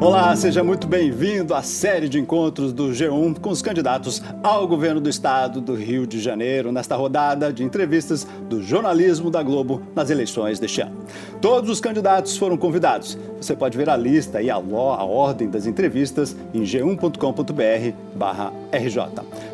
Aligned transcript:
Olá, 0.00 0.34
seja 0.34 0.64
muito 0.64 0.86
bem-vindo 0.86 1.54
à 1.54 1.62
série 1.62 2.08
de 2.08 2.18
encontros 2.18 2.72
do 2.72 2.84
G1 2.88 3.38
com 3.38 3.50
os 3.50 3.60
candidatos 3.60 4.22
ao 4.42 4.66
governo 4.66 4.98
do 4.98 5.10
estado 5.10 5.60
do 5.60 5.74
Rio 5.74 6.06
de 6.06 6.18
Janeiro, 6.18 6.72
nesta 6.72 6.96
rodada 6.96 7.52
de 7.52 7.62
entrevistas 7.62 8.26
do 8.48 8.62
jornalismo 8.62 9.30
da 9.30 9.42
Globo 9.42 9.82
nas 9.94 10.08
eleições 10.08 10.58
deste 10.58 10.80
ano. 10.80 10.96
Todos 11.42 11.68
os 11.68 11.82
candidatos 11.82 12.34
foram 12.38 12.56
convidados. 12.56 13.18
Você 13.38 13.54
pode 13.54 13.76
ver 13.76 13.90
a 13.90 13.96
lista 13.96 14.40
e 14.40 14.48
a, 14.48 14.54
a 14.54 14.58
ordem 15.04 15.50
das 15.50 15.66
entrevistas 15.66 16.34
em 16.54 16.62
g1.com.br/rj. 16.62 17.20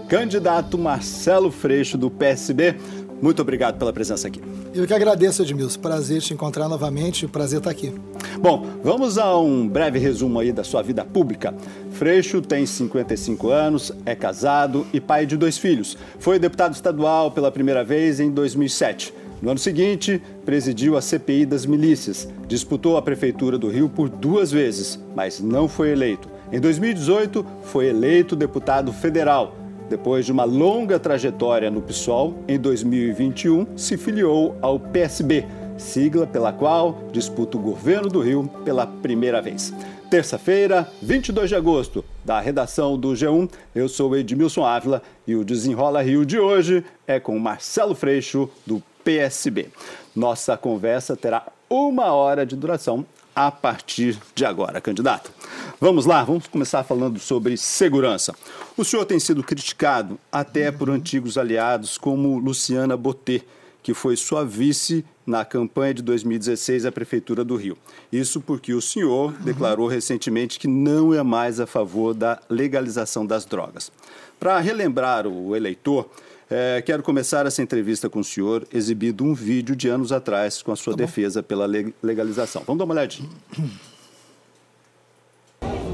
Candidato 0.08 0.78
Marcelo 0.78 1.50
Freixo, 1.50 1.98
do 1.98 2.08
PSB, 2.08 2.76
muito 3.20 3.40
obrigado 3.40 3.78
pela 3.78 3.92
presença 3.92 4.28
aqui. 4.28 4.40
Eu 4.74 4.86
que 4.86 4.92
agradeço, 4.92 5.42
Edmilson. 5.42 5.80
Prazer 5.80 6.20
te 6.20 6.34
encontrar 6.34 6.68
novamente, 6.68 7.26
prazer 7.26 7.58
estar 7.58 7.70
aqui. 7.70 7.92
Bom, 8.38 8.66
vamos 8.84 9.16
a 9.16 9.38
um 9.38 9.66
breve 9.66 9.98
resumo 9.98 10.38
aí 10.38 10.52
da 10.52 10.62
sua 10.62 10.82
vida 10.82 11.04
pública. 11.04 11.54
Freixo 11.92 12.42
tem 12.42 12.66
55 12.66 13.48
anos, 13.48 13.92
é 14.04 14.14
casado 14.14 14.86
e 14.92 15.00
pai 15.00 15.24
de 15.24 15.36
dois 15.36 15.56
filhos. 15.56 15.96
Foi 16.18 16.38
deputado 16.38 16.74
estadual 16.74 17.30
pela 17.30 17.50
primeira 17.50 17.82
vez 17.82 18.20
em 18.20 18.30
2007. 18.30 19.14
No 19.40 19.50
ano 19.50 19.58
seguinte, 19.58 20.20
presidiu 20.44 20.96
a 20.96 21.02
CPI 21.02 21.46
das 21.46 21.66
milícias. 21.66 22.28
Disputou 22.46 22.96
a 22.96 23.02
prefeitura 23.02 23.58
do 23.58 23.68
Rio 23.68 23.88
por 23.88 24.08
duas 24.08 24.50
vezes, 24.50 24.98
mas 25.14 25.40
não 25.40 25.68
foi 25.68 25.90
eleito. 25.90 26.28
Em 26.52 26.60
2018, 26.60 27.44
foi 27.62 27.88
eleito 27.88 28.36
deputado 28.36 28.92
federal 28.92 29.65
depois 29.88 30.26
de 30.26 30.32
uma 30.32 30.44
longa 30.44 30.98
trajetória 30.98 31.70
no 31.70 31.82
PSOL, 31.82 32.34
em 32.48 32.58
2021 32.58 33.76
se 33.76 33.96
filiou 33.96 34.56
ao 34.60 34.78
PSB, 34.78 35.46
sigla 35.78 36.26
pela 36.26 36.52
qual 36.52 36.98
disputa 37.12 37.56
o 37.56 37.60
governo 37.60 38.08
do 38.08 38.20
Rio 38.20 38.50
pela 38.64 38.86
primeira 38.86 39.40
vez. 39.40 39.72
Terça-feira, 40.10 40.88
22 41.02 41.48
de 41.48 41.56
agosto, 41.56 42.04
da 42.24 42.40
redação 42.40 42.96
do 42.96 43.08
G1, 43.08 43.50
eu 43.74 43.88
sou 43.88 44.16
Edmilson 44.16 44.64
Ávila 44.64 45.02
e 45.26 45.34
o 45.34 45.44
Desenrola 45.44 46.02
Rio 46.02 46.24
de 46.24 46.38
hoje 46.38 46.84
é 47.06 47.18
com 47.18 47.36
Marcelo 47.38 47.94
Freixo, 47.94 48.48
do 48.64 48.80
PSB. 49.04 49.68
Nossa 50.14 50.56
conversa 50.56 51.16
terá 51.16 51.46
uma 51.68 52.12
hora 52.12 52.46
de 52.46 52.54
duração 52.54 53.04
a 53.36 53.50
partir 53.50 54.18
de 54.34 54.46
agora, 54.46 54.80
candidato. 54.80 55.30
Vamos 55.78 56.06
lá, 56.06 56.24
vamos 56.24 56.46
começar 56.46 56.82
falando 56.82 57.18
sobre 57.18 57.54
segurança. 57.58 58.34
O 58.78 58.82
senhor 58.82 59.04
tem 59.04 59.20
sido 59.20 59.42
criticado 59.42 60.18
até 60.32 60.72
por 60.72 60.88
antigos 60.88 61.36
aliados 61.36 61.98
como 61.98 62.38
Luciana 62.38 62.96
Botê, 62.96 63.42
que 63.82 63.92
foi 63.92 64.16
sua 64.16 64.42
vice 64.42 65.04
na 65.26 65.44
campanha 65.44 65.92
de 65.92 66.02
2016 66.02 66.86
à 66.86 66.92
Prefeitura 66.92 67.44
do 67.44 67.56
Rio. 67.56 67.76
Isso 68.10 68.40
porque 68.40 68.72
o 68.72 68.80
senhor 68.80 69.32
declarou 69.34 69.86
recentemente 69.86 70.58
que 70.58 70.66
não 70.66 71.12
é 71.12 71.22
mais 71.22 71.60
a 71.60 71.66
favor 71.66 72.14
da 72.14 72.40
legalização 72.48 73.26
das 73.26 73.44
drogas. 73.44 73.92
Para 74.40 74.58
relembrar 74.60 75.26
o 75.26 75.54
eleitor, 75.54 76.08
é, 76.48 76.80
quero 76.82 77.02
começar 77.02 77.44
essa 77.46 77.62
entrevista 77.62 78.08
com 78.08 78.20
o 78.20 78.24
senhor 78.24 78.66
exibindo 78.72 79.24
um 79.24 79.34
vídeo 79.34 79.74
de 79.74 79.88
anos 79.88 80.12
atrás 80.12 80.62
com 80.62 80.70
a 80.70 80.76
sua 80.76 80.92
tá 80.92 80.98
defesa 80.98 81.42
pela 81.42 81.66
legalização. 82.02 82.62
Vamos 82.64 82.78
dar 82.78 82.84
uma 82.84 82.94
olhadinha. 82.94 83.28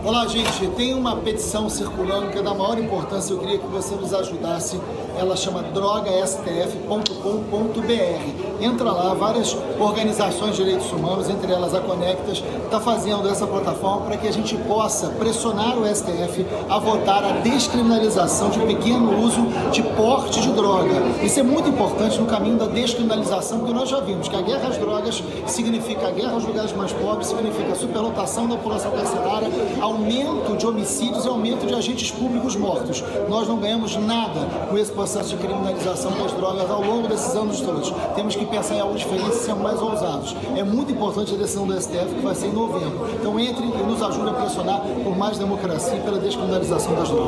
Olá, 0.05 0.27
gente. 0.27 0.67
Tem 0.71 0.95
uma 0.95 1.15
petição 1.15 1.71
circulando 1.71 2.33
que 2.33 2.39
é 2.39 2.43
da 2.43 2.53
maior 2.53 2.77
importância. 2.77 3.33
Eu 3.33 3.39
queria 3.39 3.57
que 3.57 3.69
você 3.69 3.95
nos 3.95 4.13
ajudasse. 4.13 4.81
Ela 5.17 5.37
chama 5.37 5.63
drogastf.com.br. 5.63 8.61
Entra 8.61 8.91
lá, 8.91 9.15
várias 9.15 9.57
organizações 9.79 10.57
de 10.57 10.65
direitos 10.65 10.91
humanos, 10.91 11.29
entre 11.29 11.53
elas 11.53 11.73
a 11.73 11.81
Conectas, 11.81 12.43
está 12.65 12.81
fazendo 12.81 13.29
essa 13.29 13.47
plataforma 13.47 14.07
para 14.07 14.17
que 14.17 14.27
a 14.27 14.33
gente 14.33 14.57
possa 14.57 15.09
pressionar 15.11 15.79
o 15.79 15.87
STF 15.87 16.47
a 16.69 16.79
votar 16.79 17.25
a 17.25 17.33
descriminalização 17.41 18.51
de 18.51 18.59
pequeno 18.61 19.21
uso 19.21 19.43
de 19.71 19.83
porte 19.83 20.41
de 20.41 20.51
droga. 20.53 20.95
Isso 21.23 21.39
é 21.39 21.43
muito 21.43 21.69
importante 21.69 22.19
no 22.19 22.27
caminho 22.27 22.57
da 22.57 22.67
descriminalização, 22.67 23.59
porque 23.59 23.75
nós 23.75 23.89
já 23.89 24.01
vimos 24.01 24.29
que 24.29 24.37
a 24.37 24.43
guerra 24.43 24.69
às 24.69 24.79
drogas 24.79 25.23
significa 25.47 26.09
a 26.09 26.11
guerra 26.11 26.33
aos 26.33 26.45
lugares 26.45 26.73
mais 26.73 26.93
pobres, 26.93 27.29
significa 27.29 27.75
superlotação 27.75 28.49
da 28.49 28.57
população 28.57 28.91
carcerária, 28.93 29.49
aumento 29.93 30.57
de 30.57 30.67
homicídios 30.67 31.25
e 31.25 31.29
aumento 31.29 31.67
de 31.67 31.75
agentes 31.75 32.11
públicos 32.11 32.57
mortos. 32.57 33.03
Nós 33.29 33.47
não 33.47 33.59
ganhamos 33.59 33.95
nada 33.97 34.41
com 34.69 34.79
esse 34.79 34.91
processo 34.91 35.31
de 35.31 35.37
criminalização 35.37 36.11
das 36.19 36.33
drogas 36.33 36.71
ao 36.71 36.83
longo 36.83 37.09
desses 37.09 37.35
anos 37.35 37.61
todos. 37.61 37.93
Temos 38.15 38.35
que 38.35 38.47
pensar 38.47 38.77
em 38.77 38.81
algo 38.81 38.97
diferente 38.97 39.31
e 39.31 39.35
ser 39.35 39.55
mais 39.55 39.81
ousados. 39.81 40.35
É 40.57 40.63
muito 40.63 40.93
importante 40.93 41.35
a 41.35 41.37
decisão 41.37 41.67
do 41.67 41.81
STF 41.81 42.15
que 42.15 42.23
vai 42.23 42.35
ser 42.35 42.47
em 42.47 42.53
novembro. 42.53 43.09
Então 43.15 43.39
entre 43.39 43.65
e 43.65 43.83
nos 43.83 44.03
ajude 44.03 44.31
a 44.31 44.35
pressionar 44.35 44.81
por 44.81 45.17
mais 45.17 45.39
democracia 45.39 45.97
e 45.97 46.01
pela 46.01 46.19
descriminalização 46.19 46.95
das 46.95 47.09
drogas. 47.09 47.27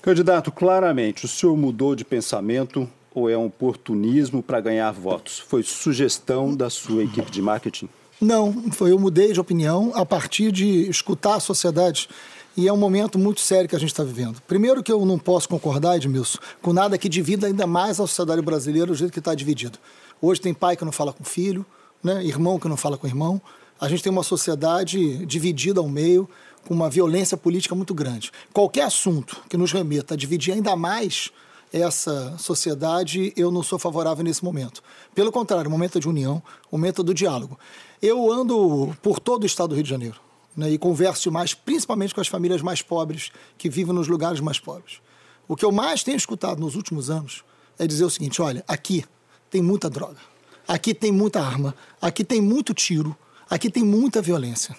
Candidato, 0.00 0.50
claramente 0.50 1.24
o 1.24 1.28
senhor 1.28 1.56
mudou 1.56 1.94
de 1.94 2.04
pensamento 2.04 2.88
ou 3.14 3.30
é 3.30 3.36
um 3.36 3.46
oportunismo 3.46 4.42
para 4.42 4.60
ganhar 4.60 4.90
votos? 4.90 5.38
Foi 5.38 5.62
sugestão 5.62 6.54
da 6.54 6.68
sua 6.68 7.04
equipe 7.04 7.30
de 7.30 7.40
marketing? 7.40 7.88
Não, 8.22 8.70
foi 8.70 8.92
eu 8.92 9.00
mudei 9.00 9.32
de 9.32 9.40
opinião 9.40 9.90
a 9.96 10.06
partir 10.06 10.52
de 10.52 10.88
escutar 10.88 11.34
a 11.34 11.40
sociedade. 11.40 12.08
E 12.56 12.68
é 12.68 12.72
um 12.72 12.76
momento 12.76 13.18
muito 13.18 13.40
sério 13.40 13.68
que 13.68 13.74
a 13.74 13.78
gente 13.80 13.90
está 13.90 14.04
vivendo. 14.04 14.40
Primeiro 14.46 14.80
que 14.80 14.92
eu 14.92 15.04
não 15.04 15.18
posso 15.18 15.48
concordar, 15.48 15.96
Edmilson, 15.96 16.38
com 16.60 16.72
nada 16.72 16.96
que 16.96 17.08
divida 17.08 17.48
ainda 17.48 17.66
mais 17.66 17.98
a 17.98 18.06
sociedade 18.06 18.40
brasileira 18.40 18.86
do 18.86 18.94
jeito 18.94 19.12
que 19.12 19.18
está 19.18 19.34
dividido. 19.34 19.76
Hoje 20.20 20.40
tem 20.40 20.54
pai 20.54 20.76
que 20.76 20.84
não 20.84 20.92
fala 20.92 21.12
com 21.12 21.24
filho, 21.24 21.66
né? 22.00 22.24
irmão 22.24 22.60
que 22.60 22.68
não 22.68 22.76
fala 22.76 22.96
com 22.96 23.08
irmão. 23.08 23.42
A 23.80 23.88
gente 23.88 24.04
tem 24.04 24.12
uma 24.12 24.22
sociedade 24.22 25.26
dividida 25.26 25.80
ao 25.80 25.88
meio, 25.88 26.30
com 26.64 26.74
uma 26.74 26.88
violência 26.88 27.36
política 27.36 27.74
muito 27.74 27.92
grande. 27.92 28.30
Qualquer 28.52 28.84
assunto 28.84 29.42
que 29.48 29.56
nos 29.56 29.72
remeta 29.72 30.14
a 30.14 30.16
dividir 30.16 30.54
ainda 30.54 30.76
mais 30.76 31.32
essa 31.72 32.36
sociedade, 32.38 33.32
eu 33.36 33.50
não 33.50 33.64
sou 33.64 33.80
favorável 33.80 34.22
nesse 34.22 34.44
momento. 34.44 34.80
Pelo 35.12 35.32
contrário, 35.32 35.68
momento 35.68 35.98
de 35.98 36.08
união, 36.08 36.40
momento 36.70 37.02
do 37.02 37.12
diálogo. 37.12 37.58
Eu 38.02 38.32
ando 38.32 38.96
por 39.00 39.20
todo 39.20 39.44
o 39.44 39.46
estado 39.46 39.68
do 39.68 39.74
Rio 39.76 39.84
de 39.84 39.90
Janeiro 39.90 40.20
né, 40.56 40.68
e 40.68 40.76
converso 40.76 41.30
mais, 41.30 41.54
principalmente 41.54 42.12
com 42.12 42.20
as 42.20 42.26
famílias 42.26 42.60
mais 42.60 42.82
pobres 42.82 43.30
que 43.56 43.70
vivem 43.70 43.94
nos 43.94 44.08
lugares 44.08 44.40
mais 44.40 44.58
pobres. 44.58 45.00
O 45.46 45.54
que 45.54 45.64
eu 45.64 45.70
mais 45.70 46.02
tenho 46.02 46.16
escutado 46.16 46.58
nos 46.58 46.74
últimos 46.74 47.10
anos 47.10 47.44
é 47.78 47.86
dizer 47.86 48.04
o 48.04 48.10
seguinte: 48.10 48.42
olha, 48.42 48.64
aqui 48.66 49.04
tem 49.48 49.62
muita 49.62 49.88
droga, 49.88 50.18
aqui 50.66 50.92
tem 50.92 51.12
muita 51.12 51.40
arma, 51.40 51.76
aqui 52.00 52.24
tem 52.24 52.40
muito 52.40 52.74
tiro, 52.74 53.16
aqui 53.48 53.70
tem 53.70 53.84
muita 53.84 54.20
violência. 54.20 54.76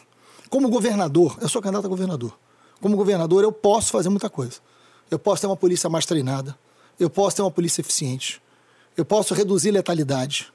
Como 0.49 0.67
governador, 0.67 1.37
eu 1.39 1.47
sou 1.47 1.61
candidato 1.61 1.85
a 1.85 1.89
governador. 1.89 2.37
Como 2.81 2.97
governador, 2.97 3.41
eu 3.41 3.53
posso 3.53 3.89
fazer 3.89 4.09
muita 4.09 4.29
coisa. 4.29 4.59
Eu 5.09 5.17
posso 5.17 5.39
ter 5.39 5.47
uma 5.47 5.55
polícia 5.55 5.89
mais 5.89 6.05
treinada, 6.05 6.59
eu 6.99 7.09
posso 7.09 7.37
ter 7.37 7.41
uma 7.41 7.51
polícia 7.51 7.79
eficiente, 7.79 8.41
eu 8.97 9.05
posso 9.05 9.33
reduzir 9.33 9.71
letalidade, 9.71 10.51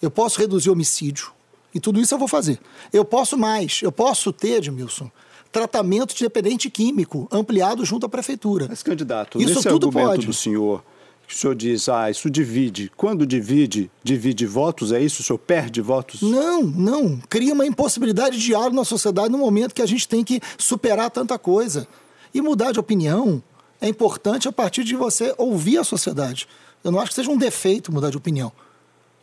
eu 0.00 0.10
posso 0.10 0.38
reduzir 0.38 0.70
homicídio, 0.70 1.32
e 1.74 1.80
tudo 1.80 2.00
isso 2.00 2.14
eu 2.14 2.18
vou 2.18 2.28
fazer. 2.28 2.58
Eu 2.92 3.04
posso 3.04 3.36
mais, 3.36 3.80
eu 3.82 3.92
posso 3.92 4.32
ter, 4.32 4.56
Edmilson, 4.56 5.10
tratamento 5.50 6.14
de 6.14 6.24
dependente 6.24 6.70
químico 6.70 7.28
ampliado 7.30 7.84
junto 7.84 8.06
à 8.06 8.08
prefeitura. 8.08 8.66
Mas, 8.68 8.82
candidato, 8.82 9.38
isso 9.38 9.54
nesse 9.54 9.68
tudo 9.68 9.88
argumento 9.88 10.08
pode. 10.08 10.26
do 10.26 10.32
senhor, 10.32 10.82
que 11.26 11.34
o 11.34 11.38
senhor 11.38 11.54
diz, 11.54 11.88
ah, 11.88 12.10
isso 12.10 12.30
divide. 12.30 12.90
Quando 12.96 13.26
divide, 13.26 13.90
divide 14.02 14.46
votos, 14.46 14.92
é 14.92 15.00
isso? 15.00 15.22
O 15.22 15.24
senhor 15.24 15.38
perde 15.38 15.80
votos? 15.80 16.22
Não, 16.22 16.62
não. 16.62 17.18
Cria 17.28 17.52
uma 17.52 17.66
impossibilidade 17.66 18.38
de 18.38 18.44
diálogo 18.44 18.76
na 18.76 18.84
sociedade 18.84 19.30
no 19.30 19.38
momento 19.38 19.74
que 19.74 19.82
a 19.82 19.86
gente 19.86 20.08
tem 20.08 20.24
que 20.24 20.40
superar 20.58 21.10
tanta 21.10 21.38
coisa. 21.38 21.86
E 22.34 22.40
mudar 22.40 22.72
de 22.72 22.80
opinião 22.80 23.42
é 23.80 23.88
importante 23.88 24.48
a 24.48 24.52
partir 24.52 24.84
de 24.84 24.96
você 24.96 25.34
ouvir 25.36 25.78
a 25.78 25.84
sociedade. 25.84 26.46
Eu 26.82 26.90
não 26.90 26.98
acho 26.98 27.10
que 27.10 27.14
seja 27.14 27.30
um 27.30 27.36
defeito 27.36 27.92
mudar 27.92 28.10
de 28.10 28.16
opinião. 28.16 28.52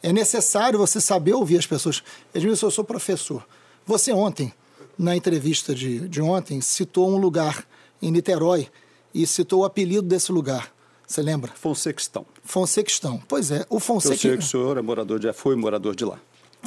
É 0.02 0.14
necessário 0.14 0.80
você 0.80 1.02
saber 1.02 1.34
ouvir 1.34 1.58
as 1.58 1.66
pessoas. 1.66 2.04
Edmilson, 2.34 2.68
eu 2.68 2.72
sou 2.72 2.84
professor. 2.84 3.46
Você 3.86 4.12
ontem, 4.12 4.54
na 4.98 5.16
entrevista 5.16 5.76
de, 5.76 6.08
de 6.08 6.22
ontem, 6.22 6.62
citou 6.62 7.10
um 7.10 7.18
lugar 7.18 7.66
em 8.02 8.12
Niterói 8.12 8.68
e 9.14 9.26
citou 9.28 9.62
o 9.62 9.66
apelido 9.66 10.08
desse 10.08 10.32
lugar. 10.32 10.72
Você 11.06 11.22
lembra? 11.22 11.52
Fonsequistão. 11.56 12.26
Fonsequistão. 12.44 13.22
Pois 13.28 13.50
é, 13.52 13.66
o 13.70 13.80
Fonsequistão. 13.80 14.32
Eu 14.32 14.38
sei 14.38 14.38
que 14.38 14.44
o 14.46 14.48
senhor 14.48 14.78
é 14.78 14.82
morador 14.82 15.20
de, 15.20 15.34
foi 15.34 15.56
morador 15.56 15.96
de 15.96 16.06
lá. 16.06 16.20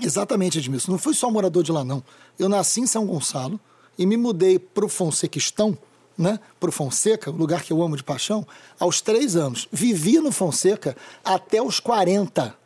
Exatamente, 0.02 0.58
Edmilson. 0.58 0.90
Não 0.90 0.98
fui 0.98 1.14
só 1.14 1.30
morador 1.30 1.62
de 1.62 1.70
lá, 1.70 1.84
não. 1.84 2.02
Eu 2.38 2.48
nasci 2.48 2.80
em 2.80 2.86
São 2.86 3.06
Gonçalo 3.06 3.60
e 3.96 4.04
me 4.04 4.16
mudei 4.16 4.58
para 4.58 4.84
o 4.84 4.88
Fonsequistão, 4.88 5.78
né, 6.16 6.40
para 6.58 6.70
o 6.70 6.72
Fonseca, 6.72 7.30
o 7.30 7.36
lugar 7.36 7.62
que 7.62 7.72
eu 7.72 7.82
amo 7.82 7.96
de 7.96 8.02
paixão, 8.02 8.46
aos 8.78 9.00
três 9.00 9.36
anos. 9.36 9.68
Vivi 9.70 10.18
no 10.18 10.32
Fonseca 10.32 10.96
até 11.24 11.62
os 11.62 11.78
40. 11.78 12.61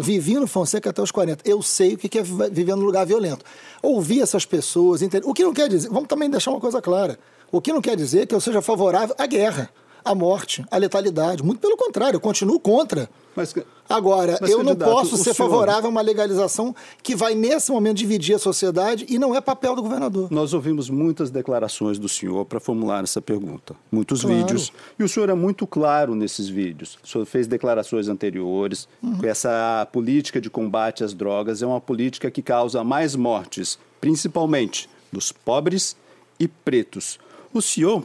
Vivi 0.00 0.34
no 0.34 0.46
Fonseca 0.46 0.90
até 0.90 1.02
os 1.02 1.10
40. 1.10 1.48
Eu 1.48 1.62
sei 1.62 1.94
o 1.94 1.98
que 1.98 2.18
é 2.18 2.22
viver 2.22 2.74
num 2.74 2.84
lugar 2.84 3.04
violento. 3.06 3.44
Ouvi 3.82 4.20
essas 4.20 4.44
pessoas, 4.44 5.00
o 5.24 5.34
que 5.34 5.42
não 5.42 5.52
quer 5.52 5.68
dizer, 5.68 5.88
vamos 5.88 6.08
também 6.08 6.28
deixar 6.28 6.50
uma 6.50 6.60
coisa 6.60 6.80
clara, 6.82 7.18
o 7.50 7.60
que 7.60 7.72
não 7.72 7.80
quer 7.80 7.96
dizer 7.96 8.26
que 8.26 8.34
eu 8.34 8.40
seja 8.40 8.60
favorável 8.62 9.14
à 9.18 9.26
guerra. 9.26 9.70
A 10.04 10.14
morte, 10.14 10.64
a 10.70 10.76
letalidade. 10.76 11.42
Muito 11.42 11.60
pelo 11.60 11.76
contrário, 11.76 12.16
eu 12.16 12.20
continuo 12.20 12.58
contra. 12.58 13.08
Mas, 13.36 13.54
Agora, 13.88 14.38
mas, 14.40 14.50
eu 14.50 14.62
não 14.62 14.74
posso 14.76 15.16
ser 15.16 15.34
senhor- 15.34 15.48
favorável 15.50 15.86
a 15.86 15.90
uma 15.90 16.00
legalização 16.00 16.74
que 17.02 17.14
vai, 17.16 17.34
nesse 17.34 17.70
momento, 17.72 17.96
dividir 17.96 18.34
a 18.34 18.38
sociedade 18.38 19.04
e 19.08 19.18
não 19.18 19.34
é 19.34 19.40
papel 19.40 19.74
do 19.74 19.82
governador. 19.82 20.30
Nós 20.30 20.52
ouvimos 20.54 20.88
muitas 20.90 21.30
declarações 21.30 21.98
do 21.98 22.08
senhor 22.08 22.44
para 22.44 22.60
formular 22.60 23.02
essa 23.02 23.20
pergunta, 23.22 23.74
muitos 23.90 24.22
Claro. 24.22 24.36
vídeos, 24.36 24.72
e 24.98 25.02
o 25.04 25.08
senhor 25.08 25.28
é 25.28 25.34
muito 25.34 25.66
claro 25.66 26.14
nesses 26.14 26.48
vídeos. 26.48 26.98
O 27.02 27.06
senhor 27.08 27.24
fez 27.24 27.46
declarações 27.46 28.08
anteriores. 28.08 28.88
Uhum. 29.02 29.18
Essa 29.24 29.86
política 29.92 30.40
de 30.40 30.50
combate 30.50 31.02
às 31.02 31.12
drogas 31.14 31.62
é 31.62 31.66
uma 31.66 31.80
política 31.80 32.30
que 32.30 32.42
causa 32.42 32.82
mais 32.84 33.14
mortes, 33.16 33.78
principalmente 34.00 34.88
dos 35.12 35.30
pobres 35.32 35.96
e 36.38 36.46
pretos. 36.48 37.18
O 37.52 37.60
senhor, 37.62 38.04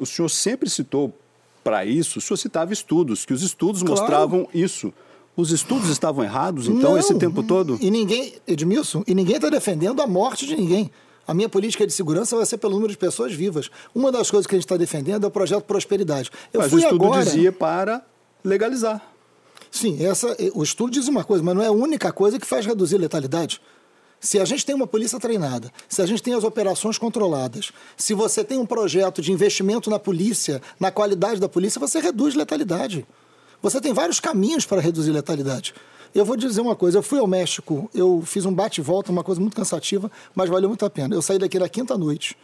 o 0.00 0.06
senhor 0.06 0.28
sempre 0.28 0.68
citou 0.70 1.12
para 1.62 1.84
isso, 1.84 2.18
o 2.18 2.22
senhor 2.22 2.36
citava 2.36 2.72
estudos, 2.72 3.24
que 3.24 3.32
os 3.32 3.42
estudos 3.42 3.82
Claro. 3.82 4.00
mostravam 4.00 4.48
isso. 4.52 4.92
Os 5.36 5.50
estudos 5.50 5.88
estavam 5.88 6.22
errados, 6.22 6.68
então, 6.68 6.90
Não, 6.92 6.98
esse 6.98 7.14
tempo 7.14 7.42
todo? 7.42 7.78
E 7.80 7.90
ninguém, 7.90 8.34
Edmilson, 8.46 9.02
e 9.06 9.14
ninguém 9.14 9.36
está 9.36 9.48
defendendo 9.48 10.02
a 10.02 10.06
morte 10.06 10.46
de 10.46 10.54
ninguém. 10.54 10.90
A 11.26 11.32
minha 11.32 11.48
política 11.48 11.86
de 11.86 11.92
segurança 11.92 12.36
vai 12.36 12.44
ser 12.44 12.58
pelo 12.58 12.74
número 12.74 12.92
de 12.92 12.98
pessoas 12.98 13.32
vivas. 13.32 13.70
Uma 13.94 14.12
das 14.12 14.30
coisas 14.30 14.46
que 14.46 14.54
a 14.54 14.58
gente 14.58 14.64
está 14.66 14.76
defendendo 14.76 15.24
é 15.24 15.26
o 15.26 15.30
projeto 15.30 15.62
Prosperidade. 15.64 16.30
Eu 16.52 16.60
Mas 16.60 16.72
o 16.72 16.78
estudo 16.78 17.04
agora. 17.06 17.24
dizia 17.24 17.50
para 17.52 18.04
legalizar. 18.44 19.00
Sim, 19.70 20.04
essa, 20.04 20.36
o 20.52 20.62
estudo 20.62 20.90
diz 20.92 21.08
uma 21.08 21.24
coisa, 21.24 21.42
mas 21.42 21.54
não 21.54 21.62
é 21.62 21.68
a 21.68 21.72
única 21.72 22.12
coisa 22.12 22.38
que 22.38 22.46
faz 22.46 22.66
reduzir 22.66 22.98
letalidade. 22.98 23.60
Se 24.22 24.38
a 24.38 24.44
gente 24.44 24.64
tem 24.64 24.72
uma 24.72 24.86
polícia 24.86 25.18
treinada, 25.18 25.72
se 25.88 26.00
a 26.00 26.06
gente 26.06 26.22
tem 26.22 26.32
as 26.32 26.44
operações 26.44 26.96
controladas, 26.96 27.72
se 27.96 28.14
você 28.14 28.44
tem 28.44 28.56
um 28.56 28.64
projeto 28.64 29.20
de 29.20 29.32
investimento 29.32 29.90
na 29.90 29.98
polícia, 29.98 30.62
na 30.78 30.92
qualidade 30.92 31.40
da 31.40 31.48
polícia, 31.48 31.80
você 31.80 31.98
reduz 31.98 32.36
letalidade. 32.36 33.04
Você 33.60 33.80
tem 33.80 33.92
vários 33.92 34.20
caminhos 34.20 34.64
para 34.64 34.80
reduzir 34.80 35.10
letalidade. 35.10 35.74
Eu 36.14 36.24
vou 36.24 36.36
dizer 36.36 36.60
uma 36.60 36.76
coisa, 36.76 36.98
eu 36.98 37.02
fui 37.02 37.18
ao 37.18 37.26
México, 37.26 37.90
eu 37.92 38.22
fiz 38.24 38.46
um 38.46 38.54
bate 38.54 38.80
e 38.80 38.84
volta, 38.84 39.10
uma 39.10 39.24
coisa 39.24 39.40
muito 39.40 39.56
cansativa, 39.56 40.08
mas 40.36 40.48
valeu 40.48 40.68
muito 40.68 40.86
a 40.86 40.90
pena. 40.90 41.16
Eu 41.16 41.20
saí 41.20 41.36
daqui 41.36 41.58
na 41.58 41.68
quinta 41.68 41.98
noite, 41.98 42.36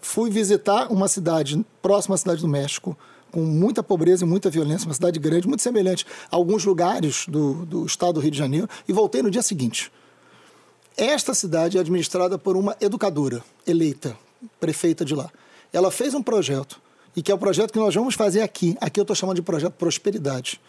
fui 0.00 0.30
visitar 0.30 0.90
uma 0.90 1.06
cidade 1.06 1.64
próxima 1.80 2.16
à 2.16 2.18
cidade 2.18 2.40
do 2.40 2.48
México, 2.48 2.98
com 3.30 3.42
muita 3.42 3.84
pobreza 3.84 4.24
e 4.24 4.26
muita 4.26 4.50
violência, 4.50 4.88
uma 4.88 4.94
cidade 4.94 5.20
grande, 5.20 5.46
muito 5.46 5.62
semelhante 5.62 6.04
a 6.28 6.34
alguns 6.34 6.64
lugares 6.64 7.26
do, 7.28 7.64
do 7.64 7.86
estado 7.86 8.14
do 8.14 8.20
Rio 8.20 8.32
de 8.32 8.38
Janeiro, 8.38 8.68
e 8.88 8.92
voltei 8.92 9.22
no 9.22 9.30
dia 9.30 9.42
seguinte. 9.42 9.92
Esta 10.96 11.34
cidade 11.34 11.78
é 11.78 11.80
administrada 11.80 12.38
por 12.38 12.56
uma 12.56 12.76
educadora 12.80 13.42
eleita, 13.66 14.16
prefeita 14.58 15.04
de 15.04 15.14
lá. 15.14 15.30
Ela 15.72 15.90
fez 15.90 16.14
um 16.14 16.22
projeto, 16.22 16.80
e 17.16 17.22
que 17.22 17.30
é 17.30 17.34
o 17.34 17.38
projeto 17.38 17.72
que 17.72 17.78
nós 17.78 17.94
vamos 17.94 18.14
fazer 18.14 18.42
aqui. 18.42 18.76
Aqui 18.80 19.00
eu 19.00 19.02
estou 19.02 19.16
chamando 19.16 19.36
de 19.36 19.42
projeto 19.42 19.74
Prosperidade. 19.74 20.60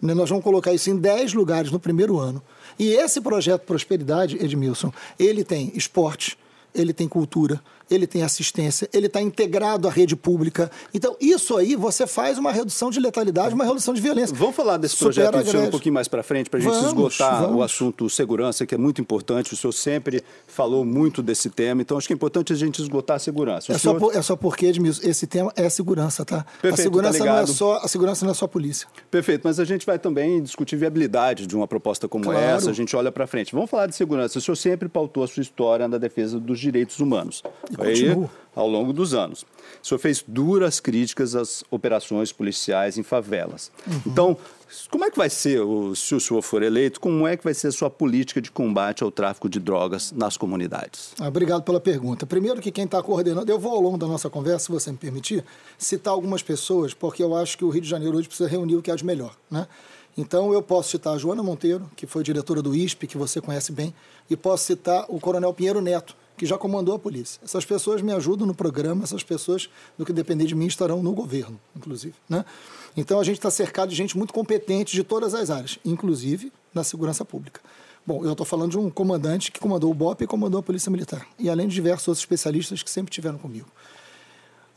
Né, 0.00 0.14
Nós 0.14 0.28
vamos 0.28 0.44
colocar 0.44 0.72
isso 0.72 0.90
em 0.90 0.96
10 0.96 1.34
lugares 1.34 1.70
no 1.70 1.78
primeiro 1.78 2.18
ano. 2.18 2.42
E 2.78 2.92
esse 2.92 3.20
projeto 3.20 3.62
Prosperidade, 3.62 4.36
Edmilson, 4.42 4.92
ele 5.18 5.44
tem 5.44 5.72
esporte, 5.74 6.38
ele 6.74 6.92
tem 6.92 7.08
cultura, 7.08 7.60
ele 7.90 8.06
tem 8.06 8.22
assistência, 8.22 8.88
ele 8.92 9.06
está 9.06 9.20
integrado 9.20 9.88
à 9.88 9.90
rede 9.90 10.14
pública. 10.16 10.70
Então, 10.94 11.16
isso 11.20 11.56
aí 11.56 11.74
você 11.76 12.06
faz 12.06 12.38
uma 12.38 12.52
redução 12.52 12.90
de 12.90 13.00
letalidade, 13.00 13.54
uma 13.54 13.64
redução 13.64 13.92
de 13.92 14.00
violência. 14.00 14.34
Vamos 14.36 14.54
falar 14.56 14.76
desse 14.76 14.96
Supera 14.96 15.30
projeto 15.30 15.66
um 15.66 15.70
pouquinho 15.70 15.94
mais 15.94 16.08
para 16.08 16.22
frente, 16.22 16.48
para 16.48 16.58
a 16.58 16.62
gente 16.62 16.70
Vamos, 16.72 16.86
esgotar 16.88 17.44
o 17.44 17.46
vamos. 17.48 17.64
assunto 17.64 18.08
segurança, 18.08 18.64
que 18.66 18.74
é 18.74 18.78
muito 18.78 19.00
importante. 19.00 19.52
O 19.52 19.56
senhor 19.56 19.72
sempre 19.72 20.22
falou 20.46 20.84
muito 20.84 21.22
desse 21.22 21.50
tema, 21.50 21.82
então 21.82 21.98
acho 21.98 22.06
que 22.06 22.12
é 22.12 22.16
importante 22.16 22.52
a 22.52 22.56
gente 22.56 22.80
esgotar 22.80 23.16
a 23.16 23.18
segurança. 23.18 23.72
O 23.72 23.74
É 23.74 23.78
só, 23.78 23.90
senhor- 23.90 23.98
por- 24.00 24.16
é 24.16 24.22
só 24.22 24.36
porque, 24.36 24.66
Edmilson, 24.66 25.06
esse 25.08 25.26
tema 25.26 25.52
é 25.56 25.66
a 25.66 25.70
segurança, 25.70 26.24
tá? 26.24 26.44
Perfeito, 26.62 26.74
a 26.80 26.82
segurança 26.82 27.18
tá 27.18 27.24
não 27.24 27.38
é 27.38 27.46
só 27.46 27.76
a 27.82 27.88
segurança 27.88 28.24
não 28.24 28.32
é 28.32 28.34
só 28.34 28.44
a 28.44 28.48
polícia. 28.48 28.86
Perfeito, 29.10 29.42
mas 29.44 29.58
a 29.58 29.64
gente 29.64 29.84
vai 29.86 29.98
também 29.98 30.42
discutir 30.42 30.76
viabilidade 30.76 31.46
de 31.46 31.56
uma 31.56 31.66
proposta 31.66 32.08
como 32.08 32.24
Claro. 32.24 32.38
essa, 32.38 32.70
a 32.70 32.72
gente 32.72 32.94
olha 32.94 33.10
para 33.10 33.26
frente. 33.26 33.52
Vamos 33.54 33.70
falar 33.70 33.86
de 33.86 33.94
segurança. 33.94 34.38
O 34.38 34.42
senhor 34.42 34.56
sempre 34.56 34.88
pautou 34.88 35.22
a 35.24 35.26
sua 35.28 35.40
história 35.42 35.86
na 35.88 35.98
defesa 35.98 36.38
dos 36.38 36.58
direitos 36.60 37.00
humanos. 37.00 37.42
Continuo. 37.86 38.30
ao 38.54 38.68
longo 38.68 38.92
dos 38.92 39.14
anos. 39.14 39.44
O 39.82 39.86
senhor 39.86 39.98
fez 39.98 40.24
duras 40.26 40.80
críticas 40.80 41.34
às 41.34 41.64
operações 41.70 42.32
policiais 42.32 42.98
em 42.98 43.02
favelas. 43.02 43.70
Uhum. 43.86 44.00
Então, 44.06 44.36
como 44.90 45.04
é 45.04 45.10
que 45.10 45.16
vai 45.16 45.30
ser, 45.30 45.60
se 45.96 46.14
o 46.14 46.20
senhor 46.20 46.42
for 46.42 46.62
eleito, 46.62 47.00
como 47.00 47.26
é 47.26 47.36
que 47.36 47.42
vai 47.42 47.54
ser 47.54 47.68
a 47.68 47.72
sua 47.72 47.90
política 47.90 48.40
de 48.40 48.50
combate 48.50 49.02
ao 49.02 49.10
tráfico 49.10 49.48
de 49.48 49.58
drogas 49.58 50.12
nas 50.12 50.36
comunidades? 50.36 51.12
Ah, 51.18 51.28
Obrigado 51.28 51.62
pela 51.62 51.80
pergunta. 51.80 52.26
Primeiro 52.26 52.60
que 52.60 52.70
quem 52.70 52.84
está 52.84 53.02
coordenando, 53.02 53.50
eu 53.50 53.58
vou 53.58 53.72
ao 53.72 53.80
longo 53.80 53.98
da 53.98 54.06
nossa 54.06 54.28
conversa, 54.30 54.66
se 54.66 54.72
você 54.72 54.92
me 54.92 54.98
permitir, 54.98 55.44
citar 55.78 56.12
algumas 56.12 56.42
pessoas, 56.42 56.94
porque 56.94 57.22
eu 57.22 57.34
acho 57.34 57.56
que 57.58 57.64
o 57.64 57.70
Rio 57.70 57.82
de 57.82 57.88
Janeiro 57.88 58.16
hoje 58.16 58.28
precisa 58.28 58.48
reunir 58.48 58.76
o 58.76 58.82
que 58.82 58.90
há 58.90 58.96
de 58.96 59.04
melhor. 59.04 59.34
Né? 59.50 59.66
Então 60.16 60.52
eu 60.52 60.62
posso 60.62 60.90
citar 60.90 61.14
a 61.14 61.18
Joana 61.18 61.42
Monteiro, 61.42 61.90
que 61.96 62.06
foi 62.06 62.22
diretora 62.22 62.60
do 62.62 62.74
ISP, 62.74 63.06
que 63.06 63.16
você 63.16 63.40
conhece 63.40 63.72
bem, 63.72 63.94
e 64.28 64.36
posso 64.36 64.64
citar 64.64 65.06
o 65.08 65.18
Coronel 65.18 65.52
Pinheiro 65.52 65.80
Neto, 65.80 66.14
que 66.40 66.46
já 66.46 66.56
comandou 66.56 66.94
a 66.94 66.98
polícia. 66.98 67.38
Essas 67.44 67.66
pessoas 67.66 68.00
me 68.00 68.14
ajudam 68.14 68.46
no 68.46 68.54
programa, 68.54 69.04
essas 69.04 69.22
pessoas, 69.22 69.68
no 69.98 70.06
que 70.06 70.12
depender 70.12 70.46
de 70.46 70.54
mim, 70.54 70.64
estarão 70.64 71.02
no 71.02 71.12
governo, 71.12 71.60
inclusive. 71.76 72.14
Né? 72.26 72.46
Então 72.96 73.20
a 73.20 73.24
gente 73.24 73.36
está 73.36 73.50
cercado 73.50 73.90
de 73.90 73.94
gente 73.94 74.16
muito 74.16 74.32
competente 74.32 74.96
de 74.96 75.04
todas 75.04 75.34
as 75.34 75.50
áreas, 75.50 75.78
inclusive 75.84 76.50
na 76.72 76.82
segurança 76.82 77.26
pública. 77.26 77.60
Bom, 78.06 78.24
eu 78.24 78.32
estou 78.32 78.46
falando 78.46 78.70
de 78.70 78.78
um 78.78 78.88
comandante 78.88 79.52
que 79.52 79.60
comandou 79.60 79.90
o 79.90 79.94
BOP 79.94 80.22
e 80.22 80.26
comandou 80.26 80.60
a 80.60 80.62
Polícia 80.62 80.90
Militar, 80.90 81.26
e 81.38 81.50
além 81.50 81.68
de 81.68 81.74
diversos 81.74 82.08
outros 82.08 82.22
especialistas 82.22 82.82
que 82.82 82.88
sempre 82.88 83.10
estiveram 83.10 83.36
comigo. 83.36 83.66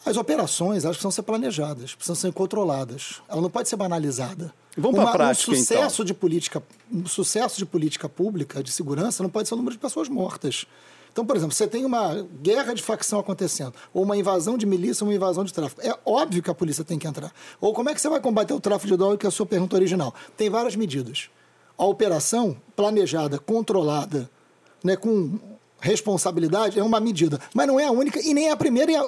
As 0.06 0.18
operações, 0.18 0.83
elas 0.83 0.98
precisam 0.98 1.12
ser 1.12 1.24
planejadas, 1.24 1.95
precisam 1.95 2.16
ser 2.16 2.33
controladas. 2.33 3.21
Ela 3.30 3.39
não 3.39 3.50
pode 3.50 3.69
ser 3.69 3.77
banalizada. 3.77 4.54
Vamos 4.75 4.95
pra 4.95 5.06
Uma- 5.06 5.13
prática, 5.13 5.50
um 5.50 5.56
sucesso 5.56 5.95
então. 6.01 6.06
de 6.06 6.13
política, 6.13 6.62
um 6.92 7.06
sucesso 7.06 7.57
de 7.57 7.66
política 7.66 8.09
pública 8.09 8.62
de 8.62 8.69
segurança 8.69 9.24
não 9.24 9.30
pode 9.30 9.48
ser 9.48 9.54
o 9.54 9.57
número 9.57 9.74
de 9.75 9.80
pessoas 9.80 10.09
mortas. 10.09 10.66
Então, 11.13 11.24
por 11.25 11.36
exemplo, 11.38 11.54
você 11.56 11.68
tem 11.68 11.86
uma 11.86 12.25
guerra 12.42 12.74
de 12.74 12.81
facção 12.81 13.19
acontecendo, 13.19 13.74
ou 13.94 14.01
uma 14.04 14.18
invasão 14.18 14.57
de 14.57 14.65
milícia, 14.65 15.04
ou 15.06 15.10
uma 15.10 15.15
invasão 15.15 15.44
de 15.44 15.54
tráfico. 15.54 15.80
É 15.81 15.95
óbvio 16.04 16.42
que 16.42 16.50
a 16.50 16.56
polícia 16.56 16.83
tem 16.83 16.98
que 16.98 17.07
entrar. 17.07 17.31
Ou 17.62 17.71
como 17.71 17.88
é 17.89 17.94
que 17.94 18.01
você 18.01 18.10
vai 18.10 18.19
combater 18.19 18.51
o 18.54 18.60
tráfico 18.60 18.88
de 18.92 18.98
droga, 18.98 19.15
que 19.18 19.25
é 19.27 19.30
a 19.30 19.31
sua 19.31 19.45
pergunta 19.45 19.75
original? 19.75 20.12
Tem 20.36 20.50
várias 20.50 20.75
medidas. 20.75 21.30
A 21.77 21.86
operação 21.86 22.57
planejada, 22.75 23.38
controlada, 23.38 24.27
né, 24.83 24.95
com 24.95 25.38
responsabilidade, 25.80 26.80
é 26.80 26.83
uma 26.83 27.00
medida. 27.00 27.39
Mas 27.54 27.68
não 27.68 27.80
é 27.80 27.86
a 27.86 27.92
única 27.92 28.19
e 28.19 28.33
nem 28.33 28.48
é 28.48 28.51
a 28.51 28.57
primeira. 28.57 28.92
e 28.92 28.95
a- 28.95 29.07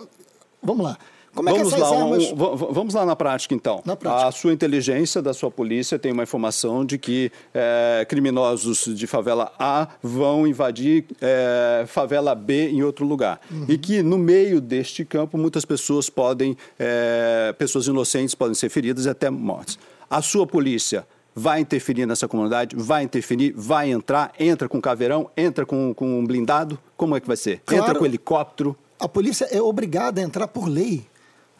Vamos 0.61 0.85
lá. 0.85 0.97
Como 1.35 1.49
é 1.49 1.51
vamos, 1.53 1.67
que 1.73 1.75
essas 1.75 1.91
lá, 1.91 1.97
um- 1.97 2.03
armas. 2.13 2.27
v- 2.29 2.67
vamos 2.73 2.93
lá 2.93 3.05
na 3.05 3.15
prática, 3.15 3.53
então. 3.53 3.81
Na 3.85 3.95
prática. 3.95 4.27
A 4.27 4.31
sua 4.31 4.53
inteligência 4.53 5.21
da 5.21 5.33
sua 5.33 5.51
polícia 5.51 5.99
tem 5.99 6.11
uma 6.11 6.23
informação 6.23 6.85
de 6.85 6.97
que 6.97 7.31
eh, 7.53 8.05
criminosos 8.09 8.85
de 8.95 9.05
favela 9.05 9.51
A 9.59 9.87
vão 10.01 10.47
invadir 10.47 11.05
eh, 11.21 11.83
favela 11.87 12.33
B 12.33 12.69
em 12.69 12.81
outro 12.83 13.05
lugar. 13.05 13.39
Uhum. 13.51 13.65
E 13.67 13.77
que 13.77 14.01
no 14.01 14.17
meio 14.17 14.61
deste 14.61 15.03
campo 15.03 15.37
muitas 15.37 15.65
pessoas 15.65 16.09
podem, 16.09 16.55
eh, 16.79 17.53
pessoas 17.57 17.87
inocentes 17.87 18.33
podem 18.33 18.55
ser 18.55 18.69
feridas 18.69 19.05
e 19.05 19.09
até 19.09 19.29
mortes. 19.29 19.77
A 20.09 20.21
sua 20.21 20.47
polícia 20.47 21.05
vai 21.35 21.59
interferir 21.59 22.05
nessa 22.05 22.27
comunidade, 22.29 22.75
vai 22.77 23.03
interferir, 23.03 23.53
vai 23.57 23.91
entrar, 23.91 24.31
entra 24.39 24.69
com 24.69 24.79
caveirão, 24.79 25.29
entra 25.35 25.65
com, 25.65 25.93
com 25.93 26.19
um 26.19 26.25
blindado, 26.25 26.79
como 26.95 27.13
é 27.15 27.19
que 27.19 27.27
vai 27.27 27.35
ser? 27.35 27.61
Claro. 27.65 27.83
Entra 27.83 27.95
com 27.99 28.05
helicóptero? 28.05 28.73
A 28.97 29.09
polícia 29.09 29.45
é 29.51 29.61
obrigada 29.61 30.21
a 30.21 30.23
entrar 30.23 30.47
por 30.47 30.69
lei. 30.69 31.05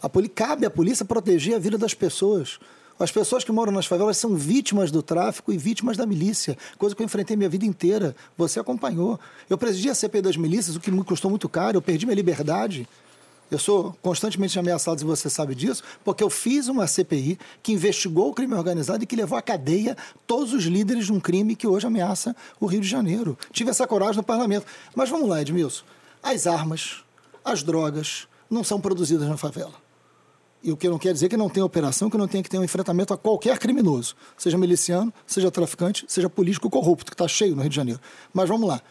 A 0.02 0.10
poli... 0.10 0.30
Cabe 0.30 0.66
à 0.66 0.70
polícia 0.70 1.06
proteger 1.06 1.56
a 1.56 1.60
vida 1.60 1.78
das 1.78 1.94
pessoas. 1.94 2.60
As 2.98 3.12
pessoas 3.12 3.44
que 3.44 3.52
moram 3.52 3.74
nas 3.74 3.86
favelas 3.86 4.18
são 4.18 4.36
vítimas 4.36 4.90
do 4.90 5.04
tráfico 5.04 5.52
e 5.52 5.58
vítimas 5.58 5.98
da 5.98 6.06
milícia, 6.06 6.58
coisa 6.78 6.96
que 6.96 7.02
eu 7.02 7.06
enfrentei 7.06 7.36
minha 7.36 7.50
vida 7.50 7.66
inteira. 7.66 8.16
Você 8.38 8.58
acompanhou. 8.58 9.20
Eu 9.50 9.58
presidi 9.58 9.90
a 9.90 9.96
CPI 9.96 10.22
das 10.22 10.38
milícias, 10.38 10.78
o 10.78 10.80
que 10.80 10.90
me 10.90 11.04
custou 11.04 11.30
muito 11.30 11.50
caro, 11.50 11.78
eu 11.78 11.82
perdi 11.82 12.06
minha 12.06 12.16
liberdade. 12.16 12.88
Eu 13.52 13.60
sou 13.60 13.96
constantemente 14.02 14.58
ameaçado, 14.58 15.02
e 15.02 15.06
você 15.06 15.30
sabe 15.30 15.54
disso, 15.54 15.84
porque 16.04 16.24
eu 16.24 16.30
fiz 16.30 16.68
uma 16.68 16.88
CPI 16.88 17.38
que 17.62 17.74
investigou 17.74 18.30
o 18.30 18.34
crime 18.34 18.56
organizado 18.56 19.04
e 19.04 19.06
que 19.08 19.16
levou 19.16 19.38
à 19.38 19.42
cadeia 19.42 19.96
todos 20.26 20.54
os 20.54 20.64
líderes 20.64 21.06
de 21.06 21.14
um 21.14 21.20
crime 21.20 21.56
que 21.56 21.68
hoje 21.68 21.86
ameaça 21.86 22.36
o 22.60 22.66
Rio 22.66 22.82
de 22.82 22.88
Janeiro. 22.88 23.38
Tive 23.52 23.70
essa 23.70 23.86
coragem 23.86 24.18
no 24.18 24.24
parlamento. 24.24 24.66
Mas 24.96 25.10
vamos 25.10 25.30
lá, 25.30 25.42
Edmilson. 25.42 25.84
As 26.24 26.48
armas, 26.48 27.04
as 27.44 27.62
drogas 27.62 28.28
não 28.50 28.64
são 28.64 28.80
produzidas 28.80 29.28
na 29.28 29.38
favela. 29.38 29.85
E 30.66 30.72
o 30.72 30.76
que 30.76 30.90
não 30.90 30.98
quer 30.98 31.14
dizer 31.14 31.30
que 31.30 31.38
não 31.38 31.48
tem 31.48 31.62
operação, 31.62 32.10
que 32.10 32.18
não 32.18 32.28
tenha 32.28 32.42
que 32.42 32.50
ter 32.50 32.58
um 32.58 32.64
enfrentamento 32.64 33.14
a 33.14 33.18
qualquer 33.18 33.60
criminoso, 33.60 34.16
seja 34.36 34.58
miliciano, 34.58 35.14
seja 35.28 35.52
traficante, 35.52 36.04
seja 36.08 36.28
político 36.28 36.72
corrupto, 36.72 37.12
que 37.12 37.14
está 37.14 37.28
cheio 37.28 37.56
no 37.56 37.62
Rio 37.62 37.70
de 37.70 37.76
Janeiro. 37.76 38.02
Mas 38.34 38.50
vamos 38.50 38.68
lá. 38.68 38.82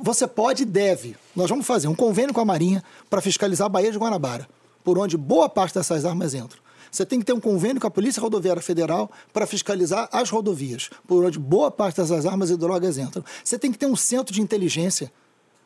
Você 0.00 0.28
pode 0.28 0.62
e 0.62 0.64
deve. 0.64 1.16
Nós 1.34 1.50
vamos 1.50 1.66
fazer 1.66 1.88
um 1.88 1.94
convênio 1.94 2.32
com 2.32 2.40
a 2.40 2.44
Marinha 2.44 2.84
para 3.10 3.20
fiscalizar 3.20 3.66
a 3.66 3.68
Baía 3.68 3.90
de 3.90 3.98
Guanabara, 3.98 4.48
por 4.84 4.96
onde 4.96 5.16
boa 5.16 5.48
parte 5.48 5.74
dessas 5.74 6.04
armas 6.04 6.34
entram. 6.34 6.62
Você 6.88 7.04
tem 7.04 7.18
que 7.18 7.24
ter 7.24 7.32
um 7.32 7.40
convênio 7.40 7.80
com 7.80 7.86
a 7.88 7.90
Polícia 7.90 8.22
Rodoviária 8.22 8.62
Federal 8.62 9.10
para 9.32 9.44
fiscalizar 9.44 10.08
as 10.12 10.30
rodovias, 10.30 10.88
por 11.08 11.24
onde 11.24 11.36
boa 11.36 11.68
parte 11.68 11.96
dessas 11.96 12.26
armas 12.26 12.48
e 12.48 12.56
drogas 12.56 12.96
entram. 12.96 13.24
Você 13.42 13.58
tem 13.58 13.72
que 13.72 13.78
ter 13.78 13.86
um 13.86 13.96
centro 13.96 14.32
de 14.32 14.40
inteligência 14.40 15.10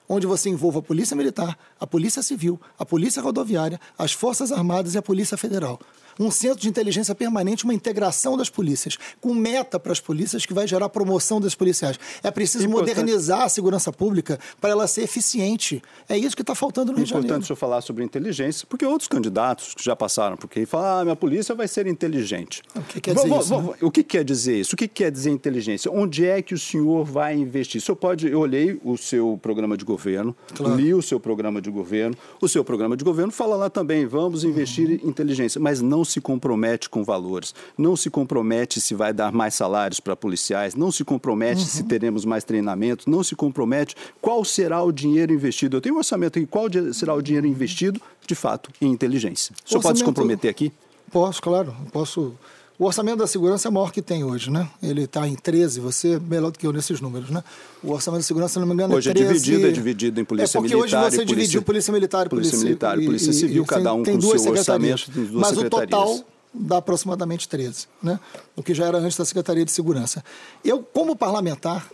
onde 0.09 0.27
você 0.27 0.49
envolva 0.49 0.79
a 0.79 0.83
Polícia 0.83 1.17
Militar, 1.17 1.59
a 1.79 1.87
Polícia 1.87 2.23
Civil, 2.23 2.61
a 2.79 2.85
Polícia 2.85 3.23
Rodoviária, 3.23 3.81
as 3.99 4.13
Forças 4.13 4.53
Armadas 4.53 4.95
e 4.95 4.99
a 4.99 5.03
Polícia 5.03 5.37
Federal. 5.37 5.81
Um 6.19 6.31
centro 6.31 6.61
de 6.61 6.69
inteligência 6.69 7.15
permanente, 7.15 7.65
uma 7.65 7.75
integração 7.75 8.37
das 8.37 8.51
polícias, 8.51 8.97
com 9.21 9.35
meta 9.35 9.79
para 9.79 9.93
as 9.93 10.01
polícias 10.01 10.47
que 10.47 10.55
vai 10.55 10.67
gerar 10.67 10.89
promoção 10.89 11.41
das 11.41 11.55
policiais. 11.55 11.99
É 12.23 12.31
preciso 12.31 12.65
Importante. 12.67 12.97
modernizar 12.97 13.43
a 13.43 13.49
segurança 13.49 13.93
pública 13.93 14.39
para 14.61 14.71
ela 14.71 14.87
ser 14.87 15.03
eficiente. 15.03 15.83
É 16.09 16.17
isso 16.17 16.35
que 16.35 16.43
está 16.43 16.55
faltando 16.55 16.93
no 16.93 16.99
Rio 16.99 17.05
de 17.05 17.11
Janeiro. 17.11 17.27
Importante 17.27 17.45
o 17.45 17.47
senhor 17.49 17.57
falar 17.57 17.81
sobre 17.81 18.05
inteligência, 18.05 18.67
porque 18.69 18.85
outros 18.85 19.09
candidatos 19.09 19.75
que 19.75 19.85
já 19.85 19.95
passaram 19.95 20.37
por 20.37 20.47
aqui 20.47 20.65
falam, 20.67 21.01
ah, 21.01 21.05
minha 21.05 21.17
polícia 21.17 21.55
vai 21.55 21.69
ser 21.69 21.87
inteligente. 21.87 22.63
O 22.75 22.83
que 22.83 23.01
quer 23.01 23.15
dizer 23.15 23.37
isso? 23.39 23.61
Né? 23.61 23.75
O 23.83 23.91
que 23.91 24.03
quer 24.03 24.25
dizer 24.25 24.61
isso? 24.61 24.75
O 24.75 24.77
que 24.77 24.89
quer 24.89 25.11
dizer 25.11 25.31
inteligência? 25.31 25.91
Onde 25.91 26.25
é 26.25 26.41
que 26.41 26.55
o 26.55 26.59
senhor 26.59 27.05
vai 27.05 27.35
investir? 27.37 27.81
O 27.81 27.85
senhor 27.85 27.97
pode, 27.97 28.27
eu 28.27 28.41
olhei 28.41 28.81
o 28.85 28.97
seu 28.97 29.39
programa 29.43 29.77
de 29.77 29.85
governo, 29.85 30.35
claro. 30.55 30.77
li 30.77 30.95
o 30.95 31.03
seu 31.03 31.21
programa 31.21 31.61
de 31.61 31.71
governo, 31.71 32.17
o 32.41 32.49
seu 32.49 32.65
programa 32.65 32.97
de 32.97 33.05
governo 33.05 33.33
fala 33.33 33.57
lá 33.57 33.69
também, 33.69 34.07
vamos 34.07 34.45
investir 34.45 34.89
uhum. 34.89 34.99
em 35.03 35.09
inteligência, 35.09 35.61
mas 35.61 35.81
não 35.81 36.05
se 36.07 36.21
compromete 36.21 36.89
com 36.89 37.05
valores, 37.05 37.55
não 37.77 37.95
se 37.95 38.09
compromete 38.09 38.81
se 38.81 38.95
vai 38.95 39.13
dar 39.13 39.31
mais 39.31 39.55
salários 39.55 40.01
para 40.01 40.17
policiais, 40.17 40.75
não 40.75 40.91
se 40.91 41.05
compromete 41.05 41.61
uhum. 41.61 41.67
se 41.67 41.83
teremos 41.83 42.25
mais 42.25 42.45
treinamento, 42.45 43.11
não 43.11 43.23
se 43.23 43.37
compromete 43.37 43.95
qual 44.21 44.43
será 44.45 44.83
o 44.83 44.91
dinheiro 44.91 45.35
investido. 45.35 45.77
Eu 45.77 45.81
tenho 45.83 45.95
um 45.95 45.99
orçamento 45.99 46.39
aqui, 46.39 46.47
qual 46.47 46.69
será 46.95 47.15
o 47.15 47.21
dinheiro 47.21 47.47
investido, 47.47 48.01
de 48.27 48.35
fato, 48.35 48.71
em 48.81 48.91
inteligência. 48.91 49.55
O 49.65 49.69
senhor 49.69 49.83
pode 49.83 49.99
se 49.99 50.05
comprometer 50.05 50.51
aqui? 50.51 50.73
Posso, 51.11 51.43
claro, 51.43 51.77
posso 51.93 52.35
o 52.79 52.85
orçamento 52.85 53.19
da 53.19 53.27
segurança 53.27 53.69
é 53.69 53.71
o 53.71 53.73
maior 53.73 53.91
que 53.91 54.03
tem 54.03 54.23
hoje, 54.23 54.51
né? 54.51 54.69
Ele 54.83 55.05
está 55.05 55.27
em 55.27 55.35
13, 55.35 55.81
você 55.81 56.15
é 56.15 56.21
melhor 56.21 56.51
do 56.51 56.59
que 56.59 56.67
eu 56.67 56.73
nesses 56.73 57.01
números, 57.01 57.31
né? 57.31 57.43
O 57.83 57.93
orçamento 57.93 58.21
da 58.21 58.27
segurança, 58.27 58.55
se 58.55 58.59
não 58.59 58.67
me 58.67 58.75
engano, 58.75 58.95
hoje 58.95 59.11
é 59.11 59.15
13... 59.15 59.31
Hoje 59.31 59.39
é 59.39 59.43
dividido, 59.43 59.69
é 59.69 59.73
dividido 59.73 60.21
em 60.21 60.25
polícia 60.25 60.59
é 60.59 60.61
militar 60.61 60.79
porque 60.79 60.97
hoje 60.97 61.17
você 61.17 61.25
dividiu 61.25 61.63
polícia 61.63 61.93
militar 61.93 62.27
e 62.27 62.29
polícia... 62.29 62.51
Polícia 62.51 62.67
militar 62.67 62.99
e 63.01 63.07
polícia 63.07 63.33
civil, 63.33 63.63
e, 63.63 63.67
cada 63.67 63.95
um 63.95 64.05
com 64.05 64.17
o 64.17 64.39
seu 64.39 64.53
orçamento 64.53 65.11
duas 65.11 65.31
Mas 65.31 65.57
o 65.57 65.71
total 65.71 66.21
dá 66.53 66.77
aproximadamente 66.79 67.49
13, 67.49 67.87
né? 68.03 68.21
O 68.55 68.63
que 68.63 68.75
já 68.75 68.87
era 68.87 68.99
antes 68.99 69.17
da 69.17 69.25
Secretaria 69.25 69.65
de 69.65 69.73
Segurança. 69.73 70.25
Eu, 70.65 70.81
como 70.83 71.17
parlamentar, 71.17 71.89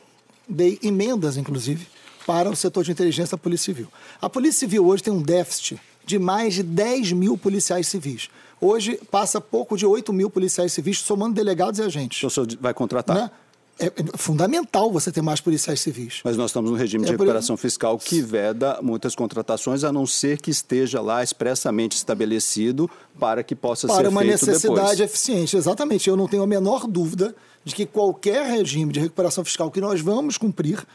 dei 0.49 0.79
emendas, 0.83 1.37
inclusive, 1.37 1.87
para 2.27 2.51
o 2.51 2.57
setor 2.57 2.85
de 2.85 2.91
inteligência 2.91 3.37
da 3.37 3.43
Polícia 3.43 3.67
Civil. 3.67 3.89
A 4.21 4.29
Polícia 4.29 4.61
Civil 4.61 4.87
hoje 4.87 5.03
tem 5.03 5.13
um 5.13 5.23
déficit 5.23 5.81
de 6.05 6.19
mais 6.19 6.55
de 6.55 6.63
10 6.63 7.13
mil 7.13 7.37
policiais 7.37 7.87
civis. 7.89 8.29
Hoje 8.65 8.97
passa 9.11 9.41
pouco 9.41 9.77
de 9.77 9.85
8 9.85 10.13
mil 10.13 10.31
policiais 10.31 10.73
civis, 10.73 11.01
somando 11.01 11.35
delegados 11.35 11.81
e 11.81 11.83
agentes. 11.83 12.19
Então, 12.19 12.29
o 12.29 12.31
senhor 12.31 12.47
vai 12.61 12.73
contratar? 12.73 13.17
Né? 13.17 13.31
É 13.81 13.91
fundamental 14.17 14.93
você 14.93 15.11
ter 15.11 15.21
mais 15.21 15.41
policiais 15.41 15.81
civis. 15.81 16.21
Mas 16.23 16.37
nós 16.37 16.51
estamos 16.51 16.71
no 16.71 16.77
regime 16.77 17.05
de 17.05 17.11
é 17.11 17.13
recuperação 17.15 17.57
fiscal 17.57 17.99
que 17.99 18.23
veda 18.23 18.79
muitas 18.81 19.17
contratações, 19.17 19.83
a 19.83 19.91
não 19.91 20.07
ser 20.07 20.41
que 20.41 20.53
esteja 20.53 21.01
lá 21.01 21.25
expressamente 21.25 21.97
estabelecido 21.97 22.89
para 23.19 23.43
que 23.43 23.57
possa 23.57 23.89
para 23.89 23.97
ser 23.97 24.03
feito 24.03 24.15
depois. 24.15 24.39
Para 24.41 24.49
uma 24.49 24.53
necessidade 24.53 25.03
eficiente, 25.03 25.57
exatamente. 25.57 26.09
Eu 26.09 26.17
não 26.17 26.29
tenho 26.29 26.45
a 26.45 26.47
menor 26.47 26.87
dúvida 26.87 27.35
de 27.65 27.75
que 27.75 27.85
qualquer 27.85 28.47
regime 28.47 28.93
de 28.93 29.01
recuperação 29.01 29.45
fiscal 29.45 29.73
que 29.73 29.81
nós 29.81 30.01
vamos 30.01 30.39
cumprir 30.39 30.87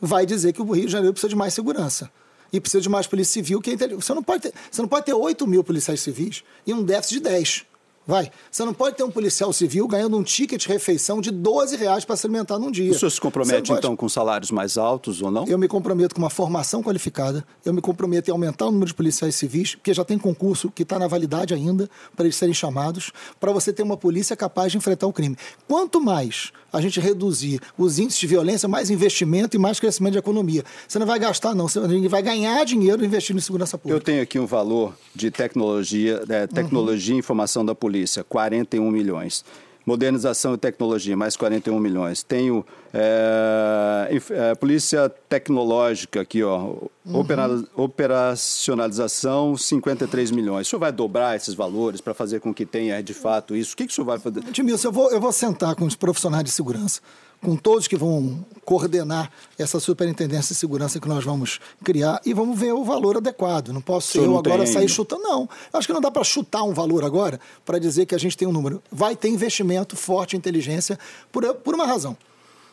vai 0.00 0.26
dizer 0.26 0.52
que 0.52 0.60
o 0.60 0.72
Rio 0.72 0.86
de 0.86 0.92
Janeiro 0.92 1.12
precisa 1.12 1.28
de 1.28 1.36
mais 1.36 1.54
segurança 1.54 2.10
e 2.52 2.60
precisa 2.60 2.80
de 2.80 2.88
mais 2.88 3.06
polícia 3.06 3.32
civil. 3.32 3.60
Que 3.60 3.70
é 3.70 3.76
você, 3.88 4.14
não 4.14 4.22
pode 4.22 4.42
ter, 4.42 4.54
você 4.70 4.82
não 4.82 4.88
pode 4.88 5.06
ter 5.06 5.14
8 5.14 5.46
mil 5.46 5.64
policiais 5.64 6.00
civis 6.00 6.44
e 6.66 6.72
um 6.72 6.82
déficit 6.82 7.14
de 7.14 7.20
10. 7.20 7.71
Vai. 8.06 8.30
Você 8.50 8.64
não 8.64 8.74
pode 8.74 8.96
ter 8.96 9.04
um 9.04 9.10
policial 9.10 9.52
civil 9.52 9.86
ganhando 9.86 10.16
um 10.16 10.22
ticket 10.22 10.62
de 10.62 10.68
refeição 10.68 11.20
de 11.20 11.30
12 11.30 11.76
reais 11.76 12.04
para 12.04 12.16
se 12.16 12.26
alimentar 12.26 12.58
num 12.58 12.70
dia. 12.70 12.90
O 12.90 12.98
senhor 12.98 13.10
se 13.10 13.20
compromete, 13.20 13.68
pode... 13.68 13.78
então, 13.78 13.94
com 13.94 14.08
salários 14.08 14.50
mais 14.50 14.76
altos 14.76 15.22
ou 15.22 15.30
não? 15.30 15.46
Eu 15.46 15.56
me 15.56 15.68
comprometo 15.68 16.14
com 16.14 16.20
uma 16.20 16.30
formação 16.30 16.82
qualificada, 16.82 17.44
eu 17.64 17.72
me 17.72 17.80
comprometo 17.80 18.28
em 18.28 18.32
aumentar 18.32 18.66
o 18.66 18.70
número 18.72 18.88
de 18.88 18.94
policiais 18.94 19.36
civis, 19.36 19.76
porque 19.76 19.94
já 19.94 20.04
tem 20.04 20.18
concurso 20.18 20.70
que 20.70 20.82
está 20.82 20.98
na 20.98 21.06
validade 21.06 21.54
ainda, 21.54 21.88
para 22.16 22.24
eles 22.24 22.36
serem 22.36 22.54
chamados, 22.54 23.12
para 23.38 23.52
você 23.52 23.72
ter 23.72 23.82
uma 23.82 23.96
polícia 23.96 24.36
capaz 24.36 24.72
de 24.72 24.78
enfrentar 24.78 25.06
o 25.06 25.12
crime. 25.12 25.36
Quanto 25.68 26.00
mais 26.00 26.52
a 26.72 26.80
gente 26.80 26.98
reduzir 26.98 27.60
os 27.76 27.98
índices 27.98 28.18
de 28.18 28.26
violência, 28.26 28.68
mais 28.68 28.88
investimento 28.90 29.56
e 29.56 29.60
mais 29.60 29.78
crescimento 29.78 30.12
de 30.12 30.18
economia. 30.18 30.64
Você 30.88 30.98
não 30.98 31.06
vai 31.06 31.18
gastar, 31.18 31.54
não. 31.54 31.68
Você 31.68 31.78
vai 32.08 32.22
ganhar 32.22 32.64
dinheiro 32.64 33.04
investindo 33.04 33.36
em 33.36 33.42
segurança 33.42 33.76
pública. 33.76 33.96
Eu 33.96 34.02
tenho 34.02 34.22
aqui 34.22 34.38
um 34.38 34.46
valor 34.46 34.94
de 35.14 35.30
tecnologia, 35.30 36.22
é, 36.28 36.46
tecnologia 36.46 37.12
uhum. 37.12 37.18
e 37.18 37.20
informação 37.20 37.64
da 37.64 37.74
polícia, 37.74 37.91
41 38.28 38.90
milhões. 38.90 39.44
Modernização 39.84 40.54
e 40.54 40.58
tecnologia, 40.58 41.16
mais 41.16 41.36
41 41.36 41.78
milhões. 41.80 42.22
Tenho 42.22 42.64
é, 42.94 44.54
polícia 44.60 45.08
tecnológica 45.28 46.20
aqui, 46.20 46.42
ó. 46.42 46.76
Uhum. 47.04 47.18
Opera, 47.18 47.64
operacionalização, 47.74 49.56
53 49.56 50.30
milhões. 50.30 50.68
O 50.68 50.70
senhor 50.70 50.80
vai 50.80 50.92
dobrar 50.92 51.34
esses 51.34 51.54
valores 51.54 52.00
para 52.00 52.14
fazer 52.14 52.38
com 52.38 52.54
que 52.54 52.64
tenha 52.64 53.02
de 53.02 53.12
fato 53.12 53.56
isso? 53.56 53.74
O 53.74 53.76
que, 53.76 53.86
que 53.86 53.92
o 53.92 53.94
senhor 53.94 54.06
vai 54.06 54.20
fazer? 54.20 54.40
Edmilson, 54.46 54.88
eu 54.88 54.92
vou, 54.92 55.10
eu 55.10 55.20
vou 55.20 55.32
sentar 55.32 55.74
com 55.74 55.84
os 55.84 55.96
profissionais 55.96 56.44
de 56.44 56.50
segurança 56.52 57.00
com 57.42 57.56
todos 57.56 57.88
que 57.88 57.96
vão 57.96 58.44
coordenar 58.64 59.30
essa 59.58 59.80
superintendência 59.80 60.54
de 60.54 60.60
segurança 60.60 61.00
que 61.00 61.08
nós 61.08 61.24
vamos 61.24 61.58
criar 61.82 62.20
e 62.24 62.32
vamos 62.32 62.58
ver 62.58 62.72
o 62.72 62.84
valor 62.84 63.16
adequado. 63.16 63.70
Não 63.70 63.80
posso 63.80 64.18
eu 64.18 64.38
agora 64.38 64.66
sair 64.66 64.88
chutando, 64.88 65.22
não. 65.22 65.48
Acho 65.72 65.86
que 65.86 65.92
não 65.92 66.00
dá 66.00 66.10
para 66.10 66.22
chutar 66.22 66.62
um 66.62 66.72
valor 66.72 67.04
agora 67.04 67.40
para 67.64 67.78
dizer 67.78 68.06
que 68.06 68.14
a 68.14 68.18
gente 68.18 68.36
tem 68.36 68.46
um 68.46 68.52
número. 68.52 68.80
Vai 68.90 69.16
ter 69.16 69.28
investimento 69.28 69.96
forte 69.96 70.36
em 70.36 70.38
inteligência 70.38 70.98
por, 71.32 71.52
por 71.56 71.74
uma 71.74 71.84
razão. 71.84 72.16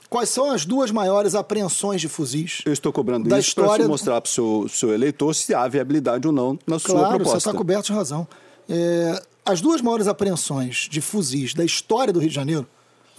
Quais 0.07 0.29
são 0.29 0.51
as 0.51 0.65
duas 0.65 0.89
maiores 0.89 1.35
apreensões 1.35 2.01
de 2.01 2.07
fuzis? 2.07 2.61
Eu 2.65 2.73
estou 2.73 2.91
cobrando 2.91 3.29
da 3.29 3.39
isso 3.39 3.49
história... 3.49 3.83
para 3.83 3.87
mostrar 3.87 4.21
para 4.21 4.27
o 4.27 4.31
seu, 4.31 4.67
seu, 4.67 4.93
eleitor 4.93 5.33
se 5.35 5.53
há 5.53 5.67
viabilidade 5.67 6.25
ou 6.25 6.33
não 6.33 6.53
na 6.65 6.79
claro, 6.79 6.81
sua 6.81 6.93
proposta. 6.93 7.17
Claro, 7.17 7.25
você 7.25 7.37
está 7.37 7.53
coberto 7.53 7.85
de 7.87 7.93
razão. 7.93 8.27
É, 8.67 9.21
as 9.45 9.61
duas 9.61 9.81
maiores 9.81 10.07
apreensões 10.07 10.87
de 10.89 11.01
fuzis 11.01 11.53
da 11.53 11.63
história 11.63 12.11
do 12.11 12.19
Rio 12.19 12.29
de 12.29 12.35
Janeiro 12.35 12.67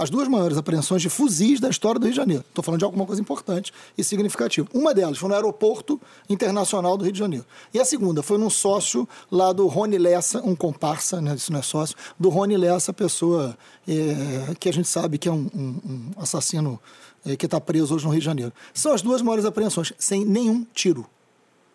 as 0.00 0.08
duas 0.08 0.28
maiores 0.28 0.56
apreensões 0.56 1.02
de 1.02 1.10
fuzis 1.10 1.60
da 1.60 1.68
história 1.68 2.00
do 2.00 2.04
Rio 2.04 2.12
de 2.12 2.16
Janeiro. 2.16 2.42
Estou 2.48 2.64
falando 2.64 2.78
de 2.78 2.86
alguma 2.86 3.04
coisa 3.04 3.20
importante 3.20 3.70
e 3.98 4.02
significativa. 4.02 4.66
Uma 4.72 4.94
delas 4.94 5.18
foi 5.18 5.28
no 5.28 5.34
Aeroporto 5.34 6.00
Internacional 6.26 6.96
do 6.96 7.04
Rio 7.04 7.12
de 7.12 7.18
Janeiro. 7.18 7.44
E 7.74 7.78
a 7.78 7.84
segunda 7.84 8.22
foi 8.22 8.38
num 8.38 8.48
sócio 8.48 9.06
lá 9.30 9.52
do 9.52 9.66
Rony 9.66 9.98
Lessa, 9.98 10.40
um 10.42 10.56
comparsa, 10.56 11.20
né, 11.20 11.34
isso 11.34 11.52
não 11.52 11.58
é 11.58 11.62
sócio, 11.62 11.94
do 12.18 12.30
Rony 12.30 12.56
Lessa, 12.56 12.94
pessoa 12.94 13.54
é, 13.86 14.54
que 14.58 14.70
a 14.70 14.72
gente 14.72 14.88
sabe 14.88 15.18
que 15.18 15.28
é 15.28 15.32
um, 15.32 15.50
um, 15.54 15.68
um 15.86 16.10
assassino 16.16 16.80
é, 17.26 17.36
que 17.36 17.44
está 17.44 17.60
preso 17.60 17.94
hoje 17.94 18.06
no 18.06 18.10
Rio 18.10 18.20
de 18.20 18.24
Janeiro. 18.24 18.54
São 18.72 18.94
as 18.94 19.02
duas 19.02 19.20
maiores 19.20 19.44
apreensões, 19.44 19.92
sem 19.98 20.24
nenhum 20.24 20.64
tiro. 20.72 21.06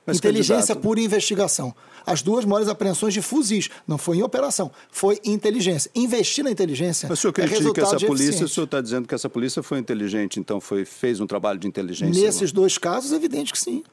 Mas 0.05 0.17
inteligência 0.17 0.75
candidato... 0.75 0.81
pura 0.81 1.01
investigação. 1.01 1.75
As 2.05 2.21
duas 2.21 2.45
maiores 2.45 2.67
apreensões 2.67 3.13
de 3.13 3.21
fuzis. 3.21 3.69
Não 3.87 3.97
foi 3.97 4.17
em 4.17 4.23
operação, 4.23 4.71
foi 4.91 5.19
em 5.23 5.33
inteligência. 5.33 5.89
Investir 5.95 6.43
na 6.43 6.51
inteligência. 6.51 7.09
Mas 7.09 7.19
o 7.19 7.21
senhor 7.21 7.31
é 7.31 7.47
critica 7.47 7.81
é 7.81 7.83
essa 7.83 7.99
polícia, 7.99 8.45
o 8.45 8.49
senhor 8.49 8.65
está 8.65 8.81
dizendo 8.81 9.07
que 9.07 9.15
essa 9.15 9.29
polícia 9.29 9.63
foi 9.63 9.79
inteligente, 9.79 10.39
então 10.39 10.61
foi, 10.61 10.85
fez 10.85 11.19
um 11.19 11.25
trabalho 11.25 11.59
de 11.59 11.67
inteligência? 11.67 12.21
Nesses 12.21 12.51
dois 12.51 12.77
casos, 12.77 13.11
é 13.11 13.15
evidente 13.15 13.51
que 13.51 13.59
sim. 13.59 13.83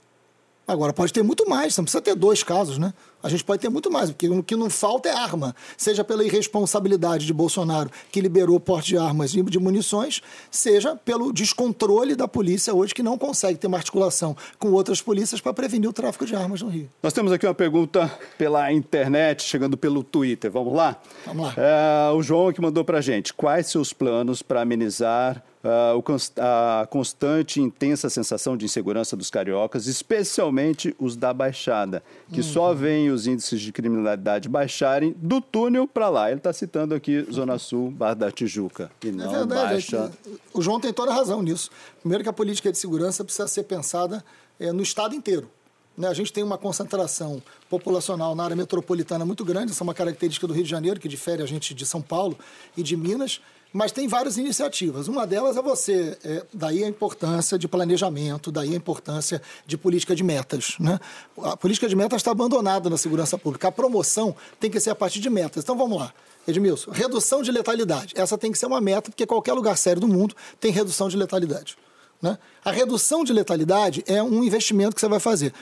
Agora, 0.67 0.93
pode 0.93 1.13
ter 1.13 1.23
muito 1.23 1.49
mais, 1.49 1.77
não 1.77 1.85
precisa 1.85 2.01
ter 2.01 2.15
dois 2.15 2.43
casos, 2.43 2.79
né? 2.79 2.95
A 3.23 3.29
gente 3.29 3.45
pode 3.45 3.61
ter 3.61 3.69
muito 3.69 3.91
mais, 3.91 4.11
porque 4.11 4.29
o 4.29 4.43
que 4.43 4.57
não 4.57 4.69
falta 4.69 5.09
é 5.09 5.13
arma. 5.13 5.55
Seja 5.77 6.03
pela 6.03 6.25
irresponsabilidade 6.25 7.25
de 7.27 7.33
Bolsonaro, 7.33 7.91
que 8.11 8.21
liberou 8.21 8.59
porte 8.59 8.89
de 8.89 8.99
armas 8.99 9.35
e 9.35 9.43
de 9.43 9.59
munições, 9.59 10.21
seja 10.51 10.97
pelo 10.97 11.33
descontrole 11.33 12.17
da 12.17 12.27
polícia 12.27 12.75
hoje, 12.75 12.95
que 12.95 13.03
não 13.03 13.17
consegue 13.17 13.59
ter 13.59 13.67
uma 13.67 13.77
articulação 13.77 14.37
com 14.59 14.73
outras 14.73 15.01
polícias 15.01 15.41
para 15.41 15.53
prevenir 15.53 15.89
o 15.89 15.93
tráfico 15.93 16.27
de 16.27 16.35
armas 16.35 16.63
no 16.63 16.69
Rio. 16.69 16.89
Nós 17.03 17.13
temos 17.13 17.33
aqui 17.33 17.47
uma 17.47 17.55
pergunta 17.55 18.11
pela 18.37 18.73
internet, 18.73 19.43
chegando 19.43 19.77
pelo 19.77 20.03
Twitter. 20.03 20.51
Vamos 20.51 20.75
lá? 20.75 21.01
Vamos 21.27 21.47
lá. 21.47 21.55
É, 21.57 22.13
o 22.13 22.23
João 22.23 22.53
que 22.53 22.61
mandou 22.61 22.85
para 22.85 23.01
gente. 23.01 23.33
Quais 23.33 23.69
seus 23.69 23.93
planos 23.93 24.43
para 24.43 24.63
amenizar 24.63 25.43
a 25.65 26.87
constante 26.87 27.61
e 27.61 27.63
intensa 27.63 28.11
sensação 28.11 28.57
de 28.57 28.65
insegurança 28.65 29.17
dos 29.17 29.31
cariocas, 29.31 29.87
especialmente 29.87 30.95
os 30.99 31.17
da 31.17 31.33
Baixada, 31.33 32.03
que 32.33 32.41
uhum. 32.41 32.47
só 32.47 32.75
veem 32.75 33.11
os 33.11 33.27
índices 33.27 33.61
de 33.61 33.71
criminalidade 33.71 34.49
baixarem 34.49 35.15
do 35.17 35.41
túnel 35.41 35.87
para 35.87 36.09
lá. 36.09 36.31
Ele 36.31 36.39
está 36.39 36.53
citando 36.53 36.95
aqui 36.95 37.25
Zona 37.31 37.59
Sul, 37.59 37.91
Barra 37.91 38.15
da 38.15 38.31
Tijuca, 38.31 38.91
e 39.05 39.09
é 39.09 39.13
não 39.13 39.25
é 39.25 39.39
verdade, 39.39 39.73
baixa... 39.75 40.13
É 40.27 40.31
o 40.53 40.61
João 40.61 40.81
tem 40.81 40.93
toda 40.93 41.13
a 41.13 41.15
razão 41.15 41.43
nisso. 41.43 41.71
Primeiro 42.01 42.25
que 42.25 42.31
a 42.31 42.33
política 42.33 42.73
de 42.73 42.79
segurança 42.79 43.25
precisa 43.25 43.47
ser 43.47 43.63
pensada 43.63 44.25
é, 44.59 44.73
no 44.73 44.83
Estado 44.83 45.15
inteiro. 45.15 45.49
Né? 45.97 46.09
A 46.09 46.15
gente 46.15 46.33
tem 46.33 46.43
uma 46.43 46.59
concentração 46.59 47.43
populacional 47.69 48.35
na 48.35 48.45
área 48.45 48.57
metropolitana 48.57 49.25
muito 49.25 49.45
grande, 49.45 49.73
essa 49.73 49.83
é 49.83 49.85
uma 49.85 49.95
característica 49.95 50.47
do 50.47 50.53
Rio 50.55 50.65
de 50.65 50.71
Janeiro, 50.71 50.99
que 50.99 51.09
difere 51.09 51.43
a 51.43 51.47
gente 51.47 51.75
de 51.75 51.87
São 51.87 52.03
Paulo 52.03 52.37
e 52.77 52.83
de 52.83 52.97
Minas, 52.97 53.41
mas 53.73 53.91
tem 53.91 54.07
várias 54.07 54.37
iniciativas. 54.37 55.09
Uma 55.09 55.27
delas 55.27 55.57
é 55.57 55.63
você, 55.63 56.17
é, 56.23 56.45
daí 56.53 56.85
a 56.85 56.89
importância 56.89 57.59
de 57.59 57.67
planejamento, 57.67 58.53
daí 58.53 58.75
a 58.75 58.77
importância 58.77 59.41
de 59.67 59.79
política 59.79 60.15
de 60.15 60.23
metas. 60.23 60.77
Né? 60.79 61.01
A 61.43 61.57
política 61.57 61.89
de 61.89 61.97
metas 61.97 62.21
está 62.21 62.31
abandonada 62.31 62.91
na 62.91 62.99
segurança 62.99 63.39
pública. 63.39 63.69
A 63.69 63.73
promoção 63.73 64.37
tem 64.61 64.71
que 64.71 64.79
ser 64.79 64.91
a 64.91 64.95
partir 64.95 65.21
de 65.21 65.31
metas. 65.31 65.65
Então 65.65 65.77
vamos 65.77 65.99
lá. 65.99 66.13
Edmilson, 66.47 66.91
redução 66.91 67.43
de 67.43 67.53
letalidade. 67.53 68.15
Essa 68.17 68.37
tem 68.37 68.51
que 68.51 68.59
ser 68.59 68.67
uma 68.67 68.81
meta, 68.81 69.11
porque 69.11 69.25
qualquer 69.25 69.53
lugar 69.53 69.77
sério 69.79 70.01
do 70.01 70.09
mundo 70.09 70.35
tem 70.61 70.73
redução 70.73 71.09
de 71.09 71.17
letalidade. 71.17 71.77
Né? 72.21 72.37
A 72.65 72.71
redução 72.71 73.25
de 73.25 73.33
letalidade 73.33 74.05
é 74.07 74.23
um 74.23 74.45
investimento 74.45 74.95
que 74.95 75.01
você 75.01 75.09
vai 75.09 75.21
fazer. 75.21 75.55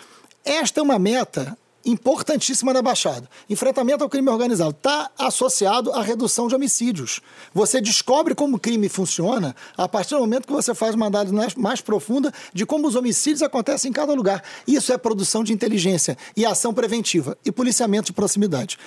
Esta 0.45 0.81
é 0.81 0.83
uma 0.83 0.99
meta 0.99 1.57
importantíssima 1.85 2.73
na 2.73 2.83
Baixada. 2.83 3.29
Enfrentamento 3.49 4.05
ao 4.05 4.11
crime 4.11 4.29
organizado 4.29 4.71
está 4.71 5.11
associado 5.19 5.93
à 5.93 6.03
redução 6.03 6.49
de 6.49 6.55
homicídios. 6.55 7.21
Você 7.55 7.81
descobre 7.81 8.35
como 8.35 8.57
o 8.57 8.61
crime 8.61 8.89
funciona 8.89 9.55
a 9.77 9.89
partir 9.89 10.15
do 10.15 10.21
momento 10.21 10.47
que 10.47 10.53
você 10.53 10.75
faz 10.75 10.95
uma 10.95 11.07
análise 11.07 11.35
mais 11.57 11.81
profunda 11.81 12.33
de 12.53 12.67
como 12.67 12.87
os 12.87 12.95
homicídios 12.95 13.43
acontecem 13.43 13.91
em 13.91 13.93
cada 13.93 14.13
lugar. 14.13 14.43
Isso 14.67 14.93
é 14.93 14.99
produção 14.99 15.43
de 15.43 15.53
inteligência 15.53 16.17
e 16.37 16.45
ação 16.45 16.73
preventiva 16.73 17.37
e 17.45 17.53
policiamento 17.53 18.07
de 18.07 18.13
proximidade. 18.13 18.79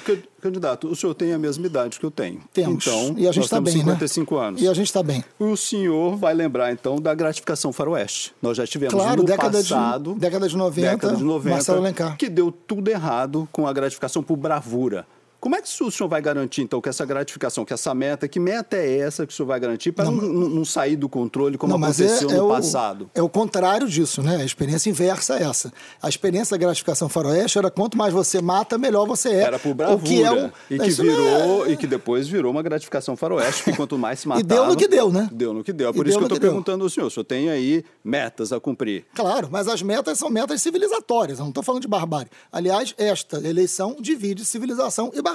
Candidato, 0.44 0.90
o 0.90 0.96
senhor 0.96 1.14
tem 1.14 1.32
a 1.32 1.40
mesma 1.40 1.66
idade 1.66 1.98
que 1.98 2.06
eu 2.06 2.12
tenho. 2.12 2.42
Temos. 2.52 2.86
Então, 2.86 3.16
e 3.18 3.28
a 3.28 3.32
gente 3.32 3.46
está 3.46 3.62
bem, 3.62 3.74
55 3.74 4.36
né? 4.36 4.48
anos. 4.48 4.62
E 4.62 4.68
a 4.68 4.74
gente 4.74 4.88
está 4.88 5.02
bem. 5.02 5.24
O 5.40 5.56
senhor 5.56 6.18
vai 6.18 6.34
lembrar, 6.34 6.74
então, 6.74 6.98
da 7.00 7.14
gratificação 7.16 7.72
faroeste. 7.72 8.34
Nós 8.42 8.58
já 8.58 8.68
tivemos 8.68 8.94
claro, 8.94 9.22
no 9.22 9.24
década 9.24 9.58
passado... 9.58 10.14
De, 10.16 10.20
década 10.20 10.50
de 10.50 10.58
90, 10.58 10.92
década 10.92 11.16
de 11.16 11.24
90 11.24 11.56
Marcelo 11.56 11.78
Alencar. 11.80 12.18
Que 12.18 12.28
deu 12.28 12.52
tudo 12.52 12.90
errado 12.90 13.48
com 13.54 13.66
a 13.66 13.72
gratificação 13.72 14.22
por 14.22 14.36
bravura. 14.36 15.08
Como 15.44 15.58
é 15.58 15.62
que 15.62 15.68
o 15.68 15.92
senhor 15.92 16.08
vai 16.08 16.22
garantir, 16.22 16.62
então, 16.62 16.80
que 16.80 16.88
essa 16.88 17.04
gratificação, 17.04 17.66
que 17.66 17.74
essa 17.74 17.94
meta, 17.94 18.30
que 18.30 18.40
meta 18.40 18.78
é 18.78 19.00
essa 19.00 19.28
que 19.28 19.34
o 19.34 19.36
senhor 19.36 19.46
vai 19.46 19.60
garantir 19.60 19.92
para 19.92 20.06
não, 20.06 20.14
não, 20.14 20.48
não, 20.48 20.64
sair 20.64 20.96
do 20.96 21.10
controle 21.10 21.58
como 21.58 21.78
não, 21.78 21.84
aconteceu 21.84 22.30
é, 22.30 22.34
é 22.34 22.38
no 22.38 22.46
o, 22.46 22.48
passado? 22.48 23.10
É 23.14 23.22
o 23.22 23.28
contrário 23.28 23.86
disso, 23.86 24.24
né? 24.24 24.38
A 24.38 24.46
experiência 24.46 24.90
inversa 24.90 25.38
é 25.38 25.44
essa. 25.44 25.74
A 26.02 26.08
experiência 26.08 26.58
da 26.58 26.62
gratificação 26.66 27.10
faroeste 27.10 27.58
era 27.58 27.70
quanto 27.70 27.98
mais 27.98 28.14
você 28.14 28.42
mata, 28.42 28.78
melhor 28.78 29.06
você 29.06 29.32
é. 29.32 29.42
Era 29.42 29.60
por 29.60 29.74
bravura. 29.74 30.00
O 30.00 30.02
que 30.02 30.24
é 30.24 30.32
um, 30.32 30.50
e 30.70 30.80
que 30.80 30.92
virou, 30.92 31.66
é... 31.66 31.72
e 31.72 31.76
que 31.76 31.88
depois 31.88 32.26
virou 32.26 32.50
uma 32.50 32.64
gratificação 32.64 33.18
faroeste, 33.18 33.66
que 33.66 33.76
quanto 33.76 33.98
mais 33.98 34.22
se 34.22 34.30
matava... 34.30 34.46
e 34.48 34.48
deu 34.48 34.66
no 34.66 34.78
que 34.78 34.88
deu, 34.88 35.12
né? 35.12 35.30
Deu 35.30 35.54
no 35.54 35.62
que 35.62 35.74
deu. 35.74 35.90
É 35.90 35.92
por 35.92 36.08
e 36.08 36.10
isso 36.10 36.20
que 36.20 36.24
eu 36.24 36.28
estou 36.28 36.40
perguntando 36.40 36.86
ao 36.86 36.90
senhor. 36.90 37.08
O 37.08 37.12
senhor 37.12 37.26
tem 37.26 37.50
aí 37.50 37.84
metas 38.02 38.54
a 38.54 38.62
cumprir. 38.62 39.06
Claro, 39.14 39.50
mas 39.52 39.68
as 39.68 39.82
metas 39.82 40.18
são 40.18 40.30
metas 40.30 40.62
civilizatórias. 40.62 41.40
Eu 41.40 41.44
não 41.44 41.50
estou 41.50 41.62
falando 41.62 41.82
de 41.82 41.88
barbárie. 41.90 42.30
Aliás, 42.50 42.96
esta 42.98 43.46
eleição 43.46 43.98
divide 44.00 44.46
civilização 44.46 45.12
e 45.14 45.22
barbárie. 45.22 45.33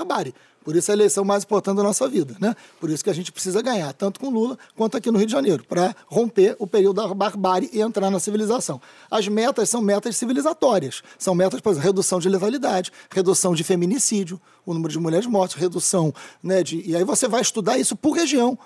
Por 0.65 0.77
isso 0.77 0.91
é 0.91 0.93
a 0.93 0.97
eleição 0.97 1.25
mais 1.25 1.45
importante 1.45 1.77
da 1.77 1.83
nossa 1.83 2.07
vida, 2.07 2.37
né? 2.39 2.55
Por 2.79 2.91
isso 2.91 3.03
que 3.03 3.09
a 3.09 3.13
gente 3.15 3.33
precisa 3.33 3.63
ganhar, 3.63 3.91
tanto 3.95 4.21
com 4.21 4.29
Lula 4.29 4.59
quanto 4.77 4.99
aqui 4.99 5.11
no 5.11 5.17
Rio 5.17 5.27
de 5.27 5.33
Janeiro, 5.33 5.65
para 5.65 5.97
romper 6.07 6.57
o 6.59 6.67
período 6.67 6.97
da 6.97 7.15
barbárie 7.15 7.71
e 7.73 7.81
entrar 7.81 8.11
na 8.11 8.21
civilização. 8.21 8.79
As 9.11 9.27
metas 9.29 9.71
são 9.71 9.81
metas 9.81 10.17
civilizatórias. 10.17 11.03
São 11.19 11.35
metas, 11.35 11.61
por 11.61 11.71
exemplo, 11.71 11.87
redução 11.87 12.21
de 12.21 12.29
letalidade, 12.29 12.93
redução 13.11 13.55
de 13.55 13.65
feminicídio, 13.65 14.39
o 14.67 14.75
número 14.75 14.93
de 14.93 14.99
mulheres 14.99 15.27
mortas, 15.27 15.59
redução, 15.59 16.13
né, 16.43 16.63
de... 16.63 16.83
E 16.87 16.95
aí 16.95 17.05
você 17.05 17.27
vai 17.27 17.41
estudar 17.41 17.79
isso 17.79 17.97
por 17.97 18.13
região. 18.13 18.59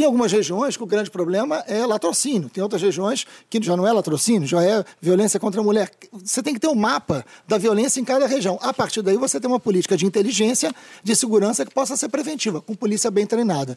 Tem 0.00 0.06
algumas 0.06 0.32
regiões 0.32 0.78
que 0.78 0.82
o 0.82 0.86
grande 0.86 1.10
problema 1.10 1.62
é 1.68 1.84
latrocínio, 1.84 2.48
tem 2.48 2.62
outras 2.62 2.80
regiões 2.80 3.26
que 3.50 3.62
já 3.62 3.76
não 3.76 3.86
é 3.86 3.92
latrocínio, 3.92 4.48
já 4.48 4.64
é 4.64 4.82
violência 4.98 5.38
contra 5.38 5.60
a 5.60 5.62
mulher. 5.62 5.90
Você 6.24 6.42
tem 6.42 6.54
que 6.54 6.58
ter 6.58 6.68
um 6.68 6.74
mapa 6.74 7.22
da 7.46 7.58
violência 7.58 8.00
em 8.00 8.04
cada 8.04 8.26
região. 8.26 8.58
A 8.62 8.72
partir 8.72 9.02
daí, 9.02 9.18
você 9.18 9.38
tem 9.38 9.46
uma 9.46 9.60
política 9.60 9.98
de 9.98 10.06
inteligência, 10.06 10.74
de 11.04 11.14
segurança 11.14 11.66
que 11.66 11.74
possa 11.74 11.98
ser 11.98 12.08
preventiva, 12.08 12.62
com 12.62 12.74
polícia 12.74 13.10
bem 13.10 13.26
treinada. 13.26 13.76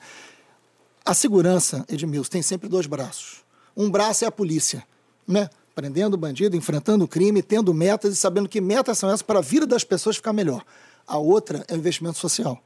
A 1.04 1.14
segurança, 1.14 1.86
Edmilson, 1.90 2.30
tem 2.30 2.42
sempre 2.42 2.70
dois 2.70 2.88
braços. 2.88 3.44
Um 3.76 3.92
braço 3.92 4.24
é 4.24 4.28
a 4.30 4.32
polícia, 4.32 4.82
né? 5.28 5.50
prendendo 5.76 6.14
o 6.14 6.18
bandido, 6.18 6.56
enfrentando 6.56 7.04
o 7.04 7.08
crime, 7.08 7.44
tendo 7.44 7.74
metas 7.74 8.14
e 8.14 8.16
sabendo 8.16 8.48
que 8.48 8.62
metas 8.62 8.98
são 8.98 9.10
essas 9.10 9.22
para 9.22 9.40
a 9.40 9.42
vida 9.42 9.68
das 9.68 9.84
pessoas 9.84 10.16
ficar 10.16 10.32
melhor. 10.32 10.64
A 11.06 11.18
outra 11.18 11.66
é 11.68 11.74
o 11.74 11.78
investimento 11.78 12.18
social. 12.18 12.64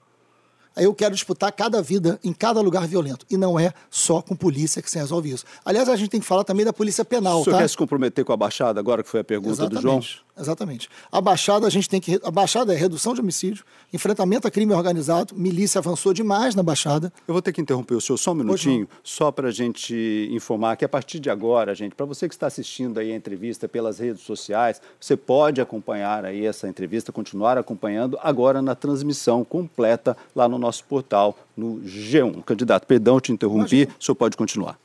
Eu 0.75 0.93
quero 0.93 1.13
disputar 1.13 1.51
cada 1.51 1.81
vida 1.81 2.19
em 2.23 2.33
cada 2.33 2.61
lugar 2.61 2.87
violento. 2.87 3.25
E 3.29 3.37
não 3.37 3.59
é 3.59 3.73
só 3.89 4.21
com 4.21 4.35
polícia 4.35 4.81
que 4.81 4.89
se 4.89 4.97
resolve 4.97 5.31
isso. 5.31 5.45
Aliás, 5.65 5.89
a 5.89 5.95
gente 5.95 6.09
tem 6.09 6.19
que 6.19 6.25
falar 6.25 6.43
também 6.43 6.65
da 6.65 6.73
polícia 6.73 7.03
penal. 7.03 7.41
O 7.41 7.43
senhor 7.43 7.55
tá? 7.55 7.61
quer 7.61 7.69
se 7.69 7.77
comprometer 7.77 8.23
com 8.23 8.33
a 8.33 8.37
Baixada 8.37 8.79
agora, 8.79 9.03
que 9.03 9.09
foi 9.09 9.21
a 9.21 9.23
pergunta 9.23 9.53
Exatamente. 9.53 9.81
do 9.81 9.81
João? 9.81 10.26
Exatamente. 10.39 10.89
A 11.11 11.19
Baixada, 11.19 11.65
a 11.65 11.69
gente 11.69 11.89
tem 11.89 11.99
que. 11.99 12.19
A 12.23 12.29
Baixada 12.29 12.73
é 12.73 12.77
redução 12.77 13.13
de 13.13 13.21
homicídio, 13.21 13.65
enfrentamento 13.91 14.47
a 14.47 14.51
crime 14.51 14.73
organizado, 14.73 15.33
milícia 15.35 15.79
avançou 15.79 16.13
demais 16.13 16.53
na 16.53 16.61
Baixada. 16.61 17.11
Eu 17.27 17.33
vou 17.33 17.41
ter 17.41 17.51
que 17.51 17.61
interromper 17.61 17.95
o 17.95 18.01
senhor 18.01 18.17
só 18.17 18.31
um 18.31 18.35
minutinho, 18.35 18.87
só 19.03 19.31
para 19.31 19.47
a 19.47 19.51
gente 19.51 20.29
informar 20.31 20.75
que 20.75 20.85
a 20.85 20.89
partir 20.89 21.19
de 21.19 21.29
agora, 21.29 21.73
gente, 21.73 21.95
para 21.95 22.05
você 22.05 22.27
que 22.27 22.35
está 22.35 22.47
assistindo 22.47 22.99
aí 22.99 23.11
a 23.11 23.15
entrevista 23.15 23.67
pelas 23.67 23.99
redes 23.99 24.23
sociais, 24.23 24.81
você 24.99 25.17
pode 25.17 25.59
acompanhar 25.59 26.25
aí 26.25 26.45
essa 26.45 26.67
entrevista, 26.67 27.11
continuar 27.11 27.57
acompanhando 27.57 28.17
agora 28.21 28.61
na 28.61 28.75
transmissão 28.75 29.43
completa 29.43 30.15
lá 30.35 30.47
no 30.47 30.57
nosso 30.57 30.83
portal, 30.83 31.37
no 31.55 31.81
G1. 31.81 32.43
Candidato, 32.43 32.85
perdão 32.85 33.19
te 33.19 33.31
interrompi, 33.31 33.77
Imagina. 33.77 33.95
o 33.99 34.03
senhor 34.03 34.15
pode 34.15 34.37
continuar. 34.37 34.79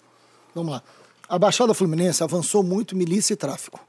Vamos 0.54 0.72
lá. 0.72 0.82
A 1.28 1.38
Baixada 1.38 1.72
Fluminense 1.72 2.22
avançou 2.22 2.62
muito 2.62 2.96
milícia 2.96 3.32
e 3.32 3.36
tráfico. 3.36 3.80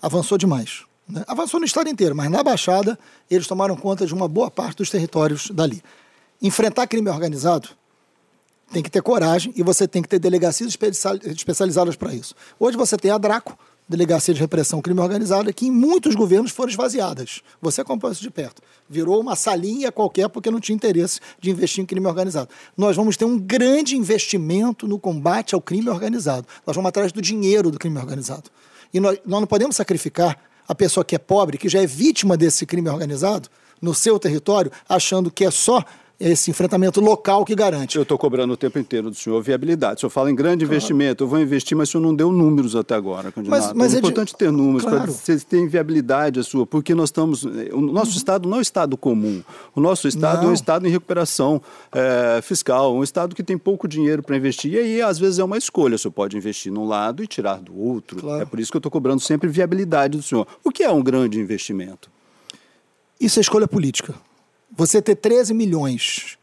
Avançou 0.00 0.38
demais. 0.38 0.87
Né? 1.08 1.24
Avançou 1.26 1.58
no 1.58 1.66
estado 1.66 1.88
inteiro, 1.88 2.14
mas 2.14 2.30
na 2.30 2.42
Baixada 2.42 2.98
eles 3.30 3.46
tomaram 3.46 3.76
conta 3.76 4.06
de 4.06 4.12
uma 4.12 4.28
boa 4.28 4.50
parte 4.50 4.78
dos 4.78 4.90
territórios 4.90 5.50
dali. 5.50 5.82
Enfrentar 6.40 6.86
crime 6.86 7.08
organizado 7.08 7.68
tem 8.72 8.82
que 8.82 8.90
ter 8.90 9.02
coragem 9.02 9.52
e 9.56 9.62
você 9.62 9.88
tem 9.88 10.02
que 10.02 10.08
ter 10.08 10.18
delegacias 10.18 10.76
especializadas 11.24 11.96
para 11.96 12.14
isso. 12.14 12.34
Hoje 12.60 12.76
você 12.76 12.96
tem 12.96 13.10
a 13.10 13.18
Draco, 13.18 13.58
Delegacia 13.88 14.34
de 14.34 14.40
Repressão 14.40 14.82
Crime 14.82 15.00
Organizado, 15.00 15.52
que 15.54 15.66
em 15.66 15.70
muitos 15.70 16.14
governos 16.14 16.50
foram 16.50 16.68
esvaziadas. 16.68 17.40
Você 17.62 17.80
acompanha 17.80 18.12
isso 18.12 18.20
de 18.20 18.30
perto. 18.30 18.60
Virou 18.86 19.18
uma 19.18 19.34
salinha 19.34 19.90
qualquer 19.90 20.28
porque 20.28 20.50
não 20.50 20.60
tinha 20.60 20.76
interesse 20.76 21.20
de 21.40 21.50
investir 21.50 21.82
em 21.82 21.86
crime 21.86 22.06
organizado. 22.06 22.50
Nós 22.76 22.94
vamos 22.94 23.16
ter 23.16 23.24
um 23.24 23.38
grande 23.38 23.96
investimento 23.96 24.86
no 24.86 24.98
combate 24.98 25.54
ao 25.54 25.62
crime 25.62 25.88
organizado. 25.88 26.46
Nós 26.66 26.76
vamos 26.76 26.90
atrás 26.90 27.12
do 27.12 27.22
dinheiro 27.22 27.70
do 27.70 27.78
crime 27.78 27.96
organizado. 27.98 28.50
E 28.92 29.00
nós, 29.00 29.18
nós 29.24 29.40
não 29.40 29.46
podemos 29.46 29.74
sacrificar 29.74 30.38
a 30.68 30.74
pessoa 30.74 31.04
que 31.04 31.16
é 31.16 31.18
pobre, 31.18 31.56
que 31.56 31.68
já 31.68 31.82
é 31.82 31.86
vítima 31.86 32.36
desse 32.36 32.66
crime 32.66 32.90
organizado, 32.90 33.48
no 33.80 33.94
seu 33.94 34.18
território, 34.18 34.70
achando 34.88 35.30
que 35.30 35.44
é 35.44 35.50
só 35.50 35.82
esse 36.20 36.50
enfrentamento 36.50 37.00
local 37.00 37.44
que 37.44 37.54
garante. 37.54 37.96
Eu 37.96 38.02
estou 38.02 38.18
cobrando 38.18 38.52
o 38.52 38.56
tempo 38.56 38.76
inteiro 38.78 39.08
do 39.08 39.14
senhor 39.14 39.40
viabilidade. 39.40 39.98
O 39.98 40.00
senhor 40.00 40.10
fala 40.10 40.30
em 40.30 40.34
grande 40.34 40.64
claro. 40.64 40.74
investimento, 40.74 41.22
eu 41.22 41.28
vou 41.28 41.38
investir, 41.38 41.76
mas 41.76 41.88
o 41.88 41.92
senhor 41.92 42.02
não 42.02 42.14
deu 42.14 42.32
números 42.32 42.74
até 42.74 42.94
agora, 42.94 43.30
candidato. 43.30 43.60
Mas, 43.60 43.72
mas 43.72 43.94
é, 43.94 43.96
é 43.96 43.98
importante 44.00 44.32
de... 44.32 44.36
ter 44.36 44.50
números 44.50 44.82
claro. 44.82 45.02
para 45.02 45.12
vocês 45.12 45.44
terem 45.44 45.68
viabilidade 45.68 46.40
a 46.40 46.42
sua, 46.42 46.66
porque 46.66 46.92
nós 46.92 47.08
estamos. 47.08 47.44
O 47.44 47.80
nosso 47.80 48.10
uhum. 48.12 48.16
estado 48.16 48.48
não 48.48 48.56
é 48.56 48.58
um 48.58 48.62
estado 48.62 48.96
comum. 48.96 49.42
O 49.76 49.80
nosso 49.80 50.08
estado 50.08 50.42
não. 50.42 50.48
é 50.48 50.50
um 50.50 50.54
estado 50.54 50.86
em 50.88 50.90
recuperação 50.90 51.62
é, 51.92 52.40
fiscal, 52.42 52.94
um 52.94 53.04
estado 53.04 53.36
que 53.36 53.42
tem 53.44 53.56
pouco 53.56 53.86
dinheiro 53.86 54.22
para 54.22 54.36
investir. 54.36 54.72
E 54.72 54.78
aí, 54.78 55.02
às 55.02 55.20
vezes, 55.20 55.38
é 55.38 55.44
uma 55.44 55.56
escolha. 55.56 55.94
O 55.94 55.98
senhor 55.98 56.12
pode 56.12 56.36
investir 56.36 56.72
num 56.72 56.86
lado 56.86 57.22
e 57.22 57.28
tirar 57.28 57.60
do 57.60 57.78
outro. 57.78 58.20
Claro. 58.20 58.42
É 58.42 58.44
por 58.44 58.58
isso 58.58 58.72
que 58.72 58.76
eu 58.76 58.80
estou 58.80 58.90
cobrando 58.90 59.20
sempre 59.20 59.48
viabilidade 59.48 60.16
do 60.16 60.22
senhor. 60.22 60.48
O 60.64 60.70
que 60.72 60.82
é 60.82 60.90
um 60.90 61.02
grande 61.02 61.38
investimento? 61.38 62.10
Isso 63.20 63.38
é 63.38 63.40
escolha 63.40 63.68
política. 63.68 64.14
Você 64.78 65.02
ter 65.02 65.16
13 65.16 65.52
milhões, 65.52 66.38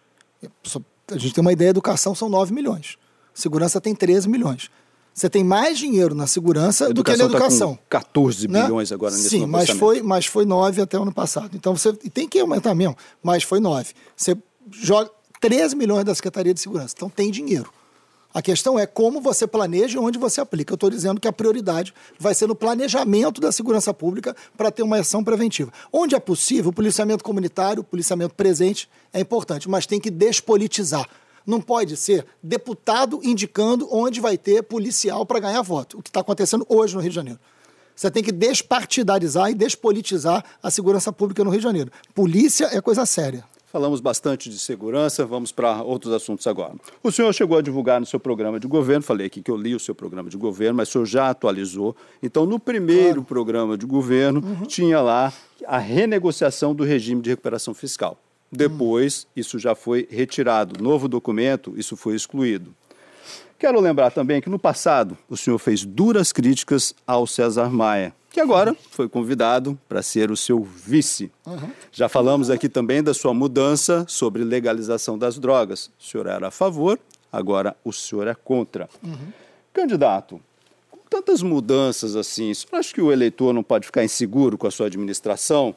a 1.10 1.18
gente 1.18 1.34
tem 1.34 1.42
uma 1.42 1.54
ideia, 1.54 1.70
educação 1.70 2.14
são 2.14 2.28
9 2.28 2.54
milhões. 2.54 2.98
Segurança 3.34 3.80
tem 3.80 3.96
13 3.96 4.28
milhões. 4.28 4.70
Você 5.14 5.30
tem 5.30 5.42
mais 5.42 5.78
dinheiro 5.78 6.14
na 6.14 6.28
segurança 6.28 6.94
do 6.94 7.02
que 7.02 7.16
na 7.16 7.24
educação. 7.24 7.76
Tá 7.76 7.78
com 7.78 7.90
14 7.90 8.50
né? 8.50 8.64
bilhões 8.64 8.92
agora 8.92 9.16
nesse 9.16 9.30
Sim, 9.30 9.46
mas 9.46 9.70
foi, 9.70 10.02
mas 10.02 10.26
foi 10.26 10.44
9 10.44 10.82
até 10.82 11.00
o 11.00 11.04
ano 11.04 11.14
passado. 11.14 11.56
Então 11.56 11.78
você 11.78 11.94
tem 11.94 12.28
que 12.28 12.38
aumentar 12.38 12.76
mesmo, 12.76 12.98
mas 13.24 13.42
foi 13.44 13.62
9. 13.62 13.94
Você 14.14 14.38
joga 14.70 15.10
13 15.40 15.74
milhões 15.74 16.04
da 16.04 16.14
Secretaria 16.14 16.54
de 16.54 16.60
Segurança. 16.60 16.94
Então 16.98 17.10
tem 17.10 17.32
dinheiro. 17.32 17.72
A 18.36 18.42
questão 18.42 18.78
é 18.78 18.86
como 18.86 19.22
você 19.22 19.48
planeja 19.48 19.96
e 19.96 19.98
onde 19.98 20.20
você 20.20 20.42
aplica. 20.42 20.74
Eu 20.74 20.76
estou 20.76 20.90
dizendo 20.90 21.22
que 21.22 21.28
a 21.28 21.32
prioridade 21.32 21.94
vai 22.20 22.36
ser 22.36 22.48
no 22.48 22.54
planejamento 22.54 23.40
da 23.40 23.50
segurança 23.50 23.94
pública 23.94 24.36
para 24.58 24.70
ter 24.70 24.84
uma 24.84 24.98
ação 24.98 25.24
preventiva. 25.24 25.72
Onde 25.90 26.16
é 26.16 26.20
possível, 26.20 26.70
o 26.70 26.74
policiamento 26.74 27.24
comunitário, 27.24 27.80
o 27.80 27.84
policiamento 27.86 28.36
presente 28.36 28.90
é 29.14 29.22
importante, 29.22 29.70
mas 29.70 29.86
tem 29.86 30.02
que 30.02 30.12
despolitizar. 30.12 31.08
Não 31.48 31.62
pode 31.62 31.96
ser 31.96 32.26
deputado 32.44 33.22
indicando 33.24 33.88
onde 33.90 34.20
vai 34.20 34.38
ter 34.38 34.64
policial 34.64 35.26
para 35.26 35.40
ganhar 35.40 35.62
voto, 35.62 36.00
o 36.00 36.04
que 36.04 36.10
está 36.10 36.20
acontecendo 36.20 36.66
hoje 36.68 36.94
no 36.94 37.00
Rio 37.00 37.12
de 37.12 37.16
Janeiro. 37.16 37.40
Você 37.96 38.12
tem 38.12 38.22
que 38.22 38.34
despartidarizar 38.34 39.50
e 39.50 39.54
despolitizar 39.54 40.44
a 40.62 40.70
segurança 40.70 41.14
pública 41.14 41.42
no 41.42 41.52
Rio 41.52 41.62
de 41.62 41.64
Janeiro. 41.64 41.90
Polícia 42.14 42.68
é 42.74 42.82
coisa 42.82 43.06
séria. 43.06 43.46
Falamos 43.76 44.00
bastante 44.00 44.50
de 44.50 44.58
segurança, 44.58 45.26
vamos 45.26 45.52
para 45.52 45.82
outros 45.82 46.14
assuntos 46.14 46.48
agora. 46.48 46.76
O 47.04 47.12
senhor 47.12 47.34
chegou 47.34 47.58
a 47.58 47.62
divulgar 47.62 48.00
no 48.00 48.06
seu 48.06 48.18
programa 48.18 48.58
de 48.58 48.68
governo, 48.68 49.04
falei 49.04 49.28
aqui 49.28 49.42
que 49.42 49.52
eu 49.52 49.58
li 49.58 49.76
o 49.76 49.80
seu 49.82 49.94
programa 49.94 50.30
de 50.30 50.38
governo, 50.38 50.78
mas 50.78 50.88
o 50.88 50.92
senhor 50.94 51.06
já 51.06 51.30
atualizou. 51.30 51.94
Então, 52.24 52.46
no 52.46 52.58
primeiro 52.58 53.16
claro. 53.16 53.24
programa 53.26 53.78
de 53.78 53.86
governo, 53.86 54.42
uhum. 54.42 54.66
tinha 54.66 55.02
lá 55.02 55.34
a 55.68 55.78
renegociação 55.78 56.74
do 56.74 56.86
regime 56.86 57.22
de 57.22 57.32
recuperação 57.32 57.74
fiscal. 57.74 58.18
Depois, 58.50 59.24
uhum. 59.24 59.30
isso 59.36 59.60
já 59.60 59.76
foi 59.76 60.08
retirado. 60.10 60.82
Novo 60.82 61.10
documento, 61.10 61.74
isso 61.76 61.98
foi 61.98 62.16
excluído. 62.16 62.74
Quero 63.60 63.82
lembrar 63.82 64.10
também 64.10 64.40
que 64.40 64.50
no 64.50 64.58
passado 64.58 65.18
o 65.30 65.36
senhor 65.36 65.58
fez 65.58 65.84
duras 65.84 66.32
críticas 66.32 66.96
ao 67.06 67.28
César 67.28 67.70
Maia, 67.70 68.14
que 68.36 68.42
agora 68.42 68.76
foi 68.92 69.08
convidado 69.08 69.80
para 69.88 70.04
ser 70.04 70.30
o 70.30 70.36
seu 70.36 70.62
vice. 70.62 71.32
Uhum. 71.48 71.72
Já 71.90 72.10
falamos 72.10 72.50
aqui 72.50 72.68
também 72.68 73.02
da 73.02 73.14
sua 73.14 73.34
mudança 73.34 74.06
sobre 74.10 74.44
legalização 74.44 75.18
das 75.18 75.40
drogas. 75.40 75.90
O 75.98 76.04
senhor 76.04 76.28
era 76.28 76.50
a 76.50 76.52
favor, 76.52 77.00
agora 77.32 77.78
o 77.82 77.94
senhor 77.94 78.28
é 78.28 78.36
contra. 78.36 78.90
Uhum. 79.02 79.32
Candidato, 79.72 80.42
com 80.92 81.00
tantas 81.10 81.42
mudanças 81.42 82.18
assim, 82.18 82.54
você 82.54 82.68
acha 82.74 82.94
que 82.94 83.02
o 83.02 83.10
eleitor 83.10 83.54
não 83.54 83.64
pode 83.64 83.86
ficar 83.86 84.04
inseguro 84.04 84.58
com 84.58 84.68
a 84.68 84.72
sua 84.72 84.88
administração? 84.88 85.74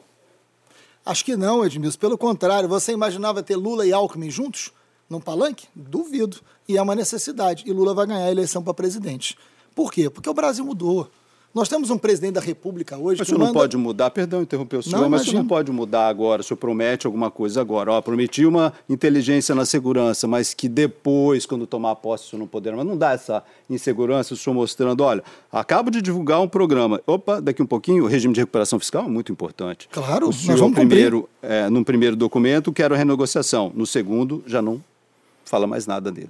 Acho 1.05 1.23
que 1.23 1.37
não, 1.37 1.65
Edmilson. 1.65 1.97
Pelo 1.97 2.17
contrário, 2.17 2.67
você 2.67 2.91
imaginava 2.91 3.41
ter 3.41 3.55
Lula 3.55 3.85
e 3.85 3.93
Alckmin 3.93 4.29
juntos 4.29 4.73
num 5.09 5.21
palanque? 5.21 5.65
Duvido. 5.73 6.41
E 6.67 6.75
é 6.77 6.81
uma 6.81 6.93
necessidade. 6.93 7.63
E 7.65 7.71
Lula 7.71 7.93
vai 7.93 8.05
ganhar 8.05 8.25
a 8.25 8.31
eleição 8.31 8.61
para 8.61 8.73
presidente. 8.73 9.37
Por 9.73 9.93
quê? 9.93 10.09
Porque 10.09 10.29
o 10.29 10.33
Brasil 10.33 10.65
mudou. 10.65 11.09
Nós 11.53 11.67
temos 11.67 11.89
um 11.89 11.97
presidente 11.97 12.33
da 12.33 12.41
República 12.41 12.95
hoje. 12.95 13.19
Mas 13.19 13.27
o 13.27 13.29
senhor 13.29 13.39
manda... 13.39 13.51
não 13.51 13.59
pode 13.59 13.75
mudar, 13.75 14.11
perdão, 14.11 14.41
interromper 14.41 14.77
o 14.77 14.83
senhor, 14.83 15.01
não, 15.01 15.09
mas 15.09 15.21
o 15.21 15.25
senhor 15.25 15.39
não 15.39 15.47
pode 15.47 15.71
mudar 15.71 16.07
agora. 16.07 16.41
O 16.41 16.43
senhor 16.43 16.57
promete 16.57 17.07
alguma 17.07 17.31
coisa 17.31 17.59
agora. 17.59 17.91
Ó, 17.91 18.01
prometi 18.01 18.45
uma 18.45 18.71
inteligência 18.87 19.55
na 19.55 19.65
segurança, 19.65 20.27
mas 20.27 20.53
que 20.53 20.69
depois, 20.69 21.47
quando 21.47 21.65
tomar 21.65 21.95
posse, 21.95 22.25
o 22.25 22.29
senhor 22.29 22.39
não 22.41 22.47
poderá. 22.47 22.77
Mas 22.77 22.85
não 22.85 22.95
dá 22.95 23.13
essa 23.13 23.43
insegurança, 23.67 24.35
o 24.35 24.37
senhor 24.37 24.53
mostrando, 24.53 25.03
olha, 25.03 25.23
acabo 25.51 25.89
de 25.89 26.01
divulgar 26.01 26.39
um 26.39 26.47
programa. 26.47 27.01
Opa, 27.07 27.41
daqui 27.41 27.63
um 27.63 27.67
pouquinho, 27.67 28.03
o 28.03 28.07
regime 28.07 28.33
de 28.33 28.41
recuperação 28.41 28.79
fiscal 28.79 29.05
é 29.05 29.09
muito 29.09 29.31
importante. 29.31 29.89
Claro, 29.91 30.29
o 30.29 30.33
senhor, 30.33 30.51
nós 30.51 30.59
vamos 30.59 30.75
primeiro, 30.75 31.27
é, 31.41 31.67
num 31.69 31.83
primeiro 31.83 32.15
documento, 32.15 32.71
quero 32.71 32.93
renegociação. 32.93 33.71
No 33.73 33.87
segundo, 33.87 34.43
já 34.45 34.61
não 34.61 34.81
fala 35.43 35.65
mais 35.65 35.87
nada 35.87 36.11
dele. 36.11 36.29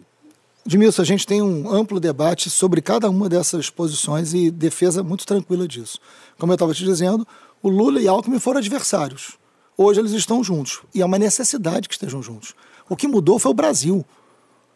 Edmilson, 0.70 1.02
a 1.02 1.06
gente 1.06 1.26
tem 1.26 1.42
um 1.42 1.68
amplo 1.74 2.00
debate 2.00 2.48
sobre 2.48 2.80
cada 2.80 3.10
uma 3.10 3.28
dessas 3.28 3.72
posições 3.72 4.36
e 4.36 4.52
defesa 4.52 5.02
muito 5.02 5.26
tranquila 5.26 5.68
disso. 5.68 5.98
Como 6.38 6.52
eu 6.52 6.56
estava 6.56 6.76
te 6.76 6.84
dizendo, 6.84 7.28
o 7.60 7.70
Lula 7.70 8.00
e 8.00 8.08
Alckmin 8.08 8.38
foram 8.38 8.60
adversários. 8.60 9.32
Hoje 9.76 10.00
eles 10.00 10.12
estão 10.12 10.44
juntos 10.44 10.82
e 10.94 11.02
é 11.02 11.06
uma 11.06 11.18
necessidade 11.18 11.90
que 11.90 11.96
estejam 11.96 12.22
juntos. 12.22 12.54
O 12.88 12.96
que 12.96 13.08
mudou 13.08 13.40
foi 13.40 13.50
o 13.50 13.56
Brasil. 13.56 14.06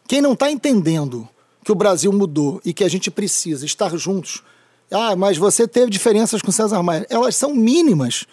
Quem 0.07 0.19
não 0.19 0.33
está 0.33 0.49
entendendo 0.49 1.29
que 1.63 1.71
o 1.71 1.75
Brasil 1.75 2.11
mudou 2.11 2.59
e 2.65 2.73
que 2.73 2.83
a 2.83 2.89
gente 2.89 3.11
precisa 3.11 3.63
estar 3.63 3.95
juntos, 3.95 4.41
ah, 4.89 5.15
mas 5.15 5.37
você 5.37 5.67
teve 5.67 5.91
diferenças 5.91 6.41
com 6.41 6.51
César 6.51 6.81
Maia. 6.81 7.05
Elas 7.07 7.35
são 7.35 7.53
mínimas 7.53 8.25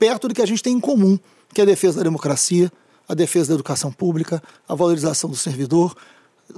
perto 0.00 0.26
do 0.26 0.34
que 0.34 0.42
a 0.42 0.46
gente 0.46 0.64
tem 0.64 0.74
em 0.74 0.80
comum, 0.80 1.16
que 1.54 1.60
é 1.60 1.62
a 1.62 1.66
defesa 1.66 1.98
da 1.98 2.02
democracia, 2.02 2.72
a 3.08 3.14
defesa 3.14 3.50
da 3.50 3.54
educação 3.54 3.92
pública, 3.92 4.42
a 4.68 4.74
valorização 4.74 5.30
do 5.30 5.36
servidor, 5.36 5.94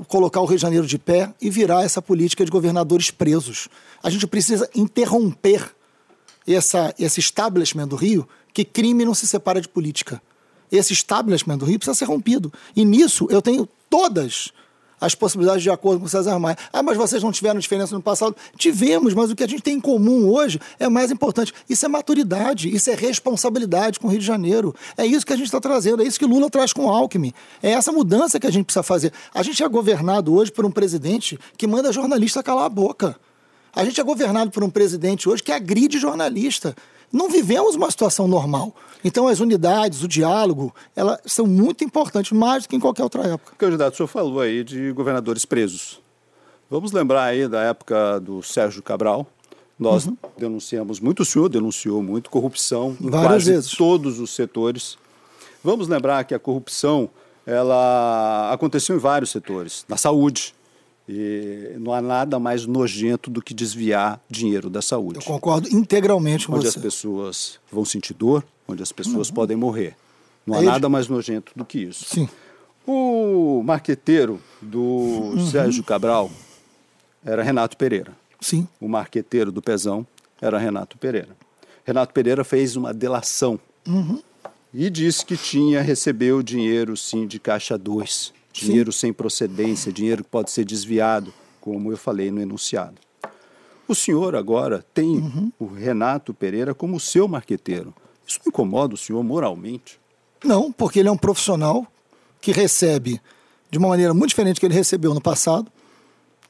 colocar 0.08 0.40
o 0.40 0.44
Rio 0.44 0.56
de 0.56 0.62
Janeiro 0.62 0.86
de 0.86 0.98
pé 0.98 1.32
e 1.40 1.50
virar 1.50 1.84
essa 1.84 2.02
política 2.02 2.44
de 2.44 2.50
governadores 2.50 3.10
presos. 3.10 3.68
A 4.02 4.10
gente 4.10 4.26
precisa 4.26 4.68
interromper 4.74 5.74
essa, 6.46 6.94
esse 6.98 7.20
establishment 7.20 7.88
do 7.88 7.96
Rio, 7.96 8.28
que 8.52 8.64
crime 8.64 9.04
não 9.04 9.14
se 9.14 9.26
separa 9.26 9.60
de 9.60 9.68
política. 9.68 10.22
Esse 10.70 10.92
establishment 10.92 11.58
do 11.58 11.64
Rio 11.64 11.78
precisa 11.78 11.94
ser 11.94 12.06
rompido. 12.06 12.52
E 12.74 12.84
nisso 12.84 13.26
eu 13.30 13.40
tenho 13.40 13.68
todas 13.88 14.52
as 15.00 15.14
possibilidades 15.14 15.62
de 15.62 15.70
acordo 15.70 16.00
com 16.00 16.08
César 16.08 16.38
Maia. 16.38 16.56
Ah, 16.72 16.82
mas 16.82 16.96
vocês 16.96 17.22
não 17.22 17.32
tiveram 17.32 17.60
diferença 17.60 17.94
no 17.94 18.02
passado? 18.02 18.34
Tivemos, 18.56 19.14
mas 19.14 19.30
o 19.30 19.36
que 19.36 19.44
a 19.44 19.46
gente 19.46 19.62
tem 19.62 19.74
em 19.74 19.80
comum 19.80 20.28
hoje 20.28 20.60
é 20.78 20.88
mais 20.88 21.10
importante. 21.10 21.52
Isso 21.68 21.84
é 21.84 21.88
maturidade, 21.88 22.74
isso 22.74 22.90
é 22.90 22.94
responsabilidade 22.94 24.00
com 24.00 24.08
o 24.08 24.10
Rio 24.10 24.20
de 24.20 24.26
Janeiro. 24.26 24.74
É 24.96 25.04
isso 25.04 25.26
que 25.26 25.32
a 25.32 25.36
gente 25.36 25.46
está 25.46 25.60
trazendo, 25.60 26.02
é 26.02 26.06
isso 26.06 26.18
que 26.18 26.26
Lula 26.26 26.48
traz 26.50 26.72
com 26.72 26.86
o 26.86 26.90
Alckmin. 26.90 27.32
É 27.62 27.70
essa 27.70 27.92
mudança 27.92 28.40
que 28.40 28.46
a 28.46 28.50
gente 28.50 28.66
precisa 28.66 28.82
fazer. 28.82 29.12
A 29.34 29.42
gente 29.42 29.62
é 29.62 29.68
governado 29.68 30.34
hoje 30.34 30.50
por 30.50 30.64
um 30.64 30.70
presidente 30.70 31.38
que 31.56 31.66
manda 31.66 31.92
jornalista 31.92 32.42
calar 32.42 32.64
a 32.64 32.68
boca. 32.68 33.16
A 33.74 33.84
gente 33.84 34.00
é 34.00 34.04
governado 34.04 34.50
por 34.50 34.64
um 34.64 34.70
presidente 34.70 35.28
hoje 35.28 35.42
que 35.42 35.52
agride 35.52 35.98
jornalista. 35.98 36.74
Não 37.16 37.30
vivemos 37.30 37.74
uma 37.74 37.90
situação 37.90 38.28
normal. 38.28 38.74
Então, 39.02 39.26
as 39.26 39.40
unidades, 39.40 40.02
o 40.02 40.08
diálogo, 40.08 40.74
elas 40.94 41.18
são 41.24 41.46
muito 41.46 41.82
importantes, 41.82 42.32
mais 42.32 42.64
do 42.64 42.68
que 42.68 42.76
em 42.76 42.80
qualquer 42.80 43.04
outra 43.04 43.22
época. 43.22 43.54
Candidato, 43.56 43.94
o 43.94 43.96
senhor 43.96 44.06
falou 44.06 44.40
aí 44.40 44.62
de 44.62 44.92
governadores 44.92 45.46
presos. 45.46 45.98
Vamos 46.68 46.92
lembrar 46.92 47.24
aí 47.24 47.48
da 47.48 47.62
época 47.62 48.20
do 48.20 48.42
Sérgio 48.42 48.82
Cabral. 48.82 49.26
Nós 49.78 50.04
uhum. 50.06 50.16
denunciamos 50.36 51.00
muito, 51.00 51.22
o 51.22 51.24
senhor 51.24 51.48
denunciou 51.48 52.02
muito 52.02 52.28
corrupção 52.28 52.94
em 53.00 53.08
Várias 53.08 53.30
quase 53.30 53.52
vezes. 53.52 53.70
todos 53.74 54.20
os 54.20 54.34
setores. 54.34 54.98
Vamos 55.64 55.88
lembrar 55.88 56.24
que 56.24 56.34
a 56.34 56.38
corrupção 56.38 57.08
ela 57.46 58.52
aconteceu 58.52 58.94
em 58.96 58.98
vários 58.98 59.30
setores. 59.30 59.86
Na 59.88 59.96
saúde, 59.96 60.54
e 61.08 61.76
não 61.78 61.92
há 61.92 62.00
nada 62.00 62.38
mais 62.38 62.66
nojento 62.66 63.30
do 63.30 63.40
que 63.40 63.54
desviar 63.54 64.20
dinheiro 64.28 64.68
da 64.68 64.82
saúde. 64.82 65.18
Eu 65.18 65.22
concordo 65.22 65.68
integralmente 65.68 66.46
com 66.46 66.54
onde 66.54 66.64
você. 66.64 66.78
Onde 66.78 66.86
as 66.88 66.94
pessoas 66.94 67.60
vão 67.70 67.84
sentir 67.84 68.14
dor, 68.14 68.44
onde 68.66 68.82
as 68.82 68.90
pessoas 68.90 69.28
uhum. 69.28 69.34
podem 69.34 69.56
morrer. 69.56 69.96
Não 70.44 70.56
há 70.56 70.62
é 70.62 70.64
nada 70.64 70.88
mais 70.88 71.08
nojento 71.08 71.52
do 71.54 71.64
que 71.64 71.78
isso. 71.78 72.04
Sim. 72.06 72.28
O 72.86 73.62
marqueteiro 73.64 74.40
do 74.60 74.80
uhum. 74.80 75.46
Sérgio 75.46 75.82
Cabral 75.82 76.30
era 77.24 77.42
Renato 77.42 77.76
Pereira. 77.76 78.12
Sim. 78.40 78.66
O 78.80 78.88
marqueteiro 78.88 79.50
do 79.50 79.62
Pezão 79.62 80.06
era 80.40 80.58
Renato 80.58 80.98
Pereira. 80.98 81.36
Renato 81.84 82.12
Pereira 82.12 82.44
fez 82.44 82.76
uma 82.76 82.92
delação 82.92 83.58
uhum. 83.86 84.20
e 84.74 84.90
disse 84.90 85.24
que 85.24 85.36
tinha 85.36 85.80
recebeu 85.80 86.42
dinheiro 86.42 86.96
sim 86.96 87.26
de 87.26 87.38
caixa 87.38 87.78
2 87.78 88.35
dinheiro 88.56 88.92
Sim. 88.92 88.98
sem 88.98 89.12
procedência, 89.12 89.92
dinheiro 89.92 90.24
que 90.24 90.30
pode 90.30 90.50
ser 90.50 90.64
desviado, 90.64 91.32
como 91.60 91.92
eu 91.92 91.96
falei 91.96 92.30
no 92.30 92.40
enunciado. 92.40 92.94
O 93.86 93.94
senhor 93.94 94.34
agora 94.34 94.84
tem 94.94 95.18
uhum. 95.18 95.52
o 95.58 95.66
Renato 95.66 96.34
Pereira 96.34 96.74
como 96.74 96.98
seu 96.98 97.28
marqueteiro. 97.28 97.94
Isso 98.26 98.40
incomoda 98.46 98.94
o 98.94 98.96
senhor 98.96 99.22
moralmente? 99.22 100.00
Não, 100.44 100.72
porque 100.72 100.98
ele 100.98 101.08
é 101.08 101.12
um 101.12 101.16
profissional 101.16 101.86
que 102.40 102.50
recebe 102.50 103.20
de 103.70 103.78
uma 103.78 103.88
maneira 103.88 104.12
muito 104.12 104.30
diferente 104.30 104.58
que 104.58 104.66
ele 104.66 104.74
recebeu 104.74 105.14
no 105.14 105.20
passado, 105.20 105.70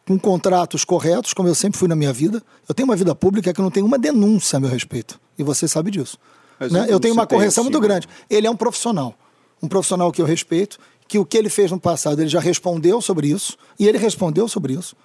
com 0.07 0.19
contratos 0.19 0.85
corretos, 0.85 1.35
como 1.35 1.49
eu 1.49 1.55
sempre 1.55 1.79
fui 1.79 1.88
na 1.88 1.97
minha 1.97 2.12
vida. 2.12 2.42
Eu 2.69 2.75
tenho 2.75 2.88
uma 2.88 2.97
vida 2.97 3.14
pública 3.14 3.53
que 3.53 3.61
não 3.61 3.71
tem 3.71 3.83
uma 3.83 3.99
denúncia 3.99 4.57
a 4.57 4.61
meu 4.61 4.71
respeito. 4.71 5.21
E 5.38 5.42
você 5.42 5.66
sabe 5.66 5.90
disso. 5.90 6.19
Né? 6.61 6.87
Eu 6.88 7.01
tenho 7.01 7.12
uma 7.12 7.27
correção 7.27 7.62
assim, 7.62 7.71
muito 7.71 7.81
grande. 7.83 8.09
Ele 8.31 8.47
é 8.47 8.51
um 8.51 8.57
profissional. 8.57 9.14
Um 9.62 9.69
profissional 9.69 10.12
que 10.12 10.23
eu 10.23 10.27
respeito 10.27 10.79
que 11.09 11.19
o 11.19 11.25
que 11.25 11.37
ele 11.37 11.49
fez 11.49 11.71
no 11.71 11.81
passado 11.81 12.21
ele 12.21 12.29
já 12.29 12.40
respondeu 12.40 13.01
sobre 13.01 13.29
isso, 13.29 13.57
e 13.79 13.87
ele 13.87 13.99
respondeu 13.99 14.49
sobre 14.49 14.75
isso. 14.75 14.97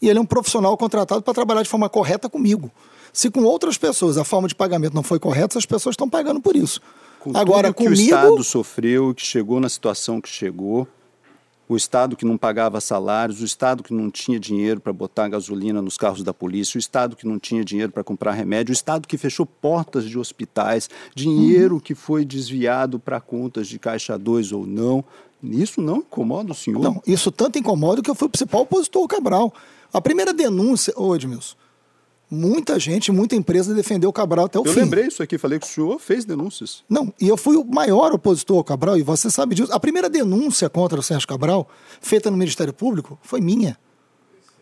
E 0.00 0.08
ele 0.08 0.18
é 0.18 0.22
um 0.22 0.26
profissional 0.26 0.76
contratado 0.76 1.22
para 1.22 1.34
trabalhar 1.34 1.62
de 1.62 1.68
forma 1.68 1.88
correta 1.88 2.28
comigo. 2.28 2.70
Se 3.12 3.30
com 3.30 3.44
outras 3.44 3.76
pessoas 3.76 4.16
a 4.16 4.24
forma 4.24 4.48
de 4.48 4.54
pagamento 4.54 4.94
não 4.94 5.02
foi 5.02 5.18
correta, 5.18 5.58
as 5.58 5.66
pessoas 5.66 5.92
estão 5.92 6.08
pagando 6.08 6.40
por 6.40 6.56
isso. 6.56 6.80
Com 7.20 7.36
Agora, 7.36 7.68
tudo 7.68 7.76
que 7.76 7.84
comigo... 7.84 8.02
o 8.02 8.04
Estado 8.04 8.44
sofreu, 8.44 9.14
que 9.14 9.24
chegou 9.24 9.60
na 9.60 9.68
situação 9.68 10.20
que 10.20 10.28
chegou, 10.28 10.88
o 11.68 11.76
Estado 11.76 12.16
que 12.16 12.24
não 12.24 12.36
pagava 12.36 12.80
salários, 12.80 13.40
o 13.40 13.44
Estado 13.44 13.82
que 13.82 13.94
não 13.94 14.10
tinha 14.10 14.38
dinheiro 14.38 14.80
para 14.80 14.92
botar 14.92 15.28
gasolina 15.28 15.80
nos 15.80 15.96
carros 15.96 16.22
da 16.22 16.34
polícia, 16.34 16.76
o 16.76 16.80
Estado 16.80 17.14
que 17.14 17.26
não 17.26 17.38
tinha 17.38 17.64
dinheiro 17.64 17.92
para 17.92 18.02
comprar 18.02 18.32
remédio, 18.32 18.72
o 18.72 18.74
Estado 18.74 19.06
que 19.06 19.16
fechou 19.16 19.46
portas 19.46 20.04
de 20.04 20.18
hospitais, 20.18 20.90
dinheiro 21.14 21.76
uhum. 21.76 21.80
que 21.80 21.94
foi 21.94 22.24
desviado 22.24 22.98
para 22.98 23.20
contas 23.20 23.68
de 23.68 23.78
Caixa 23.78 24.18
2 24.18 24.52
ou 24.52 24.66
não, 24.66 25.04
isso 25.42 25.80
não 25.80 25.98
incomoda 25.98 26.52
o 26.52 26.54
senhor? 26.54 26.80
Não, 26.80 27.02
isso 27.06 27.32
tanto 27.32 27.58
incomoda 27.58 28.00
que 28.00 28.10
eu 28.10 28.14
fui 28.14 28.26
o 28.26 28.30
principal 28.30 28.62
opositor 28.62 29.02
ao 29.02 29.08
Cabral. 29.08 29.52
A 29.92 30.00
primeira 30.00 30.32
denúncia, 30.32 30.92
ô 30.96 31.14
Edmilson, 31.14 31.56
muita 32.30 32.78
gente, 32.78 33.12
muita 33.12 33.36
empresa 33.36 33.74
defendeu 33.74 34.08
o 34.08 34.12
Cabral 34.12 34.46
até 34.46 34.58
o 34.58 34.62
eu 34.64 34.72
fim. 34.72 34.78
Eu 34.78 34.84
lembrei 34.84 35.06
isso 35.06 35.22
aqui, 35.22 35.36
falei 35.36 35.58
que 35.58 35.66
o 35.66 35.68
senhor 35.68 35.98
fez 35.98 36.24
denúncias. 36.24 36.82
Não, 36.88 37.12
e 37.20 37.28
eu 37.28 37.36
fui 37.36 37.56
o 37.56 37.64
maior 37.64 38.12
opositor 38.12 38.58
ao 38.58 38.64
Cabral, 38.64 38.96
e 38.96 39.02
você 39.02 39.30
sabe 39.30 39.54
disso. 39.54 39.72
A 39.72 39.80
primeira 39.80 40.08
denúncia 40.08 40.70
contra 40.70 40.98
o 40.98 41.02
Sérgio 41.02 41.28
Cabral, 41.28 41.68
feita 42.00 42.30
no 42.30 42.36
Ministério 42.36 42.72
Público, 42.72 43.18
foi 43.22 43.40
minha. 43.40 43.76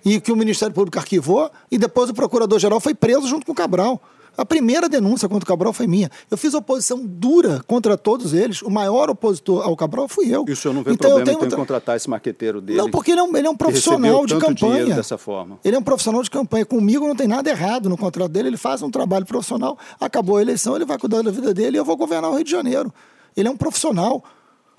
E 0.04 0.20
que 0.20 0.32
o 0.32 0.36
Ministério 0.36 0.74
Público 0.74 0.98
arquivou, 0.98 1.50
e 1.70 1.78
depois 1.78 2.10
o 2.10 2.14
Procurador-Geral 2.14 2.80
foi 2.80 2.94
preso 2.94 3.28
junto 3.28 3.46
com 3.46 3.52
o 3.52 3.54
Cabral. 3.54 4.02
A 4.36 4.44
primeira 4.44 4.88
denúncia 4.88 5.28
contra 5.28 5.44
o 5.44 5.46
Cabral 5.46 5.72
foi 5.72 5.86
minha. 5.86 6.10
Eu 6.30 6.36
fiz 6.36 6.54
oposição 6.54 7.04
dura 7.04 7.62
contra 7.66 7.96
todos 7.96 8.32
eles. 8.32 8.62
O 8.62 8.70
maior 8.70 9.10
opositor 9.10 9.64
ao 9.64 9.76
Cabral 9.76 10.08
fui 10.08 10.34
eu. 10.34 10.44
E 10.48 10.52
o 10.52 10.56
senhor 10.56 10.74
não 10.74 10.82
vê 10.82 10.92
então, 10.92 11.10
problema 11.10 11.32
eu 11.32 11.38
tenho... 11.38 11.52
em 11.52 11.56
contratar 11.56 11.96
esse 11.96 12.08
marqueteiro 12.08 12.60
dele? 12.60 12.78
Não, 12.78 12.90
porque 12.90 13.10
ele 13.10 13.20
é 13.20 13.22
um, 13.22 13.36
ele 13.36 13.46
é 13.46 13.50
um 13.50 13.56
profissional 13.56 14.24
de 14.26 14.38
campanha. 14.38 14.94
dessa 14.94 15.18
forma. 15.18 15.58
Ele 15.64 15.76
é 15.76 15.78
um 15.78 15.82
profissional 15.82 16.22
de 16.22 16.30
campanha. 16.30 16.64
Comigo 16.64 17.06
não 17.06 17.16
tem 17.16 17.28
nada 17.28 17.50
errado 17.50 17.88
no 17.88 17.96
contrato 17.96 18.30
dele. 18.30 18.48
Ele 18.48 18.56
faz 18.56 18.82
um 18.82 18.90
trabalho 18.90 19.26
profissional. 19.26 19.78
Acabou 20.00 20.36
a 20.36 20.42
eleição, 20.42 20.76
ele 20.76 20.84
vai 20.84 20.98
cuidar 20.98 21.22
da 21.22 21.30
vida 21.30 21.52
dele 21.52 21.76
e 21.76 21.78
eu 21.78 21.84
vou 21.84 21.96
governar 21.96 22.30
o 22.30 22.34
Rio 22.34 22.44
de 22.44 22.50
Janeiro. 22.50 22.92
Ele 23.36 23.48
é 23.48 23.50
um 23.50 23.56
profissional. 23.56 24.22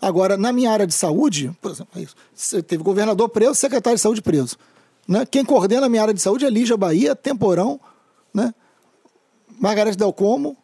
Agora, 0.02 0.36
na 0.36 0.52
minha 0.52 0.72
área 0.72 0.88
de 0.88 0.94
saúde, 0.94 1.52
por 1.62 1.72
exemplo, 1.72 2.02
é 2.02 2.06
você 2.34 2.64
teve 2.64 2.82
governador 2.84 3.30
preso, 3.30 3.54
secretário 3.54 3.98
de 3.98 4.02
saúde 4.02 4.22
preso. 4.22 4.58
Né? 5.08 5.26
Quem 5.26 5.46
coordena 5.46 5.86
a 5.86 5.90
minha 5.90 6.02
área 6.02 6.14
de 6.14 6.22
saúde 6.22 6.46
é 6.46 6.50
Lígia 6.50 6.76
Bahia, 6.76 7.16
Temporão, 7.16 7.80
né? 8.34 8.54
Margareth 9.62 9.96
Del 9.96 10.12
Como. 10.12 10.58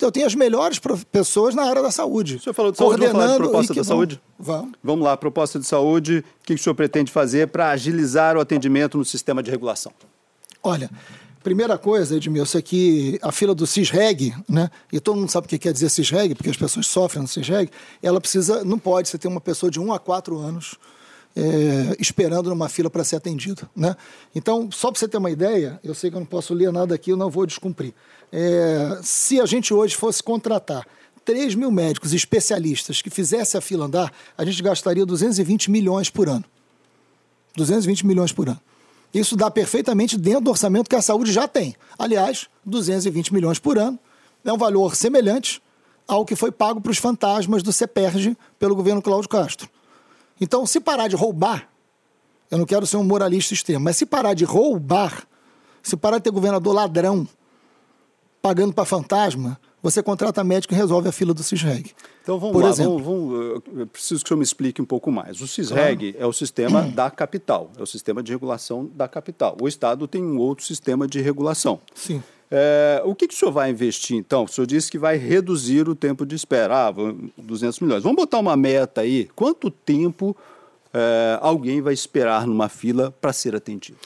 Eu 0.00 0.12
tenho 0.12 0.26
as 0.26 0.34
melhores 0.34 0.80
pessoas 1.10 1.56
na 1.56 1.64
área 1.64 1.82
da 1.82 1.90
saúde. 1.90 2.36
O 2.36 2.40
senhor 2.40 2.54
falou 2.54 2.70
de 2.70 2.78
saúde, 2.78 2.98
vamos 2.98 3.12
falar 3.12 3.32
de 3.32 3.36
proposta 3.36 3.74
da 3.74 3.84
saúde? 3.84 4.20
Vamos. 4.38 4.72
Vamos 4.82 5.04
lá, 5.04 5.16
proposta 5.16 5.58
de 5.58 5.66
saúde. 5.66 6.24
O 6.40 6.44
que 6.44 6.54
o 6.54 6.58
senhor 6.58 6.74
pretende 6.74 7.10
fazer 7.10 7.48
para 7.48 7.70
agilizar 7.70 8.36
o 8.36 8.40
atendimento 8.40 8.96
no 8.96 9.04
sistema 9.04 9.42
de 9.42 9.50
regulação? 9.50 9.92
Olha, 10.62 10.88
primeira 11.42 11.76
coisa, 11.76 12.16
Edmilson, 12.16 12.58
é 12.58 12.62
que 12.62 13.18
a 13.20 13.32
fila 13.32 13.56
do 13.56 13.66
CISREG, 13.66 14.32
né, 14.48 14.70
e 14.92 15.00
todo 15.00 15.18
mundo 15.18 15.30
sabe 15.30 15.46
o 15.46 15.50
que 15.50 15.58
quer 15.58 15.72
dizer 15.72 15.88
CISREG, 15.88 16.36
porque 16.36 16.50
as 16.50 16.56
pessoas 16.56 16.86
sofrem 16.86 17.22
no 17.22 17.28
CISREG, 17.28 17.68
ela 18.00 18.20
precisa, 18.20 18.64
não 18.64 18.78
pode, 18.78 19.08
você 19.08 19.18
ter 19.18 19.26
uma 19.26 19.40
pessoa 19.40 19.68
de 19.68 19.80
1 19.80 19.92
a 19.92 19.98
4 19.98 20.38
anos 20.38 20.78
é, 21.38 21.96
esperando 22.00 22.50
numa 22.50 22.68
fila 22.68 22.90
para 22.90 23.04
ser 23.04 23.16
atendido. 23.16 23.68
Né? 23.74 23.96
Então, 24.34 24.68
só 24.72 24.90
para 24.90 24.98
você 24.98 25.08
ter 25.08 25.18
uma 25.18 25.30
ideia, 25.30 25.78
eu 25.84 25.94
sei 25.94 26.10
que 26.10 26.16
eu 26.16 26.20
não 26.20 26.26
posso 26.26 26.52
ler 26.52 26.72
nada 26.72 26.94
aqui, 26.94 27.10
eu 27.10 27.16
não 27.16 27.30
vou 27.30 27.46
descumprir. 27.46 27.94
É, 28.32 29.00
se 29.02 29.40
a 29.40 29.46
gente 29.46 29.72
hoje 29.72 29.96
fosse 29.96 30.22
contratar 30.22 30.86
3 31.24 31.54
mil 31.54 31.70
médicos 31.70 32.12
especialistas 32.12 33.02
que 33.02 33.10
fizessem 33.10 33.58
a 33.58 33.60
fila 33.60 33.86
andar, 33.86 34.12
a 34.36 34.44
gente 34.44 34.62
gastaria 34.62 35.04
220 35.04 35.70
milhões 35.70 36.08
por 36.10 36.28
ano. 36.28 36.44
220 37.56 38.06
milhões 38.06 38.32
por 38.32 38.48
ano. 38.48 38.60
Isso 39.12 39.36
dá 39.36 39.50
perfeitamente 39.50 40.18
dentro 40.18 40.42
do 40.42 40.50
orçamento 40.50 40.88
que 40.88 40.96
a 40.96 41.02
saúde 41.02 41.32
já 41.32 41.48
tem. 41.48 41.74
Aliás, 41.98 42.46
220 42.64 43.32
milhões 43.32 43.58
por 43.58 43.78
ano 43.78 43.98
é 44.44 44.52
um 44.52 44.58
valor 44.58 44.94
semelhante 44.94 45.62
ao 46.06 46.24
que 46.24 46.36
foi 46.36 46.50
pago 46.50 46.80
para 46.80 46.92
os 46.92 46.98
fantasmas 46.98 47.62
do 47.62 47.72
CEPERG 47.72 48.36
pelo 48.58 48.74
governo 48.74 49.02
Cláudio 49.02 49.28
Castro. 49.28 49.68
Então, 50.40 50.64
se 50.66 50.80
parar 50.80 51.08
de 51.08 51.16
roubar, 51.16 51.68
eu 52.50 52.56
não 52.56 52.64
quero 52.64 52.86
ser 52.86 52.96
um 52.96 53.04
moralista 53.04 53.52
extremo, 53.52 53.84
mas 53.84 53.96
se 53.96 54.06
parar 54.06 54.34
de 54.34 54.44
roubar, 54.44 55.26
se 55.82 55.96
parar 55.96 56.18
de 56.18 56.24
ter 56.24 56.30
governador 56.30 56.74
ladrão 56.74 57.28
pagando 58.48 58.72
para 58.72 58.86
fantasma, 58.86 59.60
você 59.82 60.02
contrata 60.02 60.42
médico 60.42 60.72
e 60.72 60.76
resolve 60.76 61.06
a 61.06 61.12
fila 61.12 61.34
do 61.34 61.42
CISREG. 61.42 61.92
Então 62.22 62.38
vamos 62.38 62.54
Por 62.54 62.64
lá, 62.64 62.70
exemplo. 62.70 62.98
Vamos, 62.98 63.28
vamos, 63.30 63.62
eu 63.76 63.86
preciso 63.86 64.20
que 64.20 64.24
o 64.24 64.28
senhor 64.28 64.38
me 64.38 64.42
explique 64.44 64.80
um 64.80 64.86
pouco 64.86 65.12
mais. 65.12 65.42
O 65.42 65.46
CISREG 65.46 66.12
claro. 66.12 66.24
é 66.24 66.26
o 66.26 66.32
sistema 66.32 66.80
da 66.88 67.10
capital, 67.10 67.70
é 67.78 67.82
o 67.82 67.86
sistema 67.86 68.22
de 68.22 68.32
regulação 68.32 68.90
da 68.94 69.06
capital. 69.06 69.54
O 69.60 69.68
Estado 69.68 70.08
tem 70.08 70.22
um 70.22 70.38
outro 70.38 70.64
sistema 70.64 71.06
de 71.06 71.20
regulação. 71.20 71.78
Sim. 71.94 72.22
É, 72.50 73.02
o 73.04 73.14
que, 73.14 73.28
que 73.28 73.34
o 73.34 73.36
senhor 73.36 73.52
vai 73.52 73.70
investir, 73.70 74.16
então? 74.16 74.44
O 74.44 74.48
senhor 74.48 74.66
disse 74.66 74.90
que 74.90 74.98
vai 74.98 75.18
reduzir 75.18 75.86
o 75.86 75.94
tempo 75.94 76.24
de 76.24 76.34
espera, 76.34 76.88
ah, 76.88 76.94
200 77.36 77.80
milhões. 77.80 78.02
Vamos 78.02 78.16
botar 78.16 78.38
uma 78.38 78.56
meta 78.56 79.02
aí. 79.02 79.28
Quanto 79.36 79.70
tempo 79.70 80.34
é, 80.94 81.38
alguém 81.42 81.82
vai 81.82 81.92
esperar 81.92 82.46
numa 82.46 82.70
fila 82.70 83.14
para 83.20 83.30
ser 83.34 83.54
atendido? 83.54 83.98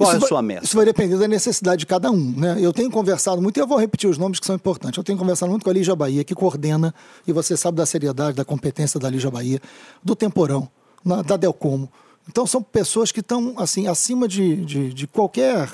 Qual 0.00 0.16
isso 0.16 0.22
é 0.22 0.24
a 0.24 0.28
sua 0.28 0.42
meta? 0.42 0.64
Isso 0.64 0.76
vai 0.76 0.86
depender 0.86 1.18
da 1.18 1.28
necessidade 1.28 1.80
de 1.80 1.86
cada 1.86 2.10
um. 2.10 2.34
Né? 2.34 2.56
Eu 2.58 2.72
tenho 2.72 2.90
conversado 2.90 3.42
muito, 3.42 3.58
e 3.58 3.60
eu 3.60 3.66
vou 3.66 3.78
repetir 3.78 4.08
os 4.08 4.16
nomes 4.16 4.40
que 4.40 4.46
são 4.46 4.56
importantes. 4.56 4.96
Eu 4.96 5.04
tenho 5.04 5.18
conversado 5.18 5.50
muito 5.50 5.62
com 5.62 5.68
a 5.68 5.72
Lígia 5.74 5.94
Bahia, 5.94 6.24
que 6.24 6.34
coordena, 6.34 6.94
e 7.26 7.32
você 7.32 7.54
sabe 7.54 7.76
da 7.76 7.84
seriedade, 7.84 8.36
da 8.36 8.44
competência 8.44 8.98
da 8.98 9.10
Lígia 9.10 9.30
Bahia, 9.30 9.60
do 10.02 10.16
Temporão, 10.16 10.68
na, 11.04 11.20
da 11.20 11.36
Delcomo. 11.36 11.90
Então, 12.26 12.46
são 12.46 12.62
pessoas 12.62 13.12
que 13.12 13.20
estão 13.20 13.54
assim, 13.58 13.88
acima 13.88 14.26
de, 14.26 14.64
de, 14.64 14.94
de 14.94 15.06
qualquer 15.06 15.68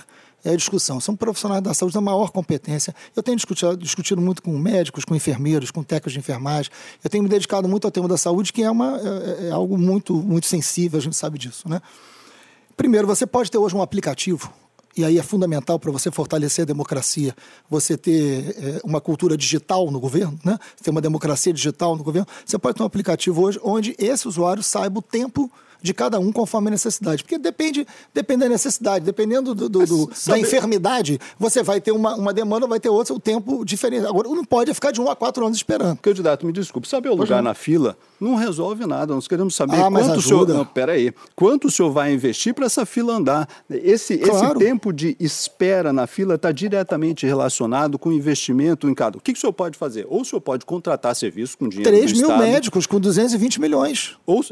é, 0.45 0.57
discussão. 0.57 0.99
São 0.99 1.15
profissionais 1.15 1.63
da 1.63 1.73
saúde 1.73 1.95
da 1.95 2.01
maior 2.01 2.31
competência. 2.31 2.95
Eu 3.15 3.23
tenho 3.23 3.37
discutido, 3.37 3.77
discutido, 3.77 4.21
muito 4.21 4.43
com 4.43 4.51
médicos, 4.59 5.05
com 5.05 5.15
enfermeiros, 5.15 5.71
com 5.71 5.85
técnicos 5.85 6.13
de 6.13 6.19
enfermagem. 6.19 6.73
Eu 7.03 7.09
tenho 7.11 7.23
me 7.23 7.29
dedicado 7.29 7.69
muito 7.69 7.85
ao 7.85 7.93
tema 7.93 8.09
da 8.09 8.17
saúde, 8.17 8.53
que 8.53 8.63
é, 8.65 8.71
uma, 8.71 8.99
é, 8.99 9.49
é 9.49 9.51
algo 9.51 9.79
muito, 9.79 10.15
muito 10.15 10.47
sensível, 10.47 10.99
a 10.99 11.03
gente 11.03 11.15
sabe 11.15 11.39
disso. 11.39 11.69
Né? 11.69 11.81
Primeiro, 12.77 13.07
você 13.07 13.27
pode 13.27 13.51
ter 13.51 13.57
hoje 13.57 13.75
um 13.75 13.81
aplicativo, 13.81 14.53
e 14.97 15.05
aí 15.05 15.19
é 15.19 15.23
fundamental 15.23 15.79
para 15.79 15.91
você 15.91 16.11
fortalecer 16.11 16.63
a 16.63 16.67
democracia, 16.67 17.35
você 17.71 17.97
ter 17.97 18.55
é, 18.59 18.81
uma 18.85 19.01
cultura 19.01 19.37
digital 19.37 19.91
no 19.91 19.99
governo, 19.99 20.39
né? 20.45 20.59
ter 20.83 20.91
uma 20.91 21.01
democracia 21.01 21.53
digital 21.53 21.97
no 21.97 22.05
governo. 22.05 22.29
Você 22.45 22.59
pode 22.59 22.77
ter 22.77 22.83
um 22.83 22.87
aplicativo 22.87 23.43
hoje 23.43 23.59
onde 23.63 23.97
esse 23.99 24.29
usuário 24.29 24.63
saiba 24.63 24.99
o 24.99 25.03
tempo 25.03 25.51
de 25.83 25.95
cada 25.95 26.19
um 26.19 26.33
conforme 26.33 26.69
a 26.69 26.71
necessidade. 26.71 27.23
Porque 27.23 27.39
depende, 27.39 27.87
depende 28.13 28.41
da 28.41 28.49
necessidade, 28.49 29.05
dependendo 29.05 29.55
do, 29.55 29.69
do, 29.69 29.87
do 29.87 30.11
da 30.27 30.39
enfermidade, 30.39 31.21
você 31.39 31.63
vai 31.63 31.81
ter 31.81 31.93
uma, 31.93 32.15
uma 32.15 32.33
demanda, 32.33 32.67
vai 32.67 32.81
ter 32.81 32.89
outra, 32.89 33.15
o 33.15 33.21
tempo 33.21 33.65
diferente. 33.65 34.07
Agora, 34.07 34.29
não 34.29 34.45
pode 34.45 34.73
ficar 34.75 34.91
de 34.91 35.01
um 35.01 35.11
a 35.11 35.17
quatro 35.17 35.45
anos 35.45 35.57
esperando. 35.57 35.99
Candidato, 35.99 36.47
me 36.47 36.53
desculpe, 36.53 36.89
saber 36.89 37.09
o 37.09 37.15
lugar 37.15 37.43
na 37.43 37.55
fila 37.55 37.97
não 38.21 38.35
resolve 38.35 38.87
nada. 38.87 39.15
Nós 39.15 39.29
queremos 39.29 39.55
saber 39.55 39.77
ah, 39.77 39.91
quanto 39.91 40.19
o 40.19 40.23
senhor. 40.23 40.49
Não, 40.49 40.65
peraí. 40.65 41.13
Quanto 41.35 41.69
o 41.69 41.71
senhor 41.71 41.91
vai 41.91 42.13
investir 42.13 42.55
para 42.55 42.67
essa 42.67 42.87
fila 42.87 43.15
andar? 43.15 43.49
Esse, 43.69 44.19
claro. 44.19 44.59
esse 44.59 44.67
tempo 44.67 44.93
de 44.93 45.17
espera 45.21 45.93
na 45.93 46.07
fila 46.07 46.35
está 46.35 46.51
diretamente 46.53 47.27
relacionado 47.27 47.99
com 47.99 48.13
investimento 48.13 48.89
em 48.89 48.95
cada. 48.95 49.19
O 49.19 49.21
que, 49.21 49.33
que 49.33 49.39
o 49.39 49.41
senhor 49.41 49.53
pode 49.53 49.77
fazer? 49.77 50.07
Ou 50.09 50.23
o 50.23 50.25
senhor 50.25 50.41
pode 50.41 50.65
contratar 50.65 51.15
serviço 51.15 51.59
com 51.59 51.69
dinheiro. 51.69 51.91
3 51.91 52.13
mil 52.13 52.23
Estado, 52.23 52.39
médicos 52.39 52.87
com 52.87 52.99
220 52.99 53.61
milhões. 53.61 54.17
Ou 54.25 54.45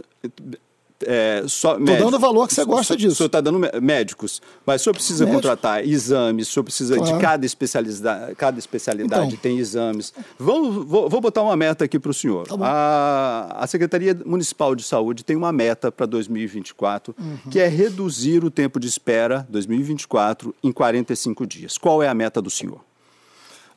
é, 1.02 1.42
só 1.46 1.76
Estou 1.76 1.96
dando 1.96 2.18
valor 2.18 2.46
que 2.46 2.54
você 2.54 2.64
gosta 2.64 2.96
disso. 2.96 3.12
O 3.12 3.14
senhor 3.16 3.26
está 3.26 3.40
dando 3.40 3.60
médicos, 3.80 4.40
mas 4.64 4.80
o 4.80 4.84
senhor 4.84 4.94
precisa 4.94 5.24
Médico. 5.24 5.42
contratar 5.42 5.86
exames, 5.86 6.48
o 6.48 6.52
senhor 6.52 6.64
precisa 6.64 6.96
claro. 6.96 7.12
de 7.12 7.20
cada 7.20 7.46
especialidade, 7.46 8.34
cada 8.36 8.58
especialidade 8.58 9.26
então. 9.26 9.38
tem 9.38 9.58
exames. 9.58 10.12
Vou, 10.38 10.84
vou, 10.84 11.08
vou, 11.08 11.20
botar 11.20 11.42
uma 11.42 11.56
meta 11.56 11.84
aqui 11.84 11.98
para 11.98 12.10
o 12.10 12.14
senhor. 12.14 12.46
Tá 12.46 12.54
a, 12.60 13.64
a, 13.64 13.66
Secretaria 13.66 14.16
Municipal 14.24 14.74
de 14.74 14.82
Saúde 14.82 15.24
tem 15.24 15.36
uma 15.36 15.52
meta 15.52 15.90
para 15.90 16.06
2024, 16.06 17.14
uhum. 17.18 17.50
que 17.50 17.58
é 17.58 17.66
reduzir 17.66 18.44
o 18.44 18.50
tempo 18.50 18.78
de 18.78 18.86
espera 18.86 19.46
2024 19.50 20.54
em 20.62 20.72
45 20.72 21.46
dias. 21.46 21.78
Qual 21.78 22.02
é 22.02 22.08
a 22.08 22.14
meta 22.14 22.40
do 22.40 22.50
senhor? 22.50 22.80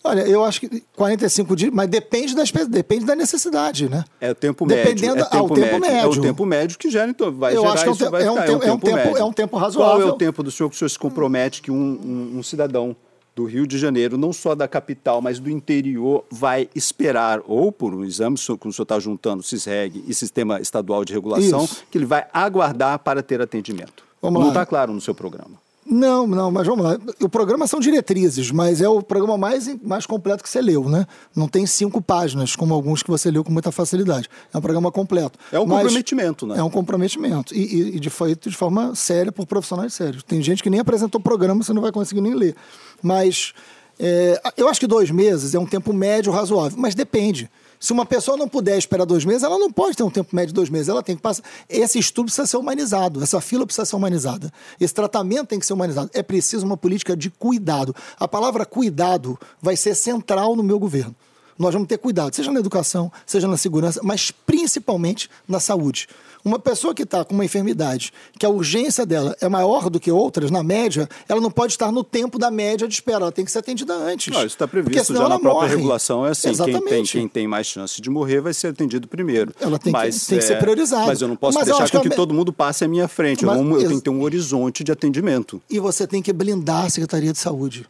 Olha, 0.08 0.22
eu 0.22 0.44
acho 0.44 0.62
que 0.62 0.84
45 0.96 1.56
dias, 1.56 1.72
mas 1.74 1.88
depende, 1.88 2.36
das, 2.36 2.52
depende 2.70 3.06
da 3.06 3.16
necessidade, 3.16 3.90
né? 3.90 4.06
É 4.22 4.32
o 4.32 4.36
tempo 4.36 4.66
Dependendo, 4.66 5.16
médio. 5.16 5.28
É, 5.28 5.30
tempo, 5.30 5.54
tempo 5.54 5.62
médio. 5.62 5.80
médio. 5.80 5.98
É 5.98 6.08
o 6.08 6.22
tempo 6.22 6.46
médio 6.46 6.78
que 6.78 6.90
gera, 6.90 7.10
então 7.10 7.32
vai 7.32 7.56
eu 7.56 7.62
gerar 7.62 7.74
acho 7.74 7.84
que 7.84 7.90
é 7.90 7.92
um, 7.92 7.96
isso, 7.96 8.12
vai 8.12 8.24
é 8.24 8.32
um, 8.32 8.36
tempo, 8.36 8.52
é, 8.52 8.56
um 8.56 8.60
tempo, 8.80 8.86
tempo 8.86 9.18
é 9.18 9.24
um 9.24 9.34
tempo 9.34 9.58
razoável. 9.58 9.98
Qual 9.98 10.10
é 10.10 10.12
o 10.12 10.16
tempo 10.16 10.42
do 10.42 10.50
senhor 10.50 10.70
que 10.70 10.76
o 10.76 10.80
senhor 10.80 10.90
se 10.90 10.98
compromete 11.00 11.62
que 11.62 11.70
um, 11.72 11.76
um, 11.76 12.38
um 12.40 12.44
cidadão 12.44 12.96
do 13.36 13.46
Rio 13.46 13.68
de 13.68 13.78
Janeiro, 13.78 14.18
não 14.18 14.34
só 14.34 14.56
da 14.56 14.68
capital, 14.68 15.22
mas 15.22 15.38
do 15.40 15.48
interior, 15.48 16.26
vai 16.32 16.68
esperar, 16.74 17.40
ou 17.46 17.72
por 17.72 17.94
um 17.94 18.04
exame, 18.04 18.36
como 18.60 18.72
o 18.72 18.74
senhor 18.74 18.84
está 18.84 19.00
juntando 19.00 19.44
CISREG 19.44 20.04
e 20.08 20.14
Sistema 20.14 20.60
Estadual 20.60 21.06
de 21.06 21.14
Regulação, 21.14 21.66
Isso. 21.66 21.84
que 21.92 22.00
ele 22.00 22.06
vai 22.06 22.26
aguardar 22.34 22.98
para 22.98 23.22
ter 23.22 23.40
atendimento. 23.40 24.04
Vamos 24.20 24.42
não 24.42 24.48
está 24.48 24.66
claro 24.66 24.92
no 24.92 25.00
seu 25.00 25.14
programa. 25.14 25.67
Não, 25.90 26.28
não, 26.28 26.52
mas 26.52 26.68
vamos 26.68 26.84
lá. 26.84 26.98
O 27.22 27.30
programa 27.30 27.66
são 27.66 27.80
diretrizes, 27.80 28.52
mas 28.52 28.82
é 28.82 28.90
o 28.90 29.02
programa 29.02 29.38
mais, 29.38 29.74
mais 29.82 30.06
completo 30.06 30.44
que 30.44 30.50
você 30.50 30.62
leu, 30.62 30.90
né? 30.90 31.06
Não 31.36 31.48
tem 31.48 31.66
cinco 31.66 32.02
páginas, 32.02 32.56
como 32.56 32.74
alguns 32.74 33.02
que 33.02 33.10
você 33.10 33.32
leu 33.32 33.44
com 33.44 33.52
muita 33.52 33.72
facilidade. 33.72 34.30
É 34.54 34.58
um 34.58 34.62
programa 34.62 34.92
completo. 34.92 35.40
É 35.52 35.60
um 35.60 35.66
mas 35.66 35.84
comprometimento, 35.84 36.46
né? 36.46 36.58
É 36.58 36.64
um 36.64 36.70
comprometimento. 36.70 37.56
E, 37.56 37.60
e, 37.60 37.96
e 37.96 38.00
de 38.00 38.10
feito 38.10 38.50
de 38.50 38.56
forma 38.58 38.96
séria 38.96 39.32
por 39.32 39.46
profissionais 39.46 39.94
sérios. 39.94 40.24
Tem 40.24 40.42
gente 40.42 40.62
que 40.62 40.70
nem 40.70 40.80
apresentou 40.80 41.22
programa, 41.22 41.64
você 41.64 41.72
não 41.72 41.82
vai 41.82 41.92
conseguir 41.92 42.22
nem 42.22 42.34
ler. 42.34 42.56
Mas 43.02 43.54
é, 44.00 44.42
eu 44.58 44.68
acho 44.68 44.80
que 44.80 44.88
dois 44.88 45.10
meses 45.10 45.56
é 45.56 45.60
um 45.60 45.66
tempo 45.66 45.94
médio 45.94 46.32
razoável, 46.32 46.78
mas 46.78 46.94
depende. 46.94 47.50
Se 47.80 47.94
uma 47.94 48.06
pessoa 48.06 48.38
não 48.38 48.48
puder 48.48 48.78
esperar 48.78 49.06
dois 49.06 49.24
meses, 49.24 49.44
ela 49.44 49.58
não 49.60 49.72
pode 49.72 49.96
ter 49.96 50.04
um 50.04 50.10
tempo 50.10 50.36
médio 50.36 50.50
de 50.50 50.54
dois 50.56 50.70
meses. 50.70 50.90
Ela 50.90 51.04
tem 51.04 51.16
que 51.16 51.22
passar. 51.22 51.44
Esse 51.70 52.00
estudo 52.00 52.26
precisa 52.26 52.48
ser 52.48 52.58
humanizado, 52.58 53.22
essa 53.22 53.40
fila 53.40 53.66
precisa 53.66 53.86
ser 53.86 53.96
humanizada. 53.96 54.52
Esse 54.80 54.94
tratamento 54.94 55.48
tem 55.48 55.60
que 55.60 55.66
ser 55.66 55.74
humanizado. 55.74 56.10
É 56.14 56.24
preciso 56.24 56.66
uma 56.66 56.78
política 56.78 57.16
de 57.16 57.30
cuidado. 57.30 57.96
A 58.20 58.28
palavra 58.28 58.66
cuidado 58.66 59.38
vai 59.62 59.76
ser 59.76 59.96
central 59.96 60.56
no 60.56 60.64
meu 60.64 60.80
governo. 60.80 61.16
Nós 61.58 61.74
vamos 61.74 61.88
ter 61.88 61.98
cuidado, 61.98 62.36
seja 62.36 62.52
na 62.52 62.60
educação, 62.60 63.12
seja 63.26 63.48
na 63.48 63.58
segurança, 63.58 64.00
mas 64.04 64.32
principalmente 64.32 65.30
na 65.48 65.60
saúde. 65.60 66.08
Uma 66.46 66.60
pessoa 66.60 66.94
que 66.94 67.04
está 67.04 67.26
com 67.26 67.34
uma 67.34 67.44
enfermidade, 67.44 68.14
que 68.40 68.46
a 68.46 68.50
urgência 68.50 69.06
dela 69.06 69.36
é 69.42 69.50
maior 69.50 69.90
do 69.90 70.00
que 70.00 70.12
outras, 70.12 70.50
na 70.50 70.64
média, 70.64 71.10
ela 71.28 71.42
não 71.42 71.52
pode 71.52 71.74
estar 71.74 71.92
no 71.92 72.04
tempo 72.04 72.40
da 72.40 72.50
média 72.50 72.88
de 72.88 72.94
espera, 72.94 73.24
ela 73.24 73.32
tem 73.32 73.44
que 73.44 73.52
ser 73.52 73.60
atendida 73.60 73.94
antes. 73.94 74.34
Não, 74.34 74.40
isso 74.40 74.56
está 74.56 74.68
previsto 74.68 75.14
já 75.14 75.28
na 75.28 75.40
própria 75.40 75.68
morre. 75.68 75.76
regulação, 75.76 76.26
é 76.26 76.32
assim, 76.32 76.54
quem 76.54 76.82
tem, 76.82 77.04
quem 77.04 77.28
tem, 77.28 77.48
mais 77.48 77.68
chance 77.68 78.02
de 78.02 78.10
morrer 78.10 78.40
vai 78.40 78.54
ser 78.54 78.68
atendido 78.68 79.08
primeiro. 79.08 79.54
Ela 79.60 79.78
tem, 79.78 79.92
mas, 79.92 80.24
que, 80.24 80.28
tem 80.28 80.38
é, 80.38 80.42
que 80.42 80.48
ser 80.48 80.60
priorizada. 80.60 81.08
Mas 81.08 81.22
eu 81.22 81.28
não 81.28 81.36
posso 81.36 81.58
mas 81.58 81.68
deixar 81.68 81.90
que, 81.90 82.00
que 82.00 82.16
todo 82.16 82.34
mundo 82.34 82.54
passe 82.54 82.86
à 82.86 82.88
minha 82.88 83.08
frente, 83.08 83.46
mas, 83.46 83.60
eu, 83.60 83.82
eu 83.82 83.88
tenho 83.88 83.98
que 83.98 84.04
ter 84.04 84.10
um 84.10 84.22
horizonte 84.22 84.84
de 84.84 84.92
atendimento. 84.92 85.62
E 85.70 85.80
você 85.80 86.08
tem 86.08 86.22
que 86.22 86.32
blindar 86.32 86.86
a 86.86 86.90
Secretaria 86.90 87.34
de 87.34 87.40
Saúde. 87.40 87.86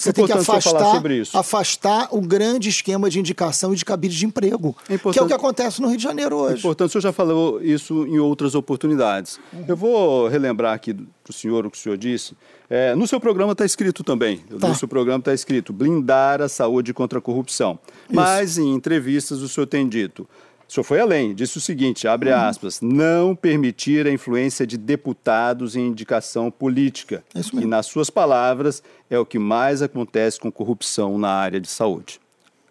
Você 0.00 0.14
tem 0.14 0.24
que 0.24 0.32
afastar, 0.32 1.02
afastar 1.34 2.08
o 2.10 2.22
grande 2.22 2.70
esquema 2.70 3.10
de 3.10 3.20
indicação 3.20 3.74
e 3.74 3.76
de 3.76 3.84
cabide 3.84 4.16
de 4.16 4.24
emprego, 4.24 4.74
é 4.88 4.96
que 4.96 5.18
é 5.18 5.22
o 5.22 5.26
que 5.26 5.32
acontece 5.32 5.82
no 5.82 5.88
Rio 5.88 5.98
de 5.98 6.02
Janeiro 6.02 6.36
hoje. 6.36 6.54
É 6.54 6.58
importante, 6.58 6.88
o 6.88 6.92
senhor 6.92 7.02
já 7.02 7.12
falou 7.12 7.62
isso 7.62 8.06
em 8.06 8.18
outras 8.18 8.54
oportunidades. 8.54 9.38
Uhum. 9.52 9.64
Eu 9.68 9.76
vou 9.76 10.26
relembrar 10.28 10.72
aqui 10.72 10.94
para 10.94 11.30
o 11.30 11.32
senhor 11.34 11.66
o 11.66 11.70
que 11.70 11.76
o 11.76 11.80
senhor 11.80 11.98
disse. 11.98 12.34
É, 12.70 12.94
no 12.94 13.06
seu 13.06 13.20
programa 13.20 13.52
está 13.52 13.64
escrito 13.64 14.02
também, 14.02 14.38
tá. 14.58 14.68
no 14.68 14.74
seu 14.74 14.88
programa 14.88 15.18
está 15.18 15.34
escrito 15.34 15.70
blindar 15.70 16.40
a 16.40 16.48
saúde 16.48 16.94
contra 16.94 17.18
a 17.18 17.22
corrupção. 17.22 17.78
Isso. 18.08 18.14
Mas 18.14 18.56
em 18.56 18.72
entrevistas 18.72 19.42
o 19.42 19.48
senhor 19.48 19.66
tem 19.66 19.86
dito 19.86 20.26
o 20.70 20.72
senhor 20.72 20.84
foi 20.84 21.00
além, 21.00 21.34
disse 21.34 21.58
o 21.58 21.60
seguinte, 21.60 22.06
abre 22.06 22.30
uhum. 22.30 22.36
aspas, 22.36 22.80
não 22.80 23.34
permitir 23.34 24.06
a 24.06 24.12
influência 24.12 24.64
de 24.64 24.78
deputados 24.78 25.74
em 25.74 25.88
indicação 25.88 26.48
política. 26.48 27.24
É 27.34 27.40
isso 27.40 27.56
mesmo. 27.56 27.66
E, 27.66 27.68
nas 27.68 27.86
suas 27.86 28.08
palavras, 28.08 28.80
é 29.10 29.18
o 29.18 29.26
que 29.26 29.36
mais 29.36 29.82
acontece 29.82 30.38
com 30.38 30.50
corrupção 30.50 31.18
na 31.18 31.28
área 31.28 31.60
de 31.60 31.66
saúde. 31.66 32.20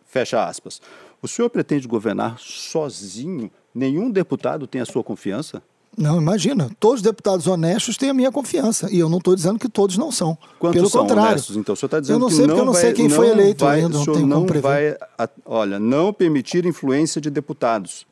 Fecha 0.05 0.41
aspas. 0.41 0.81
O 1.21 1.27
senhor 1.27 1.49
pretende 1.49 1.89
governar 1.89 2.39
sozinho? 2.39 3.51
Nenhum 3.75 4.09
deputado 4.09 4.65
tem 4.65 4.79
a 4.79 4.85
sua 4.85 5.03
confiança? 5.03 5.62
Não, 5.99 6.17
imagina. 6.17 6.71
Todos 6.79 6.99
os 6.99 7.01
deputados 7.01 7.45
honestos 7.45 7.97
têm 7.97 8.09
a 8.09 8.13
minha 8.13 8.31
confiança. 8.31 8.88
E 8.89 8.97
eu 8.97 9.09
não 9.09 9.17
estou 9.17 9.35
dizendo 9.35 9.59
que 9.59 9.67
todos 9.67 9.97
não 9.97 10.13
são. 10.13 10.38
Quantos 10.57 10.77
Pelo 10.77 10.89
são 10.89 11.01
contrário. 11.01 11.31
honestos? 11.31 11.57
Então, 11.57 11.73
o 11.73 11.75
senhor 11.75 11.88
está 11.88 11.99
dizendo 11.99 12.15
eu 12.15 12.19
não 12.19 12.27
que 12.29 12.35
sei, 12.35 12.47
não 12.47 12.47
porque 12.47 12.62
eu 12.62 12.65
não 12.65 12.73
vai, 12.73 12.81
sei 12.81 12.93
quem 12.93 13.09
foi 13.09 13.27
eleito 13.27 13.65
vai, 13.65 13.81
ainda. 13.81 13.97
Não, 13.97 14.05
tem 14.05 14.25
não 14.25 14.45
vai, 14.45 14.97
olha, 15.45 15.77
não 15.77 16.13
permitir 16.13 16.65
influência 16.65 17.19
de 17.19 17.29
deputados. 17.29 18.07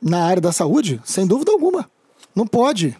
Na 0.00 0.26
área 0.26 0.42
da 0.42 0.52
saúde? 0.52 1.00
Sem 1.06 1.26
dúvida 1.26 1.52
alguma. 1.52 1.88
Não 2.34 2.46
pode. 2.46 2.94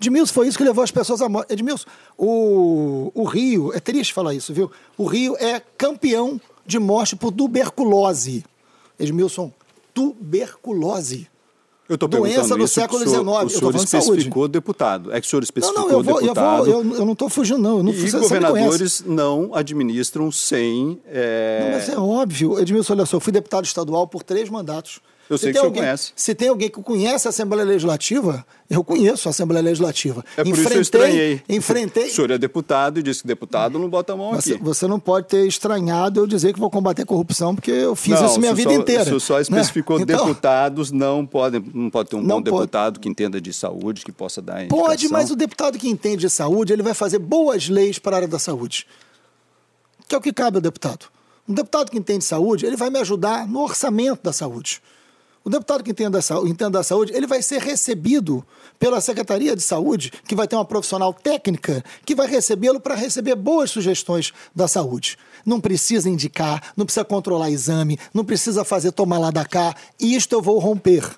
Edmilson, 0.00 0.32
foi 0.32 0.48
isso 0.48 0.56
que 0.56 0.64
levou 0.64 0.82
as 0.82 0.90
pessoas 0.90 1.20
à 1.20 1.28
morte. 1.28 1.52
Edmilson, 1.52 1.86
o, 2.16 3.12
o 3.14 3.24
Rio, 3.24 3.74
é 3.74 3.80
triste 3.80 4.14
falar 4.14 4.32
isso, 4.32 4.54
viu? 4.54 4.70
O 4.96 5.04
Rio 5.04 5.36
é 5.38 5.60
campeão 5.76 6.40
de 6.64 6.78
morte 6.78 7.14
por 7.14 7.30
tuberculose. 7.30 8.42
Edmilson, 8.98 9.52
tuberculose. 9.92 11.28
Eu 11.88 11.94
estou 11.94 12.08
Doença 12.08 12.56
do 12.56 12.66
século 12.66 13.00
XIX. 13.00 13.16
O 13.16 13.48
senhor 13.48 13.74
especificou 13.74 14.42
saúde. 14.42 14.52
deputado. 14.52 15.12
É 15.12 15.20
que 15.20 15.26
o 15.26 15.30
senhor 15.30 15.42
especificou 15.42 15.82
não, 15.82 15.88
não, 15.88 15.98
eu 15.98 16.02
vou, 16.02 16.20
deputado. 16.20 16.66
Eu, 16.66 16.82
vou, 16.82 16.92
eu, 16.92 16.98
eu 16.98 17.04
não 17.04 17.12
estou 17.12 17.28
fugindo, 17.28 17.58
não. 17.58 17.78
Eu 17.78 17.82
não, 17.84 17.92
e 17.92 18.10
governadores 18.10 19.04
não 19.06 19.54
administram 19.54 20.32
sem. 20.32 21.00
É... 21.06 21.60
Não, 21.62 21.78
mas 21.78 21.88
é 21.88 21.98
óbvio. 21.98 22.58
Edmilson, 22.58 22.94
olha 22.94 23.06
só, 23.06 23.16
eu 23.16 23.20
fui 23.20 23.32
deputado 23.32 23.64
estadual 23.64 24.06
por 24.08 24.22
três 24.22 24.48
mandatos. 24.48 25.00
Eu 25.28 25.38
sei 25.38 25.52
que 25.52 25.58
o 25.58 25.60
senhor 25.62 25.72
conhece. 25.72 26.12
Se 26.14 26.34
tem 26.34 26.48
alguém 26.48 26.68
que 26.68 26.80
conhece 26.80 27.26
a 27.26 27.30
Assembleia 27.30 27.64
Legislativa, 27.64 28.46
eu 28.70 28.84
conheço 28.84 29.28
a 29.28 29.30
Assembleia 29.30 29.62
Legislativa. 29.62 30.24
É 30.36 30.42
por 30.42 30.50
enfrentei, 30.50 30.64
isso 30.64 30.74
eu 30.74 30.82
estranhei. 30.82 31.42
Enfrentei. 31.48 32.06
O 32.08 32.14
senhor 32.14 32.30
é 32.30 32.38
deputado 32.38 33.00
e 33.00 33.02
disse 33.02 33.22
que 33.22 33.28
deputado 33.28 33.78
não 33.78 33.88
bota 33.88 34.12
a 34.12 34.16
mão 34.16 34.34
você, 34.34 34.54
aqui. 34.54 34.62
Você 34.62 34.86
não 34.86 35.00
pode 35.00 35.26
ter 35.26 35.46
estranhado 35.46 36.20
eu 36.20 36.26
dizer 36.26 36.52
que 36.52 36.60
vou 36.60 36.70
combater 36.70 37.02
a 37.02 37.06
corrupção, 37.06 37.54
porque 37.54 37.70
eu 37.70 37.96
fiz 37.96 38.20
não, 38.20 38.26
isso 38.26 38.40
minha 38.40 38.54
vida 38.54 38.70
só, 38.70 38.76
inteira. 38.76 39.02
O 39.02 39.06
senhor 39.06 39.20
só 39.20 39.40
especificou 39.40 39.98
né? 39.98 40.04
então, 40.04 40.26
deputados 40.26 40.92
não 40.92 41.26
podem, 41.26 41.64
não 41.74 41.90
pode 41.90 42.10
ter 42.10 42.16
um 42.16 42.24
bom 42.24 42.40
deputado 42.40 42.94
pode. 42.94 43.00
que 43.00 43.08
entenda 43.08 43.40
de 43.40 43.52
saúde, 43.52 44.04
que 44.04 44.12
possa 44.12 44.40
dar 44.40 44.62
indicação. 44.62 44.84
Pode, 44.84 45.08
mas 45.08 45.30
o 45.30 45.36
deputado 45.36 45.78
que 45.78 45.88
entende 45.88 46.18
de 46.18 46.30
saúde, 46.30 46.72
ele 46.72 46.82
vai 46.82 46.94
fazer 46.94 47.18
boas 47.18 47.68
leis 47.68 47.98
para 47.98 48.14
a 48.14 48.18
área 48.18 48.28
da 48.28 48.38
saúde. 48.38 48.86
Que 50.08 50.14
é 50.14 50.18
o 50.18 50.20
que 50.20 50.32
cabe 50.32 50.58
ao 50.58 50.60
deputado. 50.60 51.06
Um 51.48 51.54
deputado 51.54 51.90
que 51.90 51.98
entende 51.98 52.20
de 52.20 52.24
saúde, 52.24 52.66
ele 52.66 52.76
vai 52.76 52.90
me 52.90 52.98
ajudar 52.98 53.46
no 53.46 53.62
orçamento 53.62 54.22
da 54.22 54.32
saúde. 54.32 54.80
O 55.46 55.48
deputado 55.48 55.84
que 55.84 55.92
entenda 55.92 56.18
da, 56.18 56.68
da 56.68 56.82
saúde, 56.82 57.12
ele 57.14 57.24
vai 57.24 57.40
ser 57.40 57.60
recebido 57.60 58.44
pela 58.80 59.00
Secretaria 59.00 59.54
de 59.54 59.62
Saúde, 59.62 60.12
que 60.26 60.34
vai 60.34 60.48
ter 60.48 60.56
uma 60.56 60.64
profissional 60.64 61.14
técnica, 61.14 61.84
que 62.04 62.16
vai 62.16 62.26
recebê-lo 62.26 62.80
para 62.80 62.96
receber 62.96 63.36
boas 63.36 63.70
sugestões 63.70 64.32
da 64.52 64.66
saúde. 64.66 65.16
Não 65.44 65.60
precisa 65.60 66.10
indicar, 66.10 66.72
não 66.76 66.84
precisa 66.84 67.04
controlar 67.04 67.48
exame, 67.48 67.96
não 68.12 68.24
precisa 68.24 68.64
fazer 68.64 68.90
tomar 68.90 69.20
lá 69.20 69.30
da 69.30 69.44
cá. 69.44 69.72
Isto 70.00 70.34
eu 70.34 70.42
vou 70.42 70.58
romper. 70.58 71.08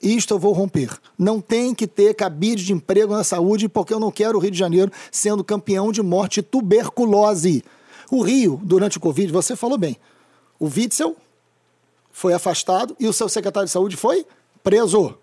Isto 0.00 0.32
eu 0.32 0.38
vou 0.38 0.54
romper. 0.54 0.88
Não 1.18 1.38
tem 1.38 1.74
que 1.74 1.86
ter 1.86 2.14
cabide 2.14 2.64
de 2.64 2.72
emprego 2.72 3.12
na 3.12 3.24
saúde, 3.24 3.68
porque 3.68 3.92
eu 3.92 4.00
não 4.00 4.10
quero 4.10 4.38
o 4.38 4.40
Rio 4.40 4.52
de 4.52 4.58
Janeiro 4.58 4.90
sendo 5.12 5.44
campeão 5.44 5.92
de 5.92 6.02
morte 6.02 6.40
tuberculose. 6.40 7.62
O 8.10 8.22
Rio, 8.22 8.58
durante 8.64 8.96
o 8.96 9.00
Covid, 9.00 9.30
você 9.30 9.54
falou 9.54 9.76
bem. 9.76 9.98
O 10.58 10.64
Witzel 10.64 11.14
foi 12.14 12.32
afastado 12.32 12.96
e 13.00 13.08
o 13.08 13.12
seu 13.12 13.28
secretário 13.28 13.66
de 13.66 13.72
saúde 13.72 13.96
foi 13.96 14.24
preso. 14.62 15.18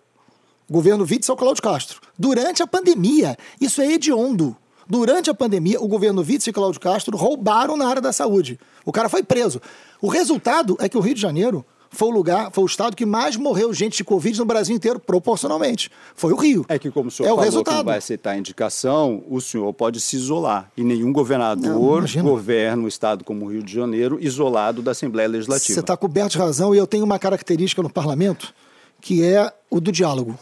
Governo 0.69 1.07
Witzel 1.09 1.37
Cláudio 1.37 1.63
Castro. 1.63 2.01
Durante 2.19 2.61
a 2.61 2.67
pandemia, 2.67 3.37
isso 3.61 3.81
é 3.81 3.93
hediondo. 3.93 4.57
Durante 4.89 5.29
a 5.29 5.33
pandemia, 5.33 5.81
o 5.81 5.87
governo 5.87 6.21
Witzel 6.21 6.51
e 6.51 6.53
Cláudio 6.53 6.81
Castro 6.81 7.15
roubaram 7.15 7.77
na 7.77 7.87
área 7.87 8.01
da 8.01 8.11
saúde. 8.11 8.59
O 8.85 8.91
cara 8.91 9.07
foi 9.07 9.23
preso. 9.23 9.61
O 10.01 10.09
resultado 10.09 10.75
é 10.81 10.89
que 10.89 10.97
o 10.97 10.99
Rio 10.99 11.15
de 11.15 11.21
Janeiro 11.21 11.65
foi 11.93 12.07
o 12.07 12.11
lugar, 12.11 12.51
foi 12.51 12.63
o 12.63 12.67
estado 12.67 12.95
que 12.95 13.05
mais 13.05 13.35
morreu 13.35 13.73
gente 13.73 13.97
de 13.97 14.03
Covid 14.03 14.39
no 14.39 14.45
Brasil 14.45 14.73
inteiro, 14.73 14.97
proporcionalmente. 14.97 15.91
Foi 16.15 16.31
o 16.31 16.37
Rio. 16.37 16.65
É 16.69 16.79
que, 16.79 16.89
como 16.89 17.09
o 17.09 17.11
senhor 17.11 17.27
é 17.27 17.29
falou 17.29 17.41
o 17.41 17.45
resultado. 17.45 17.77
não 17.77 17.83
vai 17.83 17.97
aceitar 17.97 18.31
a 18.31 18.37
indicação, 18.37 19.23
o 19.29 19.41
senhor 19.41 19.71
pode 19.73 19.99
se 19.99 20.15
isolar. 20.15 20.71
E 20.77 20.83
nenhum 20.83 21.11
governador 21.11 22.07
não, 22.15 22.23
governa 22.23 22.83
um 22.83 22.87
estado 22.87 23.25
como 23.25 23.45
o 23.45 23.51
Rio 23.51 23.61
de 23.61 23.73
Janeiro 23.73 24.17
isolado 24.21 24.81
da 24.81 24.91
Assembleia 24.91 25.27
Legislativa. 25.27 25.73
Você 25.73 25.81
está 25.81 25.97
coberto 25.97 26.31
de 26.31 26.37
razão 26.37 26.73
e 26.73 26.77
eu 26.77 26.87
tenho 26.87 27.03
uma 27.03 27.19
característica 27.19 27.83
no 27.83 27.89
parlamento 27.89 28.53
que 29.01 29.23
é 29.23 29.51
o 29.69 29.81
do 29.81 29.91
diálogo. 29.91 30.39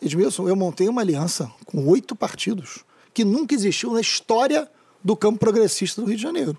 Edmilson, 0.00 0.48
eu 0.48 0.54
montei 0.54 0.88
uma 0.88 1.00
aliança 1.00 1.50
com 1.64 1.88
oito 1.88 2.14
partidos 2.14 2.84
que 3.12 3.24
nunca 3.24 3.54
existiu 3.54 3.92
na 3.92 4.00
história 4.00 4.70
do 5.02 5.16
campo 5.16 5.38
progressista 5.38 6.00
do 6.02 6.06
Rio 6.06 6.16
de 6.16 6.22
Janeiro. 6.22 6.56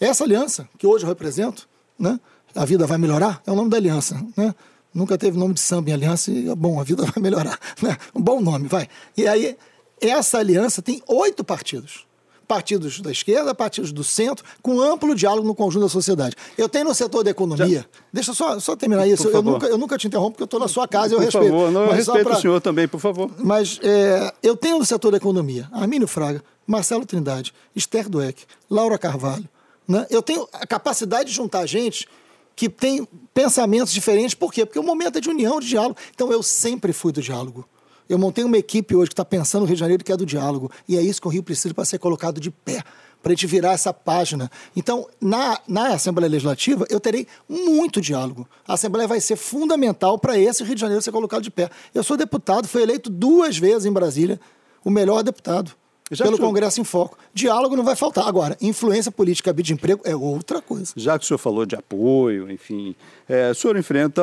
Essa 0.00 0.24
aliança, 0.24 0.68
que 0.78 0.86
hoje 0.86 1.04
eu 1.04 1.08
represento, 1.08 1.68
né, 1.98 2.18
a 2.54 2.64
vida 2.64 2.86
vai 2.86 2.98
melhorar, 2.98 3.42
é 3.46 3.50
o 3.50 3.54
nome 3.54 3.70
da 3.70 3.76
aliança, 3.76 4.22
né? 4.36 4.54
Nunca 4.94 5.16
teve 5.16 5.38
nome 5.38 5.54
de 5.54 5.60
samba 5.60 5.90
em 5.90 5.92
aliança 5.94 6.30
e, 6.30 6.54
bom, 6.54 6.78
a 6.78 6.84
vida 6.84 7.04
vai 7.06 7.22
melhorar, 7.22 7.58
né? 7.80 7.96
Um 8.14 8.20
bom 8.20 8.40
nome, 8.40 8.68
vai. 8.68 8.88
E 9.16 9.26
aí, 9.26 9.56
essa 10.00 10.38
aliança 10.38 10.82
tem 10.82 11.02
oito 11.06 11.42
partidos. 11.42 12.06
Partidos 12.46 13.00
da 13.00 13.10
esquerda, 13.10 13.54
partidos 13.54 13.92
do 13.92 14.04
centro, 14.04 14.44
com 14.60 14.78
amplo 14.78 15.14
diálogo 15.14 15.46
no 15.46 15.54
conjunto 15.54 15.84
da 15.84 15.88
sociedade. 15.88 16.36
Eu 16.58 16.68
tenho 16.68 16.84
no 16.84 16.94
setor 16.94 17.24
da 17.24 17.30
economia. 17.30 17.78
Já... 17.78 17.84
Deixa 18.12 18.34
só, 18.34 18.60
só 18.60 18.76
terminar 18.76 19.06
isso. 19.06 19.28
Eu 19.28 19.42
nunca, 19.42 19.66
eu 19.66 19.78
nunca 19.78 19.96
te 19.96 20.06
interrompo, 20.06 20.32
porque 20.32 20.42
eu 20.42 20.46
estou 20.46 20.60
na 20.60 20.68
sua 20.68 20.86
casa 20.86 21.14
e 21.14 21.16
eu 21.16 21.18
por 21.18 21.24
respeito. 21.24 21.50
Por 21.50 21.58
favor, 21.58 21.72
não, 21.72 21.84
eu 21.86 21.92
respeito 21.92 22.24
pra... 22.24 22.36
o 22.36 22.40
senhor 22.40 22.60
também, 22.60 22.86
por 22.86 23.00
favor. 23.00 23.30
Mas 23.38 23.80
é, 23.82 24.34
eu 24.42 24.54
tenho 24.54 24.78
no 24.78 24.84
setor 24.84 25.12
da 25.12 25.16
economia 25.16 25.66
Armínio 25.72 26.06
Fraga, 26.06 26.44
Marcelo 26.66 27.06
Trindade, 27.06 27.54
Esther 27.74 28.08
Dueck, 28.10 28.44
Laura 28.68 28.98
Carvalho. 28.98 29.48
Né? 29.88 30.06
Eu 30.10 30.20
tenho 30.20 30.46
a 30.52 30.66
capacidade 30.66 31.30
de 31.30 31.34
juntar 31.34 31.64
gente 31.64 32.06
que 32.54 32.68
tem 32.68 33.06
pensamentos 33.32 33.92
diferentes. 33.92 34.34
Por 34.34 34.52
quê? 34.52 34.64
Porque 34.64 34.78
o 34.78 34.82
momento 34.82 35.18
é 35.18 35.20
de 35.20 35.28
união, 35.28 35.60
de 35.60 35.68
diálogo. 35.68 35.96
Então 36.14 36.32
eu 36.32 36.42
sempre 36.42 36.92
fui 36.92 37.12
do 37.12 37.22
diálogo. 37.22 37.68
Eu 38.08 38.18
montei 38.18 38.44
uma 38.44 38.58
equipe 38.58 38.94
hoje 38.94 39.08
que 39.08 39.14
está 39.14 39.24
pensando 39.24 39.62
no 39.62 39.66
Rio 39.66 39.76
de 39.76 39.80
Janeiro 39.80 40.04
que 40.04 40.12
é 40.12 40.16
do 40.16 40.26
diálogo. 40.26 40.70
E 40.88 40.96
é 40.96 41.02
isso 41.02 41.20
que 41.20 41.26
o 41.26 41.30
Rio 41.30 41.42
precisa 41.42 41.72
para 41.74 41.84
ser 41.84 41.98
colocado 41.98 42.40
de 42.40 42.50
pé, 42.50 42.82
para 43.22 43.32
a 43.32 43.34
gente 43.34 43.46
virar 43.46 43.72
essa 43.72 43.92
página. 43.92 44.50
Então, 44.76 45.08
na, 45.20 45.58
na 45.66 45.94
Assembleia 45.94 46.30
Legislativa, 46.30 46.84
eu 46.90 47.00
terei 47.00 47.26
muito 47.48 48.00
diálogo. 48.00 48.46
A 48.66 48.74
Assembleia 48.74 49.08
vai 49.08 49.20
ser 49.20 49.36
fundamental 49.36 50.18
para 50.18 50.38
esse 50.38 50.62
Rio 50.64 50.74
de 50.74 50.80
Janeiro 50.80 51.02
ser 51.02 51.12
colocado 51.12 51.42
de 51.42 51.50
pé. 51.50 51.70
Eu 51.94 52.02
sou 52.02 52.16
deputado, 52.16 52.68
fui 52.68 52.82
eleito 52.82 53.08
duas 53.08 53.56
vezes 53.56 53.86
em 53.86 53.92
Brasília, 53.92 54.40
o 54.84 54.90
melhor 54.90 55.22
deputado. 55.22 55.72
Pelo 56.16 56.38
Congresso 56.38 56.80
em 56.80 56.84
Foco. 56.84 57.18
Diálogo 57.32 57.76
não 57.76 57.84
vai 57.84 57.96
faltar. 57.96 58.26
Agora, 58.26 58.56
influência 58.60 59.10
política 59.10 59.52
de 59.52 59.72
emprego 59.72 60.02
é 60.04 60.14
outra 60.14 60.60
coisa. 60.60 60.92
Já 60.96 61.18
que 61.18 61.24
o 61.24 61.28
senhor 61.28 61.38
falou 61.38 61.64
de 61.64 61.74
apoio, 61.74 62.50
enfim, 62.50 62.94
é, 63.28 63.50
o 63.50 63.54
senhor 63.54 63.76
enfrenta, 63.76 64.22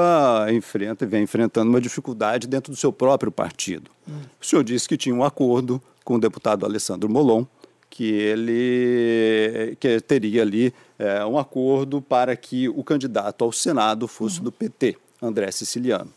enfrenta 0.52 1.06
e 1.06 1.08
vem 1.08 1.23
enfrentando 1.23 1.69
uma 1.69 1.82
dificuldade 1.82 2.47
dentro 2.47 2.71
do 2.71 2.78
seu 2.78 2.91
próprio 2.91 3.32
partido. 3.32 3.89
Hum. 4.08 4.21
O 4.39 4.45
senhor 4.45 4.63
disse 4.63 4.88
que 4.88 4.97
tinha 4.97 5.15
um 5.15 5.23
acordo 5.23 5.82
com 6.04 6.15
o 6.15 6.19
deputado 6.19 6.65
Alessandro 6.65 7.10
Molon, 7.10 7.45
que 7.89 8.12
ele 8.12 9.75
que 9.80 9.99
teria 10.02 10.41
ali 10.41 10.73
é, 10.97 11.25
um 11.25 11.38
acordo 11.38 12.02
para 12.02 12.36
que 12.36 12.69
o 12.69 12.84
candidato 12.84 13.43
ao 13.43 13.52
Senado 13.52 14.08
fosse 14.08 14.38
uhum. 14.38 14.45
do 14.45 14.52
PT, 14.52 14.97
André 15.21 15.52
Siciliano. 15.52 16.12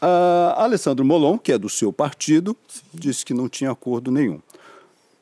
Uh, 0.00 0.52
Alessandro 0.56 1.04
Molon, 1.04 1.38
que 1.38 1.52
é 1.52 1.58
do 1.58 1.68
seu 1.68 1.92
partido, 1.92 2.54
Sim. 2.68 2.82
disse 2.94 3.24
que 3.24 3.32
não 3.32 3.48
tinha 3.48 3.70
acordo 3.70 4.10
nenhum. 4.10 4.40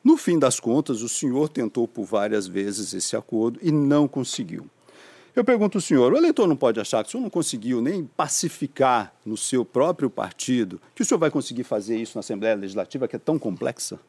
No 0.05 0.17
fim 0.17 0.37
das 0.37 0.59
contas, 0.59 1.01
o 1.01 1.09
senhor 1.09 1.49
tentou 1.49 1.87
por 1.87 2.05
várias 2.05 2.45
vezes 2.45 2.93
esse 2.93 3.15
acordo 3.15 3.59
e 3.63 3.71
não 3.71 4.07
conseguiu. 4.07 4.67
Eu 5.35 5.43
pergunto 5.43 5.79
ao 5.79 5.81
senhor, 5.81 6.13
o 6.13 6.17
eleitor 6.17 6.47
não 6.47 6.55
pode 6.55 6.79
achar 6.79 7.03
que 7.03 7.09
o 7.09 7.11
senhor 7.11 7.23
não 7.23 7.29
conseguiu 7.29 7.81
nem 7.81 8.05
pacificar 8.15 9.11
no 9.25 9.35
seu 9.35 9.65
próprio 9.65 10.07
partido, 10.07 10.79
que 10.93 11.01
o 11.01 11.05
senhor 11.05 11.17
vai 11.17 11.31
conseguir 11.31 11.63
fazer 11.63 11.97
isso 11.97 12.11
na 12.15 12.19
Assembleia 12.19 12.55
Legislativa, 12.55 13.07
que 13.07 13.15
é 13.15 13.19
tão 13.19 13.39
complexa? 13.39 13.99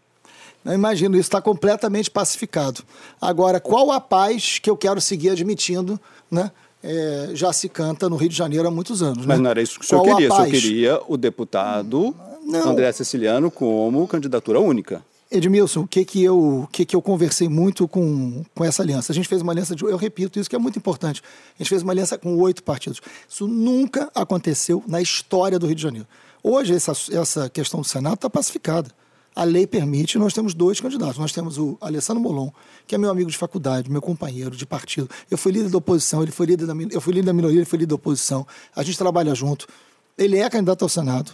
Eu 0.62 0.74
imagino, 0.74 1.16
isso 1.16 1.28
está 1.28 1.40
completamente 1.40 2.10
pacificado. 2.10 2.82
Agora, 3.18 3.58
qual 3.58 3.90
a 3.90 3.98
paz 3.98 4.58
que 4.58 4.68
eu 4.68 4.76
quero 4.76 5.00
seguir 5.00 5.30
admitindo, 5.30 5.98
né? 6.30 6.52
É, 6.84 7.30
já 7.32 7.54
se 7.54 7.70
canta 7.70 8.06
no 8.08 8.16
Rio 8.16 8.28
de 8.28 8.36
Janeiro 8.36 8.68
há 8.68 8.70
muitos 8.70 9.02
anos. 9.02 9.24
Mas 9.24 9.38
né? 9.38 9.42
não 9.42 9.50
era 9.50 9.62
isso 9.62 9.78
que 9.78 9.84
o 9.84 9.88
senhor 9.88 10.04
qual 10.04 10.16
queria, 10.16 10.30
o 10.30 10.36
senhor 10.36 10.50
queria 10.50 11.00
o 11.08 11.16
deputado 11.16 12.14
não. 12.44 12.68
André 12.68 12.92
Ceciliano 12.92 13.50
como 13.50 14.06
candidatura 14.06 14.60
única. 14.60 15.02
Edmilson, 15.30 15.80
o 15.80 15.88
que 15.88 16.04
que 16.04 16.22
eu, 16.22 16.62
o 16.62 16.66
que 16.68 16.84
que 16.84 16.94
eu 16.94 17.02
conversei 17.02 17.48
muito 17.48 17.88
com, 17.88 18.44
com 18.54 18.64
essa 18.64 18.82
aliança? 18.82 19.12
A 19.12 19.14
gente 19.14 19.28
fez 19.28 19.42
uma 19.42 19.52
aliança 19.52 19.74
de, 19.74 19.82
eu 19.82 19.96
repito 19.96 20.38
isso 20.38 20.48
que 20.48 20.54
é 20.54 20.58
muito 20.58 20.78
importante. 20.78 21.22
A 21.58 21.62
gente 21.62 21.68
fez 21.68 21.82
uma 21.82 21.92
aliança 21.92 22.16
com 22.16 22.36
oito 22.36 22.62
partidos. 22.62 23.00
Isso 23.28 23.48
nunca 23.48 24.10
aconteceu 24.14 24.84
na 24.86 25.00
história 25.00 25.58
do 25.58 25.66
Rio 25.66 25.74
de 25.74 25.82
Janeiro. 25.82 26.06
Hoje 26.42 26.74
essa, 26.74 26.92
essa 27.12 27.50
questão 27.50 27.80
do 27.80 27.86
Senado 27.86 28.14
está 28.14 28.30
pacificada. 28.30 28.90
A 29.34 29.42
lei 29.44 29.66
permite, 29.66 30.16
nós 30.16 30.32
temos 30.32 30.54
dois 30.54 30.80
candidatos. 30.80 31.18
Nós 31.18 31.32
temos 31.32 31.58
o 31.58 31.76
Alessandro 31.80 32.22
Molon, 32.22 32.50
que 32.86 32.94
é 32.94 32.98
meu 32.98 33.10
amigo 33.10 33.28
de 33.28 33.36
faculdade, 33.36 33.90
meu 33.90 34.00
companheiro 34.00 34.56
de 34.56 34.64
partido. 34.64 35.10
Eu 35.28 35.36
fui 35.36 35.50
líder 35.50 35.70
da 35.70 35.78
oposição, 35.78 36.22
ele 36.22 36.32
foi 36.32 36.46
líder 36.46 36.66
da, 36.66 36.74
eu 36.90 37.00
fui 37.00 37.12
líder 37.12 37.26
da 37.26 37.32
minoria, 37.32 37.58
ele 37.58 37.66
foi 37.66 37.80
líder 37.80 37.88
da 37.88 37.96
oposição. 37.96 38.46
A 38.74 38.82
gente 38.84 38.96
trabalha 38.96 39.34
junto. 39.34 39.66
Ele 40.16 40.38
é 40.38 40.48
candidato 40.48 40.82
ao 40.82 40.88
Senado 40.88 41.32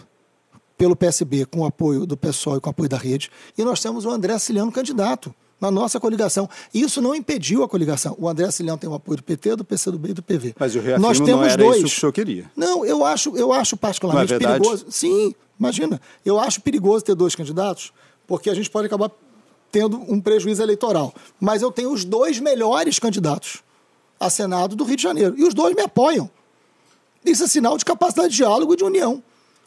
pelo 0.77 0.95
PSB, 0.95 1.45
com 1.45 1.61
o 1.61 1.65
apoio 1.65 2.05
do 2.05 2.17
PSOL 2.17 2.57
e 2.57 2.59
com 2.59 2.69
o 2.69 2.71
apoio 2.71 2.89
da 2.89 2.97
rede. 2.97 3.29
E 3.57 3.63
nós 3.63 3.79
temos 3.79 4.05
o 4.05 4.09
André 4.09 4.37
Siciliano 4.37 4.71
candidato 4.71 5.33
na 5.61 5.71
nossa 5.71 5.99
coligação. 5.99 6.49
Isso 6.73 7.01
não 7.01 7.15
impediu 7.15 7.63
a 7.63 7.69
coligação. 7.69 8.15
O 8.19 8.27
André 8.27 8.47
Siciliano 8.47 8.77
tem 8.77 8.89
o 8.89 8.93
apoio 8.93 9.17
do 9.17 9.23
PT, 9.23 9.55
do 9.55 9.63
PCdoB 9.63 10.09
e 10.09 10.13
do 10.13 10.21
PV. 10.21 10.55
Mas 10.59 10.75
o 10.75 10.79
reafirmo 10.79 11.07
nós 11.07 11.17
temos 11.19 11.41
não 11.41 11.43
era 11.43 11.63
dois. 11.63 11.77
isso 11.77 11.85
que 11.85 11.97
o 11.97 11.99
senhor 11.99 12.11
queria. 12.11 12.51
Não, 12.55 12.85
eu 12.85 13.05
acho, 13.05 13.35
eu 13.37 13.53
acho 13.53 13.77
particularmente 13.77 14.33
é 14.33 14.39
perigoso. 14.39 14.85
Sim, 14.89 15.33
imagina. 15.57 16.01
Eu 16.25 16.39
acho 16.39 16.59
perigoso 16.59 17.05
ter 17.05 17.15
dois 17.15 17.33
candidatos, 17.33 17.93
porque 18.27 18.49
a 18.49 18.53
gente 18.53 18.69
pode 18.69 18.87
acabar 18.87 19.09
tendo 19.71 19.97
um 20.11 20.19
prejuízo 20.19 20.61
eleitoral. 20.61 21.13
Mas 21.39 21.61
eu 21.61 21.71
tenho 21.71 21.91
os 21.91 22.03
dois 22.03 22.39
melhores 22.39 22.99
candidatos 22.99 23.63
a 24.19 24.29
Senado 24.29 24.75
do 24.75 24.83
Rio 24.83 24.95
de 24.95 25.03
Janeiro. 25.03 25.35
E 25.37 25.43
os 25.43 25.53
dois 25.53 25.75
me 25.75 25.81
apoiam. 25.81 26.29
Isso 27.25 27.43
é 27.43 27.47
sinal 27.47 27.77
de 27.77 27.85
capacidade 27.85 28.29
de 28.29 28.35
diálogo 28.35 28.73
e 28.73 28.77
de 28.77 28.83
união. 28.83 29.23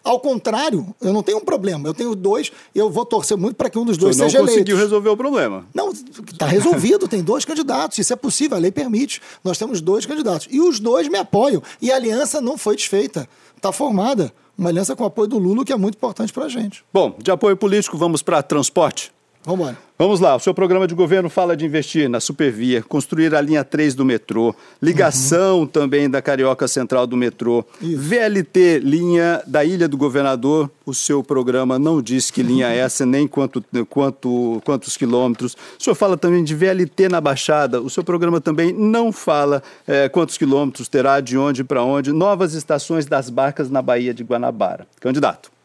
Ao 0.07 0.21
contrário, 0.21 0.95
eu 1.01 1.13
não 1.13 1.21
tenho 1.21 1.39
um 1.39 1.45
problema. 1.45 1.89
Eu 1.89 1.93
tenho 1.93 2.15
dois, 2.15 2.53
eu 2.73 2.89
vou 2.89 3.05
torcer 3.05 3.37
muito 3.37 3.57
para 3.57 3.69
que 3.69 3.77
um 3.77 3.85
dos 3.85 3.99
dois 3.99 4.17
não 4.17 4.27
seja 4.27 4.39
eleito. 4.39 4.53
conseguiu 4.53 4.77
resolver 4.77 5.09
o 5.09 5.17
problema. 5.17 5.67
Não, 5.75 5.91
está 5.91 6.47
resolvido, 6.47 7.09
tem 7.09 7.25
dois 7.25 7.45
candidatos. 7.45 7.99
Isso 7.99 8.13
é 8.13 8.17
possível, 8.17 8.57
a 8.57 8.61
lei 8.61 8.71
permite. 8.71 9.21
Nós 9.43 9.59
temos 9.59 9.81
dois 9.81 10.07
candidatos. 10.07 10.47
E 10.49 10.61
os 10.61 10.79
dois 10.79 11.09
me 11.09 11.19
apoiam. 11.19 11.61
E 11.83 11.91
a 11.91 11.97
aliança 11.97 12.41
não 12.41 12.57
foi 12.57 12.77
desfeita. 12.77 13.29
Está 13.57 13.73
formada. 13.73 14.33
Uma 14.57 14.69
aliança 14.69 14.95
com 14.95 15.03
o 15.03 15.09
apoio 15.09 15.27
do 15.27 15.39
Lula, 15.39 15.65
que 15.65 15.73
é 15.73 15.77
muito 15.77 15.97
importante 15.97 16.33
para 16.33 16.45
a 16.45 16.49
gente. 16.49 16.85
Bom, 16.95 17.17
de 17.21 17.33
apoio 17.33 17.57
político, 17.57 17.99
vamos 17.99 18.23
para 18.23 18.41
transporte. 18.45 19.13
Vamos 19.47 19.61
embora. 19.61 19.79
Vamos 19.97 20.21
lá, 20.21 20.35
o 20.35 20.41
seu 20.41 20.53
programa 20.53 20.89
de 20.89 20.95
governo 20.95 21.31
fala 21.31 21.57
de 21.57 21.65
investir 21.65 22.11
na 22.11 22.19
Supervia, 22.19 22.83
construir 22.83 23.33
a 23.33 23.41
linha 23.41 23.63
3 23.65 23.95
do 23.95 24.05
metrô, 24.05 24.55
ligação 24.83 25.61
uhum. 25.61 25.67
também 25.67 26.11
da 26.11 26.21
Carioca 26.21 26.67
Central 26.69 27.07
do 27.07 27.17
metrô, 27.17 27.65
Isso. 27.81 27.97
VLT, 27.97 28.81
linha 28.81 29.41
da 29.47 29.65
Ilha 29.65 29.89
do 29.89 29.97
Governador. 29.97 30.69
O 30.85 30.93
seu 30.93 31.23
programa 31.23 31.79
não 31.79 32.03
diz 32.03 32.31
que 32.31 32.43
linha 32.43 32.69
é 32.69 32.79
essa, 32.79 33.07
nem 33.07 33.27
quanto, 33.27 33.65
quanto, 33.89 34.61
quantos 34.65 34.97
quilômetros. 34.97 35.57
O 35.79 35.83
senhor 35.83 35.95
fala 35.95 36.17
também 36.17 36.43
de 36.45 36.55
VLT 36.55 37.09
na 37.09 37.21
Baixada. 37.21 37.81
O 37.81 37.89
seu 37.89 38.03
programa 38.03 38.41
também 38.41 38.73
não 38.73 39.13
fala 39.13 39.63
é, 39.87 40.09
quantos 40.09 40.37
quilômetros 40.37 40.89
terá, 40.89 41.21
de 41.21 41.39
onde 41.39 41.65
para 41.65 41.83
onde. 41.83 42.13
Novas 42.13 42.53
estações 42.53 43.07
das 43.07 43.31
barcas 43.31 43.71
na 43.71 43.81
Baía 43.81 44.13
de 44.13 44.25
Guanabara. 44.25 44.87
Candidato 45.01 45.56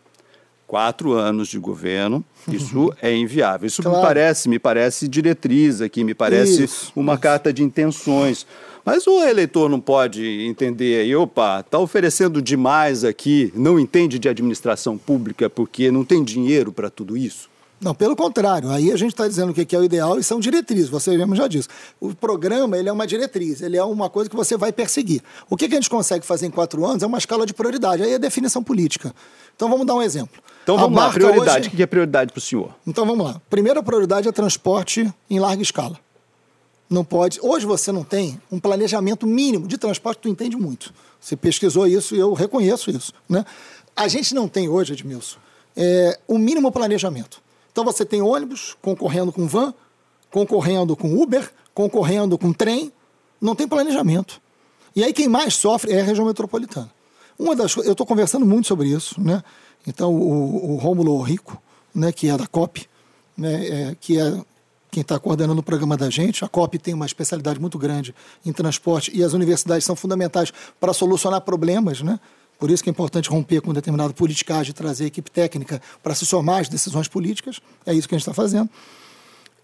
quatro 0.72 1.12
anos 1.12 1.50
de 1.50 1.60
governo, 1.60 2.24
isso 2.48 2.94
é 3.02 3.14
inviável. 3.14 3.68
Isso 3.68 3.84
claro. 3.84 3.98
me 3.98 4.04
parece, 4.06 4.48
me 4.48 4.58
parece 4.58 5.06
diretriz 5.06 5.82
aqui, 5.82 6.02
me 6.02 6.14
parece 6.14 6.64
isso, 6.64 6.94
uma 6.96 7.16
isso. 7.16 7.22
carta 7.22 7.52
de 7.52 7.62
intenções. 7.62 8.48
Mas 8.86 9.06
o 9.06 9.22
eleitor 9.22 9.70
não 9.70 9.82
pode 9.82 10.26
entender 10.48 11.02
aí, 11.02 11.14
opa, 11.14 11.60
está 11.60 11.78
oferecendo 11.78 12.42
demais 12.42 13.04
aqui, 13.04 13.52
não 13.54 13.78
entende 13.78 14.18
de 14.18 14.30
administração 14.30 14.98
pública 14.98 15.50
porque 15.50 15.92
não 15.92 16.06
tem 16.06 16.24
dinheiro 16.24 16.72
para 16.72 16.90
tudo 16.90 17.18
isso? 17.18 17.50
Não, 17.82 17.94
pelo 17.94 18.16
contrário. 18.16 18.70
Aí 18.70 18.94
a 18.94 18.96
gente 18.96 19.12
está 19.12 19.28
dizendo 19.28 19.50
o 19.50 19.54
que 19.54 19.76
é 19.76 19.80
o 19.80 19.84
ideal 19.84 20.20
e 20.20 20.24
são 20.24 20.40
diretrizes, 20.40 20.88
você 20.88 21.18
mesmo 21.18 21.36
já 21.36 21.50
disse. 21.50 21.68
O 22.00 22.16
programa 22.16 22.78
ele 22.78 22.88
é 22.88 22.92
uma 22.94 23.06
diretriz, 23.06 23.62
ele 23.62 23.76
é 23.76 23.84
uma 23.84 24.10
coisa 24.10 24.30
que 24.30 24.36
você 24.38 24.56
vai 24.56 24.72
perseguir. 24.72 25.22
O 25.50 25.58
que, 25.58 25.68
que 25.68 25.74
a 25.74 25.78
gente 25.78 25.90
consegue 25.90 26.26
fazer 26.26 26.46
em 26.46 26.52
quatro 26.52 26.86
anos 26.86 27.04
é 27.04 27.08
uma 27.08 27.18
escala 27.18 27.46
de 27.46 27.54
prioridade, 27.54 28.04
aí 28.04 28.14
é 28.14 28.20
definição 28.20 28.64
política. 28.64 29.14
Então 29.54 29.70
vamos 29.70 29.86
dar 29.86 29.96
um 29.96 30.02
exemplo. 30.02 30.42
Então 30.64 30.78
vamos 30.78 30.98
lá, 30.98 31.10
prioridade. 31.12 31.68
Hoje... 31.68 31.68
O 31.70 31.72
que 31.78 31.84
é 31.84 31.88
prioridade 31.88 32.32
para 32.32 32.40
o 32.40 32.42
senhor? 32.42 32.74
Então 32.86 33.06
vamos 33.06 33.26
lá. 33.26 33.42
Primeira 33.50 33.82
prioridade 33.82 34.28
é 34.28 34.32
transporte 34.32 35.12
em 35.30 35.40
larga 35.40 35.62
escala. 35.62 36.00
Não 36.90 37.04
pode. 37.06 37.40
Hoje 37.42 37.66
você 37.66 37.92
não 37.92 38.04
tem 38.04 38.40
um 38.52 38.60
planejamento 38.60 39.26
mínimo 39.26 39.68
de 39.68 39.78
transporte, 39.78 40.20
tu 40.20 40.30
entende 40.30 40.58
muito. 40.58 40.94
Você 41.20 41.36
pesquisou 41.36 41.88
isso 41.88 42.16
e 42.16 42.20
eu 42.20 42.34
reconheço 42.34 42.92
isso. 42.92 43.14
Né? 43.30 43.46
A 43.96 44.08
gente 44.08 44.36
não 44.36 44.48
tem 44.48 44.68
hoje, 44.68 44.94
Edmilson, 44.94 45.38
é, 45.76 46.20
o 46.28 46.38
mínimo 46.38 46.72
planejamento. 46.72 47.42
Então 47.72 47.86
você 47.86 48.04
tem 48.04 48.22
ônibus 48.22 48.76
concorrendo 48.82 49.32
com 49.32 49.48
van, 49.48 49.74
concorrendo 50.30 50.96
com 50.96 51.22
Uber, 51.22 51.50
concorrendo 51.74 52.38
com 52.38 52.52
trem, 52.52 52.92
não 53.40 53.56
tem 53.56 53.68
planejamento. 53.68 54.42
E 54.96 55.04
aí 55.04 55.14
quem 55.14 55.28
mais 55.28 55.54
sofre 55.54 55.94
é 55.94 56.02
a 56.02 56.04
região 56.04 56.26
metropolitana. 56.26 56.92
Uma 57.40 57.56
das 57.56 57.76
eu 57.78 57.94
estou 57.94 58.06
conversando 58.06 58.46
muito 58.46 58.68
sobre 58.68 58.90
isso, 58.90 59.20
né? 59.20 59.42
Então 59.86 60.14
o, 60.14 60.74
o 60.74 60.76
Rômulo 60.78 61.20
Rico, 61.22 61.62
né, 61.94 62.12
que 62.12 62.30
é 62.30 62.38
da 62.38 62.48
COP, 62.48 62.88
né, 63.38 63.66
é, 63.66 63.96
que 64.00 64.20
é 64.20 64.42
quem 64.92 65.02
está 65.02 65.18
coordenando 65.18 65.60
o 65.60 65.64
programa 65.64 65.96
da 65.96 66.10
gente. 66.10 66.44
A 66.44 66.50
COP 66.50 66.78
tem 66.78 66.94
uma 66.94 67.06
especialidade 67.06 67.60
muito 67.60 67.78
grande 67.78 68.14
em 68.46 68.52
transporte 68.52 69.10
e 69.16 69.24
as 69.24 69.34
universidades 69.34 69.86
são 69.86 69.96
fundamentais 69.96 70.52
para 70.80 70.94
solucionar 70.94 71.40
problemas, 71.42 72.02
né? 72.02 72.20
Por 72.60 72.70
isso 72.70 72.84
que 72.84 72.90
é 72.90 72.92
importante 72.92 73.30
romper 73.30 73.62
com 73.62 73.74
determinada 73.74 74.14
politicagem, 74.14 74.74
trazer 74.74 75.06
equipe 75.06 75.32
técnica 75.32 75.82
para 76.04 76.14
se 76.14 76.26
somar 76.26 76.60
às 76.60 76.70
decisões 76.70 77.08
políticas. 77.08 77.60
É 77.86 77.94
isso 77.94 78.08
que 78.08 78.14
a 78.14 78.18
gente 78.18 78.28
está 78.28 78.34
fazendo. 78.34 78.70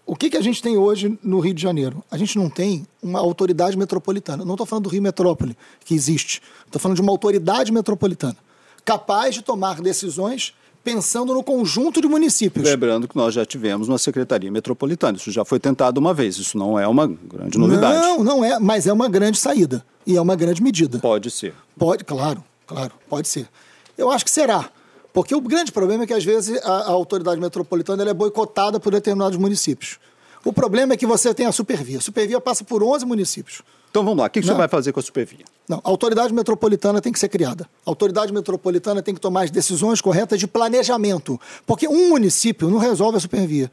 O 0.04 0.16
que, 0.16 0.30
que 0.30 0.36
a 0.36 0.40
gente 0.40 0.60
tem 0.60 0.76
hoje 0.76 1.16
no 1.22 1.38
Rio 1.38 1.54
de 1.54 1.62
Janeiro? 1.62 2.02
A 2.10 2.16
gente 2.16 2.36
não 2.36 2.48
tem 2.48 2.86
uma 3.00 3.20
autoridade 3.20 3.76
metropolitana. 3.76 4.44
Não 4.44 4.54
estou 4.54 4.66
falando 4.66 4.84
do 4.84 4.90
Rio 4.90 5.02
Metrópole, 5.02 5.56
que 5.84 5.94
existe. 5.94 6.42
Estou 6.64 6.80
falando 6.80 6.96
de 6.96 7.02
uma 7.02 7.12
autoridade 7.12 7.70
metropolitana 7.70 8.36
capaz 8.84 9.34
de 9.34 9.42
tomar 9.42 9.80
decisões 9.80 10.54
pensando 10.82 11.34
no 11.34 11.42
conjunto 11.42 12.00
de 12.00 12.08
municípios. 12.08 12.64
Lembrando 12.64 13.06
que 13.06 13.16
nós 13.16 13.34
já 13.34 13.44
tivemos 13.44 13.88
uma 13.88 13.98
secretaria 13.98 14.50
metropolitana. 14.50 15.18
Isso 15.18 15.30
já 15.30 15.44
foi 15.44 15.60
tentado 15.60 15.98
uma 15.98 16.14
vez. 16.14 16.38
Isso 16.38 16.56
não 16.56 16.78
é 16.78 16.88
uma 16.88 17.06
grande 17.06 17.58
novidade. 17.58 17.98
Não, 17.98 18.24
não 18.24 18.44
é, 18.44 18.58
mas 18.58 18.86
é 18.86 18.92
uma 18.92 19.08
grande 19.08 19.38
saída. 19.38 19.84
E 20.06 20.16
é 20.16 20.20
uma 20.20 20.34
grande 20.34 20.62
medida. 20.62 20.98
Pode 20.98 21.30
ser. 21.30 21.54
Pode, 21.78 22.04
claro. 22.04 22.42
Claro, 22.66 22.92
pode 23.08 23.28
ser. 23.28 23.48
Eu 23.96 24.10
acho 24.10 24.24
que 24.24 24.30
será. 24.30 24.70
Porque 25.12 25.34
o 25.34 25.40
grande 25.40 25.72
problema 25.72 26.04
é 26.04 26.06
que, 26.06 26.14
às 26.14 26.24
vezes, 26.24 26.58
a, 26.62 26.72
a 26.72 26.90
autoridade 26.90 27.40
metropolitana 27.40 28.08
é 28.08 28.14
boicotada 28.14 28.78
por 28.78 28.92
determinados 28.92 29.36
municípios. 29.36 29.98
O 30.44 30.52
problema 30.52 30.94
é 30.94 30.96
que 30.96 31.06
você 31.06 31.34
tem 31.34 31.46
a 31.46 31.52
Supervia. 31.52 31.98
A 31.98 32.00
Supervia 32.00 32.40
passa 32.40 32.64
por 32.64 32.82
11 32.82 33.04
municípios. 33.04 33.62
Então 33.90 34.04
vamos 34.04 34.18
lá, 34.18 34.26
o 34.26 34.30
que, 34.30 34.40
que 34.40 34.46
você 34.46 34.52
vai 34.52 34.68
fazer 34.68 34.92
com 34.92 35.00
a 35.00 35.02
Supervia? 35.02 35.44
Não, 35.68 35.80
a 35.82 35.88
autoridade 35.88 36.32
metropolitana 36.32 37.00
tem 37.00 37.12
que 37.12 37.18
ser 37.18 37.28
criada. 37.28 37.68
A 37.86 37.90
autoridade 37.90 38.32
metropolitana 38.32 39.02
tem 39.02 39.14
que 39.14 39.20
tomar 39.20 39.44
as 39.44 39.50
decisões 39.50 40.00
corretas 40.00 40.38
de 40.38 40.46
planejamento. 40.46 41.40
Porque 41.66 41.88
um 41.88 42.10
município 42.10 42.68
não 42.68 42.78
resolve 42.78 43.16
a 43.16 43.20
Supervia. 43.20 43.70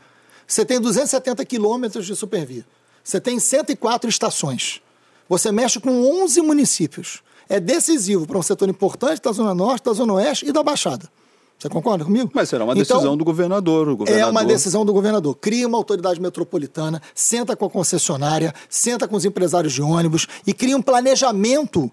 Você 0.47 0.63
tem 0.63 0.79
270 0.79 1.43
quilômetros 1.45 2.05
de 2.05 2.15
Supervia. 2.15 2.65
Você 3.03 3.19
tem 3.19 3.39
104 3.39 4.09
estações. 4.09 4.81
Você 5.27 5.51
mexe 5.51 5.79
com 5.79 6.23
11 6.23 6.41
municípios 6.41 7.21
é 7.49 7.59
decisivo 7.59 8.25
para 8.25 8.37
um 8.37 8.43
setor 8.43 8.69
importante 8.69 9.21
da 9.21 9.31
Zona 9.31 9.53
Norte, 9.53 9.85
da 9.85 9.93
Zona 9.93 10.13
Oeste 10.13 10.47
e 10.47 10.51
da 10.51 10.63
Baixada. 10.63 11.09
Você 11.57 11.69
concorda 11.69 12.03
comigo? 12.03 12.29
Mas 12.33 12.49
será 12.49 12.63
uma 12.63 12.73
então, 12.73 12.81
decisão 12.81 12.99
então, 12.99 13.17
do 13.17 13.23
governador, 13.25 13.95
governador. 13.95 14.27
É 14.27 14.29
uma 14.29 14.43
decisão 14.43 14.85
do 14.85 14.93
governador. 14.93 15.35
Cria 15.35 15.67
uma 15.67 15.77
autoridade 15.77 16.21
metropolitana, 16.21 17.01
senta 17.13 17.55
com 17.55 17.65
a 17.65 17.69
concessionária, 17.69 18.53
senta 18.69 19.07
com 19.07 19.15
os 19.15 19.25
empresários 19.25 19.73
de 19.73 19.81
ônibus 19.81 20.27
e 20.45 20.53
cria 20.53 20.75
um 20.75 20.81
planejamento 20.81 21.91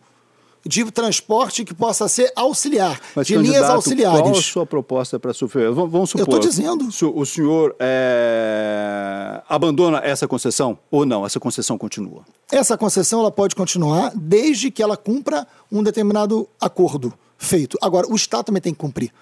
de 0.64 0.84
transporte 0.90 1.64
que 1.64 1.74
possa 1.74 2.06
ser 2.08 2.32
auxiliar, 2.36 3.00
Mas, 3.16 3.26
de 3.26 3.36
linhas 3.36 3.64
auxiliares. 3.64 4.20
Qual 4.20 4.30
a 4.32 4.42
sua 4.42 4.66
proposta 4.66 5.18
para 5.18 5.32
sofrer? 5.32 5.70
Vamos 5.72 6.10
supor. 6.10 6.20
Eu 6.20 6.24
estou 6.24 6.38
dizendo. 6.38 6.88
O 7.14 7.26
senhor 7.26 7.74
é, 7.80 9.42
abandona 9.48 9.98
essa 9.98 10.28
concessão 10.28 10.78
ou 10.90 11.04
não? 11.04 11.26
Essa 11.26 11.40
concessão 11.40 11.76
continua? 11.76 12.22
Essa 12.50 12.76
concessão 12.76 13.20
ela 13.20 13.30
pode 13.30 13.56
continuar 13.56 14.12
desde 14.14 14.70
que 14.70 14.82
ela 14.82 14.96
cumpra 14.96 15.46
um 15.70 15.82
determinado 15.82 16.48
acordo 16.60 17.12
feito. 17.36 17.76
Agora, 17.80 18.06
o 18.08 18.14
Estado 18.14 18.44
também 18.44 18.62
tem 18.62 18.72
que 18.72 18.78
cumprir. 18.78 19.12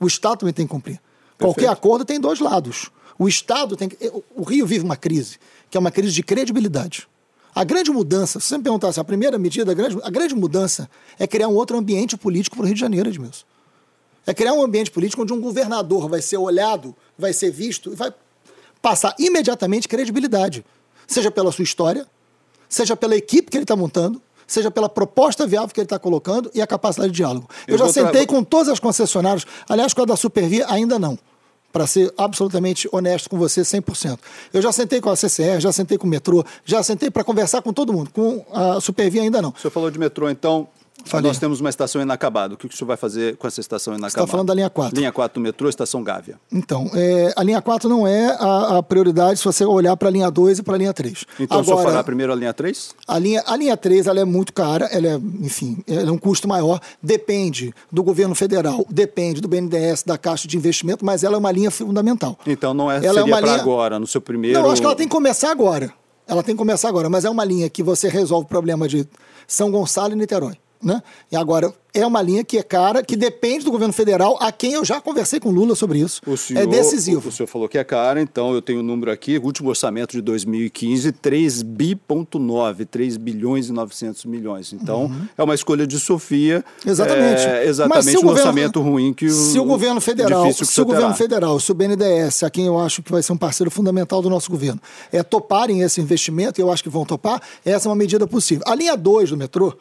O 0.00 0.06
Estado 0.06 0.40
também 0.40 0.52
tem 0.52 0.66
que 0.66 0.72
cumprir. 0.72 1.00
Perfeito. 1.36 1.38
Qualquer 1.38 1.68
acordo 1.68 2.04
tem 2.04 2.20
dois 2.20 2.40
lados. 2.40 2.90
O 3.18 3.28
Estado 3.28 3.76
tem 3.76 3.88
que. 3.88 4.12
O 4.34 4.42
Rio 4.42 4.66
vive 4.66 4.84
uma 4.84 4.96
crise, 4.96 5.38
que 5.70 5.76
é 5.76 5.80
uma 5.80 5.90
crise 5.90 6.12
de 6.12 6.22
credibilidade. 6.22 7.08
A 7.54 7.64
grande 7.64 7.90
mudança, 7.90 8.38
se 8.38 8.48
você 8.48 8.58
me 8.58 8.64
perguntasse, 8.64 8.92
assim, 8.92 9.00
a 9.00 9.04
primeira 9.04 9.38
medida, 9.38 9.70
a 9.70 9.74
grande, 9.74 9.98
a 10.02 10.10
grande 10.10 10.34
mudança 10.34 10.90
é 11.18 11.26
criar 11.26 11.48
um 11.48 11.54
outro 11.54 11.78
ambiente 11.78 12.14
político 12.16 12.56
para 12.56 12.64
o 12.64 12.66
Rio 12.66 12.74
de 12.74 12.80
Janeiro, 12.80 13.08
Edmilson. 13.08 13.46
É 14.26 14.34
criar 14.34 14.52
um 14.52 14.62
ambiente 14.62 14.90
político 14.90 15.22
onde 15.22 15.32
um 15.32 15.40
governador 15.40 16.08
vai 16.08 16.20
ser 16.20 16.36
olhado, 16.36 16.94
vai 17.16 17.32
ser 17.32 17.50
visto 17.50 17.92
e 17.92 17.94
vai 17.94 18.12
passar 18.82 19.14
imediatamente 19.18 19.88
credibilidade. 19.88 20.64
Seja 21.06 21.30
pela 21.30 21.50
sua 21.50 21.62
história, 21.62 22.06
seja 22.68 22.94
pela 22.94 23.16
equipe 23.16 23.50
que 23.50 23.56
ele 23.56 23.64
está 23.64 23.76
montando, 23.76 24.20
seja 24.46 24.70
pela 24.70 24.88
proposta 24.88 25.46
viável 25.46 25.68
que 25.68 25.80
ele 25.80 25.86
está 25.86 25.98
colocando 25.98 26.50
e 26.54 26.62
a 26.62 26.66
capacidade 26.66 27.10
de 27.10 27.16
diálogo. 27.16 27.48
Eu, 27.66 27.74
Eu 27.74 27.78
já 27.78 27.88
sentei 27.92 28.26
tra... 28.26 28.34
com 28.34 28.42
todas 28.44 28.68
as 28.68 28.80
concessionárias, 28.80 29.46
aliás, 29.68 29.92
com 29.92 30.02
a 30.02 30.04
da 30.04 30.16
Supervia 30.16 30.66
ainda 30.68 30.98
não 30.98 31.18
para 31.72 31.86
ser 31.86 32.10
absolutamente 32.16 32.88
honesto 32.90 33.28
com 33.28 33.36
você 33.36 33.60
100%. 33.60 34.18
Eu 34.50 34.62
já 34.62 34.72
sentei 34.72 34.98
com 34.98 35.10
a 35.10 35.16
CCR, 35.16 35.60
já 35.60 35.70
sentei 35.70 35.98
com 35.98 36.06
o 36.06 36.10
metrô, 36.10 36.42
já 36.64 36.82
sentei 36.82 37.10
para 37.10 37.22
conversar 37.22 37.60
com 37.60 37.70
todo 37.70 37.92
mundo, 37.92 38.08
com 38.14 38.42
a 38.50 38.80
Supervia 38.80 39.20
ainda 39.20 39.42
não. 39.42 39.50
O 39.50 39.60
senhor 39.60 39.70
falou 39.70 39.90
de 39.90 39.98
metrô, 39.98 40.30
então 40.30 40.66
Falei. 41.04 41.28
Nós 41.28 41.38
temos 41.38 41.60
uma 41.60 41.68
estação 41.68 42.00
inacabada. 42.00 42.54
O 42.54 42.56
que 42.56 42.66
o 42.66 42.72
senhor 42.72 42.88
vai 42.88 42.96
fazer 42.96 43.36
com 43.36 43.46
essa 43.46 43.60
estação 43.60 43.92
inacabada? 43.92 44.12
Você 44.12 44.20
está 44.20 44.30
falando 44.30 44.48
da 44.48 44.54
linha 44.54 44.70
4. 44.70 44.98
Linha 44.98 45.12
4 45.12 45.40
do 45.40 45.42
metrô, 45.42 45.68
estação 45.68 46.02
Gávea. 46.02 46.40
Então, 46.50 46.90
é, 46.94 47.32
a 47.36 47.42
linha 47.42 47.60
4 47.60 47.88
não 47.88 48.06
é 48.06 48.28
a, 48.40 48.78
a, 48.78 48.82
prioridade 48.82 49.38
se 49.38 49.44
você 49.44 49.64
olhar 49.64 49.96
para 49.96 50.08
a 50.08 50.10
linha 50.10 50.30
2 50.30 50.60
e 50.60 50.62
para 50.62 50.74
a 50.74 50.78
linha 50.78 50.92
3. 50.92 51.24
Então, 51.38 51.58
Agora, 51.58 51.76
o 51.76 51.78
senhor 51.78 51.90
fará 51.90 52.04
primeiro 52.04 52.32
a 52.32 52.36
linha 52.36 52.52
3? 52.52 52.94
A 53.06 53.18
linha, 53.18 53.42
a 53.46 53.56
linha 53.56 53.76
3 53.76 54.06
ela 54.06 54.20
é 54.20 54.24
muito 54.24 54.52
cara, 54.52 54.86
ela 54.86 55.06
é, 55.06 55.14
enfim, 55.40 55.78
ela 55.86 56.08
é 56.08 56.12
um 56.12 56.18
custo 56.18 56.48
maior, 56.48 56.80
depende 57.02 57.74
do 57.92 58.02
governo 58.02 58.34
federal, 58.34 58.84
depende 58.88 59.40
do 59.40 59.48
BNDES, 59.48 60.02
da 60.04 60.16
Caixa 60.16 60.48
de 60.48 60.56
Investimento, 60.56 61.04
mas 61.04 61.22
ela 61.22 61.36
é 61.36 61.38
uma 61.38 61.52
linha 61.52 61.70
fundamental. 61.70 62.38
Então, 62.46 62.72
não 62.72 62.90
é, 62.90 62.96
ela 62.96 63.20
é 63.20 63.22
seria 63.22 63.34
é 63.34 63.38
para 63.38 63.46
linha... 63.46 63.60
agora, 63.60 63.98
no 63.98 64.06
seu 64.06 64.20
primeiro... 64.20 64.60
Não, 64.60 64.70
acho 64.70 64.80
que 64.80 64.86
ela 64.86 64.96
tem 64.96 65.06
que 65.06 65.14
começar 65.14 65.50
agora. 65.50 65.92
Ela 66.26 66.42
tem 66.42 66.54
que 66.54 66.58
começar 66.58 66.88
agora, 66.88 67.08
mas 67.08 67.24
é 67.24 67.30
uma 67.30 67.44
linha 67.44 67.70
que 67.70 67.82
você 67.82 68.08
resolve 68.08 68.46
o 68.46 68.48
problema 68.48 68.88
de 68.88 69.06
São 69.46 69.70
Gonçalo 69.70 70.12
e 70.12 70.16
Niterói. 70.16 70.56
Né? 70.82 71.02
E 71.30 71.36
agora, 71.36 71.72
é 71.96 72.06
uma 72.06 72.20
linha 72.20 72.44
que 72.44 72.58
é 72.58 72.62
cara, 72.62 73.02
que 73.02 73.16
depende 73.16 73.64
do 73.64 73.70
governo 73.70 73.92
federal, 73.92 74.36
a 74.40 74.52
quem 74.52 74.72
eu 74.72 74.84
já 74.84 75.00
conversei 75.00 75.40
com 75.40 75.50
Lula 75.50 75.74
sobre 75.74 75.98
isso. 75.98 76.20
Senhor, 76.36 76.60
é 76.60 76.66
decisivo. 76.66 77.26
O, 77.26 77.28
o 77.30 77.32
senhor 77.32 77.46
falou 77.46 77.68
que 77.68 77.78
é 77.78 77.84
cara, 77.84 78.20
então 78.20 78.52
eu 78.54 78.60
tenho 78.60 78.80
o 78.80 78.82
um 78.82 78.84
número 78.84 79.10
aqui, 79.10 79.38
último 79.38 79.70
orçamento 79.70 80.12
de 80.12 80.20
2015, 80.20 81.10
3 81.12 81.62
bi.9, 81.62 82.86
3 82.86 83.16
bilhões 83.16 83.68
e 83.68 83.72
900 83.72 84.26
milhões. 84.26 84.72
Então, 84.74 85.04
uhum. 85.04 85.26
é 85.36 85.42
uma 85.42 85.54
escolha 85.54 85.86
de 85.86 85.98
Sofia. 85.98 86.62
Exatamente. 86.84 87.46
É, 87.46 87.66
exatamente 87.66 88.18
um 88.18 88.22
governo, 88.22 88.30
orçamento 88.30 88.80
ruim 88.82 89.14
que 89.14 89.26
o 89.26 89.32
Se 89.32 89.58
o 89.58 89.64
governo 89.64 90.00
federal, 90.00 90.52
se 90.52 90.80
o 90.80 90.84
governo 90.84 91.14
federal, 91.14 91.58
se 91.58 91.72
o 91.72 91.74
BNDES, 91.74 92.42
a 92.42 92.50
quem 92.50 92.66
eu 92.66 92.78
acho 92.78 93.02
que 93.02 93.10
vai 93.10 93.22
ser 93.22 93.32
um 93.32 93.38
parceiro 93.38 93.70
fundamental 93.70 94.20
do 94.20 94.28
nosso 94.28 94.50
governo, 94.50 94.80
é 95.10 95.22
toparem 95.22 95.80
esse 95.80 96.00
investimento, 96.00 96.60
e 96.60 96.62
eu 96.62 96.70
acho 96.70 96.82
que 96.82 96.90
vão 96.90 97.06
topar, 97.06 97.40
essa 97.64 97.88
é 97.88 97.90
uma 97.90 97.96
medida 97.96 98.26
possível. 98.26 98.64
A 98.66 98.74
linha 98.74 98.96
2 98.96 99.30
do 99.30 99.36
metrô, 99.36 99.74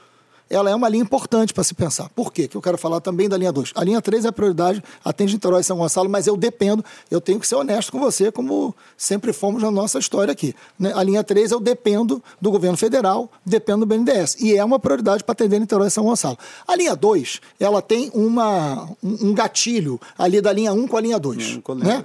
ela 0.50 0.70
é 0.70 0.76
uma 0.76 0.88
linha 0.88 1.04
importante 1.04 1.54
para 1.54 1.64
se 1.64 1.74
pensar. 1.74 2.10
Por 2.10 2.32
quê? 2.32 2.48
Que 2.48 2.56
eu 2.56 2.62
quero 2.62 2.78
falar 2.78 3.02
também 3.02 3.28
da 3.28 3.38
linha 3.38 3.52
2. 3.52 3.72
A 3.76 3.84
linha 3.84 4.02
3 4.02 4.26
é 4.26 4.28
a 4.28 4.32
prioridade, 4.32 4.84
atende 5.04 5.34
Niterói 5.34 5.62
e 5.62 5.64
São 5.64 5.78
Gonçalo, 5.78 6.10
mas 6.10 6.28
eu 6.28 6.38
dependo, 6.38 6.84
eu 7.10 7.20
tenho 7.20 7.40
que 7.40 7.48
ser 7.48 7.56
honesto 7.56 7.92
com 7.92 8.00
você, 8.00 8.32
como 8.32 8.76
sempre 8.98 9.34
fomos 9.34 9.64
na 9.64 9.72
nossa 9.72 9.98
história 9.98 10.32
aqui. 10.32 10.54
Né? 10.78 10.94
A 10.96 11.02
linha 11.04 11.24
3 11.24 11.52
eu 11.52 11.60
dependo 11.60 12.22
do 12.40 12.52
governo 12.52 12.78
federal, 12.78 13.32
dependo 13.46 13.86
do 13.86 13.86
BNDES. 13.86 14.38
E 14.40 14.56
é 14.56 14.64
uma 14.64 14.80
prioridade 14.80 15.24
para 15.24 15.34
atender 15.34 15.60
Niterói 15.60 15.88
e 15.88 15.92
São 15.92 16.04
Gonçalo. 16.04 16.38
A 16.68 16.76
linha 16.76 16.96
2, 16.96 17.42
ela 17.60 17.82
tem 17.82 18.12
uma, 18.14 18.90
um 19.02 19.34
gatilho 19.34 20.00
ali 20.18 20.42
da 20.42 20.54
linha 20.54 20.74
1 20.74 20.88
com 20.88 20.98
a 20.98 21.02
linha 21.02 21.20
2. 21.20 21.58
Hum, 21.68 21.76
né? 21.76 22.04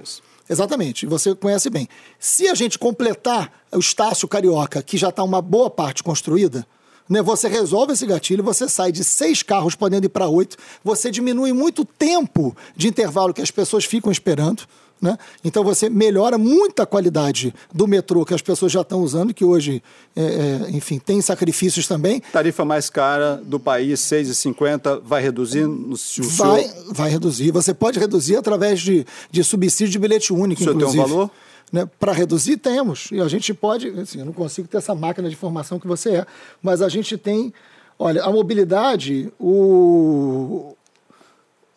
Exatamente, 0.49 1.05
você 1.05 1.33
conhece 1.33 1.69
bem. 1.69 1.87
Se 2.19 2.47
a 2.49 2.55
gente 2.55 2.77
completar 2.77 3.49
o 3.71 3.79
Estácio 3.79 4.27
Carioca, 4.27 4.81
que 4.81 4.97
já 4.97 5.07
está 5.07 5.23
uma 5.23 5.41
boa 5.41 5.69
parte 5.69 6.03
construída, 6.03 6.67
né? 7.09 7.21
Você 7.21 7.47
resolve 7.47 7.93
esse 7.93 8.05
gatilho, 8.05 8.43
você 8.43 8.67
sai 8.67 8.91
de 8.91 9.03
seis 9.03 9.43
carros 9.43 9.75
podendo 9.75 10.05
ir 10.05 10.09
para 10.09 10.27
oito, 10.27 10.57
você 10.83 11.11
diminui 11.11 11.53
muito 11.53 11.81
o 11.81 11.85
tempo 11.85 12.55
de 12.75 12.87
intervalo 12.87 13.33
que 13.33 13.41
as 13.41 13.51
pessoas 13.51 13.85
ficam 13.85 14.11
esperando. 14.11 14.63
Né? 15.01 15.17
Então 15.43 15.63
você 15.63 15.89
melhora 15.89 16.37
muito 16.37 16.79
a 16.79 16.85
qualidade 16.85 17.51
do 17.73 17.87
metrô 17.87 18.23
que 18.23 18.35
as 18.35 18.41
pessoas 18.41 18.71
já 18.71 18.81
estão 18.81 19.01
usando, 19.01 19.33
que 19.33 19.43
hoje, 19.43 19.81
é, 20.15 20.21
é, 20.21 20.69
enfim, 20.69 20.99
tem 20.99 21.19
sacrifícios 21.21 21.87
também. 21.87 22.21
Tarifa 22.31 22.63
mais 22.63 22.87
cara 22.87 23.41
do 23.43 23.59
país, 23.59 23.99
6,50, 24.01 25.01
vai 25.03 25.23
reduzir? 25.23 25.65
No, 25.65 25.95
vai, 26.37 26.63
senhor... 26.63 26.93
vai 26.93 27.09
reduzir. 27.09 27.51
Você 27.51 27.73
pode 27.73 27.97
reduzir 27.97 28.35
através 28.35 28.79
de, 28.79 29.03
de 29.31 29.43
subsídio 29.43 29.91
de 29.91 29.97
bilhete 29.97 30.31
único, 30.31 30.61
o 30.61 30.65
inclusive. 30.65 30.91
tem 30.91 31.01
um 31.01 31.07
valor? 31.07 31.31
Né? 31.71 31.89
Para 31.99 32.11
reduzir, 32.11 32.57
temos. 32.57 33.09
E 33.11 33.21
a 33.21 33.27
gente 33.27 33.53
pode, 33.53 33.87
assim, 33.99 34.19
eu 34.19 34.25
não 34.25 34.33
consigo 34.33 34.67
ter 34.67 34.77
essa 34.77 34.93
máquina 34.93 35.29
de 35.29 35.35
informação 35.35 35.79
que 35.79 35.87
você 35.87 36.17
é, 36.17 36.25
mas 36.61 36.81
a 36.81 36.89
gente 36.89 37.17
tem. 37.17 37.53
Olha, 37.97 38.23
a 38.23 38.31
mobilidade, 38.31 39.31
o, 39.39 40.75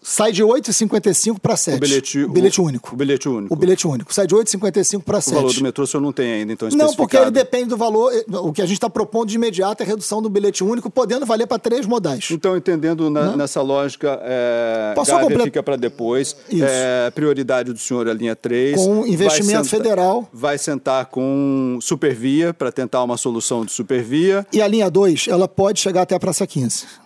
sai 0.04 0.32
de 0.32 0.44
8,55 0.44 1.38
para 1.40 1.56
7. 1.56 1.76
O 1.76 1.80
bilhete, 1.80 2.24
o 2.24 2.28
bilhete 2.28 2.60
único. 2.60 2.94
O 2.94 2.96
bilhete 2.96 3.28
único. 3.28 3.54
O 3.54 3.56
bilhete 3.56 3.86
único. 3.86 4.12
Sai 4.12 4.26
de 4.26 4.34
8,55 4.34 5.02
para 5.02 5.20
7. 5.20 5.32
O 5.32 5.36
valor 5.36 5.54
do 5.54 5.62
metrô 5.62 5.84
o 5.84 5.86
senhor 5.86 6.02
não 6.02 6.12
tem 6.12 6.30
ainda, 6.30 6.52
então 6.52 6.68
Não, 6.68 6.94
porque 6.94 7.16
ele 7.16 7.30
depende 7.30 7.70
do 7.70 7.76
valor. 7.76 8.12
O 8.28 8.52
que 8.52 8.60
a 8.60 8.66
gente 8.66 8.76
está 8.76 8.90
propondo 8.90 9.30
de 9.30 9.36
imediato 9.36 9.82
é 9.82 9.86
redução 9.86 10.20
do 10.20 10.28
bilhete 10.28 10.62
único, 10.62 10.90
podendo 10.90 11.24
valer 11.24 11.46
para 11.46 11.58
três 11.58 11.86
modais. 11.86 12.28
Então, 12.30 12.54
entendendo 12.56 13.08
na, 13.08 13.34
nessa 13.34 13.62
lógica, 13.62 14.20
é, 14.22 14.92
Posso 14.94 15.10
Gávea 15.10 15.40
fica 15.40 15.62
para 15.62 15.76
depois. 15.76 16.36
Isso. 16.50 16.64
É, 16.64 17.10
prioridade 17.10 17.72
do 17.72 17.78
senhor 17.78 18.06
é 18.06 18.10
a 18.10 18.14
linha 18.14 18.36
3. 18.36 18.76
Com 18.76 19.06
investimento 19.06 19.64
senta, 19.64 19.82
federal. 19.82 20.28
Vai 20.32 20.58
sentar 20.58 21.06
com 21.06 21.78
Supervia 21.80 22.52
para 22.52 22.70
tentar 22.70 23.02
uma 23.02 23.16
solução 23.16 23.64
de 23.64 23.72
Supervia. 23.72 24.46
E 24.52 24.60
a 24.60 24.68
linha 24.68 24.90
2, 24.90 25.28
ela 25.28 25.48
pode 25.48 25.80
chegar 25.80 26.02
até 26.02 26.14
a 26.14 26.20
Praça 26.20 26.46
15. 26.46 27.03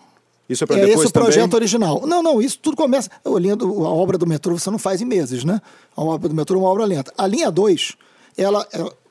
Isso 0.48 0.64
é 0.64 0.66
para 0.66 0.78
é 0.78 0.86
depois 0.86 1.00
esse 1.00 1.08
o 1.08 1.12
projeto 1.12 1.54
original. 1.54 2.06
Não, 2.06 2.22
não, 2.22 2.40
isso 2.40 2.58
tudo 2.58 2.76
começa. 2.76 3.10
A, 3.24 3.38
linha 3.38 3.54
do, 3.54 3.84
a 3.84 3.90
obra 3.90 4.16
do 4.16 4.26
metrô 4.26 4.58
você 4.58 4.70
não 4.70 4.78
faz 4.78 5.02
em 5.02 5.04
meses, 5.04 5.44
né? 5.44 5.60
A 5.94 6.02
obra 6.02 6.28
do 6.28 6.34
metrô 6.34 6.56
é 6.56 6.62
uma 6.62 6.68
obra 6.68 6.84
lenta. 6.84 7.12
A 7.18 7.26
linha 7.26 7.50
2, 7.50 7.94
ela 8.36 8.66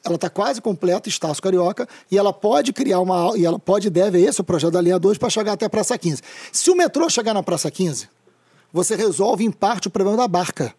ela 0.07 0.15
está 0.15 0.29
quase 0.29 0.61
completa, 0.61 1.09
Estácio 1.09 1.43
Carioca, 1.43 1.87
e 2.09 2.17
ela 2.17 2.31
pode 2.31 2.73
criar 2.73 2.99
uma. 2.99 3.37
E 3.37 3.45
ela 3.45 3.59
pode 3.59 3.89
deve, 3.89 4.19
esse 4.21 4.39
é 4.39 4.41
o 4.41 4.45
projeto 4.45 4.71
da 4.71 4.81
linha 4.81 4.97
2, 4.97 5.17
para 5.17 5.29
chegar 5.29 5.53
até 5.53 5.65
a 5.65 5.69
Praça 5.69 5.97
15. 5.97 6.21
Se 6.51 6.71
o 6.71 6.75
metrô 6.75 7.09
chegar 7.09 7.33
na 7.33 7.43
Praça 7.43 7.69
15, 7.69 8.07
você 8.71 8.95
resolve 8.95 9.43
em 9.43 9.51
parte 9.51 9.87
o 9.87 9.91
problema 9.91 10.17
da 10.17 10.27
barca. 10.27 10.73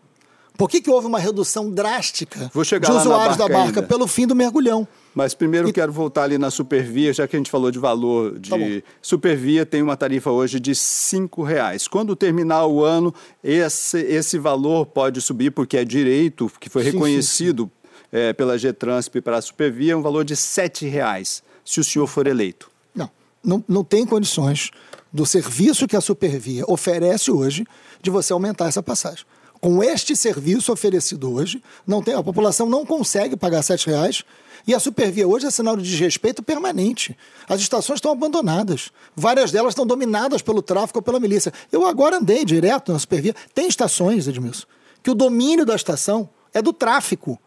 Por 0.56 0.68
que, 0.68 0.80
que 0.80 0.90
houve 0.90 1.06
uma 1.06 1.20
redução 1.20 1.70
drástica 1.70 2.50
de 2.90 2.90
usuários 2.90 3.36
barca 3.36 3.36
da 3.36 3.48
barca? 3.48 3.80
Ainda. 3.80 3.82
Pelo 3.84 4.09
fim 4.09 4.26
do 4.26 4.34
mergulhão. 4.34 4.88
Mas 5.19 5.35
primeiro 5.35 5.69
e... 5.69 5.73
quero 5.73 5.91
voltar 5.91 6.23
ali 6.23 6.39
na 6.39 6.49
Supervia, 6.49 7.12
já 7.12 7.27
que 7.27 7.35
a 7.35 7.41
gente 7.41 7.51
falou 7.51 7.73
de 7.73 7.79
valor 7.81 8.39
de 8.39 8.51
tá 8.51 8.57
Supervia, 9.03 9.66
tem 9.66 9.83
uma 9.83 9.97
tarifa 9.97 10.31
hoje 10.31 10.61
de 10.61 10.71
R$ 10.71 11.45
reais. 11.45 11.89
Quando 11.89 12.14
terminar 12.14 12.66
o 12.66 12.85
ano, 12.85 13.12
esse, 13.43 13.99
esse 13.99 14.39
valor 14.39 14.87
pode 14.87 15.21
subir, 15.21 15.51
porque 15.51 15.77
é 15.77 15.85
direito 15.85 16.49
que 16.61 16.71
foi 16.71 16.85
sim, 16.85 16.91
reconhecido 16.93 17.64
sim, 17.64 17.69
sim. 17.69 18.07
É, 18.12 18.33
pela 18.33 18.57
Getransp 18.57 19.21
para 19.21 19.39
a 19.39 19.43
Supervia, 19.43 19.99
um 19.99 20.03
valor 20.03 20.25
de 20.25 20.35
R$ 20.35 20.89
reais, 20.89 21.43
se 21.64 21.81
o 21.81 21.85
senhor 21.85 22.07
for 22.07 22.29
eleito. 22.29 22.71
Não, 22.95 23.11
não, 23.43 23.64
não 23.66 23.83
tem 23.83 24.07
condições 24.07 24.71
do 25.12 25.27
serviço 25.27 25.89
que 25.89 25.97
a 25.97 26.01
Supervia 26.01 26.62
oferece 26.69 27.33
hoje 27.33 27.66
de 28.01 28.09
você 28.09 28.33
aumentar 28.33 28.69
essa 28.69 28.85
passagem 28.85 29.25
com 29.61 29.83
este 29.83 30.14
serviço 30.14 30.73
oferecido 30.73 31.33
hoje, 31.33 31.62
não 31.87 32.03
tem, 32.03 32.14
a 32.14 32.23
população 32.23 32.69
não 32.69 32.87
consegue 32.87 33.37
pagar 33.37 33.61
R$ 33.61 33.77
reais 33.87 34.25
e 34.69 34.75
a 34.75 34.79
Supervia 34.79 35.27
hoje 35.27 35.47
é 35.47 35.51
sinal 35.51 35.79
de 35.79 35.83
desrespeito 35.83 36.43
permanente. 36.43 37.16
As 37.49 37.59
estações 37.59 37.97
estão 37.97 38.12
abandonadas. 38.12 38.93
Várias 39.16 39.51
delas 39.51 39.71
estão 39.71 39.87
dominadas 39.87 40.43
pelo 40.43 40.61
tráfico 40.61 40.99
ou 40.99 41.03
pela 41.03 41.19
milícia. 41.19 41.51
Eu 41.73 41.87
agora 41.87 42.19
andei 42.19 42.45
direto 42.45 42.93
na 42.93 42.99
Supervia. 42.99 43.35
Tem 43.55 43.66
estações, 43.66 44.29
Edmilson, 44.29 44.66
que 45.03 45.11
o 45.11 45.14
domínio 45.14 45.64
da 45.64 45.75
estação 45.75 46.29
é 46.53 46.61
do 46.61 46.75
tráfico. 46.75 47.41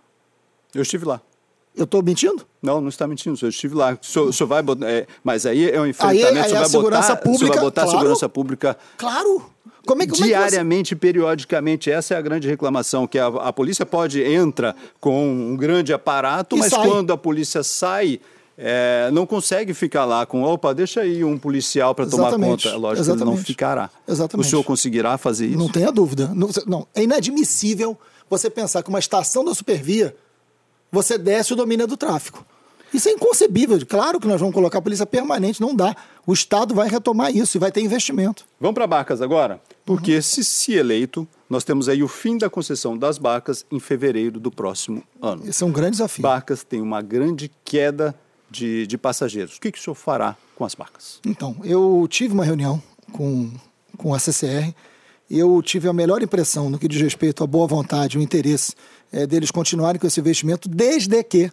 Eu 0.73 0.81
estive 0.81 1.05
lá. 1.05 1.21
Eu 1.75 1.83
estou 1.83 2.01
mentindo? 2.01 2.43
Não, 2.59 2.81
não 2.81 2.89
está 2.89 3.05
mentindo. 3.05 3.37
Eu 3.39 3.49
estive 3.49 3.75
lá. 3.75 3.95
O 4.01 4.33
senhor, 4.33 4.47
vai 4.47 4.63
botar, 4.63 4.89
é, 4.89 5.05
mas 5.23 5.45
aí 5.45 5.69
é 5.69 5.79
um 5.79 5.85
enfrentamento. 5.85 6.25
Aí, 6.27 6.39
aí 6.39 6.55
a 6.55 6.59
vai 6.61 6.69
segurança 6.69 7.15
botar, 7.15 7.21
pública. 7.21 7.53
vai 7.53 7.63
botar 7.63 7.81
claro, 7.83 7.97
segurança 7.99 8.29
pública. 8.29 8.77
Claro. 8.97 9.45
Como 9.85 10.03
é, 10.03 10.07
como 10.07 10.23
diariamente, 10.23 10.93
é 10.93 10.95
você... 10.95 10.99
periodicamente, 10.99 11.89
essa 11.89 12.13
é 12.13 12.17
a 12.17 12.21
grande 12.21 12.47
reclamação, 12.47 13.07
que 13.07 13.17
a, 13.17 13.27
a 13.27 13.51
polícia 13.53 13.85
pode 13.85 14.21
entra 14.21 14.75
com 14.99 15.27
um 15.27 15.57
grande 15.57 15.91
aparato, 15.91 16.55
e 16.55 16.59
mas 16.59 16.69
sai. 16.69 16.87
quando 16.87 17.11
a 17.11 17.17
polícia 17.17 17.63
sai, 17.63 18.19
é, 18.57 19.09
não 19.11 19.25
consegue 19.25 19.73
ficar 19.73 20.05
lá 20.05 20.25
com, 20.25 20.43
opa, 20.43 20.73
deixa 20.73 21.01
aí 21.01 21.23
um 21.23 21.37
policial 21.37 21.95
para 21.95 22.05
tomar 22.05 22.31
conta. 22.31 22.75
Lógico 22.75 23.01
Exatamente. 23.01 23.05
que 23.05 23.11
ele 23.11 23.23
não 23.23 23.37
ficará. 23.37 23.89
Exatamente. 24.07 24.45
O 24.45 24.49
senhor 24.49 24.63
conseguirá 24.63 25.17
fazer 25.17 25.47
isso? 25.47 25.57
Não 25.57 25.67
tenha 25.67 25.91
dúvida. 25.91 26.31
Não, 26.35 26.49
não, 26.67 26.87
é 26.93 27.01
inadmissível 27.03 27.97
você 28.29 28.49
pensar 28.49 28.83
que 28.83 28.89
uma 28.89 28.99
estação 28.99 29.43
da 29.43 29.53
Supervia 29.55 30.15
você 30.91 31.17
desce 31.17 31.53
o 31.53 31.55
domínio 31.55 31.87
do 31.87 31.97
tráfico. 31.97 32.45
Isso 32.93 33.07
é 33.07 33.13
inconcebível. 33.13 33.79
Claro 33.87 34.19
que 34.19 34.27
nós 34.27 34.39
vamos 34.39 34.53
colocar 34.53 34.79
a 34.79 34.81
polícia 34.81 35.05
permanente, 35.05 35.61
não 35.61 35.73
dá. 35.73 35.95
O 36.27 36.33
Estado 36.33 36.75
vai 36.75 36.89
retomar 36.89 37.35
isso 37.35 37.57
e 37.57 37.59
vai 37.59 37.71
ter 37.71 37.81
investimento. 37.81 38.45
Vamos 38.59 38.75
para 38.75 38.85
Barcas 38.85 39.21
agora? 39.21 39.61
Porque 39.85 40.15
uhum. 40.15 40.21
se, 40.21 40.43
se 40.43 40.73
eleito, 40.73 41.27
nós 41.49 41.63
temos 41.63 41.89
aí 41.89 42.03
o 42.03 42.07
fim 42.07 42.37
da 42.37 42.49
concessão 42.49 42.97
das 42.97 43.17
barcas 43.17 43.65
em 43.71 43.79
fevereiro 43.79 44.39
do 44.39 44.51
próximo 44.51 45.03
ano. 45.21 45.47
Esse 45.47 45.63
é 45.63 45.65
um 45.65 45.71
grande 45.71 45.91
desafio. 45.91 46.21
Barcas 46.21 46.63
tem 46.63 46.81
uma 46.81 47.01
grande 47.01 47.51
queda 47.65 48.15
de, 48.49 48.85
de 48.85 48.97
passageiros. 48.97 49.57
O 49.57 49.61
que, 49.61 49.71
que 49.71 49.79
o 49.79 49.81
senhor 49.81 49.95
fará 49.95 50.37
com 50.55 50.63
as 50.63 50.75
barcas? 50.75 51.19
Então, 51.25 51.55
eu 51.63 52.07
tive 52.09 52.33
uma 52.33 52.45
reunião 52.45 52.81
com, 53.11 53.51
com 53.97 54.13
a 54.13 54.19
CCR 54.19 54.73
eu 55.31 55.61
tive 55.61 55.87
a 55.87 55.93
melhor 55.93 56.21
impressão 56.21 56.69
no 56.69 56.77
que 56.77 56.89
diz 56.89 57.01
respeito 57.01 57.41
à 57.41 57.47
boa 57.47 57.65
vontade, 57.65 58.17
o 58.17 58.21
interesse 58.21 58.73
é, 59.13 59.25
deles 59.25 59.49
continuarem 59.49 59.97
com 59.97 60.05
esse 60.05 60.19
investimento, 60.19 60.67
desde 60.67 61.23
que 61.23 61.49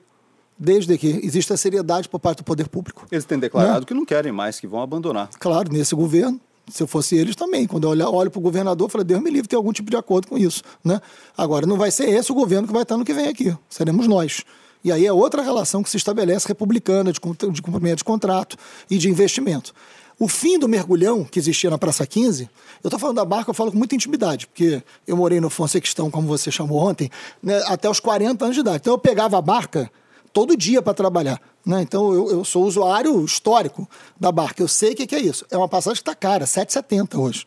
desde 0.61 0.99
que 0.99 1.07
exista 1.23 1.57
seriedade 1.57 2.09
por 2.09 2.19
parte 2.19 2.39
do 2.39 2.45
poder 2.45 2.69
público. 2.69 3.07
Eles 3.13 3.25
têm 3.25 3.39
declarado 3.39 3.79
né? 3.79 3.87
que 3.87 3.95
não 3.95 4.05
querem 4.05 4.33
mais, 4.33 4.59
que 4.59 4.67
vão 4.67 4.83
abandonar. 4.83 5.31
Claro, 5.39 5.73
nesse 5.73 5.95
governo. 5.95 6.41
Se 6.71 6.83
eu 6.83 6.87
fosse 6.87 7.17
eles 7.17 7.35
também. 7.35 7.67
Quando 7.67 7.85
eu 7.93 8.13
olho, 8.13 8.31
para 8.31 8.39
o 8.39 8.43
governador, 8.43 8.91
falo, 8.91 9.05
Deus 9.05 9.23
me 9.23 9.31
livre, 9.31 9.49
tem 9.49 9.57
algum 9.57 9.73
tipo 9.73 9.91
de 9.91 9.97
acordo 9.97 10.29
com 10.29 10.37
isso. 10.37 10.63
Né? 10.85 11.01
Agora, 11.37 11.67
não 11.67 11.77
vai 11.77 11.91
ser 11.91 12.09
esse 12.09 12.31
o 12.31 12.35
governo 12.35 12.67
que 12.67 12.73
vai 12.73 12.83
estar 12.83 12.97
no 12.97 13.05
que 13.05 13.15
vem 13.15 13.29
aqui. 13.29 13.57
Seremos 13.69 14.07
nós. 14.07 14.45
E 14.85 14.93
aí 14.93 15.07
é 15.07 15.13
outra 15.13 15.43
relação 15.43 15.83
que 15.83 15.91
se 15.91 15.97
estabelece 15.97 16.47
republicana, 16.47 17.13
de, 17.13 17.21
de 17.53 17.63
cumprimento 17.63 17.99
de 17.99 18.05
contrato 18.05 18.57
e 18.91 18.97
de 18.97 19.09
investimento. 19.09 19.75
O 20.21 20.27
fim 20.27 20.59
do 20.59 20.69
mergulhão 20.69 21.25
que 21.25 21.39
existia 21.39 21.71
na 21.71 21.79
Praça 21.79 22.05
15, 22.05 22.51
eu 22.83 22.89
estou 22.89 22.99
falando 22.99 23.17
da 23.17 23.25
barca, 23.25 23.51
eu 23.51 23.55
falo 23.55 23.71
com 23.71 23.79
muita 23.79 23.95
intimidade, 23.95 24.49
porque 24.49 24.83
eu 25.07 25.17
morei 25.17 25.41
no 25.41 25.49
Fonsequistão, 25.49 26.11
como 26.11 26.27
você 26.27 26.51
chamou 26.51 26.79
ontem, 26.79 27.09
né, 27.41 27.63
até 27.67 27.89
os 27.89 28.01
40 28.01 28.45
anos 28.45 28.57
de 28.57 28.61
idade. 28.61 28.79
Então 28.79 28.95
eu 28.95 28.99
pegava 28.99 29.39
a 29.39 29.43
barca 29.43 29.89
todo 30.33 30.57
dia 30.57 30.81
para 30.83 30.95
trabalhar. 30.95 31.41
Né? 31.65 31.83
Então 31.83 32.13
eu, 32.13 32.31
eu, 32.31 32.45
sou 32.45 32.65
usuário 32.65 33.25
histórico 33.25 33.89
da 34.19 34.33
barca. 34.33 34.63
Eu 34.63 34.69
sei 34.69 34.93
o 34.93 34.97
que, 34.97 35.07
que 35.07 35.15
é 35.15 35.21
isso. 35.21 35.45
É 35.51 35.57
uma 35.57 35.69
passagem 35.69 35.97
que 35.97 36.09
está 36.09 36.15
cara, 36.15 36.45
7,70 36.45 37.19
hoje. 37.19 37.47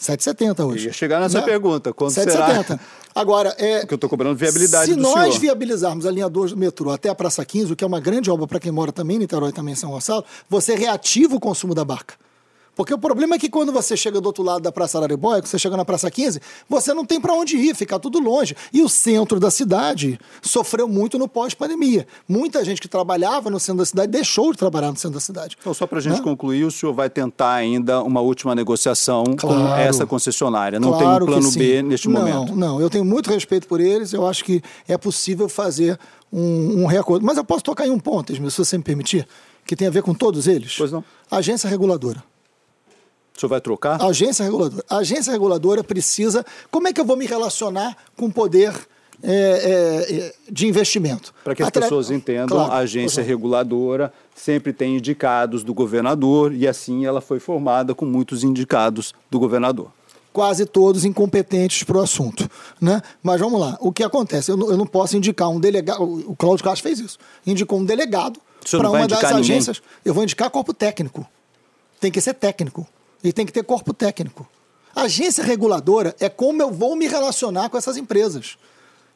7,70 0.00 0.66
hoje. 0.66 0.86
Ia 0.86 0.92
chegar 0.92 1.20
nessa 1.20 1.40
né? 1.40 1.44
pergunta. 1.44 1.92
Quando 1.92 2.12
7,70. 2.12 2.30
será? 2.30 2.80
Agora, 3.14 3.54
é, 3.58 3.80
Porque 3.80 3.94
eu 3.94 3.96
estou 3.96 4.10
cobrando 4.10 4.36
viabilidade 4.36 4.92
Se 4.92 4.96
nós 4.96 5.12
senhor. 5.12 5.40
viabilizarmos 5.40 6.04
a 6.06 6.10
linha 6.10 6.28
2 6.28 6.52
do 6.52 6.56
metrô 6.56 6.90
até 6.90 7.08
a 7.08 7.14
Praça 7.14 7.44
15, 7.44 7.72
o 7.72 7.76
que 7.76 7.84
é 7.84 7.86
uma 7.86 8.00
grande 8.00 8.30
obra 8.30 8.46
para 8.46 8.60
quem 8.60 8.72
mora 8.72 8.92
também 8.92 9.16
em 9.16 9.20
Niterói 9.20 9.52
também 9.52 9.72
em 9.72 9.76
São 9.76 9.90
Gonçalo, 9.90 10.24
você 10.48 10.74
reativa 10.74 11.36
o 11.36 11.40
consumo 11.40 11.74
da 11.74 11.84
barca. 11.84 12.14
Porque 12.74 12.92
o 12.92 12.98
problema 12.98 13.36
é 13.36 13.38
que 13.38 13.48
quando 13.48 13.72
você 13.72 13.96
chega 13.96 14.20
do 14.20 14.26
outro 14.26 14.42
lado 14.42 14.62
da 14.62 14.72
Praça 14.72 14.98
Araribóia, 14.98 15.40
que 15.40 15.48
você 15.48 15.58
chega 15.58 15.76
na 15.76 15.84
Praça 15.84 16.10
15, 16.10 16.40
você 16.68 16.92
não 16.92 17.04
tem 17.04 17.20
para 17.20 17.32
onde 17.32 17.56
ir, 17.56 17.74
fica 17.74 17.98
tudo 17.98 18.18
longe. 18.18 18.56
E 18.72 18.82
o 18.82 18.88
centro 18.88 19.38
da 19.38 19.50
cidade 19.50 20.18
sofreu 20.42 20.88
muito 20.88 21.18
no 21.18 21.28
pós-pandemia. 21.28 22.06
Muita 22.28 22.64
gente 22.64 22.80
que 22.80 22.88
trabalhava 22.88 23.50
no 23.50 23.60
centro 23.60 23.78
da 23.78 23.86
cidade 23.86 24.10
deixou 24.10 24.52
de 24.52 24.58
trabalhar 24.58 24.90
no 24.90 24.96
centro 24.96 25.14
da 25.14 25.20
cidade. 25.20 25.56
Então, 25.60 25.72
só 25.72 25.86
para 25.86 25.98
a 25.98 26.02
gente 26.02 26.18
né? 26.18 26.22
concluir, 26.22 26.64
o 26.64 26.70
senhor 26.70 26.92
vai 26.92 27.08
tentar 27.08 27.54
ainda 27.54 28.02
uma 28.02 28.20
última 28.20 28.54
negociação 28.54 29.24
claro, 29.36 29.60
com 29.60 29.74
essa 29.76 30.06
concessionária. 30.06 30.80
Não 30.80 30.90
claro 30.90 31.26
tem 31.26 31.34
um 31.34 31.40
plano 31.40 31.52
B 31.52 31.82
neste 31.82 32.08
não, 32.08 32.20
momento. 32.20 32.56
Não, 32.56 32.80
eu 32.80 32.90
tenho 32.90 33.04
muito 33.04 33.30
respeito 33.30 33.68
por 33.68 33.80
eles. 33.80 34.12
Eu 34.12 34.26
acho 34.26 34.44
que 34.44 34.62
é 34.88 34.98
possível 34.98 35.48
fazer 35.48 35.98
um, 36.32 36.82
um 36.82 36.86
reacordo. 36.86 37.24
Mas 37.24 37.36
eu 37.36 37.44
posso 37.44 37.62
tocar 37.62 37.86
em 37.86 37.90
um 37.90 37.98
ponto, 37.98 38.34
se 38.34 38.40
você 38.40 38.76
me 38.76 38.82
permitir, 38.84 39.26
que 39.64 39.76
tem 39.76 39.86
a 39.86 39.90
ver 39.90 40.02
com 40.02 40.12
todos 40.12 40.46
eles. 40.46 40.74
Pois 40.76 40.90
não. 40.90 41.04
Agência 41.30 41.68
reguladora. 41.70 42.22
O 43.36 43.40
senhor 43.40 43.50
vai 43.50 43.60
trocar? 43.60 44.00
A 44.00 44.06
agência 44.06 44.44
reguladora. 44.44 44.84
A 44.88 44.96
agência 44.98 45.32
reguladora 45.32 45.84
precisa. 45.84 46.46
Como 46.70 46.86
é 46.86 46.92
que 46.92 47.00
eu 47.00 47.04
vou 47.04 47.16
me 47.16 47.26
relacionar 47.26 47.96
com 48.16 48.26
o 48.26 48.32
poder 48.32 48.72
é, 49.22 49.32
é, 49.32 50.14
é 50.16 50.34
de 50.50 50.68
investimento? 50.68 51.34
Para 51.42 51.54
que 51.54 51.62
as 51.62 51.68
Atra... 51.68 51.82
pessoas 51.82 52.10
entendam, 52.10 52.56
claro, 52.56 52.72
a 52.72 52.76
agência 52.78 53.22
reguladora 53.22 54.12
sempre 54.34 54.72
tem 54.72 54.96
indicados 54.96 55.64
do 55.64 55.74
governador 55.74 56.52
e 56.54 56.68
assim 56.68 57.04
ela 57.04 57.20
foi 57.20 57.40
formada 57.40 57.92
com 57.94 58.04
muitos 58.04 58.44
indicados 58.44 59.12
do 59.28 59.40
governador. 59.40 59.90
Quase 60.32 60.64
todos 60.66 61.04
incompetentes 61.04 61.82
para 61.82 61.96
o 61.96 62.00
assunto. 62.00 62.48
Né? 62.80 63.02
Mas 63.22 63.40
vamos 63.40 63.60
lá, 63.60 63.76
o 63.80 63.92
que 63.92 64.02
acontece? 64.02 64.50
Eu 64.50 64.56
não, 64.56 64.70
eu 64.70 64.76
não 64.76 64.86
posso 64.86 65.16
indicar 65.16 65.48
um 65.48 65.60
delegado. 65.60 66.02
O 66.02 66.34
Cláudio 66.36 66.64
Castro 66.64 66.82
fez 66.82 66.98
isso. 66.98 67.18
Indicou 67.46 67.78
um 67.78 67.84
delegado 67.84 68.40
para 68.70 68.90
uma 68.90 69.06
das 69.06 69.24
agências. 69.24 69.78
Ninguém? 69.78 70.00
Eu 70.04 70.14
vou 70.14 70.22
indicar 70.22 70.50
corpo 70.50 70.74
técnico. 70.74 71.26
Tem 72.00 72.10
que 72.10 72.20
ser 72.20 72.34
técnico. 72.34 72.86
E 73.24 73.32
tem 73.32 73.46
que 73.46 73.52
ter 73.52 73.64
corpo 73.64 73.94
técnico. 73.94 74.46
A 74.94 75.02
agência 75.02 75.42
reguladora 75.42 76.14
é 76.20 76.28
como 76.28 76.62
eu 76.62 76.70
vou 76.70 76.94
me 76.94 77.08
relacionar 77.08 77.70
com 77.70 77.76
essas 77.76 77.96
empresas. 77.96 78.56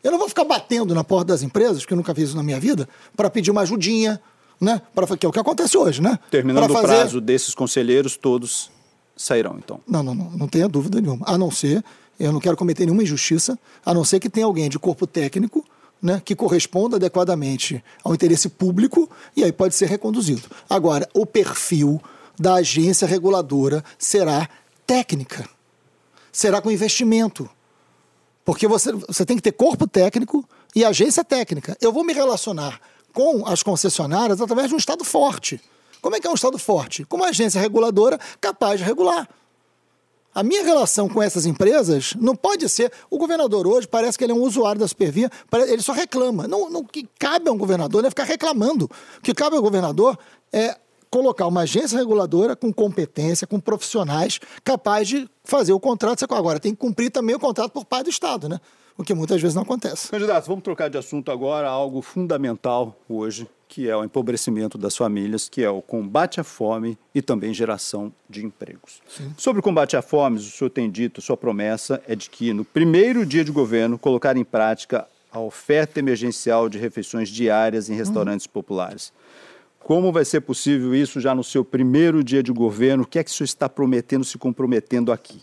Eu 0.02 0.10
não 0.10 0.18
vou 0.18 0.28
ficar 0.28 0.44
batendo 0.44 0.94
na 0.94 1.04
porta 1.04 1.26
das 1.26 1.42
empresas, 1.42 1.84
que 1.84 1.92
eu 1.92 1.96
nunca 1.96 2.14
fiz 2.14 2.28
isso 2.28 2.36
na 2.36 2.42
minha 2.42 2.58
vida, 2.58 2.88
para 3.14 3.28
pedir 3.28 3.50
uma 3.50 3.60
ajudinha, 3.60 4.20
né? 4.60 4.80
Pra, 4.94 5.06
que 5.16 5.26
é 5.26 5.28
o 5.28 5.32
que 5.32 5.38
acontece 5.38 5.76
hoje, 5.76 6.00
né? 6.00 6.18
Terminando 6.30 6.72
fazer... 6.72 6.78
o 6.78 6.88
prazo 6.88 7.20
desses 7.20 7.54
conselheiros, 7.54 8.16
todos 8.16 8.70
sairão, 9.16 9.56
então. 9.58 9.80
Não, 9.86 10.02
não, 10.02 10.14
não, 10.14 10.30
não 10.30 10.48
tenha 10.48 10.68
dúvida 10.68 11.00
nenhuma. 11.00 11.26
A 11.28 11.36
não 11.36 11.50
ser, 11.50 11.84
eu 12.18 12.32
não 12.32 12.40
quero 12.40 12.56
cometer 12.56 12.86
nenhuma 12.86 13.02
injustiça, 13.02 13.58
a 13.84 13.92
não 13.92 14.04
ser 14.04 14.20
que 14.20 14.30
tenha 14.30 14.46
alguém 14.46 14.68
de 14.68 14.78
corpo 14.78 15.06
técnico 15.06 15.64
né, 16.00 16.22
que 16.24 16.34
corresponda 16.34 16.96
adequadamente 16.96 17.82
ao 18.04 18.14
interesse 18.14 18.48
público 18.48 19.10
e 19.36 19.44
aí 19.44 19.52
pode 19.52 19.74
ser 19.74 19.88
reconduzido. 19.88 20.42
Agora, 20.70 21.08
o 21.12 21.26
perfil 21.26 22.00
da 22.38 22.54
agência 22.54 23.06
reguladora 23.06 23.84
será 23.98 24.48
técnica, 24.86 25.48
será 26.32 26.60
com 26.60 26.70
investimento. 26.70 27.48
Porque 28.44 28.66
você, 28.66 28.92
você 28.92 29.26
tem 29.26 29.36
que 29.36 29.42
ter 29.42 29.52
corpo 29.52 29.86
técnico 29.86 30.48
e 30.74 30.84
agência 30.84 31.24
técnica. 31.24 31.76
Eu 31.80 31.92
vou 31.92 32.04
me 32.04 32.12
relacionar 32.12 32.80
com 33.12 33.46
as 33.46 33.62
concessionárias 33.62 34.40
através 34.40 34.68
de 34.68 34.74
um 34.74 34.78
Estado 34.78 35.04
forte. 35.04 35.60
Como 36.00 36.14
é 36.16 36.20
que 36.20 36.26
é 36.26 36.30
um 36.30 36.34
Estado 36.34 36.58
forte? 36.58 37.04
Com 37.04 37.16
uma 37.16 37.28
agência 37.28 37.60
reguladora 37.60 38.18
capaz 38.40 38.78
de 38.78 38.86
regular. 38.86 39.28
A 40.34 40.42
minha 40.42 40.62
relação 40.62 41.08
com 41.08 41.20
essas 41.20 41.46
empresas 41.46 42.14
não 42.14 42.36
pode 42.36 42.68
ser. 42.68 42.92
O 43.10 43.18
governador 43.18 43.66
hoje 43.66 43.88
parece 43.88 44.16
que 44.16 44.24
ele 44.24 44.32
é 44.32 44.34
um 44.34 44.42
usuário 44.42 44.80
da 44.80 44.86
Supervia, 44.86 45.30
ele 45.66 45.82
só 45.82 45.92
reclama. 45.92 46.46
Não, 46.46 46.70
não, 46.70 46.84
que 46.84 47.08
cabe 47.18 47.48
a 47.48 47.52
um 47.52 47.58
governador 47.58 48.04
é 48.04 48.08
ficar 48.08 48.24
reclamando. 48.24 48.84
O 49.18 49.20
que 49.20 49.34
cabe 49.34 49.56
ao 49.56 49.62
governador 49.62 50.16
é 50.52 50.76
colocar 51.10 51.46
uma 51.46 51.62
agência 51.62 51.98
reguladora 51.98 52.54
com 52.54 52.72
competência, 52.72 53.46
com 53.46 53.58
profissionais 53.60 54.38
capazes 54.64 55.08
de 55.08 55.28
fazer 55.44 55.72
o 55.72 55.80
contrato. 55.80 56.24
Agora, 56.30 56.60
tem 56.60 56.72
que 56.72 56.78
cumprir 56.78 57.10
também 57.10 57.34
o 57.34 57.38
contrato 57.38 57.72
por 57.72 57.84
parte 57.84 58.04
do 58.04 58.10
Estado, 58.10 58.48
né? 58.48 58.60
O 58.96 59.04
que 59.04 59.14
muitas 59.14 59.40
vezes 59.40 59.54
não 59.54 59.62
acontece. 59.62 60.08
Candidato, 60.08 60.46
vamos 60.46 60.64
trocar 60.64 60.90
de 60.90 60.98
assunto 60.98 61.30
agora, 61.30 61.68
algo 61.68 62.02
fundamental 62.02 62.98
hoje, 63.08 63.48
que 63.68 63.88
é 63.88 63.96
o 63.96 64.02
empobrecimento 64.02 64.76
das 64.76 64.96
famílias, 64.96 65.48
que 65.48 65.62
é 65.62 65.70
o 65.70 65.80
combate 65.80 66.40
à 66.40 66.44
fome 66.44 66.98
e 67.14 67.22
também 67.22 67.54
geração 67.54 68.12
de 68.28 68.44
empregos. 68.44 69.00
Sim. 69.06 69.32
Sobre 69.36 69.60
o 69.60 69.62
combate 69.62 69.96
à 69.96 70.02
fome, 70.02 70.38
o 70.38 70.42
senhor 70.42 70.70
tem 70.70 70.90
dito, 70.90 71.22
sua 71.22 71.36
promessa 71.36 72.02
é 72.08 72.16
de 72.16 72.28
que 72.28 72.52
no 72.52 72.64
primeiro 72.64 73.24
dia 73.24 73.44
de 73.44 73.52
governo 73.52 73.98
colocar 73.98 74.36
em 74.36 74.44
prática 74.44 75.06
a 75.30 75.38
oferta 75.38 75.98
emergencial 75.98 76.68
de 76.68 76.78
refeições 76.78 77.28
diárias 77.28 77.88
em 77.88 77.94
restaurantes 77.94 78.46
uhum. 78.46 78.52
populares. 78.52 79.12
Como 79.88 80.12
vai 80.12 80.22
ser 80.22 80.42
possível 80.42 80.94
isso 80.94 81.18
já 81.18 81.34
no 81.34 81.42
seu 81.42 81.64
primeiro 81.64 82.22
dia 82.22 82.42
de 82.42 82.52
governo? 82.52 83.04
O 83.04 83.06
que 83.06 83.18
é 83.18 83.24
que 83.24 83.30
o 83.30 83.32
senhor 83.32 83.46
está 83.46 83.70
prometendo, 83.70 84.22
se 84.22 84.36
comprometendo 84.36 85.10
aqui? 85.10 85.40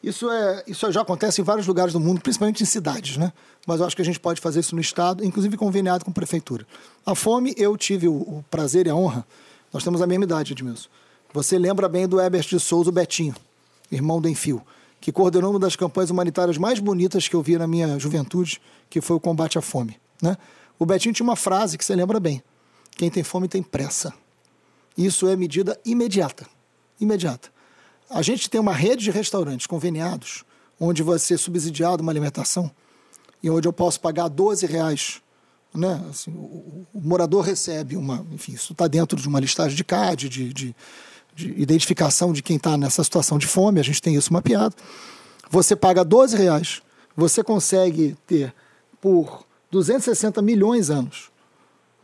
Isso, 0.00 0.30
é, 0.30 0.62
isso 0.68 0.92
já 0.92 1.00
acontece 1.00 1.40
em 1.40 1.44
vários 1.44 1.66
lugares 1.66 1.92
do 1.92 1.98
mundo, 1.98 2.20
principalmente 2.20 2.62
em 2.62 2.64
cidades, 2.64 3.16
né? 3.16 3.32
Mas 3.66 3.80
eu 3.80 3.86
acho 3.86 3.96
que 3.96 4.02
a 4.02 4.04
gente 4.04 4.20
pode 4.20 4.40
fazer 4.40 4.60
isso 4.60 4.76
no 4.76 4.80
Estado, 4.80 5.24
inclusive 5.24 5.56
conveniado 5.56 6.04
com 6.04 6.12
a 6.12 6.14
Prefeitura. 6.14 6.64
A 7.04 7.16
fome, 7.16 7.52
eu 7.56 7.76
tive 7.76 8.06
o, 8.06 8.12
o 8.12 8.44
prazer 8.48 8.86
e 8.86 8.90
a 8.90 8.94
honra, 8.94 9.26
nós 9.72 9.82
temos 9.82 10.00
a 10.00 10.06
mesma 10.06 10.22
idade, 10.22 10.52
Edmilson. 10.52 10.88
Você 11.34 11.58
lembra 11.58 11.88
bem 11.88 12.06
do 12.06 12.20
Herbert 12.20 12.46
de 12.46 12.60
Souza, 12.60 12.90
o 12.90 12.92
Betinho, 12.92 13.34
irmão 13.90 14.20
do 14.20 14.28
Enfio, 14.28 14.62
que 15.00 15.10
coordenou 15.10 15.50
uma 15.50 15.58
das 15.58 15.74
campanhas 15.74 16.10
humanitárias 16.10 16.56
mais 16.56 16.78
bonitas 16.78 17.26
que 17.26 17.34
eu 17.34 17.42
vi 17.42 17.58
na 17.58 17.66
minha 17.66 17.98
juventude, 17.98 18.62
que 18.88 19.00
foi 19.00 19.16
o 19.16 19.20
combate 19.20 19.58
à 19.58 19.60
fome. 19.60 19.96
Né? 20.22 20.36
O 20.78 20.86
Betinho 20.86 21.12
tinha 21.12 21.24
uma 21.24 21.34
frase 21.34 21.76
que 21.76 21.84
você 21.84 21.96
lembra 21.96 22.20
bem. 22.20 22.40
Quem 22.96 23.10
tem 23.10 23.22
fome 23.22 23.48
tem 23.48 23.62
pressa. 23.62 24.12
Isso 24.96 25.28
é 25.28 25.36
medida 25.36 25.78
imediata. 25.84 26.46
Imediata. 27.00 27.50
A 28.08 28.22
gente 28.22 28.50
tem 28.50 28.60
uma 28.60 28.74
rede 28.74 29.04
de 29.04 29.10
restaurantes 29.10 29.66
conveniados, 29.66 30.44
onde 30.78 31.02
você 31.02 31.34
é 31.34 31.36
subsidiado 31.36 32.02
uma 32.02 32.12
alimentação 32.12 32.70
e 33.42 33.48
onde 33.48 33.66
eu 33.66 33.72
posso 33.72 34.00
pagar 34.00 34.28
12 34.28 34.66
reais. 34.66 35.22
Né? 35.72 36.04
Assim, 36.10 36.30
o, 36.32 36.86
o, 36.92 37.00
morador 37.00 37.44
recebe 37.44 37.96
uma. 37.96 38.26
Enfim, 38.32 38.52
isso 38.52 38.72
está 38.72 38.88
dentro 38.88 39.18
de 39.18 39.28
uma 39.28 39.38
listagem 39.38 39.76
de 39.76 39.84
CAD, 39.84 40.28
de, 40.28 40.52
de, 40.52 40.76
de 41.34 41.48
identificação 41.60 42.32
de 42.32 42.42
quem 42.42 42.56
está 42.56 42.76
nessa 42.76 43.04
situação 43.04 43.38
de 43.38 43.46
fome, 43.46 43.80
a 43.80 43.84
gente 43.84 44.02
tem 44.02 44.14
isso 44.14 44.32
mapeado. 44.32 44.74
Você 45.48 45.74
paga 45.74 46.04
12 46.04 46.36
reais, 46.36 46.82
você 47.16 47.42
consegue 47.42 48.16
ter 48.26 48.52
por 49.00 49.46
260 49.70 50.42
milhões 50.42 50.90
anos 50.90 51.29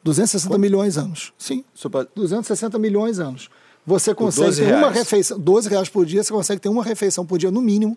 260 0.07 0.49
Como? 0.49 0.61
milhões 0.61 0.97
anos. 0.97 1.33
Sim. 1.37 1.65
Super... 1.75 2.07
260 2.15 2.79
milhões 2.79 3.19
anos. 3.19 3.51
Você 3.85 4.15
consegue 4.15 4.55
ter 4.57 4.75
uma 4.75 4.91
refeição. 4.91 5.39
12 5.39 5.69
reais 5.69 5.89
por 5.89 6.07
dia, 6.07 6.23
você 6.23 6.33
consegue 6.33 6.61
ter 6.61 6.69
uma 6.69 6.83
refeição 6.83 7.27
por 7.27 7.39
dia 7.39 7.51
no 7.51 7.61
mínimo. 7.61 7.97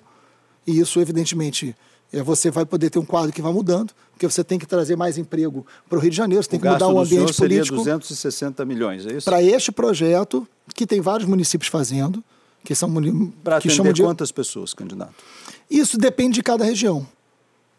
E 0.66 0.80
isso, 0.80 1.00
evidentemente, 1.00 1.76
é, 2.12 2.22
você 2.22 2.50
vai 2.52 2.66
poder 2.66 2.90
ter 2.90 3.00
um 3.00 3.06
quadro 3.06 3.32
que 3.32 3.42
vai 3.42 3.54
mudando, 3.54 3.94
porque 4.12 4.28
você 4.28 4.44
tem 4.44 4.58
que 4.60 4.66
trazer 4.66 4.96
mais 4.96 5.18
emprego 5.18 5.66
para 5.88 5.98
o 5.98 6.02
Rio 6.02 6.12
de 6.12 6.18
Janeiro, 6.18 6.44
você 6.44 6.50
tem 6.50 6.60
o 6.60 6.62
que 6.62 6.70
mudar 6.70 6.88
o 6.88 7.00
ambiente 7.00 7.34
seria 7.34 7.58
político. 7.58 7.78
260 7.78 8.66
milhões, 8.66 9.06
é 9.06 9.14
isso? 9.14 9.26
Para 9.26 9.42
este 9.42 9.72
projeto, 9.72 10.48
que 10.76 10.86
tem 10.86 11.02
vários 11.02 11.28
municípios 11.28 11.70
fazendo, 11.70 12.24
que 12.64 12.76
são 12.76 12.92
Para 13.44 13.60
que 13.60 13.70
chamam 13.70 13.94
de 13.94 14.02
quantas 14.02 14.32
pessoas, 14.32 14.74
candidato? 14.74 15.14
Isso 15.70 15.98
depende 15.98 16.36
de 16.36 16.44
cada 16.44 16.66
região. 16.66 17.08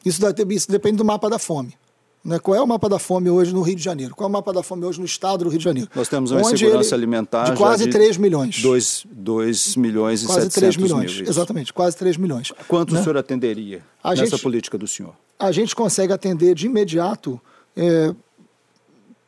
Isso, 0.05 0.21
isso 0.51 0.71
depende 0.71 0.97
do 0.97 1.05
mapa 1.05 1.29
da 1.29 1.39
fome. 1.39 1.75
Né? 2.23 2.39
Qual 2.39 2.55
é 2.55 2.61
o 2.61 2.67
mapa 2.67 2.89
da 2.89 2.99
fome 2.99 3.31
hoje 3.31 3.53
no 3.53 3.63
Rio 3.63 3.77
de 3.77 3.83
Janeiro? 3.83 4.15
Qual 4.15 4.27
é 4.27 4.29
o 4.29 4.33
mapa 4.33 4.53
da 4.53 4.63
fome 4.63 4.85
hoje 4.85 4.99
no 4.99 5.07
estado 5.07 5.45
do 5.45 5.51
Rio 5.51 5.59
de 5.59 5.65
Janeiro? 5.65 5.91
Nós 5.95 6.09
temos 6.09 6.31
uma 6.31 6.41
insegurança 6.41 6.95
alimentar 6.95 7.51
de 7.51 7.57
quase 7.57 7.85
de 7.85 7.91
3 7.91 8.19
milhões. 8.19 8.61
2, 8.61 9.07
2 9.11 9.77
milhões 9.77 10.23
e 10.23 10.27
quase 10.27 10.51
3 10.51 10.77
milhões, 10.77 11.17
mil, 11.17 11.29
exatamente, 11.29 11.73
quase 11.73 11.97
3 11.97 12.19
milhões. 12.19 12.53
Quanto 12.69 12.93
né? 12.93 13.01
o 13.01 13.03
senhor 13.03 13.17
atenderia 13.17 13.83
a 14.05 14.11
nessa 14.11 14.27
gente, 14.27 14.43
política 14.43 14.77
do 14.77 14.87
senhor? 14.87 15.15
A 15.39 15.51
gente 15.51 15.75
consegue 15.75 16.13
atender 16.13 16.55
de 16.55 16.67
imediato, 16.67 17.41
é, 17.75 18.15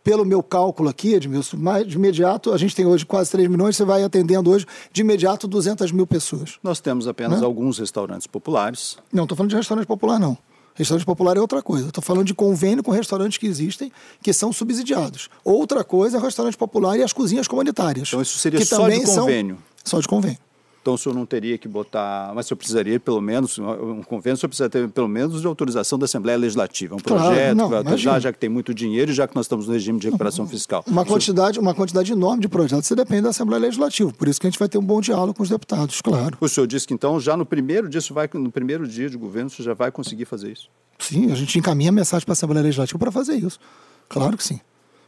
pelo 0.05 0.24
meu 0.26 0.43
cálculo 0.43 0.90
aqui, 0.90 1.14
Edmilson, 1.14 1.57
mas 1.57 1.86
de 1.86 1.97
imediato, 1.97 2.53
a 2.53 2.59
gente 2.59 2.76
tem 2.76 2.84
hoje 2.84 3.07
quase 3.07 3.30
3 3.30 3.49
milhões, 3.49 3.74
você 3.74 3.86
vai 3.86 4.03
atendendo 4.03 4.51
hoje 4.51 4.66
de 4.93 5.01
imediato 5.01 5.49
200 5.49 5.90
mil 5.93 6.07
pessoas. 6.07 6.59
Nós 6.62 6.78
temos 6.78 7.09
apenas 7.09 7.40
né? 7.40 7.47
alguns 7.47 7.78
restaurantes 7.78 8.26
populares. 8.26 8.99
Não, 9.11 9.22
estou 9.22 9.34
falando 9.34 9.51
de 9.51 9.57
restaurante 9.57 9.86
popular, 9.86 10.18
não. 10.18 10.36
Restaurante 10.75 11.05
popular 11.05 11.37
é 11.37 11.41
outra 11.41 11.62
coisa. 11.62 11.89
Estou 11.89 12.03
falando 12.03 12.27
de 12.27 12.35
convênio 12.35 12.83
com 12.83 12.91
restaurantes 12.91 13.39
que 13.39 13.47
existem, 13.47 13.93
que 14.23 14.33
são 14.33 14.53
subsidiados. 14.53 15.29
Outra 15.45 15.85
coisa 15.85 16.16
é 16.16 16.20
o 16.20 16.23
restaurante 16.23 16.57
popular 16.57 16.99
e 16.99 17.03
as 17.03 17.12
cozinhas 17.12 17.47
comunitárias. 17.47 18.09
Então 18.09 18.23
isso 18.23 18.39
seria 18.39 18.64
só 18.64 18.89
de 18.89 19.05
convênio? 19.05 19.57
São... 19.57 19.62
Só 19.85 20.01
de 20.01 20.09
convênio. 20.09 20.39
Então 20.83 20.95
o 20.95 20.99
senhor 20.99 21.14
não 21.14 21.24
teria 21.24 21.57
que 21.57 21.68
botar, 21.68 22.33
mas 22.35 22.47
o 22.47 22.49
senhor 22.49 22.57
precisaria 22.57 22.99
pelo 22.99 23.20
menos, 23.20 23.57
um 23.57 24.03
convênio, 24.03 24.35
o 24.35 24.37
senhor 24.37 24.49
precisa 24.49 24.68
ter 24.68 24.89
pelo 24.89 25.07
menos 25.07 25.41
de 25.41 25.47
autorização 25.47 25.97
da 25.97 26.07
Assembleia 26.07 26.37
Legislativa. 26.37 26.97
Um 26.97 26.99
projeto 26.99 27.35
claro, 27.35 27.55
não, 27.55 27.64
que 27.66 27.70
vai 27.70 27.78
autorizar, 27.78 28.20
já 28.20 28.33
que 28.33 28.39
tem 28.39 28.51
muito 28.51 28.74
dinheiro, 28.74 29.12
já 29.12 29.28
que 29.28 29.37
nós 29.37 29.47
estamos 29.47 29.68
no 29.68 29.72
regime 29.72 30.01
de 30.01 30.09
recuperação 30.09 30.45
fiscal. 30.45 30.85
Uma 30.85 31.05
quantidade, 31.05 31.61
uma 31.61 31.72
quantidade 31.72 32.11
enorme 32.11 32.43
de 32.43 32.49
projetos, 32.49 32.89
você 32.89 32.97
depende 32.97 33.22
da 33.22 33.28
Assembleia 33.28 33.62
Legislativa. 33.62 34.12
Por 34.12 34.26
isso 34.26 34.41
que 34.41 34.47
a 34.49 34.51
gente 34.51 34.59
vai 34.59 34.68
ter 34.68 34.76
um 34.76 34.85
bom 34.85 35.01
diálogo 35.01 35.35
com 35.35 35.45
os 35.45 35.49
deputados, 35.49 36.01
claro. 36.01 36.37
O 36.41 36.49
senhor 36.49 36.66
disse 36.66 36.85
que 36.85 36.93
então, 36.93 37.20
já 37.20 37.37
no 37.37 37.47
primeiro 37.47 37.89
dia, 37.89 38.01
vai, 38.11 38.28
no 38.35 38.51
primeiro 38.51 38.87
dia 38.89 39.09
de 39.09 39.16
governo, 39.16 39.47
o 39.47 39.51
senhor 39.51 39.66
já 39.66 39.74
vai 39.74 39.93
conseguir 39.93 40.24
fazer 40.24 40.51
isso? 40.51 40.68
Sim, 40.99 41.30
a 41.30 41.37
gente 41.37 41.57
encaminha 41.57 41.91
a 41.91 41.93
mensagem 41.93 42.24
para 42.24 42.33
a 42.33 42.35
Assembleia 42.35 42.64
Legislativa 42.64 42.99
para 42.99 43.12
fazer 43.12 43.35
isso. 43.35 43.61
Claro 44.09 44.37
que 44.37 44.43
sim. 44.43 44.61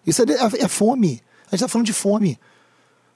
Isso 0.07 0.23
é, 0.23 0.25
é, 0.25 0.65
é 0.65 0.69
fome. 0.69 1.21
A 1.49 1.51
gente 1.51 1.55
está 1.55 1.69
falando 1.69 1.87
de 1.87 1.93
fome. 1.93 2.39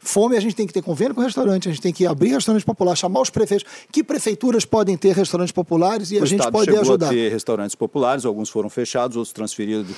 Fome, 0.00 0.36
a 0.36 0.40
gente 0.40 0.54
tem 0.54 0.66
que 0.66 0.72
ter 0.72 0.80
convênio 0.80 1.14
com 1.14 1.20
o 1.20 1.24
restaurante, 1.24 1.68
a 1.68 1.72
gente 1.72 1.82
tem 1.82 1.92
que 1.92 2.06
abrir 2.06 2.28
restaurante 2.28 2.64
popular, 2.64 2.94
chamar 2.96 3.20
os 3.20 3.30
prefeitos. 3.30 3.68
Que 3.90 4.04
prefeituras 4.04 4.64
podem 4.64 4.96
ter 4.96 5.14
restaurantes 5.14 5.52
populares 5.52 6.10
e 6.12 6.18
o 6.18 6.22
a 6.22 6.26
gente 6.26 6.38
Estado 6.38 6.52
pode 6.52 6.66
chegou 6.66 6.80
ajudar? 6.80 7.06
a 7.06 7.10
ter 7.10 7.30
restaurantes 7.30 7.74
populares, 7.74 8.24
alguns 8.24 8.48
foram 8.48 8.70
fechados, 8.70 9.16
outros 9.16 9.32
transferidos 9.32 9.96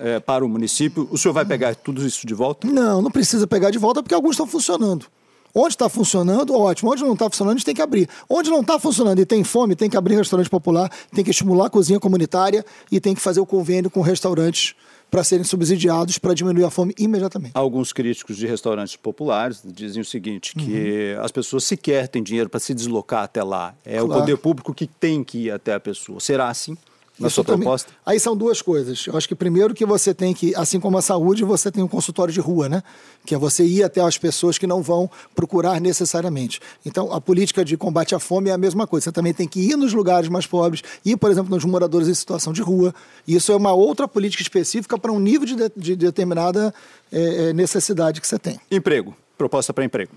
é, 0.00 0.18
para 0.18 0.44
o 0.44 0.48
município. 0.48 1.06
O 1.10 1.18
senhor 1.18 1.34
vai 1.34 1.44
pegar 1.44 1.74
tudo 1.74 2.04
isso 2.06 2.26
de 2.26 2.34
volta? 2.34 2.66
Não, 2.66 3.02
não 3.02 3.10
precisa 3.10 3.46
pegar 3.46 3.70
de 3.70 3.78
volta 3.78 4.02
porque 4.02 4.14
alguns 4.14 4.32
estão 4.32 4.46
funcionando. 4.46 5.06
Onde 5.54 5.74
está 5.74 5.88
funcionando, 5.88 6.54
ótimo. 6.54 6.90
Onde 6.90 7.02
não 7.02 7.12
está 7.12 7.28
funcionando, 7.28 7.56
a 7.56 7.58
gente 7.58 7.66
tem 7.66 7.74
que 7.74 7.82
abrir. 7.82 8.08
Onde 8.28 8.48
não 8.48 8.62
está 8.62 8.78
funcionando 8.78 9.18
e 9.18 9.26
tem 9.26 9.44
fome, 9.44 9.76
tem 9.76 9.90
que 9.90 9.96
abrir 9.96 10.16
restaurante 10.16 10.48
popular, 10.48 10.90
tem 11.14 11.22
que 11.22 11.30
estimular 11.30 11.66
a 11.66 11.70
cozinha 11.70 12.00
comunitária 12.00 12.64
e 12.90 12.98
tem 12.98 13.14
que 13.14 13.20
fazer 13.20 13.40
o 13.40 13.46
convênio 13.46 13.90
com 13.90 14.00
restaurantes 14.00 14.74
para 15.12 15.22
serem 15.22 15.44
subsidiados 15.44 16.16
para 16.16 16.32
diminuir 16.32 16.64
a 16.64 16.70
fome 16.70 16.94
imediatamente. 16.98 17.52
Alguns 17.52 17.92
críticos 17.92 18.34
de 18.34 18.46
restaurantes 18.46 18.96
populares 18.96 19.62
dizem 19.62 20.00
o 20.00 20.04
seguinte, 20.06 20.54
que 20.54 21.14
uhum. 21.14 21.22
as 21.22 21.30
pessoas 21.30 21.64
sequer 21.64 22.08
têm 22.08 22.22
dinheiro 22.22 22.48
para 22.48 22.58
se 22.58 22.72
deslocar 22.72 23.22
até 23.22 23.42
lá. 23.42 23.74
É 23.84 23.98
claro. 23.98 24.06
o 24.06 24.08
poder 24.08 24.38
público 24.38 24.72
que 24.72 24.86
tem 24.86 25.22
que 25.22 25.48
ir 25.48 25.50
até 25.50 25.74
a 25.74 25.80
pessoa. 25.80 26.18
Será 26.18 26.48
assim? 26.48 26.78
Na 27.18 27.28
Isso 27.28 27.36
sua 27.36 27.44
também. 27.44 27.60
proposta? 27.60 27.92
Aí 28.04 28.18
são 28.18 28.36
duas 28.36 28.62
coisas. 28.62 29.06
Eu 29.06 29.16
acho 29.16 29.28
que 29.28 29.34
primeiro 29.34 29.74
que 29.74 29.84
você 29.84 30.14
tem 30.14 30.32
que, 30.32 30.54
assim 30.56 30.80
como 30.80 30.96
a 30.96 31.02
saúde, 31.02 31.44
você 31.44 31.70
tem 31.70 31.82
um 31.82 31.88
consultório 31.88 32.32
de 32.32 32.40
rua, 32.40 32.68
né? 32.68 32.82
Que 33.24 33.34
é 33.34 33.38
você 33.38 33.64
ir 33.64 33.82
até 33.82 34.00
as 34.00 34.16
pessoas 34.16 34.56
que 34.56 34.66
não 34.66 34.82
vão 34.82 35.10
procurar 35.34 35.80
necessariamente. 35.80 36.60
Então, 36.84 37.12
a 37.12 37.20
política 37.20 37.64
de 37.64 37.76
combate 37.76 38.14
à 38.14 38.18
fome 38.18 38.48
é 38.48 38.52
a 38.52 38.58
mesma 38.58 38.86
coisa. 38.86 39.04
Você 39.04 39.12
também 39.12 39.34
tem 39.34 39.46
que 39.46 39.60
ir 39.60 39.76
nos 39.76 39.92
lugares 39.92 40.28
mais 40.28 40.46
pobres, 40.46 40.82
ir, 41.04 41.16
por 41.16 41.30
exemplo, 41.30 41.50
nos 41.54 41.64
moradores 41.64 42.08
em 42.08 42.14
situação 42.14 42.52
de 42.52 42.62
rua. 42.62 42.94
Isso 43.28 43.52
é 43.52 43.56
uma 43.56 43.72
outra 43.72 44.08
política 44.08 44.42
específica 44.42 44.98
para 44.98 45.12
um 45.12 45.20
nível 45.20 45.46
de, 45.46 45.56
de, 45.56 45.70
de 45.76 45.96
determinada 45.96 46.74
é, 47.12 47.52
necessidade 47.52 48.20
que 48.20 48.26
você 48.26 48.38
tem. 48.38 48.58
Emprego. 48.70 49.14
Proposta 49.36 49.72
para 49.72 49.84
emprego 49.84 50.12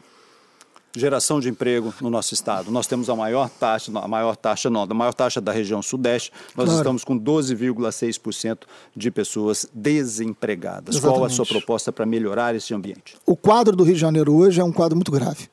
geração 0.95 1.39
de 1.39 1.49
emprego 1.49 1.93
no 2.01 2.09
nosso 2.09 2.33
estado. 2.33 2.71
Nós 2.71 2.87
temos 2.87 3.09
a 3.09 3.15
maior 3.15 3.49
taxa, 3.49 3.91
a 3.93 4.07
maior 4.07 4.35
taxa 4.35 4.69
não, 4.69 4.83
a 4.83 4.93
maior 4.93 5.13
taxa 5.13 5.41
da 5.41 5.51
região 5.51 5.81
sudeste. 5.81 6.31
Nós 6.55 6.65
claro. 6.65 6.79
estamos 6.79 7.03
com 7.03 7.19
12,6% 7.19 8.59
de 8.95 9.11
pessoas 9.11 9.67
desempregadas. 9.73 10.95
Exatamente. 10.95 11.19
Qual 11.19 11.25
a 11.25 11.29
sua 11.29 11.45
proposta 11.45 11.91
para 11.91 12.05
melhorar 12.05 12.55
esse 12.55 12.73
ambiente? 12.73 13.17
O 13.25 13.35
quadro 13.35 13.75
do 13.75 13.83
Rio 13.83 13.95
de 13.95 14.01
Janeiro 14.01 14.33
hoje 14.33 14.61
é 14.61 14.63
um 14.63 14.71
quadro 14.71 14.95
muito 14.95 15.11
grave. 15.11 15.49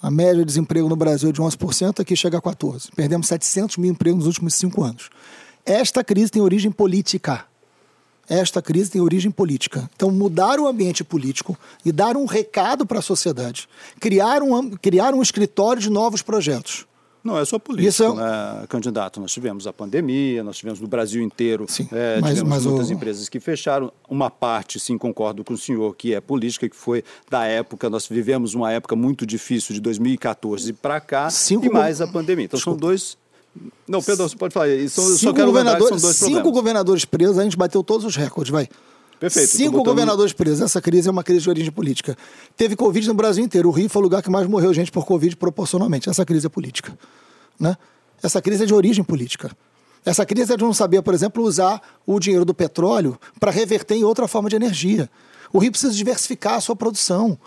A 0.00 0.10
média 0.10 0.36
de 0.36 0.44
desemprego 0.44 0.88
no 0.88 0.96
Brasil 0.96 1.30
é 1.30 1.32
de 1.32 1.40
11%, 1.40 2.00
aqui 2.00 2.14
chega 2.14 2.38
a 2.38 2.42
14%. 2.42 2.90
Perdemos 2.94 3.26
700 3.26 3.78
mil 3.78 3.90
empregos 3.90 4.18
nos 4.18 4.26
últimos 4.26 4.54
cinco 4.54 4.84
anos. 4.84 5.10
Esta 5.64 6.04
crise 6.04 6.30
tem 6.30 6.42
origem 6.42 6.70
política 6.70 7.44
esta 8.28 8.60
crise 8.60 8.90
tem 8.90 9.00
origem 9.00 9.30
política. 9.30 9.88
Então, 9.94 10.10
mudar 10.10 10.58
o 10.58 10.66
ambiente 10.66 11.04
político 11.04 11.58
e 11.84 11.92
dar 11.92 12.16
um 12.16 12.24
recado 12.24 12.86
para 12.86 12.98
a 12.98 13.02
sociedade, 13.02 13.68
criar 14.00 14.42
um, 14.42 14.70
criar 14.70 15.14
um 15.14 15.22
escritório 15.22 15.80
de 15.80 15.90
novos 15.90 16.22
projetos. 16.22 16.86
Não 17.26 17.36
é 17.36 17.44
só 17.44 17.58
político, 17.58 18.04
é... 18.04 18.14
né, 18.14 18.66
candidato. 18.68 19.20
Nós 19.20 19.32
tivemos 19.32 19.66
a 19.66 19.72
pandemia, 19.72 20.44
nós 20.44 20.56
tivemos 20.56 20.78
no 20.78 20.86
Brasil 20.86 21.20
inteiro, 21.20 21.66
sim, 21.68 21.88
é, 21.90 22.20
mas, 22.20 22.30
tivemos 22.30 22.48
mas 22.48 22.66
muitas 22.66 22.88
o... 22.88 22.92
empresas 22.92 23.28
que 23.28 23.40
fecharam. 23.40 23.92
Uma 24.08 24.30
parte, 24.30 24.78
sim, 24.78 24.96
concordo 24.96 25.42
com 25.42 25.54
o 25.54 25.58
senhor, 25.58 25.96
que 25.96 26.14
é 26.14 26.20
política, 26.20 26.68
que 26.68 26.76
foi 26.76 27.02
da 27.28 27.44
época, 27.44 27.90
nós 27.90 28.06
vivemos 28.06 28.54
uma 28.54 28.70
época 28.72 28.94
muito 28.94 29.26
difícil, 29.26 29.74
de 29.74 29.80
2014 29.80 30.72
para 30.74 31.00
cá, 31.00 31.28
Cinco... 31.28 31.66
e 31.66 31.68
mais 31.68 32.00
a 32.00 32.06
pandemia. 32.06 32.44
Então 32.44 32.58
Desculpa. 32.58 32.78
são 32.78 32.88
dois 32.88 33.18
não, 33.88 34.02
Pedro, 34.02 34.28
você 34.28 34.36
pode 34.36 34.52
falar. 34.52 34.68
Isso, 34.68 35.18
só 35.18 35.32
quero 35.32 35.46
governadores, 35.46 35.88
são 35.88 35.98
dois 35.98 36.16
cinco 36.16 36.30
problemas. 36.30 36.54
governadores 36.54 37.04
presos, 37.04 37.38
a 37.38 37.44
gente 37.44 37.56
bateu 37.56 37.82
todos 37.82 38.04
os 38.04 38.16
recordes, 38.16 38.50
vai. 38.50 38.68
Perfeito. 39.18 39.48
Cinco 39.48 39.72
botando... 39.72 39.86
governadores 39.86 40.32
presos. 40.32 40.60
Essa 40.60 40.80
crise 40.80 41.08
é 41.08 41.10
uma 41.10 41.24
crise 41.24 41.42
de 41.42 41.50
origem 41.50 41.72
política. 41.72 42.16
Teve 42.56 42.76
Covid 42.76 43.08
no 43.08 43.14
Brasil 43.14 43.44
inteiro. 43.44 43.68
O 43.68 43.72
Rio 43.72 43.88
foi 43.88 44.00
o 44.00 44.02
lugar 44.02 44.22
que 44.22 44.28
mais 44.28 44.46
morreu 44.46 44.74
gente 44.74 44.92
por 44.92 45.06
Covid 45.06 45.34
proporcionalmente. 45.36 46.08
Essa 46.08 46.24
crise 46.24 46.46
é 46.46 46.50
política. 46.50 46.96
Né? 47.58 47.76
Essa 48.22 48.42
crise 48.42 48.64
é 48.64 48.66
de 48.66 48.74
origem 48.74 49.02
política. 49.02 49.50
Essa 50.04 50.24
crise 50.26 50.52
é 50.52 50.56
de 50.56 50.62
não 50.62 50.72
saber, 50.72 51.02
por 51.02 51.14
exemplo, 51.14 51.42
usar 51.42 51.80
o 52.06 52.20
dinheiro 52.20 52.44
do 52.44 52.54
petróleo 52.54 53.18
para 53.40 53.50
reverter 53.50 53.94
em 53.94 54.04
outra 54.04 54.28
forma 54.28 54.48
de 54.48 54.56
energia. 54.56 55.10
O 55.52 55.58
Rio 55.58 55.70
precisa 55.70 55.92
diversificar 55.94 56.54
a 56.54 56.60
sua 56.60 56.76
produção. 56.76 57.38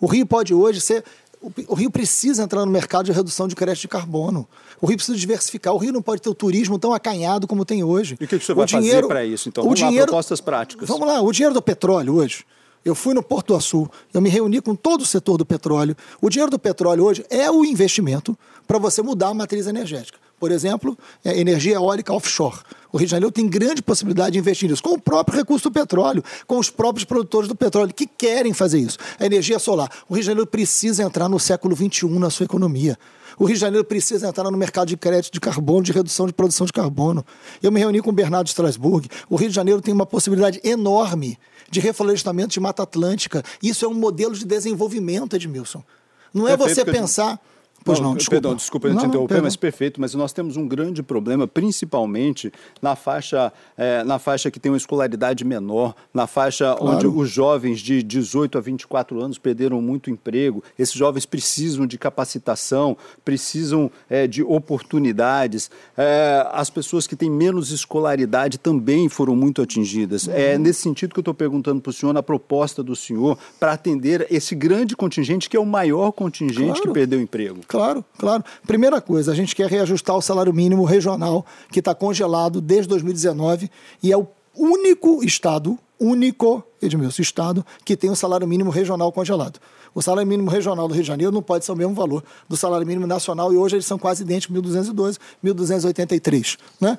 O 0.00 0.06
Rio 0.06 0.26
pode 0.26 0.54
hoje 0.54 0.80
ser 0.80 1.04
o 1.40 1.74
Rio 1.74 1.90
precisa 1.90 2.42
entrar 2.42 2.64
no 2.66 2.72
mercado 2.72 3.06
de 3.06 3.12
redução 3.12 3.46
de 3.46 3.54
crédito 3.54 3.82
de 3.82 3.88
carbono. 3.88 4.46
O 4.80 4.86
Rio 4.86 4.96
precisa 4.96 5.16
diversificar. 5.16 5.72
O 5.72 5.78
Rio 5.78 5.92
não 5.92 6.02
pode 6.02 6.20
ter 6.20 6.28
o 6.28 6.34
turismo 6.34 6.78
tão 6.78 6.92
acanhado 6.92 7.46
como 7.46 7.64
tem 7.64 7.84
hoje. 7.84 8.16
E 8.20 8.24
o 8.24 8.28
que, 8.28 8.38
você 8.38 8.52
o 8.52 8.56
vai 8.56 8.66
dinheiro, 8.66 8.96
fazer 8.96 9.08
para 9.08 9.24
isso? 9.24 9.48
Então, 9.48 9.64
vamos 9.64 9.78
dinheiro, 9.78 10.00
lá, 10.00 10.06
propostas 10.06 10.40
práticas. 10.40 10.88
Vamos 10.88 11.06
lá, 11.06 11.20
o 11.20 11.32
dinheiro 11.32 11.54
do 11.54 11.62
petróleo 11.62 12.14
hoje. 12.14 12.44
Eu 12.84 12.94
fui 12.94 13.12
no 13.12 13.22
Porto 13.22 13.54
do 13.54 13.60
Sul, 13.60 13.90
eu 14.14 14.20
me 14.20 14.28
reuni 14.30 14.60
com 14.60 14.74
todo 14.74 15.02
o 15.02 15.06
setor 15.06 15.36
do 15.36 15.44
petróleo. 15.44 15.96
O 16.20 16.30
dinheiro 16.30 16.50
do 16.50 16.58
petróleo 16.58 17.04
hoje 17.04 17.24
é 17.28 17.50
o 17.50 17.64
investimento 17.64 18.36
para 18.66 18.78
você 18.78 19.02
mudar 19.02 19.28
a 19.28 19.34
matriz 19.34 19.66
energética. 19.66 20.18
Por 20.38 20.52
exemplo, 20.52 20.96
é 21.24 21.38
energia 21.38 21.74
eólica 21.74 22.12
offshore. 22.12 22.58
O 22.92 22.96
Rio 22.96 23.06
de 23.06 23.10
Janeiro 23.10 23.32
tem 23.32 23.46
grande 23.46 23.82
possibilidade 23.82 24.32
de 24.32 24.38
investir 24.38 24.68
nisso, 24.68 24.82
com 24.82 24.94
o 24.94 25.00
próprio 25.00 25.36
recurso 25.36 25.68
do 25.68 25.72
petróleo, 25.72 26.22
com 26.46 26.58
os 26.58 26.70
próprios 26.70 27.04
produtores 27.04 27.48
do 27.48 27.54
petróleo 27.54 27.92
que 27.92 28.06
querem 28.06 28.54
fazer 28.54 28.78
isso. 28.78 28.98
A 29.18 29.26
energia 29.26 29.58
solar. 29.58 29.90
O 30.08 30.14
Rio 30.14 30.22
de 30.22 30.26
Janeiro 30.26 30.46
precisa 30.46 31.02
entrar 31.02 31.28
no 31.28 31.38
século 31.38 31.76
XXI 31.76 32.06
na 32.18 32.30
sua 32.30 32.44
economia. 32.44 32.98
O 33.38 33.44
Rio 33.44 33.54
de 33.54 33.60
Janeiro 33.60 33.84
precisa 33.84 34.28
entrar 34.28 34.50
no 34.50 34.56
mercado 34.56 34.88
de 34.88 34.96
crédito 34.96 35.32
de 35.32 35.40
carbono, 35.40 35.82
de 35.82 35.92
redução 35.92 36.26
de 36.26 36.32
produção 36.32 36.66
de 36.66 36.72
carbono. 36.72 37.24
Eu 37.62 37.70
me 37.70 37.78
reuni 37.78 38.00
com 38.00 38.10
o 38.10 38.12
Bernardo 38.12 38.48
Strasburg. 38.48 39.08
O 39.28 39.36
Rio 39.36 39.48
de 39.48 39.54
Janeiro 39.54 39.80
tem 39.80 39.92
uma 39.92 40.06
possibilidade 40.06 40.60
enorme 40.64 41.38
de 41.70 41.80
reflorestamento 41.80 42.48
de 42.48 42.60
Mata 42.60 42.82
Atlântica. 42.82 43.44
Isso 43.62 43.84
é 43.84 43.88
um 43.88 43.94
modelo 43.94 44.34
de 44.34 44.44
desenvolvimento, 44.44 45.36
Edmilson. 45.36 45.84
Não 46.32 46.48
é, 46.48 46.52
é 46.52 46.56
você 46.56 46.84
pensar. 46.84 47.38
Pois 47.84 48.00
não, 48.00 48.10
não 48.10 48.16
desculpa. 48.16 48.40
Perdão, 48.40 48.56
desculpa 48.56 48.88
não, 48.88 49.04
interromper, 49.04 49.34
não, 49.36 49.42
mas 49.42 49.56
perfeito. 49.56 50.00
Mas 50.00 50.14
nós 50.14 50.32
temos 50.32 50.56
um 50.56 50.66
grande 50.66 51.02
problema, 51.02 51.46
principalmente 51.46 52.52
na 52.82 52.94
faixa, 52.94 53.52
é, 53.76 54.04
na 54.04 54.18
faixa 54.18 54.50
que 54.50 54.60
tem 54.60 54.70
uma 54.70 54.78
escolaridade 54.78 55.44
menor, 55.44 55.94
na 56.12 56.26
faixa 56.26 56.74
claro. 56.74 56.96
onde 56.96 57.06
os 57.06 57.30
jovens 57.30 57.80
de 57.80 58.02
18 58.02 58.58
a 58.58 58.60
24 58.60 59.20
anos 59.22 59.38
perderam 59.38 59.80
muito 59.80 60.10
emprego. 60.10 60.62
Esses 60.78 60.94
jovens 60.94 61.24
precisam 61.24 61.86
de 61.86 61.96
capacitação, 61.96 62.96
precisam 63.24 63.90
é, 64.08 64.26
de 64.26 64.42
oportunidades. 64.42 65.70
É, 65.96 66.46
as 66.52 66.70
pessoas 66.70 67.06
que 67.06 67.16
têm 67.16 67.30
menos 67.30 67.70
escolaridade 67.70 68.58
também 68.58 69.08
foram 69.08 69.34
muito 69.34 69.62
atingidas. 69.62 70.26
Uhum. 70.26 70.34
É 70.34 70.58
nesse 70.58 70.82
sentido 70.82 71.12
que 71.12 71.18
eu 71.18 71.22
estou 71.22 71.34
perguntando 71.34 71.80
para 71.80 71.90
o 71.90 71.92
senhor, 71.92 72.12
na 72.12 72.22
proposta 72.22 72.82
do 72.82 72.94
senhor, 72.94 73.38
para 73.58 73.72
atender 73.72 74.26
esse 74.30 74.54
grande 74.54 74.96
contingente, 74.96 75.48
que 75.48 75.56
é 75.56 75.60
o 75.60 75.66
maior 75.66 76.12
contingente 76.12 76.72
claro. 76.72 76.82
que 76.82 76.90
perdeu 76.90 77.20
emprego. 77.20 77.60
Claro, 77.66 77.77
claro. 78.18 78.44
Primeira 78.66 79.00
coisa, 79.00 79.30
a 79.30 79.34
gente 79.34 79.54
quer 79.54 79.70
reajustar 79.70 80.16
o 80.16 80.20
salário 80.20 80.52
mínimo 80.52 80.84
regional, 80.84 81.46
que 81.70 81.78
está 81.78 81.94
congelado 81.94 82.60
desde 82.60 82.88
2019 82.88 83.70
e 84.02 84.12
é 84.12 84.16
o 84.16 84.26
único 84.56 85.22
estado, 85.22 85.78
único, 86.00 86.64
Edmilson, 86.82 87.22
estado 87.22 87.64
que 87.84 87.96
tem 87.96 88.10
o 88.10 88.16
salário 88.16 88.48
mínimo 88.48 88.70
regional 88.70 89.12
congelado. 89.12 89.60
O 89.94 90.02
salário 90.02 90.28
mínimo 90.28 90.50
regional 90.50 90.88
do 90.88 90.94
Rio 90.94 91.02
de 91.02 91.08
Janeiro 91.08 91.32
não 91.32 91.42
pode 91.42 91.64
ser 91.64 91.72
o 91.72 91.76
mesmo 91.76 91.94
valor 91.94 92.24
do 92.48 92.56
salário 92.56 92.86
mínimo 92.86 93.06
nacional 93.06 93.52
e 93.52 93.56
hoje 93.56 93.76
eles 93.76 93.86
são 93.86 93.98
quase 93.98 94.22
idênticos, 94.22 94.56
1.212, 94.56 95.18
1.283, 95.44 96.58
né? 96.80 96.98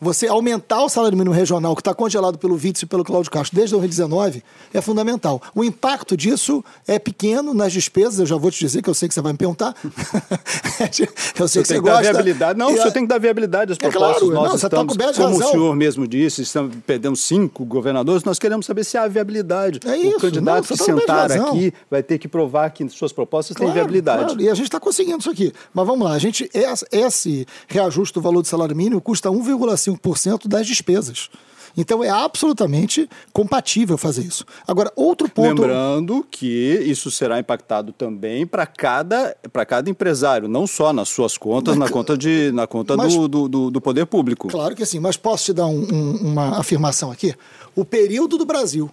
Você 0.00 0.26
aumentar 0.26 0.82
o 0.82 0.88
salário 0.88 1.16
mínimo 1.16 1.34
regional, 1.34 1.74
que 1.74 1.80
está 1.80 1.94
congelado 1.94 2.36
pelo 2.36 2.56
Vítor 2.56 2.82
e 2.82 2.86
pelo 2.86 3.04
Cláudio 3.04 3.30
Castro 3.30 3.54
desde 3.54 3.72
2019, 3.72 4.42
é 4.72 4.80
fundamental. 4.80 5.40
O 5.54 5.62
impacto 5.62 6.16
disso 6.16 6.64
é 6.86 6.98
pequeno 6.98 7.54
nas 7.54 7.72
despesas, 7.72 8.18
eu 8.18 8.26
já 8.26 8.36
vou 8.36 8.50
te 8.50 8.58
dizer, 8.58 8.82
que 8.82 8.90
eu 8.90 8.94
sei 8.94 9.08
que 9.08 9.14
você 9.14 9.20
vai 9.20 9.32
me 9.32 9.38
perguntar. 9.38 9.74
eu 11.38 11.48
sei 11.48 11.62
que 11.62 11.68
você 11.68 11.80
gosta. 11.80 12.02
Viabilidade. 12.02 12.58
Não, 12.58 12.70
e, 12.70 12.76
você 12.76 12.90
tem 12.90 13.02
que 13.02 13.08
dar 13.08 13.18
viabilidade 13.18 13.72
às 13.72 13.78
é 13.78 13.88
propostas. 13.88 14.18
Claro, 14.18 14.34
nós 14.34 14.42
não, 14.42 14.58
tá 14.58 14.66
estamos, 14.66 14.96
tá 14.96 15.12
como 15.12 15.36
razão. 15.36 15.48
o 15.48 15.50
senhor 15.52 15.76
mesmo 15.76 16.08
disse, 16.08 16.42
estamos, 16.42 16.74
perdemos 16.86 17.20
cinco 17.20 17.64
governadores, 17.64 18.24
nós 18.24 18.38
queremos 18.38 18.66
saber 18.66 18.84
se 18.84 18.98
há 18.98 19.06
viabilidade. 19.06 19.80
É 19.86 19.96
isso, 19.96 20.16
o 20.16 20.20
candidato 20.20 20.56
não, 20.56 20.62
que 20.62 20.76
tá 20.76 20.84
sentar 20.84 21.32
aqui 21.32 21.72
vai 21.90 22.02
ter 22.02 22.18
que 22.18 22.26
provar 22.26 22.70
que 22.70 22.88
suas 22.88 23.12
propostas 23.12 23.56
claro, 23.56 23.72
têm 23.72 23.80
viabilidade. 23.80 24.24
Claro, 24.24 24.42
e 24.42 24.48
a 24.48 24.54
gente 24.54 24.66
está 24.66 24.80
conseguindo 24.80 25.18
isso 25.18 25.30
aqui. 25.30 25.52
Mas 25.72 25.86
vamos 25.86 26.04
lá, 26.04 26.14
a 26.14 26.18
gente, 26.18 26.50
esse 26.90 27.46
reajuste 27.68 28.14
do 28.14 28.20
valor 28.20 28.42
do 28.42 28.48
salário 28.48 28.74
mínimo 28.74 29.00
custa 29.00 29.30
1,5 29.30 29.83
5% 29.90 30.46
das 30.46 30.66
despesas. 30.66 31.28
Então 31.76 32.04
é 32.04 32.08
absolutamente 32.08 33.08
compatível 33.32 33.98
fazer 33.98 34.22
isso. 34.22 34.44
Agora, 34.66 34.92
outro 34.94 35.28
ponto. 35.28 35.62
Lembrando 35.62 36.24
que 36.30 36.46
isso 36.86 37.10
será 37.10 37.38
impactado 37.40 37.92
também 37.92 38.46
para 38.46 38.64
cada, 38.64 39.36
cada 39.66 39.90
empresário, 39.90 40.48
não 40.48 40.66
só 40.66 40.92
nas 40.92 41.08
suas 41.08 41.36
contas, 41.36 41.76
mas, 41.76 41.88
na 41.88 41.92
conta, 41.92 42.16
de, 42.16 42.52
na 42.52 42.66
conta 42.66 42.96
mas, 42.96 43.14
do, 43.14 43.48
do, 43.48 43.70
do, 43.70 43.80
poder 43.80 44.06
público. 44.06 44.48
Claro 44.48 44.76
que 44.76 44.86
sim, 44.86 45.00
mas 45.00 45.16
posso 45.16 45.46
te 45.46 45.52
dar 45.52 45.66
um, 45.66 45.80
um, 45.92 46.16
uma 46.32 46.58
afirmação 46.60 47.10
aqui? 47.10 47.34
O 47.74 47.84
período 47.84 48.38
do 48.38 48.44
Brasil 48.44 48.90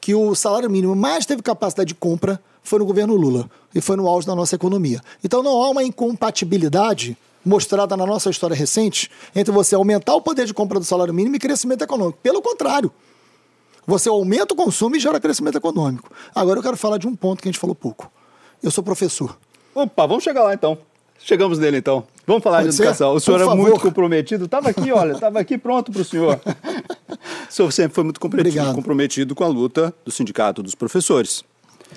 que 0.00 0.14
o 0.14 0.34
salário 0.34 0.68
mínimo 0.68 0.94
mais 0.94 1.24
teve 1.24 1.40
capacidade 1.40 1.88
de 1.88 1.94
compra 1.94 2.38
foi 2.62 2.78
no 2.78 2.84
governo 2.84 3.16
Lula 3.16 3.48
e 3.74 3.80
foi 3.80 3.96
no 3.96 4.06
auge 4.06 4.26
da 4.26 4.34
nossa 4.34 4.54
economia. 4.54 5.00
Então 5.24 5.42
não 5.42 5.62
há 5.62 5.70
uma 5.70 5.82
incompatibilidade 5.82 7.16
mostrada 7.44 7.96
na 7.96 8.06
nossa 8.06 8.30
história 8.30 8.56
recente 8.56 9.10
entre 9.34 9.52
você 9.52 9.74
aumentar 9.74 10.14
o 10.14 10.20
poder 10.20 10.46
de 10.46 10.54
compra 10.54 10.78
do 10.78 10.84
salário 10.84 11.12
mínimo 11.12 11.36
e 11.36 11.38
crescimento 11.38 11.82
econômico. 11.82 12.18
Pelo 12.22 12.40
contrário. 12.40 12.90
Você 13.86 14.08
aumenta 14.08 14.54
o 14.54 14.56
consumo 14.56 14.96
e 14.96 15.00
gera 15.00 15.20
crescimento 15.20 15.58
econômico. 15.58 16.10
Agora 16.34 16.58
eu 16.58 16.62
quero 16.62 16.76
falar 16.76 16.96
de 16.96 17.06
um 17.06 17.14
ponto 17.14 17.42
que 17.42 17.48
a 17.48 17.52
gente 17.52 17.60
falou 17.60 17.74
pouco. 17.74 18.10
Eu 18.62 18.70
sou 18.70 18.82
professor. 18.82 19.36
Opa, 19.74 20.06
vamos 20.06 20.24
chegar 20.24 20.42
lá 20.42 20.54
então. 20.54 20.78
Chegamos 21.18 21.58
nele 21.58 21.78
então. 21.78 22.04
Vamos 22.26 22.42
falar 22.42 22.62
Pode 22.62 22.70
de 22.70 22.76
educação. 22.76 23.10
Ser? 23.12 23.16
O 23.16 23.20
senhor 23.20 23.38
Por 23.38 23.42
é 23.42 23.46
favor. 23.46 23.62
muito 23.62 23.80
comprometido. 23.80 24.46
Estava 24.46 24.70
aqui, 24.70 24.90
olha, 24.90 25.12
estava 25.12 25.38
aqui 25.38 25.58
pronto 25.58 25.92
para 25.92 26.00
o 26.00 26.04
senhor. 26.04 26.40
o 27.48 27.52
senhor 27.52 27.70
sempre 27.72 27.94
foi 27.94 28.04
muito 28.04 28.18
comprometido, 28.18 28.74
comprometido 28.74 29.34
com 29.34 29.44
a 29.44 29.48
luta 29.48 29.94
do 30.04 30.10
sindicato 30.10 30.62
dos 30.62 30.74
professores. 30.74 31.44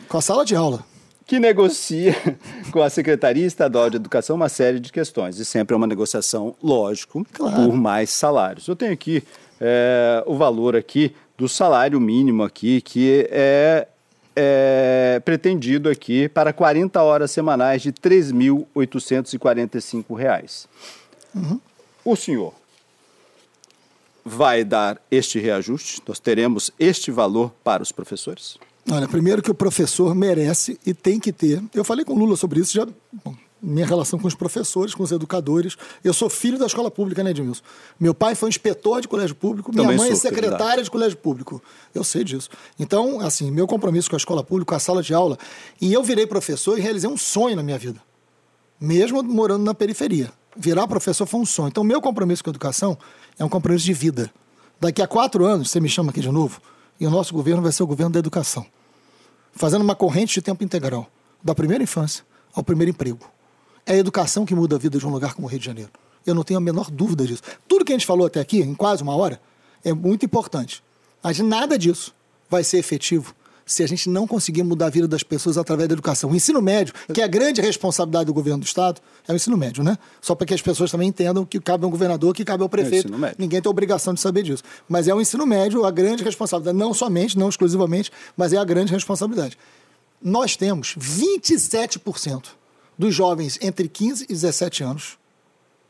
Com 0.09 0.17
a 0.17 0.21
sala 0.21 0.43
de 0.43 0.55
aula 0.55 0.83
que 1.27 1.39
negocia 1.39 2.15
com 2.71 2.81
a 2.81 2.89
Secretaria 2.89 3.45
Estadual 3.45 3.89
de 3.89 3.97
Educação 3.97 4.37
uma 4.37 4.47
série 4.47 4.79
de 4.79 4.93
questões. 4.93 5.37
E 5.37 5.45
sempre 5.45 5.73
é 5.73 5.77
uma 5.77 5.85
negociação, 5.85 6.55
lógico, 6.63 7.27
claro. 7.33 7.65
por 7.65 7.75
mais 7.75 8.09
salários. 8.09 8.65
Eu 8.67 8.77
tenho 8.77 8.93
aqui 8.93 9.21
é, 9.59 10.23
o 10.25 10.37
valor 10.37 10.77
aqui 10.77 11.13
do 11.37 11.49
salário 11.49 11.99
mínimo 11.99 12.43
aqui, 12.43 12.79
que 12.79 13.27
é, 13.29 13.89
é 14.35 15.21
pretendido 15.25 15.89
aqui 15.89 16.29
para 16.29 16.53
40 16.53 17.03
horas 17.03 17.29
semanais 17.29 17.81
de 17.81 17.89
R$ 17.89 17.95
3.845. 17.95 20.67
Uhum. 21.35 21.59
O 22.05 22.15
senhor 22.15 22.53
vai 24.23 24.63
dar 24.63 25.01
este 25.11 25.39
reajuste? 25.39 26.01
Nós 26.07 26.19
teremos 26.19 26.71
este 26.79 27.11
valor 27.11 27.51
para 27.63 27.83
os 27.83 27.91
professores? 27.91 28.57
Olha, 28.89 29.07
primeiro 29.07 29.41
que 29.41 29.51
o 29.51 29.55
professor 29.55 30.15
merece 30.15 30.79
e 30.85 30.93
tem 30.93 31.19
que 31.19 31.33
ter. 31.33 31.61
Eu 31.73 31.83
falei 31.83 32.05
com 32.05 32.13
o 32.13 32.17
Lula 32.17 32.37
sobre 32.37 32.61
isso 32.61 32.73
já. 32.73 32.87
Bom, 33.23 33.35
minha 33.61 33.85
relação 33.85 34.17
com 34.17 34.27
os 34.27 34.35
professores, 34.35 34.93
com 34.93 35.03
os 35.03 35.11
educadores. 35.11 35.75
Eu 36.03 36.13
sou 36.13 36.29
filho 36.29 36.57
da 36.57 36.65
escola 36.65 36.89
pública, 36.89 37.23
né, 37.23 37.31
Edmilson? 37.31 37.63
Meu 37.99 38.13
pai 38.13 38.33
foi 38.33 38.49
inspetor 38.49 39.01
de 39.01 39.07
colégio 39.07 39.35
público, 39.35 39.71
minha 39.71 39.83
Também 39.83 39.97
mãe 39.97 40.11
é 40.11 40.15
secretária 40.15 40.83
de 40.83 40.89
colégio 40.89 41.17
público. 41.17 41.61
Eu 41.93 42.03
sei 42.03 42.23
disso. 42.23 42.49
Então, 42.79 43.19
assim, 43.19 43.51
meu 43.51 43.67
compromisso 43.67 44.09
com 44.09 44.15
a 44.15 44.17
escola 44.17 44.43
pública, 44.43 44.69
com 44.69 44.75
a 44.75 44.79
sala 44.79 45.03
de 45.03 45.13
aula. 45.13 45.37
E 45.81 45.91
eu 45.91 46.03
virei 46.03 46.25
professor 46.25 46.77
e 46.77 46.81
realizei 46.81 47.09
um 47.09 47.17
sonho 47.17 47.55
na 47.55 47.63
minha 47.63 47.77
vida. 47.77 48.01
Mesmo 48.79 49.21
morando 49.21 49.63
na 49.63 49.73
periferia. 49.73 50.31
Virar 50.55 50.87
professor 50.87 51.25
foi 51.25 51.39
um 51.39 51.45
sonho. 51.45 51.67
Então, 51.67 51.83
meu 51.83 51.99
compromisso 51.99 52.43
com 52.43 52.49
a 52.49 52.51
educação 52.51 52.97
é 53.37 53.43
um 53.43 53.49
compromisso 53.49 53.85
de 53.85 53.93
vida. 53.93 54.31
Daqui 54.79 55.01
a 55.01 55.07
quatro 55.07 55.45
anos, 55.45 55.71
você 55.71 55.79
me 55.79 55.89
chama 55.89 56.11
aqui 56.11 56.21
de 56.21 56.31
novo, 56.31 56.61
e 56.99 57.05
o 57.05 57.09
nosso 57.09 57.33
governo 57.33 57.61
vai 57.61 57.71
ser 57.71 57.83
o 57.83 57.87
governo 57.87 58.13
da 58.13 58.19
educação. 58.19 58.65
Fazendo 59.57 59.81
uma 59.81 59.95
corrente 59.95 60.35
de 60.35 60.41
tempo 60.41 60.63
integral, 60.63 61.09
da 61.43 61.55
primeira 61.55 61.83
infância 61.83 62.23
ao 62.53 62.63
primeiro 62.63 62.91
emprego. 62.91 63.29
É 63.85 63.93
a 63.93 63.97
educação 63.97 64.45
que 64.45 64.53
muda 64.53 64.75
a 64.75 64.79
vida 64.79 64.99
de 64.99 65.07
um 65.07 65.09
lugar 65.09 65.33
como 65.33 65.47
o 65.47 65.49
Rio 65.49 65.59
de 65.59 65.65
Janeiro. 65.65 65.91
Eu 66.25 66.35
não 66.35 66.43
tenho 66.43 66.59
a 66.59 66.61
menor 66.61 66.91
dúvida 66.91 67.25
disso. 67.25 67.41
Tudo 67.67 67.83
que 67.83 67.91
a 67.91 67.95
gente 67.95 68.05
falou 68.05 68.27
até 68.27 68.39
aqui, 68.39 68.59
em 68.59 68.75
quase 68.75 69.01
uma 69.01 69.15
hora, 69.15 69.41
é 69.83 69.93
muito 69.93 70.25
importante. 70.25 70.83
Mas 71.23 71.39
nada 71.39 71.77
disso 71.77 72.13
vai 72.49 72.63
ser 72.63 72.77
efetivo 72.77 73.33
se 73.67 73.83
a 73.83 73.87
gente 73.87 74.09
não 74.09 74.25
conseguir 74.25 74.63
mudar 74.63 74.87
a 74.87 74.89
vida 74.89 75.07
das 75.07 75.21
pessoas 75.21 75.57
através 75.57 75.89
da 75.89 75.93
educação. 75.93 76.31
O 76.31 76.35
ensino 76.35 76.61
médio, 76.61 76.93
que 77.13 77.21
é 77.21 77.23
a 77.25 77.27
grande 77.27 77.61
responsabilidade 77.61 78.25
do 78.25 78.33
governo 78.33 78.61
do 78.61 78.65
Estado, 78.65 79.01
é 79.27 79.33
o 79.33 79.35
ensino 79.35 79.57
médio, 79.57 79.83
né? 79.83 79.97
Só 80.21 80.33
para 80.33 80.47
que 80.47 80.53
as 80.53 80.61
pessoas 80.61 80.89
também 80.89 81.09
entendam 81.09 81.45
que 81.45 81.59
cabe 81.59 81.83
ao 81.83 81.91
governador, 81.91 82.33
que 82.33 82.45
cabe 82.45 82.63
ao 82.63 82.69
prefeito. 82.69 83.13
É 83.25 83.35
Ninguém 83.37 83.61
tem 83.61 83.69
obrigação 83.69 84.13
de 84.13 84.21
saber 84.21 84.41
disso. 84.41 84.63
Mas 84.87 85.07
é 85.09 85.13
o 85.13 85.19
ensino 85.19 85.45
médio 85.45 85.85
a 85.85 85.91
grande 85.91 86.23
responsabilidade, 86.23 86.77
não 86.77 86.93
somente, 86.93 87.37
não 87.37 87.49
exclusivamente, 87.49 88.09
mas 88.37 88.53
é 88.53 88.57
a 88.57 88.63
grande 88.63 88.93
responsabilidade. 88.93 89.57
Nós 90.21 90.55
temos 90.55 90.95
27% 90.97 92.45
dos 92.97 93.13
jovens 93.13 93.59
entre 93.61 93.89
15 93.89 94.23
e 94.23 94.33
17 94.33 94.83
anos, 94.83 95.17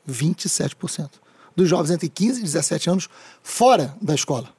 27% 0.10 1.10
dos 1.56 1.68
jovens 1.68 1.92
entre 1.92 2.08
15 2.08 2.40
e 2.40 2.44
17 2.44 2.90
anos 2.90 3.10
fora 3.42 3.96
da 4.02 4.14
escola. 4.14 4.50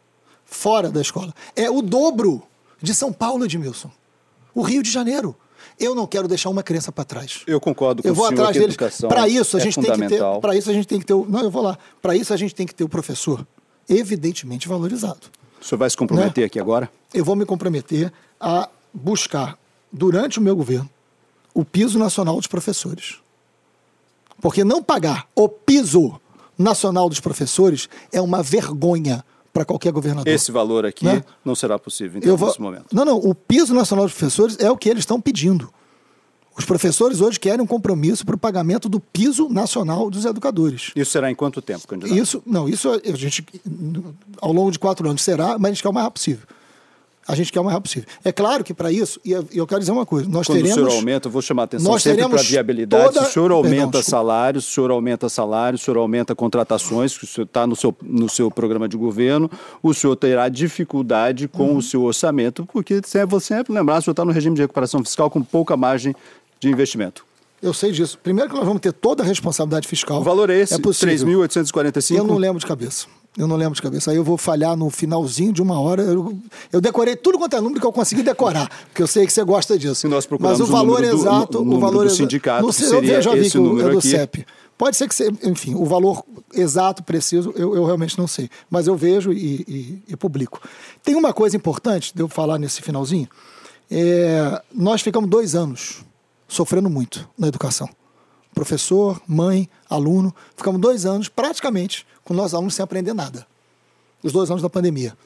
Fora 0.44 0.90
da 0.90 1.00
escola. 1.00 1.34
É 1.54 1.70
o 1.70 1.82
dobro 1.82 2.42
de 2.80 2.94
São 2.94 3.12
Paulo, 3.12 3.44
Edmilson. 3.44 3.90
O 4.54 4.62
Rio 4.62 4.82
de 4.82 4.90
Janeiro. 4.90 5.36
Eu 5.78 5.94
não 5.94 6.06
quero 6.06 6.26
deixar 6.26 6.50
uma 6.50 6.62
criança 6.62 6.90
para 6.90 7.04
trás. 7.04 7.42
Eu 7.46 7.60
concordo 7.60 8.02
com 8.02 8.08
eu 8.08 8.14
vou 8.14 8.24
o 8.24 8.28
senhor 8.28 8.40
atrás 8.40 8.56
deles. 8.56 8.76
Para 9.08 9.28
isso 9.28 9.56
a 9.56 9.60
é 9.60 9.62
gente 9.62 9.80
tem 9.80 9.92
que 9.92 10.08
ter, 10.08 10.22
para 10.40 10.56
isso 10.56 10.70
a 10.70 10.72
gente 10.72 10.88
tem 10.88 10.98
que 10.98 11.06
ter, 11.06 11.14
o, 11.14 11.24
não, 11.28 11.40
eu 11.40 11.50
vou 11.50 11.62
lá. 11.62 11.78
Para 12.02 12.16
isso 12.16 12.32
a 12.32 12.36
gente 12.36 12.54
tem 12.54 12.66
que 12.66 12.74
ter 12.74 12.84
o 12.84 12.88
professor 12.88 13.46
evidentemente 13.88 14.68
valorizado. 14.68 15.20
O 15.60 15.64
senhor 15.64 15.78
vai 15.78 15.90
se 15.90 15.96
comprometer 15.96 16.42
né? 16.42 16.46
aqui 16.46 16.58
agora? 16.58 16.90
Eu 17.12 17.24
vou 17.24 17.36
me 17.36 17.44
comprometer 17.44 18.12
a 18.40 18.68
buscar 18.92 19.58
durante 19.92 20.38
o 20.38 20.42
meu 20.42 20.56
governo 20.56 20.88
o 21.54 21.64
piso 21.64 21.98
nacional 21.98 22.36
dos 22.36 22.46
professores. 22.46 23.16
Porque 24.40 24.62
não 24.62 24.82
pagar 24.82 25.26
o 25.34 25.48
piso 25.48 26.20
nacional 26.56 27.08
dos 27.08 27.20
professores 27.20 27.88
é 28.12 28.20
uma 28.20 28.42
vergonha 28.42 29.24
para 29.58 29.64
qualquer 29.64 29.92
governador. 29.92 30.32
Esse 30.32 30.52
valor 30.52 30.86
aqui 30.86 31.04
né? 31.04 31.24
não 31.44 31.56
será 31.56 31.78
possível, 31.78 32.18
então, 32.18 32.36
vou... 32.36 32.48
nesse 32.48 32.60
momento. 32.60 32.86
Não, 32.92 33.04
não. 33.04 33.16
O 33.16 33.34
piso 33.34 33.74
nacional 33.74 34.06
dos 34.06 34.14
professores 34.14 34.56
é 34.60 34.70
o 34.70 34.76
que 34.76 34.88
eles 34.88 35.02
estão 35.02 35.20
pedindo. 35.20 35.72
Os 36.56 36.64
professores 36.64 37.20
hoje 37.20 37.40
querem 37.40 37.60
um 37.60 37.66
compromisso 37.66 38.24
para 38.24 38.34
o 38.34 38.38
pagamento 38.38 38.88
do 38.88 39.00
piso 39.00 39.48
nacional 39.48 40.10
dos 40.10 40.24
educadores. 40.24 40.92
Isso 40.94 41.10
será 41.10 41.30
em 41.30 41.34
quanto 41.34 41.60
tempo, 41.60 41.86
candidato? 41.86 42.16
Isso, 42.16 42.42
não, 42.46 42.68
isso 42.68 42.88
a 42.90 43.16
gente, 43.16 43.44
ao 44.40 44.52
longo 44.52 44.70
de 44.70 44.78
quatro 44.78 45.08
anos 45.08 45.22
será, 45.22 45.58
mas 45.58 45.70
a 45.70 45.74
gente 45.74 45.82
quer 45.82 45.88
o 45.88 45.92
mais 45.92 46.04
rápido 46.04 46.18
possível 46.18 46.46
a 47.28 47.34
gente 47.34 47.52
quer 47.52 47.60
o 47.60 47.64
mais 47.64 47.74
rápido 47.74 47.88
possível. 47.90 48.08
É 48.24 48.32
claro 48.32 48.64
que 48.64 48.72
para 48.72 48.90
isso, 48.90 49.20
e 49.22 49.32
eu 49.32 49.66
quero 49.66 49.80
dizer 49.80 49.92
uma 49.92 50.06
coisa, 50.06 50.26
nós 50.26 50.46
Quando 50.46 50.56
teremos... 50.56 50.78
o 50.78 50.86
senhor 50.86 50.96
aumenta, 50.96 51.28
eu 51.28 51.32
vou 51.32 51.42
chamar 51.42 51.62
a 51.62 51.64
atenção 51.66 51.92
nós 51.92 52.02
sempre 52.02 52.26
para 52.26 52.40
a 52.40 52.42
viabilidade, 52.42 53.04
toda... 53.04 53.20
se 53.20 53.30
o 53.30 53.32
senhor 53.32 53.50
aumenta 53.52 53.78
Perdão, 53.82 54.02
salários, 54.02 54.64
se 54.64 54.70
o 54.70 54.74
senhor 54.74 54.90
aumenta 54.90 55.28
salários, 55.28 55.82
se 55.82 55.84
o 55.84 55.92
senhor 55.92 56.00
aumenta 56.00 56.34
contratações, 56.34 57.18
que 57.18 57.24
o 57.24 57.26
senhor 57.26 57.44
está 57.44 57.66
no 57.66 57.76
seu, 57.76 57.94
no 58.02 58.30
seu 58.30 58.50
programa 58.50 58.88
de 58.88 58.96
governo, 58.96 59.50
o 59.82 59.92
senhor 59.92 60.16
terá 60.16 60.48
dificuldade 60.48 61.46
com 61.46 61.64
uhum. 61.64 61.76
o 61.76 61.82
seu 61.82 62.02
orçamento, 62.02 62.66
porque 62.72 63.02
você 63.28 63.46
sempre 63.54 63.74
lembrar, 63.74 63.98
o 63.98 64.02
senhor 64.02 64.12
está 64.12 64.24
no 64.24 64.32
regime 64.32 64.56
de 64.56 64.62
recuperação 64.62 65.04
fiscal 65.04 65.30
com 65.30 65.42
pouca 65.42 65.76
margem 65.76 66.16
de 66.58 66.70
investimento. 66.70 67.26
Eu 67.60 67.74
sei 67.74 67.90
disso. 67.92 68.18
Primeiro 68.22 68.48
que 68.48 68.56
nós 68.56 68.64
vamos 68.64 68.80
ter 68.80 68.92
toda 68.92 69.22
a 69.22 69.26
responsabilidade 69.26 69.86
fiscal. 69.86 70.20
O 70.20 70.24
valor 70.24 70.48
é 70.48 70.58
esse? 70.60 70.74
É 70.74 70.78
3.845? 70.78 72.16
Eu 72.16 72.24
não 72.24 72.36
lembro 72.36 72.58
de 72.58 72.66
cabeça. 72.66 73.06
Eu 73.38 73.46
não 73.46 73.54
lembro 73.54 73.76
de 73.76 73.80
cabeça. 73.80 74.10
Aí 74.10 74.16
eu 74.16 74.24
vou 74.24 74.36
falhar 74.36 74.76
no 74.76 74.90
finalzinho 74.90 75.52
de 75.52 75.62
uma 75.62 75.80
hora. 75.80 76.02
Eu, 76.02 76.36
eu 76.72 76.80
decorei 76.80 77.14
tudo 77.14 77.38
quanto 77.38 77.54
é 77.54 77.60
número 77.60 77.80
que 77.80 77.86
eu 77.86 77.92
consegui 77.92 78.24
decorar, 78.24 78.68
porque 78.86 79.00
eu 79.00 79.06
sei 79.06 79.24
que 79.24 79.32
você 79.32 79.44
gosta 79.44 79.78
disso. 79.78 80.08
Nós 80.08 80.26
procuramos 80.26 80.58
Mas 80.58 80.68
o 80.68 80.72
valor 80.72 81.00
o 81.00 81.04
exato, 81.04 81.62
do, 81.62 81.70
o, 81.70 81.76
o 81.76 81.78
valor 81.78 82.04
do 82.06 82.10
sindicato, 82.10 82.66
no, 82.66 82.72
seria 82.72 83.14
eu 83.14 83.22
já 83.22 83.34
vi 83.36 83.48
que 83.48 83.56
o, 83.56 83.80
é 83.80 83.90
do 83.90 83.98
aqui. 83.98 84.08
CEP. 84.08 84.44
Pode 84.76 84.96
ser 84.96 85.08
que 85.08 85.14
você, 85.14 85.28
enfim, 85.44 85.74
o 85.74 85.84
valor 85.84 86.24
exato, 86.52 87.02
preciso, 87.04 87.52
eu, 87.56 87.76
eu 87.76 87.84
realmente 87.84 88.18
não 88.18 88.26
sei. 88.26 88.50
Mas 88.68 88.88
eu 88.88 88.96
vejo 88.96 89.32
e, 89.32 89.64
e, 89.68 90.02
e, 90.08 90.16
publico. 90.16 90.60
Tem 91.02 91.14
uma 91.14 91.32
coisa 91.32 91.56
importante 91.56 92.12
de 92.14 92.20
eu 92.20 92.28
falar 92.28 92.58
nesse 92.58 92.82
finalzinho. 92.82 93.28
É, 93.88 94.60
nós 94.72 95.00
ficamos 95.00 95.30
dois 95.30 95.54
anos 95.54 96.04
sofrendo 96.48 96.90
muito 96.90 97.28
na 97.38 97.46
educação. 97.46 97.88
Professor, 98.54 99.20
mãe, 99.26 99.68
aluno, 99.88 100.34
ficamos 100.56 100.80
dois 100.80 101.06
anos 101.06 101.28
praticamente 101.28 102.04
com 102.28 102.34
nossos 102.34 102.52
alunos 102.52 102.74
sem 102.74 102.82
aprender 102.82 103.14
nada. 103.14 103.46
Os 104.22 104.32
dois 104.32 104.50
anos 104.50 104.62
da 104.62 104.68
pandemia. 104.68 105.16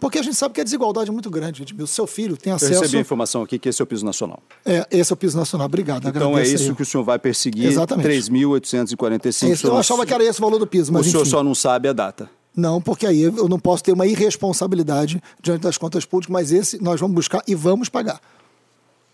Porque 0.00 0.18
a 0.18 0.22
gente 0.22 0.36
sabe 0.36 0.54
que 0.54 0.60
a 0.60 0.64
desigualdade 0.64 1.10
é 1.10 1.12
muito 1.12 1.30
grande. 1.30 1.64
O 1.78 1.86
seu 1.86 2.06
filho 2.06 2.36
tem 2.36 2.52
acesso. 2.52 2.72
Eu 2.72 2.80
recebi 2.80 2.98
a 2.98 3.00
informação 3.00 3.42
aqui 3.42 3.58
que 3.58 3.68
esse 3.68 3.80
é 3.80 3.84
o 3.84 3.86
piso 3.86 4.04
nacional. 4.04 4.42
É, 4.64 4.86
esse 4.90 5.12
é 5.12 5.14
o 5.14 5.16
piso 5.16 5.36
nacional. 5.36 5.66
Obrigado. 5.66 6.08
Então 6.08 6.36
é 6.36 6.46
isso 6.46 6.74
que 6.74 6.82
o 6.82 6.86
senhor 6.86 7.04
vai 7.04 7.18
perseguir. 7.18 7.66
Exatamente. 7.66 8.08
3.845. 8.08 9.64
É 9.64 9.68
eu 9.68 9.76
achava 9.76 10.06
que 10.06 10.14
era 10.14 10.24
esse 10.24 10.38
o 10.38 10.42
valor 10.42 10.58
do 10.58 10.66
piso, 10.66 10.92
mas. 10.92 11.06
O 11.06 11.10
senhor 11.10 11.22
enfim. 11.22 11.30
só 11.30 11.42
não 11.42 11.54
sabe 11.54 11.88
a 11.88 11.92
data. 11.92 12.30
Não, 12.54 12.80
porque 12.80 13.06
aí 13.06 13.20
eu 13.20 13.48
não 13.48 13.58
posso 13.58 13.84
ter 13.84 13.92
uma 13.92 14.06
irresponsabilidade 14.06 15.22
diante 15.42 15.60
das 15.60 15.76
contas 15.76 16.06
públicas, 16.06 16.32
mas 16.32 16.52
esse 16.52 16.82
nós 16.82 16.98
vamos 16.98 17.14
buscar 17.14 17.42
e 17.46 17.54
vamos 17.54 17.90
pagar 17.90 18.18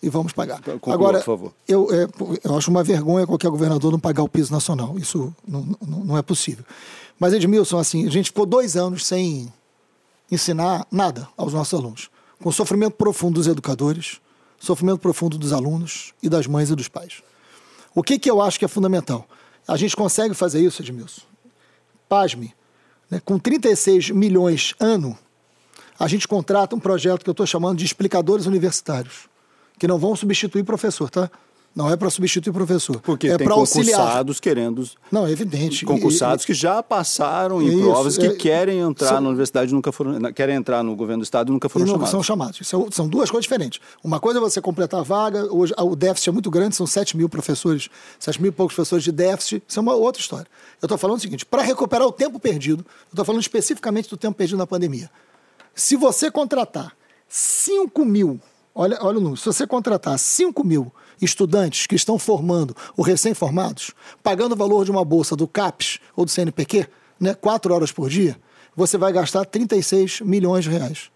e 0.03 0.09
vamos 0.09 0.32
pagar. 0.32 0.59
Então, 0.59 0.74
conclua, 0.74 0.95
Agora, 0.95 1.18
por 1.18 1.24
favor. 1.24 1.53
Eu, 1.66 1.88
é, 1.93 2.09
eu 2.43 2.57
acho 2.57 2.70
uma 2.70 2.82
vergonha 2.82 3.26
qualquer 3.26 3.49
governador 3.49 3.93
não 3.93 4.01
pagar 4.01 4.24
o 4.24 4.28
piso 4.28 4.53
nacional. 4.53 4.99
Isso 4.99 5.32
não, 5.47 5.64
não, 5.80 6.05
não 6.05 6.18
é 6.18 6.22
possível. 6.22 6.64
Mas, 7.22 7.32
Edmilson, 7.34 7.78
assim, 7.78 8.04
a 8.04 8.10
gente 8.10 8.30
ficou 8.30 8.44
dois 8.44 8.76
anos 8.76 9.06
sem 9.06 9.52
ensinar 10.28 10.84
nada 10.90 11.28
aos 11.36 11.52
nossos 11.52 11.78
alunos. 11.78 12.10
Com 12.42 12.50
sofrimento 12.50 12.96
profundo 12.96 13.34
dos 13.34 13.46
educadores, 13.46 14.20
sofrimento 14.58 14.98
profundo 14.98 15.38
dos 15.38 15.52
alunos 15.52 16.12
e 16.20 16.28
das 16.28 16.48
mães 16.48 16.68
e 16.68 16.74
dos 16.74 16.88
pais. 16.88 17.22
O 17.94 18.02
que, 18.02 18.18
que 18.18 18.28
eu 18.28 18.42
acho 18.42 18.58
que 18.58 18.64
é 18.64 18.68
fundamental? 18.68 19.24
A 19.68 19.76
gente 19.76 19.94
consegue 19.94 20.34
fazer 20.34 20.62
isso, 20.62 20.82
Edmilson? 20.82 21.22
Pasme, 22.08 22.52
né? 23.08 23.22
com 23.24 23.38
36 23.38 24.10
milhões 24.10 24.74
ano, 24.80 25.16
a 26.00 26.08
gente 26.08 26.26
contrata 26.26 26.74
um 26.74 26.80
projeto 26.80 27.22
que 27.22 27.30
eu 27.30 27.32
estou 27.34 27.46
chamando 27.46 27.78
de 27.78 27.84
explicadores 27.84 28.46
universitários 28.46 29.28
que 29.78 29.86
não 29.86 29.96
vão 29.96 30.16
substituir 30.16 30.64
professor, 30.64 31.08
tá? 31.08 31.30
Não 31.74 31.90
é 31.90 31.96
para 31.96 32.10
substituir 32.10 32.52
professor. 32.52 33.00
Porque 33.00 33.28
é 33.28 33.38
tem 33.38 33.48
concursados 33.48 34.38
querendo. 34.38 34.86
Não, 35.10 35.26
é 35.26 35.30
evidente. 35.30 35.86
Concursados 35.86 36.44
e, 36.44 36.46
que 36.46 36.54
já 36.54 36.82
passaram 36.82 37.62
em 37.62 37.68
isso, 37.68 37.82
provas, 37.82 38.18
que 38.18 38.26
é, 38.26 38.34
querem 38.34 38.78
entrar 38.80 39.08
são, 39.08 39.20
na 39.22 39.28
universidade 39.28 39.72
nunca 39.72 39.90
foram. 39.90 40.32
querem 40.32 40.54
entrar 40.54 40.82
no 40.82 40.94
governo 40.94 41.22
do 41.22 41.24
Estado 41.24 41.48
e 41.48 41.52
nunca 41.52 41.70
foram 41.70 41.86
e 41.86 41.88
chamados. 41.88 42.10
São 42.10 42.22
chamados. 42.22 42.68
São, 42.68 42.90
são 42.90 43.08
duas 43.08 43.30
coisas 43.30 43.44
diferentes. 43.44 43.80
Uma 44.04 44.20
coisa 44.20 44.38
é 44.38 44.40
você 44.40 44.60
completar 44.60 45.00
a 45.00 45.02
vaga, 45.02 45.50
hoje 45.50 45.72
o 45.78 45.96
déficit 45.96 46.28
é 46.28 46.32
muito 46.32 46.50
grande, 46.50 46.76
são 46.76 46.86
7 46.86 47.16
mil 47.16 47.28
professores, 47.28 47.88
7 48.18 48.42
mil 48.42 48.50
e 48.50 48.52
poucos 48.52 48.74
professores 48.74 49.02
de 49.02 49.12
déficit. 49.12 49.62
Isso 49.66 49.78
é 49.78 49.82
uma 49.82 49.94
outra 49.94 50.20
história. 50.20 50.46
Eu 50.80 50.86
estou 50.86 50.98
falando 50.98 51.16
o 51.16 51.20
seguinte: 51.20 51.46
para 51.46 51.62
recuperar 51.62 52.06
o 52.06 52.12
tempo 52.12 52.38
perdido, 52.38 52.84
eu 52.84 53.12
estou 53.12 53.24
falando 53.24 53.40
especificamente 53.40 54.10
do 54.10 54.16
tempo 54.18 54.36
perdido 54.36 54.58
na 54.58 54.66
pandemia. 54.66 55.10
Se 55.74 55.96
você 55.96 56.30
contratar 56.30 56.92
5 57.28 58.04
mil, 58.04 58.38
olha, 58.74 58.98
olha 59.00 59.18
o 59.18 59.20
número, 59.20 59.36
se 59.36 59.46
você 59.46 59.66
contratar 59.66 60.18
5 60.18 60.64
mil 60.64 60.92
estudantes 61.20 61.86
que 61.86 61.94
estão 61.94 62.18
formando 62.18 62.74
ou 62.96 63.04
recém-formados, 63.04 63.92
pagando 64.22 64.52
o 64.52 64.56
valor 64.56 64.84
de 64.84 64.90
uma 64.90 65.04
bolsa 65.04 65.36
do 65.36 65.46
CAPES 65.46 65.98
ou 66.16 66.24
do 66.24 66.30
CNPq, 66.30 66.88
né, 67.20 67.34
4 67.34 67.72
horas 67.72 67.92
por 67.92 68.08
dia, 68.08 68.36
você 68.74 68.96
vai 68.98 69.12
gastar 69.12 69.44
36 69.44 70.20
milhões 70.22 70.64
de 70.64 70.70
reais. 70.70 71.10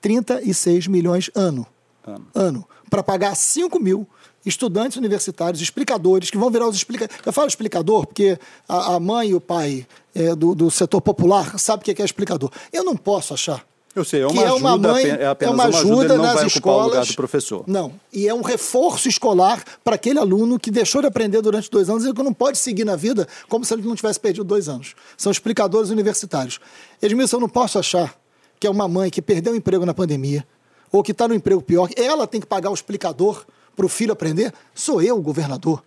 36 0.00 0.86
milhões 0.86 1.30
ano. 1.34 1.66
Ano. 2.06 2.26
ano 2.34 2.68
para 2.88 3.02
pagar 3.02 3.34
5 3.34 3.78
mil 3.78 4.08
estudantes 4.46 4.96
universitários, 4.96 5.60
explicadores, 5.60 6.30
que 6.30 6.38
vão 6.38 6.50
virar 6.50 6.66
os 6.66 6.76
explicadores. 6.76 7.20
Eu 7.24 7.32
falo 7.32 7.48
explicador 7.48 8.06
porque 8.06 8.38
a, 8.66 8.94
a 8.94 9.00
mãe 9.00 9.30
e 9.30 9.34
o 9.34 9.40
pai 9.40 9.86
é, 10.14 10.34
do, 10.34 10.54
do 10.54 10.70
setor 10.70 11.00
popular 11.02 11.58
sabem 11.58 11.92
o 11.92 11.94
que 11.94 12.00
é 12.00 12.04
explicador. 12.04 12.50
Eu 12.72 12.82
não 12.82 12.96
posso 12.96 13.34
achar 13.34 13.64
eu 13.98 14.04
sei, 14.04 14.22
é 14.22 14.26
uma, 14.26 14.42
ajuda, 14.42 14.48
é 14.48 14.52
uma 14.52 14.78
mãe, 14.78 15.04
é 15.06 15.26
apenas 15.26 15.54
uma 15.54 15.64
ajuda, 15.64 15.84
uma 15.84 15.94
ajuda 15.94 16.16
não 16.16 16.24
nas 16.24 16.34
vai 16.34 16.46
escolas. 16.46 16.86
O 16.86 16.88
lugar 16.88 17.06
do 17.06 17.14
professor. 17.14 17.64
Não, 17.66 17.92
e 18.12 18.28
é 18.28 18.34
um 18.34 18.42
reforço 18.42 19.08
escolar 19.08 19.62
para 19.82 19.94
aquele 19.94 20.18
aluno 20.18 20.58
que 20.58 20.70
deixou 20.70 21.00
de 21.00 21.06
aprender 21.06 21.40
durante 21.42 21.70
dois 21.70 21.88
anos 21.90 22.04
e 22.04 22.12
que 22.12 22.22
não 22.22 22.32
pode 22.32 22.58
seguir 22.58 22.84
na 22.84 22.96
vida 22.96 23.26
como 23.48 23.64
se 23.64 23.74
ele 23.74 23.82
não 23.82 23.94
tivesse 23.94 24.18
perdido 24.18 24.44
dois 24.44 24.68
anos. 24.68 24.94
São 25.16 25.30
explicadores 25.32 25.90
universitários. 25.90 26.58
Edmilson, 27.02 27.36
eu 27.36 27.40
não 27.40 27.48
posso 27.48 27.78
achar 27.78 28.14
que 28.58 28.66
é 28.66 28.70
uma 28.70 28.88
mãe 28.88 29.10
que 29.10 29.22
perdeu 29.22 29.52
o 29.52 29.56
emprego 29.56 29.86
na 29.86 29.94
pandemia 29.94 30.46
ou 30.90 31.02
que 31.02 31.12
está 31.12 31.28
no 31.28 31.34
emprego 31.34 31.62
pior, 31.62 31.88
ela 31.96 32.26
tem 32.26 32.40
que 32.40 32.46
pagar 32.46 32.70
o 32.70 32.74
explicador 32.74 33.44
para 33.76 33.86
o 33.86 33.88
filho 33.88 34.12
aprender. 34.12 34.52
Sou 34.74 35.02
eu, 35.02 35.16
o 35.16 35.22
governador, 35.22 35.82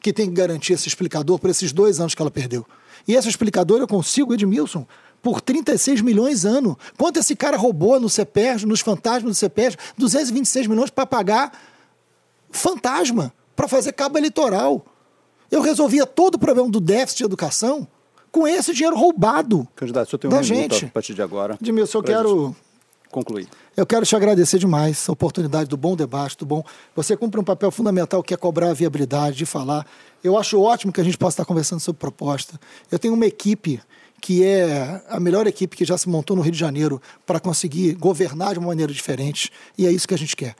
que 0.00 0.12
tem 0.12 0.26
que 0.26 0.34
garantir 0.34 0.74
esse 0.74 0.88
explicador 0.88 1.38
por 1.38 1.50
esses 1.50 1.72
dois 1.72 2.00
anos 2.00 2.14
que 2.14 2.22
ela 2.22 2.30
perdeu. 2.30 2.66
E 3.06 3.14
esse 3.14 3.28
explicador 3.28 3.80
eu 3.80 3.88
consigo, 3.88 4.32
Edmilson, 4.34 4.86
por 5.22 5.40
36 5.40 6.00
milhões 6.00 6.44
ano. 6.44 6.76
Quanto 6.98 7.20
esse 7.20 7.36
cara 7.36 7.56
roubou 7.56 7.98
no 8.00 8.10
CEPERJ, 8.10 8.66
nos 8.66 8.80
fantasmas 8.80 9.32
do 9.32 9.34
CEPERJ? 9.34 9.78
226 9.96 10.66
milhões 10.66 10.90
para 10.90 11.06
pagar 11.06 11.52
fantasma, 12.50 13.32
para 13.54 13.68
fazer 13.68 13.92
cabo 13.92 14.18
eleitoral. 14.18 14.84
Eu 15.50 15.62
resolvia 15.62 16.04
todo 16.04 16.34
o 16.34 16.38
problema 16.38 16.68
do 16.68 16.80
déficit 16.80 17.18
de 17.18 17.24
educação 17.24 17.86
com 18.32 18.48
esse 18.48 18.72
dinheiro 18.74 18.96
roubado. 18.96 19.68
Candidato, 19.76 20.12
eu 20.14 20.18
tenho 20.18 20.34
um 20.34 20.42
gente. 20.42 20.86
a 20.86 20.88
partir 20.88 21.14
de 21.14 21.22
agora. 21.22 21.56
Edmilson, 21.60 21.98
eu 21.98 22.02
quero 22.02 22.56
concluir. 23.10 23.46
Eu 23.76 23.86
quero 23.86 24.04
te 24.04 24.16
agradecer 24.16 24.58
demais 24.58 25.06
a 25.08 25.12
oportunidade 25.12 25.68
do 25.68 25.76
bom 25.76 25.94
debate, 25.94 26.36
do 26.38 26.46
bom. 26.46 26.64
Você 26.96 27.16
cumpre 27.16 27.38
um 27.38 27.44
papel 27.44 27.70
fundamental 27.70 28.22
que 28.22 28.34
é 28.34 28.36
cobrar 28.36 28.70
a 28.70 28.74
viabilidade, 28.74 29.36
de 29.36 29.46
falar. 29.46 29.86
Eu 30.24 30.38
acho 30.38 30.60
ótimo 30.60 30.92
que 30.92 31.00
a 31.00 31.04
gente 31.04 31.18
possa 31.18 31.34
estar 31.34 31.44
conversando 31.44 31.80
sobre 31.80 32.00
proposta. 32.00 32.58
Eu 32.90 32.98
tenho 32.98 33.14
uma 33.14 33.26
equipe 33.26 33.80
que 34.22 34.44
é 34.44 35.02
a 35.08 35.18
melhor 35.18 35.48
equipe 35.48 35.76
que 35.76 35.84
já 35.84 35.98
se 35.98 36.08
montou 36.08 36.36
no 36.36 36.42
Rio 36.42 36.52
de 36.52 36.58
Janeiro 36.58 37.02
para 37.26 37.40
conseguir 37.40 37.94
governar 37.94 38.52
de 38.52 38.60
uma 38.60 38.68
maneira 38.68 38.92
diferente, 38.92 39.50
e 39.76 39.84
é 39.84 39.90
isso 39.90 40.06
que 40.06 40.14
a 40.14 40.16
gente 40.16 40.36
quer. 40.36 40.54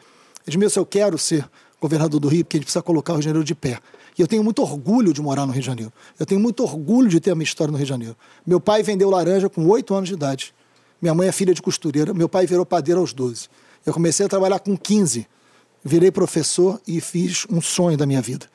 Edmilson, 0.44 0.80
eu 0.80 0.86
quero 0.86 1.16
ser 1.16 1.48
governador 1.80 2.18
do 2.18 2.26
Rio, 2.26 2.44
porque 2.44 2.56
a 2.56 2.58
gente 2.58 2.64
precisa 2.64 2.82
colocar 2.82 3.12
o 3.12 3.16
Rio 3.16 3.20
de 3.20 3.26
Janeiro 3.26 3.44
de 3.44 3.54
pé. 3.54 3.78
E 4.18 4.20
eu 4.20 4.26
tenho 4.26 4.42
muito 4.42 4.60
orgulho 4.62 5.12
de 5.12 5.22
morar 5.22 5.46
no 5.46 5.52
Rio 5.52 5.60
de 5.60 5.66
Janeiro. 5.66 5.92
Eu 6.18 6.26
tenho 6.26 6.40
muito 6.40 6.64
orgulho 6.64 7.08
de 7.08 7.20
ter 7.20 7.30
a 7.30 7.34
minha 7.36 7.44
história 7.44 7.70
no 7.70 7.78
Rio 7.78 7.86
de 7.86 7.90
Janeiro. 7.90 8.16
Meu 8.44 8.60
pai 8.60 8.82
vendeu 8.82 9.08
laranja 9.08 9.48
com 9.48 9.64
oito 9.68 9.94
anos 9.94 10.08
de 10.08 10.16
idade. 10.16 10.52
Minha 11.00 11.14
mãe 11.14 11.28
é 11.28 11.32
filha 11.32 11.54
de 11.54 11.62
costureira. 11.62 12.12
Meu 12.12 12.28
pai 12.28 12.46
virou 12.46 12.66
padeiro 12.66 13.00
aos 13.00 13.12
12. 13.12 13.48
Eu 13.86 13.92
comecei 13.92 14.26
a 14.26 14.28
trabalhar 14.28 14.58
com 14.58 14.76
15. 14.76 15.24
Virei 15.84 16.10
professor 16.10 16.80
e 16.86 17.00
fiz 17.00 17.46
um 17.48 17.60
sonho 17.60 17.96
da 17.96 18.06
minha 18.06 18.20
vida. 18.20 18.46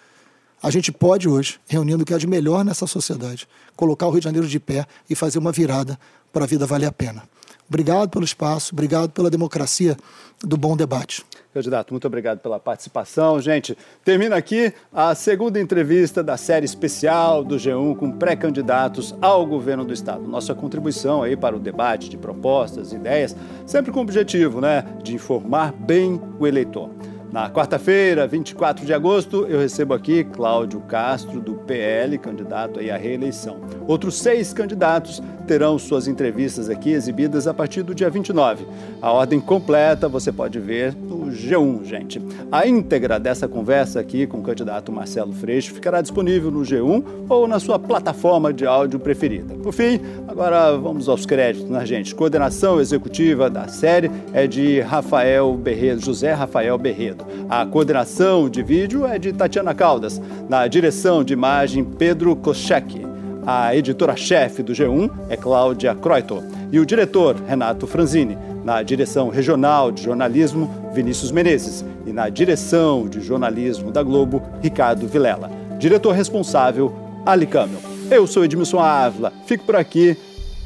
A 0.62 0.72
gente 0.72 0.92
pode 0.92 1.30
hoje, 1.30 1.60
reunindo 1.68 2.04
o 2.04 2.06
que 2.06 2.14
há 2.14 2.18
de 2.18 2.26
melhor 2.26 2.66
nessa 2.66 2.88
sociedade, 2.88 3.48
colocar 3.76 4.08
o 4.08 4.10
Rio 4.10 4.20
de 4.20 4.26
Janeiro 4.26 4.48
de 4.48 4.60
pé 4.60 4.86
e 5.10 5.16
fazer 5.16 5.38
uma 5.38 5.52
virada 5.52 6.00
para 6.34 6.46
a 6.46 6.48
vida 6.48 6.66
valer 6.66 6.88
a 6.88 6.92
pena. 6.92 7.24
Obrigado 7.70 8.10
pelo 8.10 8.24
espaço, 8.24 8.74
obrigado 8.74 9.12
pela 9.12 9.30
democracia 9.30 9.98
do 10.42 10.58
bom 10.58 10.76
debate. 10.76 11.24
Candidato, 11.54 11.92
muito 11.94 12.08
obrigado 12.08 12.40
pela 12.40 12.60
participação. 12.60 13.42
Gente, 13.42 13.78
termina 14.06 14.36
aqui 14.36 14.74
a 14.94 15.14
segunda 15.14 15.60
entrevista 15.60 16.24
da 16.24 16.38
série 16.38 16.66
especial 16.66 17.44
do 17.44 17.56
G1 17.56 17.98
com 17.98 18.12
pré-candidatos 18.12 19.14
ao 19.22 19.46
governo 19.46 19.84
do 19.84 19.94
Estado. 19.94 20.28
Nossa 20.28 20.56
contribuição 20.56 21.24
aí 21.24 21.36
para 21.36 21.56
o 21.56 21.60
debate 21.60 22.10
de 22.10 22.18
propostas, 22.18 22.94
ideias, 22.94 23.36
sempre 23.66 23.92
com 23.92 24.00
o 24.00 24.04
objetivo 24.04 24.62
né, 24.62 24.86
de 25.04 25.16
informar 25.16 25.74
bem 25.74 26.22
o 26.40 26.48
eleitor. 26.48 26.90
Na 27.32 27.50
quarta-feira, 27.50 28.26
24 28.26 28.86
de 28.86 28.94
agosto, 28.94 29.46
eu 29.50 29.60
recebo 29.60 29.94
aqui 29.94 30.24
Cláudio 30.24 30.80
Castro, 30.82 31.42
do 31.42 31.56
PL, 31.56 32.18
candidato 32.18 32.80
à 32.80 32.96
reeleição. 32.96 33.60
Outros 33.86 34.18
seis 34.18 34.54
candidatos 34.54 35.22
terão 35.46 35.78
suas 35.78 36.08
entrevistas 36.08 36.70
aqui 36.70 36.92
exibidas 36.92 37.48
a 37.48 37.54
partir 37.54 37.84
do 37.84 37.94
dia 37.94 38.10
29. 38.10 38.66
A 39.02 39.12
ordem 39.12 39.40
completa 39.40 40.08
você 40.08 40.32
pode 40.32 40.60
ver 40.60 40.94
no 40.94 41.28
G1, 41.32 41.86
gente. 41.86 42.22
A 42.52 42.68
íntegra 42.68 43.20
dessa 43.20 43.48
conversa 43.48 44.00
aqui 44.00 44.26
com 44.26 44.40
o 44.40 44.44
candidato 44.44 44.92
Marcelo 44.92 45.34
Freixo 45.34 45.74
ficará 45.74 46.02
disponível 46.02 46.50
no 46.50 46.62
G1 46.62 47.04
ou 47.30 47.48
na 47.48 47.60
sua 47.60 47.78
plataforma 47.80 48.54
de 48.54 48.66
áudio 48.66 49.00
preferida. 49.00 49.54
Por 49.56 49.74
fim, 49.74 50.00
agora 50.28 50.78
vamos 50.78 51.08
aos 51.08 51.26
créditos, 51.26 51.70
né, 51.70 51.86
gente? 51.86 52.16
Coordenação 52.16 52.80
executiva 52.80 53.50
da 53.50 53.68
série 53.68 54.12
é 54.34 54.48
de 54.48 54.80
Rafael 54.82 55.54
Berredo, 55.56 56.04
José 56.04 56.34
Rafael 56.34 56.78
Berredo. 56.78 57.17
A 57.50 57.66
coordenação 57.66 58.50
de 58.50 58.62
vídeo 58.62 59.06
é 59.06 59.18
de 59.18 59.32
Tatiana 59.32 59.74
Caldas. 59.74 60.22
Na 60.50 60.68
direção 60.68 61.24
de 61.24 61.34
imagem, 61.34 61.84
Pedro 61.84 62.36
Koschek. 62.36 63.06
A 63.46 63.74
editora-chefe 63.74 64.62
do 64.62 64.74
G1 64.74 65.10
é 65.30 65.38
Cláudia 65.38 65.96
Croito. 65.96 66.44
E 66.72 66.80
o 66.80 66.86
diretor, 66.86 67.38
Renato 67.48 67.88
Franzini. 67.88 68.38
Na 68.64 68.84
direção 68.84 69.30
regional 69.30 69.92
de 69.92 70.04
jornalismo, 70.04 70.70
Vinícius 70.94 71.32
Menezes. 71.32 71.86
E 72.06 72.12
na 72.12 72.28
direção 72.28 73.08
de 73.08 73.22
jornalismo 73.22 73.92
da 73.92 74.04
Globo, 74.04 74.42
Ricardo 74.62 75.08
Vilela. 75.08 75.50
Diretor 75.80 76.12
responsável, 76.12 76.94
Ali 77.26 77.46
Camel. 77.46 77.80
Eu 78.12 78.28
sou 78.28 78.44
Edmilson 78.44 78.80
Ávila. 78.80 79.32
Fico 79.46 79.64
por 79.64 79.76
aqui. 79.76 80.18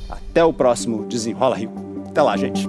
Até 0.09 0.43
o 0.43 0.51
próximo 0.51 1.05
Desenrola 1.05 1.55
Rio. 1.55 1.71
Até 2.07 2.21
lá, 2.21 2.35
gente. 2.35 2.67